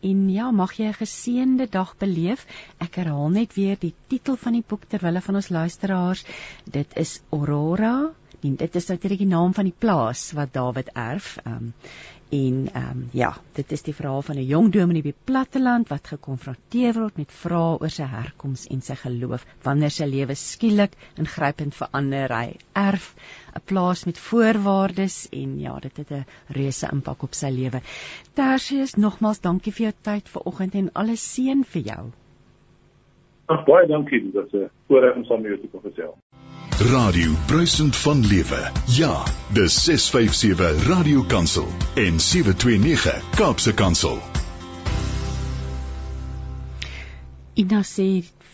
En 0.00 0.30
ja, 0.30 0.50
mag 0.50 0.72
jy 0.78 0.86
'n 0.86 0.94
geseënde 0.94 1.66
dag 1.68 1.96
beleef. 1.98 2.46
Ek 2.78 2.94
herhaal 2.94 3.28
net 3.34 3.54
weer 3.54 3.76
die 3.78 3.94
titel 4.06 4.36
van 4.36 4.52
die 4.52 4.64
boek 4.68 4.84
ter 4.84 5.02
wille 5.02 5.20
van 5.20 5.34
ons 5.34 5.48
luisteraars. 5.48 6.24
Dit 6.64 6.96
is 6.96 7.20
Aurora 7.30 8.12
en 8.40 8.54
dit 8.54 8.76
is 8.76 8.86
natuurlik 8.86 9.18
die 9.18 9.26
naam 9.26 9.54
van 9.54 9.64
die 9.64 9.78
plaas 9.78 10.32
wat 10.32 10.52
Dawid 10.52 10.90
erf. 10.94 11.38
Um, 11.44 11.74
en 12.30 12.56
ehm 12.72 12.90
um, 12.90 13.08
ja, 13.12 13.30
dit 13.56 13.72
is 13.72 13.82
die 13.82 13.94
verhaal 13.94 14.22
van 14.22 14.36
'n 14.36 14.46
jong 14.46 14.72
dominee 14.72 15.02
die 15.02 15.14
platteland 15.30 15.88
wat 15.88 16.10
gekonfronteer 16.12 16.94
word 16.98 17.16
met 17.16 17.32
vrae 17.32 17.78
oor 17.80 17.94
sy 17.94 18.04
herkoms 18.04 18.66
en 18.74 18.82
sy 18.88 18.96
geloof 19.02 19.46
wanneer 19.62 19.94
sy 19.96 20.04
lewe 20.04 20.34
skielik 20.34 20.92
ingrypend 21.16 21.74
verander. 21.74 22.34
Hy 22.40 22.56
erf 22.72 23.14
'n 23.54 23.64
plaas 23.64 24.04
met 24.04 24.18
voorwaardes 24.18 25.28
en 25.32 25.58
ja, 25.60 25.78
dit 25.80 25.96
het 25.96 26.10
'n 26.10 26.26
reuse 26.48 26.88
impak 26.92 27.22
op 27.22 27.34
sy 27.34 27.50
lewe. 27.50 27.82
Tersius, 28.34 28.94
nogmaals 28.94 29.40
dankie 29.40 29.72
vir 29.72 29.84
jou 29.86 29.94
tyd 30.02 30.28
vanoggend 30.28 30.74
en 30.74 30.92
alles 30.92 31.32
seën 31.34 31.64
vir 31.64 31.82
jou. 31.82 32.12
Ag 33.48 33.62
baie 33.64 33.86
dankie, 33.88 34.18
dit 34.20 34.34
was 34.34 34.52
'n 34.52 34.68
voorreg 34.86 35.14
om 35.16 35.24
saam 35.24 35.40
met 35.40 35.50
jou 35.50 35.60
te 35.60 35.68
kon 35.72 35.80
gesels. 35.80 36.16
Radio 36.94 37.30
Bruisend 37.46 37.96
van 37.96 38.20
Lewe. 38.26 38.62
Ja, 38.86 39.24
dis 39.52 39.84
657 39.84 40.88
Radio 40.88 41.22
Kansel 41.22 41.68
en 41.94 42.20
729 42.20 43.30
Kaapse 43.38 43.74
Kansel. 43.74 44.18
Ina 47.54 47.80
sê 47.82 48.08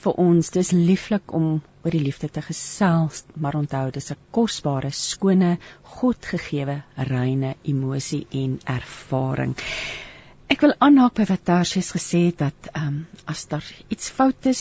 vir 0.05 0.13
ons 0.13 0.51
dis 0.51 0.71
lieflik 0.71 1.33
om 1.33 1.63
oor 1.83 1.91
die 1.91 2.05
liefde 2.05 2.31
te 2.31 2.43
gesels, 2.43 3.25
maar 3.35 3.55
onthou 3.55 3.91
dis 3.91 4.11
'n 4.13 4.17
kosbare, 4.31 4.91
skone, 4.91 5.59
Godgegewe, 5.83 6.83
reine 6.97 7.57
emosie 7.63 8.27
en 8.31 8.61
ervaring. 8.65 9.57
Ek 10.55 10.63
wil 10.63 10.75
aanhaak 10.87 11.17
by 11.19 11.25
wat 11.27 11.41
Tarsius 11.49 11.89
gesê 11.97 12.19
het 12.29 12.37
dat 12.39 12.67
ehm 12.71 12.89
um, 12.89 12.99
as 13.33 13.41
daar 13.51 13.67
iets 13.91 14.13
fout 14.15 14.47
is, 14.47 14.61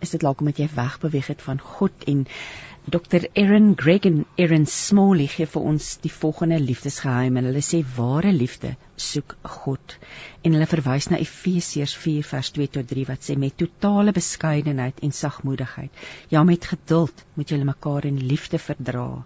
is 0.00 0.14
dit 0.14 0.22
dalk 0.22 0.40
omdat 0.40 0.60
jy 0.62 0.68
wegbeweeg 0.72 1.28
het 1.34 1.42
van 1.44 1.60
God 1.60 2.06
en 2.08 2.22
Dr. 2.88 3.26
Erin 3.42 3.74
Gregg 3.76 4.08
en 4.08 4.22
Erin 4.40 4.64
Smalley 4.64 5.28
gee 5.28 5.50
vir 5.54 5.66
ons 5.72 5.90
die 6.00 6.12
volgende 6.14 6.56
liefdesgeheim 6.62 7.36
en 7.36 7.50
hulle 7.50 7.64
sê 7.66 7.82
ware 7.98 8.32
liefde 8.32 8.72
soek 9.00 9.36
God. 9.42 9.96
En 10.42 10.54
hulle 10.54 10.68
verwys 10.70 11.08
na 11.10 11.18
Efesiërs 11.18 11.94
4 11.98 12.26
vers 12.26 12.50
2 12.56 12.70
tot 12.78 12.88
3 12.88 13.06
wat 13.08 13.24
sê 13.26 13.34
met 13.36 13.56
totale 13.58 14.12
beskeidenheid 14.14 15.00
en 15.02 15.12
sagmoedigheid 15.12 16.04
ja 16.32 16.44
met 16.44 16.64
geduld 16.70 17.24
moet 17.34 17.50
julle 17.50 17.66
mekaar 17.66 18.06
in 18.08 18.20
liefde 18.30 18.58
verdra. 18.58 19.24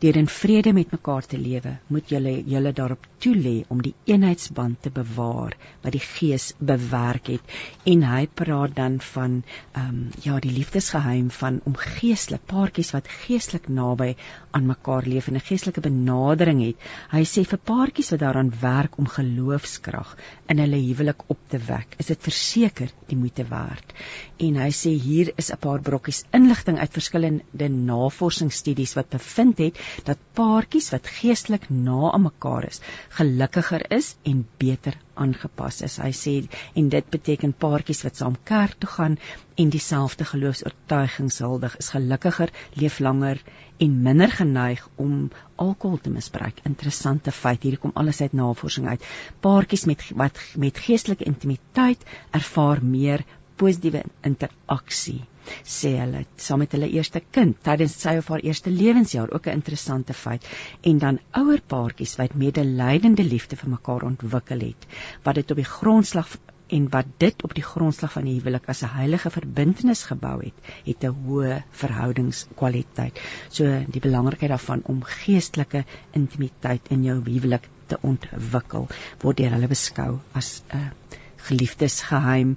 Deur 0.00 0.16
in 0.16 0.28
vrede 0.28 0.72
met 0.72 0.92
mekaar 0.92 1.26
te 1.26 1.38
lewe 1.38 1.76
moet 1.88 2.12
julle 2.12 2.34
julle 2.54 2.72
daarop 2.72 3.06
toelê 3.20 3.64
om 3.68 3.80
die 3.84 3.94
eenheidsband 4.04 4.82
te 4.82 4.90
bewaar 4.90 5.56
wat 5.82 5.92
die 5.96 6.04
gees 6.04 6.50
bewerk 6.58 7.32
het. 7.32 7.56
En 7.84 8.04
hy 8.08 8.26
praat 8.42 8.76
dan 8.76 9.00
van 9.12 9.40
ehm 9.72 9.88
um, 9.88 9.98
ja 10.24 10.38
die 10.40 10.52
liefdesgeheim 10.52 11.30
van 11.40 11.60
om 11.64 11.76
geestelik 11.76 12.46
paartjies 12.46 12.92
wat 12.96 13.08
geestelik 13.24 13.68
naby 13.68 14.14
aan 14.50 14.66
mekaar 14.66 15.06
leef 15.06 15.28
en 15.28 15.36
'n 15.40 15.48
geestelike 15.50 15.80
benadering 15.80 16.62
het. 16.64 16.76
Hy 17.10 17.24
sê 17.24 17.44
vir 17.44 17.58
paartjies 17.72 18.10
wat 18.10 18.20
daaraan 18.20 18.52
werk 18.60 18.98
om 18.98 19.06
geloofskrag 19.14 20.14
in 20.52 20.60
hulle 20.62 20.80
huwelik 20.80 21.24
op 21.32 21.40
te 21.52 21.60
wek, 21.66 21.96
is 22.02 22.10
dit 22.12 22.28
verseker 22.28 22.92
die 23.10 23.18
moeite 23.18 23.46
werd. 23.50 23.94
En 24.38 24.58
hy 24.62 24.70
sê 24.80 24.92
hier 25.06 25.32
is 25.36 25.50
'n 25.52 25.60
paar 25.66 25.82
brokkies 25.88 26.24
inligting 26.38 26.78
uit 26.78 26.98
verskillende 26.98 27.68
navorsingsstudies 27.68 28.96
wat 28.98 29.10
bevind 29.16 29.58
het 29.58 29.78
dat 30.04 30.26
paartjies 30.34 30.90
wat 30.94 31.06
geestelik 31.20 31.70
na 31.70 32.12
aan 32.12 32.28
mekaar 32.28 32.66
is, 32.72 32.80
gelukkiger 33.20 33.86
is 34.00 34.16
en 34.24 34.46
beter 34.58 34.96
aangepas 35.24 35.80
is. 35.86 35.96
Hy 36.02 36.10
sê 36.16 36.34
en 36.80 36.90
dit 36.94 37.08
beteken 37.14 37.54
paartjies 37.64 38.02
wat 38.06 38.20
saam 38.20 38.36
kerk 38.50 38.78
toe 38.82 38.90
gaan 38.94 39.16
en 39.60 39.72
dieselfde 39.74 40.26
geloofs-oortuigings 40.32 41.40
huldig 41.44 41.76
is 41.82 41.90
gelukkiger, 41.94 42.52
leef 42.82 43.00
langer 43.06 43.42
en 43.86 43.96
minder 44.06 44.32
geneig 44.40 44.86
om 44.96 45.30
alkohol 45.56 46.00
te 46.04 46.12
misbruik. 46.14 46.62
Interessante 46.68 47.32
feit, 47.32 47.62
hier 47.62 47.78
kom 47.78 47.92
alles 47.94 48.20
uit 48.20 48.36
navorsing 48.36 48.88
uit. 48.88 49.04
Paartjies 49.40 49.86
met 49.90 50.06
wat 50.22 50.40
met 50.56 50.80
geestelike 50.86 51.28
intimiteit 51.28 52.06
ervaar 52.36 52.84
meer 52.84 53.24
positiewe 53.60 54.04
interaksie 54.24 55.20
sê 55.64 55.94
hulle 55.98 56.24
saam 56.36 56.62
met 56.64 56.72
hulle 56.76 56.90
eerste 56.90 57.22
kind 57.30 57.58
tydens 57.66 57.96
sy 58.02 58.16
of 58.20 58.28
haar 58.28 58.44
eerste 58.46 58.70
lewensjaar 58.70 59.32
ook 59.34 59.46
'n 59.46 59.58
interessante 59.60 60.14
feit 60.14 60.46
en 60.82 60.98
dan 60.98 61.20
ouer 61.42 61.60
paartjies 61.74 62.16
wat 62.16 62.34
medelydende 62.34 63.24
liefde 63.24 63.56
vir 63.56 63.70
mekaar 63.70 64.02
ontwikkel 64.12 64.60
het 64.60 64.86
wat 65.24 65.34
dit 65.34 65.50
op 65.50 65.56
die 65.56 65.72
grondslag 65.76 66.36
en 66.70 66.86
wat 66.90 67.06
dit 67.18 67.42
op 67.42 67.54
die 67.54 67.64
grondslag 67.66 68.12
van 68.12 68.28
die 68.28 68.36
huwelik 68.38 68.68
as 68.72 68.82
'n 68.82 68.94
heilige 68.94 69.30
verbintenis 69.30 70.02
gebou 70.10 70.36
het 70.42 70.58
het 70.84 71.04
'n 71.04 71.16
hoë 71.26 71.62
verhoudingskwaliteit. 71.82 73.20
So 73.48 73.64
die 73.88 74.00
belangrikheid 74.00 74.50
daarvan 74.50 74.82
om 74.84 75.02
geestelike 75.02 75.84
intimiteit 76.12 76.88
in 76.90 77.04
jou 77.04 77.20
huwelik 77.24 77.68
te 77.86 77.98
ontwikkel 78.02 78.88
word 79.22 79.36
deur 79.36 79.50
hulle 79.50 79.68
beskou 79.68 80.20
as 80.32 80.62
'n 80.72 80.92
geliefdesgeheim 81.36 82.56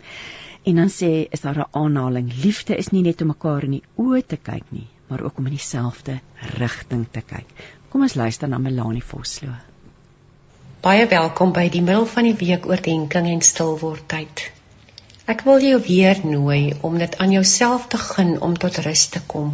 En 0.63 0.75
dan 0.75 0.89
sê 0.89 1.27
is 1.35 1.41
daar 1.41 1.57
'n 1.59 1.71
aanhaling: 1.71 2.27
liefde 2.43 2.75
is 2.75 2.89
nie 2.89 3.01
net 3.01 3.21
om 3.21 3.27
mekaar 3.27 3.63
in 3.63 3.71
die 3.71 3.83
oë 4.03 4.25
te 4.27 4.37
kyk 4.37 4.63
nie, 4.69 4.87
maar 5.07 5.21
ook 5.21 5.37
om 5.37 5.45
in 5.45 5.55
dieselfde 5.57 6.19
rigting 6.57 7.05
te 7.11 7.21
kyk. 7.21 7.49
Kom 7.89 8.01
ons 8.01 8.13
luister 8.13 8.47
na 8.47 8.57
Melanie 8.57 9.03
Vosloo. 9.03 9.55
Baie 10.81 11.07
welkom 11.07 11.51
by 11.51 11.65
die 11.69 11.81
middel 11.81 12.05
van 12.05 12.23
die 12.23 12.35
week 12.45 12.65
oordeenking 12.65 13.27
en 13.31 13.41
stilwordtyd. 13.41 14.43
Ek 15.25 15.43
wil 15.47 15.59
jou 15.59 15.81
weer 15.87 16.21
nooi 16.25 16.73
om 16.81 16.97
dit 16.97 17.17
aan 17.17 17.31
jouself 17.31 17.87
te 17.87 17.97
gun 17.97 18.41
om 18.41 18.57
tot 18.57 18.77
rus 18.77 19.05
te 19.07 19.21
kom. 19.27 19.51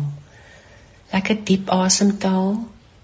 Lekker 1.11 1.39
diep 1.43 1.69
asemhaal, 1.69 2.53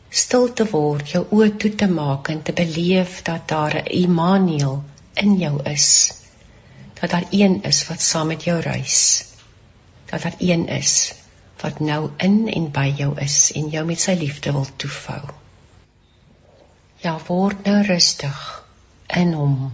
stil 0.10 0.54
te 0.54 0.70
word, 0.72 1.10
jou 1.10 1.26
oë 1.32 1.50
toe 1.58 1.74
te 1.76 1.88
maak 1.88 2.30
en 2.30 2.42
te 2.42 2.54
beleef 2.54 3.22
dat 3.24 3.48
daar 3.48 3.76
'n 3.82 3.90
Immanuel 4.04 4.84
in 5.14 5.38
jou 5.38 5.56
is 5.64 6.25
dat 7.06 7.22
daar 7.22 7.30
een 7.30 7.64
is 7.64 7.88
wat 7.88 8.02
saam 8.02 8.28
met 8.28 8.44
jou 8.44 8.60
reis. 8.60 9.26
Dat 10.06 10.22
daar 10.22 10.36
een 10.38 10.68
is 10.68 11.14
wat 11.62 11.80
nou 11.80 12.10
in 12.18 12.48
en 12.50 12.72
by 12.72 12.94
jou 12.98 13.20
is 13.22 13.52
en 13.52 13.70
jou 13.70 13.86
met 13.86 14.00
sy 14.00 14.16
liefde 14.18 14.52
wil 14.52 14.66
toefou. 14.76 15.22
Ja, 16.98 17.20
word 17.28 17.64
nou 17.64 17.84
rustig 17.86 18.40
in 19.08 19.34
hom. 19.34 19.74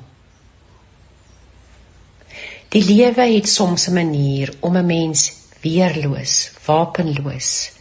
Die 2.75 2.83
lewe 2.83 3.29
het 3.35 3.49
soms 3.49 3.87
'n 3.87 3.93
manier 3.93 4.53
om 4.59 4.77
'n 4.77 4.85
mens 4.85 5.31
weerloos, 5.61 6.51
wapenloos, 6.65 7.71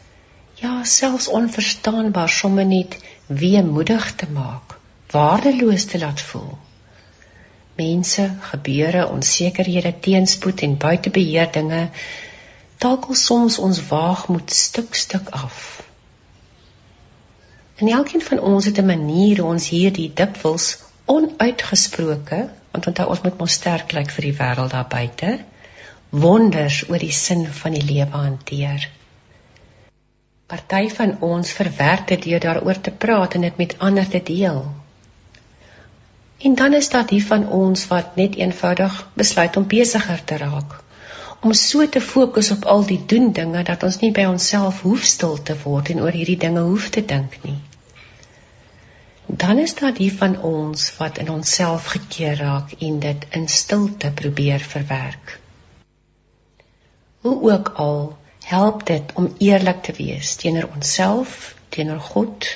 ja, 0.55 0.85
selfs 0.85 1.29
onverstaanbaar 1.29 2.29
sommer 2.29 2.67
net 2.67 2.99
weemoedig 3.27 4.15
te 4.15 4.27
maak, 4.31 4.79
waardeloos 5.11 5.85
te 5.85 5.99
laat 5.99 6.21
voel 6.21 6.59
mense, 7.77 8.31
gebeure, 8.41 9.09
onsekerhede, 9.09 9.95
teenspoed 10.01 10.61
en 10.61 10.77
buitebeheer 10.77 11.53
dinge 11.53 11.89
takel 12.81 13.15
soms 13.15 13.59
ons 13.59 13.81
waagmoed 13.89 14.51
stuk 14.51 14.95
stuk 14.95 15.29
af. 15.29 15.83
En 17.77 17.89
elkeen 17.89 18.23
van 18.23 18.41
ons 18.41 18.65
het 18.65 18.79
'n 18.79 18.87
manier 18.87 19.41
hoe 19.41 19.51
ons 19.51 19.69
hierdie 19.69 20.13
dikwels 20.15 20.79
onuitgesproke, 21.05 22.49
want 22.71 22.87
onthou 22.87 23.09
ons 23.09 23.21
moet 23.21 23.39
mos 23.39 23.53
sterk 23.53 23.93
lyk 23.93 24.11
vir 24.11 24.25
die 24.29 24.37
wêreld 24.41 24.71
daar 24.71 24.89
buite, 24.89 25.39
wonders 26.11 26.89
oor 26.89 26.99
die 26.99 27.13
sin 27.13 27.47
van 27.47 27.73
die 27.73 27.85
lewe 27.93 28.17
hanteer. 28.17 28.89
Party 30.47 30.89
van 30.89 31.17
ons 31.21 31.53
verwerk 31.53 32.09
dit 32.09 32.23
deur 32.23 32.41
daaroor 32.41 32.81
te 32.81 32.91
praat 32.91 33.35
en 33.35 33.41
dit 33.41 33.57
met 33.57 33.79
ander 33.79 34.09
te 34.09 34.23
deel. 34.23 34.65
En 36.43 36.55
dan 36.55 36.73
is 36.73 36.89
daar 36.89 37.07
die 37.07 37.27
van 37.27 37.49
ons 37.49 37.87
wat 37.87 38.17
net 38.17 38.35
eenvoudig 38.35 39.09
besluit 39.15 39.57
om 39.57 39.67
besiger 39.67 40.25
te 40.25 40.37
raak. 40.37 40.79
Om 41.41 41.53
so 41.53 41.89
te 41.89 42.01
fokus 42.01 42.51
op 42.51 42.65
al 42.65 42.87
die 42.87 43.03
doen 43.07 43.33
dinge 43.33 43.63
dat 43.63 43.83
ons 43.83 43.99
nie 44.01 44.13
by 44.13 44.25
onsself 44.29 44.81
hoef 44.81 45.05
stil 45.05 45.43
te 45.43 45.57
word 45.65 45.91
en 45.93 46.01
oor 46.01 46.17
hierdie 46.17 46.39
dinge 46.45 46.61
hoef 46.61 46.89
te 46.89 47.05
dink 47.05 47.37
nie. 47.43 47.59
Dan 49.27 49.59
is 49.59 49.75
daar 49.75 49.95
die 49.95 50.13
van 50.13 50.39
ons 50.43 50.87
wat 50.97 51.19
in 51.19 51.29
onsself 51.31 51.93
gekeer 51.93 52.41
raak 52.41 52.73
en 52.79 52.99
dit 53.05 53.27
in 53.31 53.49
stilte 53.49 54.11
probeer 54.23 54.65
verwerk. 54.73 55.37
Hoe 57.21 57.53
ook 57.53 57.69
al, 57.77 58.17
help 58.45 58.87
dit 58.87 59.13
om 59.15 59.35
eerlik 59.39 59.83
te 59.83 59.93
wees 59.93 60.35
teenoor 60.35 60.69
onsself, 60.75 61.55
teenoor 61.69 62.01
God 62.01 62.49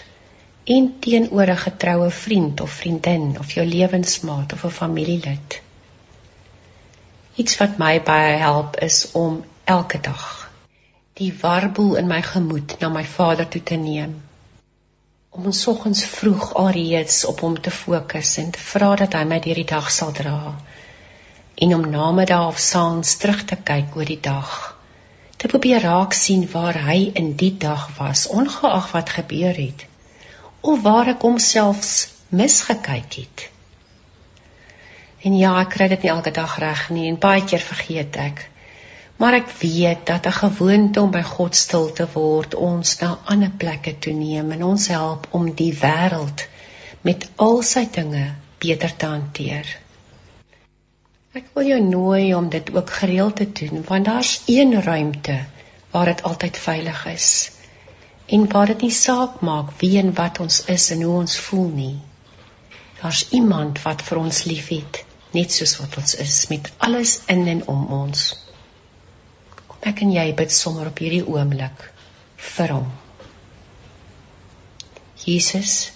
en 0.65 0.97
teenoor 0.99 1.47
'n 1.47 1.57
getroue 1.57 2.11
vriend 2.11 2.61
of 2.61 2.71
vriendin 2.71 3.37
of 3.39 3.53
jou 3.53 3.67
lewensmaat 3.67 4.53
of 4.53 4.65
'n 4.65 4.71
familielid. 4.71 5.61
Iets 7.35 7.57
wat 7.57 7.79
my 7.79 8.03
baie 8.03 8.37
help 8.37 8.77
is 8.77 9.11
om 9.13 9.45
elke 9.65 10.01
dag 10.01 10.51
die 11.13 11.35
warboel 11.41 11.95
in 11.97 12.07
my 12.07 12.23
gemoed 12.23 12.79
na 12.79 12.89
my 12.89 13.05
Vader 13.05 13.49
toe 13.49 13.63
te 13.63 13.75
neem. 13.75 14.23
Om 15.31 15.45
ons 15.45 15.61
soggens 15.61 16.05
vroeg 16.05 16.55
alreeds 16.55 17.25
op 17.25 17.41
hom 17.41 17.61
te 17.61 17.71
fokus 17.71 18.37
en 18.37 18.51
te 18.51 18.59
vra 18.59 18.95
dat 18.97 19.13
hy 19.13 19.25
my 19.25 19.41
deur 19.41 19.55
die 19.55 19.71
dag 19.77 19.91
sal 19.91 20.13
dra 20.13 20.55
en 21.55 21.75
om 21.75 21.91
namiddag 21.91 22.47
of 22.47 22.59
saans 22.59 23.17
terug 23.17 23.45
te 23.45 23.57
kyk 23.57 23.97
oor 23.97 24.05
die 24.05 24.21
dag. 24.21 24.79
Te 25.37 25.47
probeer 25.47 25.81
raak 25.81 26.13
sien 26.13 26.51
waar 26.53 26.79
hy 26.87 27.11
in 27.15 27.37
die 27.37 27.57
dag 27.59 27.91
was, 27.99 28.27
ongeag 28.27 28.93
wat 28.93 29.11
gebeur 29.11 29.55
het 29.55 29.93
of 30.65 30.81
waar 30.83 31.11
ek 31.13 31.25
homselfs 31.27 31.93
misgekyk 32.33 33.17
het. 33.21 33.43
En 35.25 35.37
ja, 35.37 35.53
ek 35.61 35.75
kry 35.77 35.89
dit 35.93 36.05
nie 36.05 36.13
elke 36.13 36.33
dag 36.37 36.57
reg 36.63 36.87
nie 36.97 37.05
en 37.11 37.21
baie 37.21 37.45
keer 37.45 37.65
vergeet 37.65 38.17
ek. 38.21 38.41
Maar 39.21 39.37
ek 39.43 39.51
weet 39.61 40.07
dat 40.09 40.27
'n 40.27 40.39
gewoonte 40.39 41.01
om 41.01 41.11
by 41.11 41.23
God 41.23 41.57
stil 41.57 41.93
te 41.93 42.07
word 42.15 42.55
ons 42.55 42.97
na 43.01 43.11
ander 43.35 43.53
plekke 43.63 43.93
toe 43.99 44.13
neem 44.13 44.53
en 44.57 44.65
ons 44.73 44.87
help 44.89 45.27
om 45.31 45.51
die 45.55 45.73
wêreld 45.83 46.47
met 47.03 47.29
al 47.37 47.63
sy 47.63 47.85
dinge 47.99 48.25
beter 48.59 48.97
te 48.97 49.07
hanteer. 49.07 49.67
Ek 51.35 51.45
wil 51.55 51.67
jou 51.67 51.81
nooi 51.81 52.35
om 52.35 52.49
dit 52.49 52.75
ook 52.75 52.91
gereeld 52.91 53.37
te 53.37 53.53
doen 53.53 53.85
want 53.89 54.05
daar's 54.05 54.43
een 54.47 54.83
ruimte 54.83 55.45
waar 55.91 56.07
dit 56.07 56.23
altyd 56.23 56.59
veilig 56.59 57.07
is 57.07 57.29
en 58.27 58.47
waar 58.49 58.67
dit 58.67 58.87
nie 58.87 58.95
saak 58.95 59.41
maak 59.41 59.73
wie 59.81 59.99
en 60.01 60.15
wat 60.17 60.41
ons 60.41 60.63
is 60.73 60.91
en 60.91 61.03
hoe 61.03 61.17
ons 61.21 61.37
voel 61.47 61.69
nie. 61.69 61.97
Daar's 63.01 63.27
iemand 63.37 63.83
wat 63.83 64.03
vir 64.03 64.21
ons 64.23 64.45
liefhet, 64.49 65.03
net 65.37 65.53
soos 65.53 65.77
wat 65.81 65.99
ons 66.01 66.15
is, 66.25 66.47
met 66.49 66.71
alles 66.87 67.19
in 67.29 67.47
en 67.53 67.61
om 67.69 67.83
ons. 67.93 68.23
Kom 69.69 69.91
ek 69.91 70.01
en 70.07 70.15
jy 70.15 70.31
bid 70.39 70.53
sommer 70.53 70.89
op 70.89 71.03
hierdie 71.05 71.25
oomblik 71.27 71.85
vir 72.55 72.73
hom. 72.79 72.89
Jesus, 75.25 75.93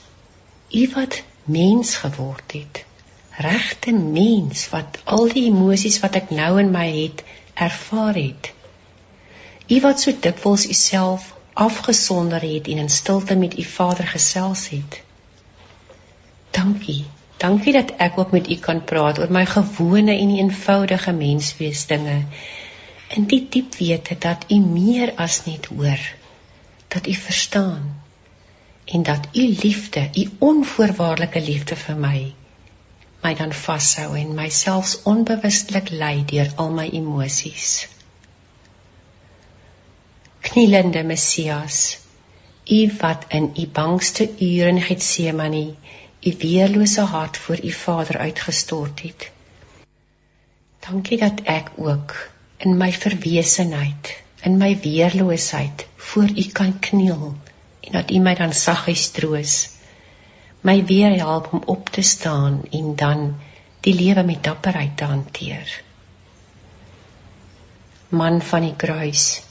U 0.68 0.84
wat 0.92 1.22
mens 1.48 1.94
geword 1.96 2.52
het, 2.52 2.82
regte 3.40 3.92
mens 3.96 4.66
wat 4.68 5.00
al 5.08 5.30
die 5.32 5.46
emosies 5.48 5.96
wat 6.04 6.18
ek 6.20 6.32
nou 6.34 6.58
in 6.60 6.72
my 6.74 6.84
het, 6.92 7.24
ervaar 7.56 8.16
het. 8.20 8.52
U 9.72 9.80
wat 9.84 10.00
so 10.04 10.12
dikwels 10.12 10.66
U 10.68 10.76
self 10.76 11.32
afgesonder 11.58 12.40
het 12.40 12.68
en 12.68 12.78
in 12.78 12.88
stilte 12.88 13.36
met 13.36 13.58
u 13.58 13.62
Vader 13.62 14.06
gesels 14.06 14.68
het. 14.68 15.00
Dankie. 16.50 17.04
Dankie 17.36 17.72
dat 17.72 17.90
ek 17.96 18.18
ook 18.18 18.30
met 18.30 18.50
u 18.50 18.56
kan 18.62 18.84
praat 18.84 19.18
oor 19.18 19.30
my 19.30 19.44
gewone 19.46 20.14
en 20.14 20.36
eenvoudige 20.36 21.12
menswees 21.12 21.86
dinge. 21.86 22.22
In 23.14 23.26
die 23.26 23.46
diep 23.50 23.74
wete 23.74 24.16
dat 24.18 24.44
u 24.48 24.58
meer 24.58 25.12
as 25.16 25.44
net 25.44 25.66
hoor, 25.66 26.02
dat 26.88 27.06
u 27.06 27.14
verstaan 27.14 28.02
en 28.84 29.02
dat 29.02 29.28
u 29.32 29.46
liefde, 29.62 30.08
u 30.14 30.28
onvoorwaardelike 30.38 31.40
liefde 31.40 31.76
vir 31.76 31.96
my 31.96 32.34
my 33.22 33.34
dan 33.34 33.52
vashou 33.52 34.16
en 34.16 34.34
myself 34.34 34.94
onbewustelik 35.04 35.90
lei 35.90 36.24
deur 36.24 36.52
al 36.56 36.70
my 36.70 36.88
emosies 37.00 37.88
knielende 40.40 41.02
Messias, 41.02 41.98
u 42.70 42.92
wat 43.00 43.24
in 43.28 43.52
u 43.56 43.66
bangste 43.66 44.30
ure 44.38 44.68
in 44.68 44.80
Getsemane 44.80 45.74
u 46.20 46.34
weerlose 46.38 47.00
hart 47.00 47.36
voor 47.36 47.64
u 47.64 47.70
Vader 47.70 48.18
uitgestort 48.18 49.02
het. 49.02 49.30
Dankie 50.88 51.18
dat 51.18 51.40
ek 51.44 51.70
ook 51.76 52.14
in 52.56 52.76
my 52.76 52.92
verwesenheid, 52.92 54.22
in 54.42 54.56
my 54.56 54.78
weerloosheid 54.80 55.86
voor 55.96 56.28
u 56.36 56.42
kan 56.52 56.78
kniel 56.78 57.36
en 57.80 57.92
dat 57.92 58.10
u 58.10 58.18
my 58.18 58.34
dan 58.34 58.52
saggies 58.52 59.10
troos, 59.10 59.68
my 60.60 60.84
weer 60.84 61.16
help 61.16 61.52
om 61.52 61.62
op 61.66 61.88
te 61.88 62.02
staan 62.02 62.62
en 62.70 62.96
dan 62.96 63.36
die 63.80 63.94
lewe 63.94 64.22
met 64.22 64.44
dapperheid 64.44 64.96
te 64.96 65.04
hanteer. 65.04 65.82
Man 68.08 68.42
van 68.42 68.60
die 68.60 68.76
kruis, 68.76 69.42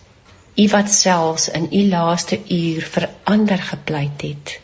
u 0.58 0.68
wat 0.68 0.90
selfs 0.90 1.50
in 1.50 1.68
u 1.72 1.82
laaste 1.90 2.40
uur 2.50 2.82
vir 2.94 3.10
ander 3.24 3.62
gepleit 3.62 4.22
het. 4.22 4.60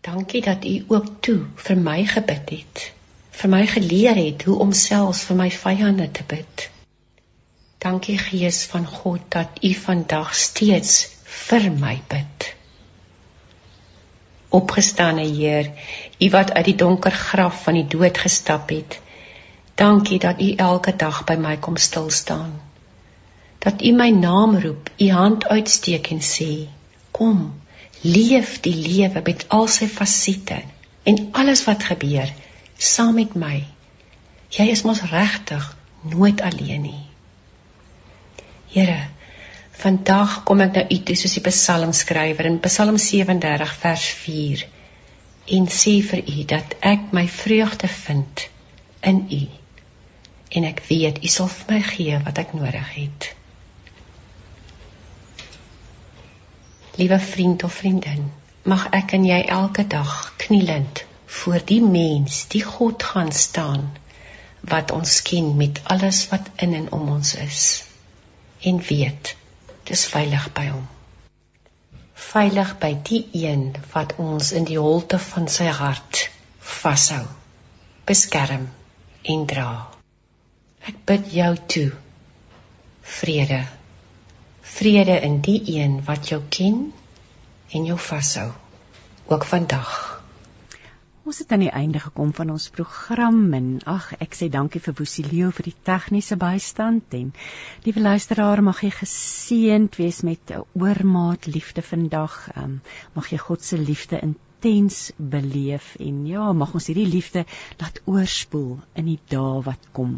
Dankie 0.00 0.42
dat 0.42 0.64
u 0.64 0.84
ook 0.88 1.06
toe 1.20 1.40
vir 1.66 1.76
my 1.76 2.04
gebid 2.06 2.50
het, 2.50 2.92
vir 3.30 3.50
my 3.50 3.66
geleer 3.66 4.16
het 4.16 4.44
hoe 4.48 4.58
om 4.58 4.72
selfs 4.72 5.24
vir 5.28 5.36
my 5.36 5.50
vyande 5.50 6.10
te 6.10 6.24
bid. 6.26 6.68
Dankie 7.84 8.18
Gees 8.18 8.64
van 8.72 8.86
God 8.86 9.20
dat 9.28 9.60
u 9.60 9.74
vandag 9.74 10.34
steeds 10.34 11.08
vir 11.24 11.70
my 11.72 11.98
bid. 12.08 12.54
Opgestane 14.54 15.24
Heer, 15.26 15.70
U 16.18 16.30
wat 16.30 16.52
uit 16.52 16.64
die 16.64 16.76
donker 16.80 17.10
graf 17.10 17.62
van 17.62 17.74
die 17.74 17.86
dood 17.96 18.18
gestap 18.18 18.70
het. 18.70 19.00
Dankie 19.74 20.18
dat 20.18 20.40
U 20.40 20.54
elke 20.54 20.96
dag 20.96 21.24
by 21.26 21.34
my 21.34 21.56
kom 21.58 21.76
stil 21.76 22.10
staan. 22.10 22.54
Dat 23.64 23.82
U 23.82 23.92
my 23.96 24.10
naam 24.10 24.58
roep, 24.60 24.90
U 25.00 25.10
hand 25.10 25.46
uitsteek 25.48 26.10
en 26.12 26.20
sê: 26.20 26.68
"Kom, 27.10 27.60
leef 28.00 28.60
die 28.60 28.74
lewe 28.74 29.22
met 29.24 29.46
al 29.48 29.68
sy 29.68 29.88
fasette 29.88 30.60
en 31.02 31.28
alles 31.32 31.64
wat 31.64 31.82
gebeur 31.82 32.32
saam 32.76 33.14
met 33.14 33.34
my. 33.34 33.64
Jy 34.48 34.68
is 34.70 34.82
mos 34.82 35.02
regtig 35.10 35.76
nooit 36.02 36.40
alleen 36.40 36.82
nie." 36.82 37.02
Here, 38.74 39.02
Vandag 39.74 40.44
kom 40.48 40.62
ek 40.64 40.76
na 40.76 40.82
u 40.86 40.96
toe 41.08 41.16
soos 41.18 41.34
die 41.36 41.42
psalmskrywer 41.44 42.46
in 42.48 42.60
Psalm 42.64 42.96
37 43.02 43.72
vers 43.82 44.04
4 44.20 44.62
en 45.56 45.66
sê 45.78 45.94
vir 46.10 46.22
u 46.30 46.44
dat 46.52 46.76
ek 46.92 47.10
my 47.16 47.24
vreugde 47.28 47.90
vind 47.96 48.44
in 49.10 49.18
u 49.38 49.42
en 50.56 50.68
ek 50.70 50.80
weet 50.88 51.18
u 51.26 51.32
sal 51.34 51.50
vir 51.56 51.74
my 51.74 51.80
gee 51.88 52.20
wat 52.28 52.38
ek 52.44 52.54
nodig 52.56 52.92
het. 52.94 53.28
Liewe 56.96 57.18
vriend 57.18 57.64
of 57.64 57.74
vriendin, 57.74 58.28
mag 58.62 58.86
ek 58.94 59.16
en 59.16 59.24
jy 59.26 59.40
elke 59.50 59.82
dag 59.86 60.12
knielend 60.36 61.02
voor 61.26 61.64
die 61.66 61.80
mens, 61.82 62.44
die 62.52 62.62
God 62.62 63.02
gaan 63.02 63.32
staan 63.32 63.88
wat 64.70 64.94
ons 64.94 65.16
ken 65.26 65.56
met 65.58 65.80
alles 65.90 66.28
wat 66.30 66.46
in 66.62 66.74
en 66.78 66.86
om 66.94 67.08
ons 67.16 67.34
is 67.34 67.64
en 68.70 68.78
weet 68.88 69.34
dis 69.90 70.06
veilig 70.14 70.46
by 70.56 70.68
hom. 70.70 70.86
Veilig 72.14 72.70
by 72.80 72.94
die 73.10 73.24
een 73.42 73.66
wat 73.92 74.14
ons 74.22 74.54
in 74.56 74.70
die 74.70 74.78
holte 74.78 75.18
van 75.18 75.50
sy 75.50 75.66
hart 75.82 76.28
vashou, 76.78 77.24
beskerm 78.06 78.70
en 79.34 79.46
dra. 79.50 79.70
Ek 80.86 81.02
bid 81.10 81.32
jou 81.34 81.54
toe 81.74 81.88
vrede. 83.18 83.64
Vrede 84.74 85.20
in 85.20 85.40
die 85.40 85.60
een 85.76 86.00
wat 86.04 86.28
jou 86.28 86.40
ken 86.48 86.92
en 87.70 87.84
jou 87.84 87.98
vashou, 87.98 88.50
ook 89.26 89.44
vandag. 89.44 89.90
Ons 91.24 91.38
het 91.38 91.52
aan 91.54 91.62
die 91.62 91.70
einde 91.70 92.00
gekom 92.02 92.32
van 92.34 92.50
ons 92.50 92.66
program 92.74 93.54
en 93.56 93.68
ag 93.88 94.10
ek 94.18 94.34
sê 94.36 94.48
dankie 94.52 94.82
vir 94.82 94.96
Woesilio 94.98 95.52
vir 95.56 95.68
die 95.70 95.76
tegniese 95.88 96.36
bystand 96.36 97.14
en 97.16 97.30
liewe 97.86 98.02
luisteraar 98.02 98.60
mag 98.66 98.82
jy 98.84 98.90
geseënd 98.96 99.96
wees 100.02 100.20
met 100.26 100.50
'n 100.50 100.66
oormaat 100.74 101.46
liefde 101.46 101.82
vandag. 101.82 102.34
Um, 102.56 102.80
mag 103.14 103.30
jy 103.30 103.38
God 103.38 103.62
se 103.62 103.78
liefde 103.78 104.20
intens 104.64 105.12
beleef 105.16 105.94
en 106.00 106.24
ja, 106.26 106.52
mag 106.56 106.72
ons 106.74 106.86
hierdie 106.88 107.08
liefde 107.08 107.44
laat 107.80 108.00
oorspoel 108.08 108.78
in 108.96 109.10
die 109.10 109.18
dae 109.28 109.60
wat 109.66 109.90
kom. 109.92 110.14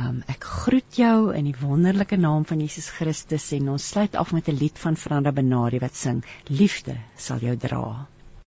Um, 0.00 0.22
ek 0.30 0.46
groet 0.64 0.96
jou 0.96 1.34
in 1.36 1.50
die 1.50 1.56
wonderlike 1.60 2.16
naam 2.16 2.46
van 2.48 2.62
Jesus 2.64 2.88
Christus 2.88 3.50
en 3.56 3.68
ons 3.74 3.88
sluit 3.92 4.16
af 4.16 4.32
met 4.32 4.48
'n 4.48 4.56
lied 4.56 4.78
van 4.78 4.96
Franda 4.96 5.32
Benari 5.32 5.80
wat 5.80 5.96
sing 5.96 6.24
Liefde 6.48 6.96
sal 7.16 7.38
jou 7.38 7.56
dra. 7.56 8.06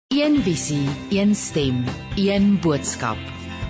Een 0.08 0.40
visie, 0.42 0.88
een 1.10 1.34
stem, 1.34 1.84
een 2.16 2.58
boodskap. 2.60 3.18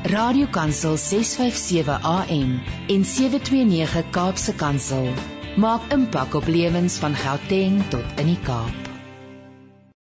Radiokansel 0.04 0.96
657 0.96 2.02
AM 2.02 2.60
en 2.88 3.04
729 3.04 4.10
Kaapse 4.10 4.54
Kansel 4.54 5.10
maak 5.56 5.82
impak 5.90 6.34
op 6.34 6.46
lewens 6.46 6.98
van 6.98 7.14
Gauteng 7.14 7.82
tot 7.88 8.04
in 8.20 8.26
die 8.26 8.42
Kaap. 8.44 8.85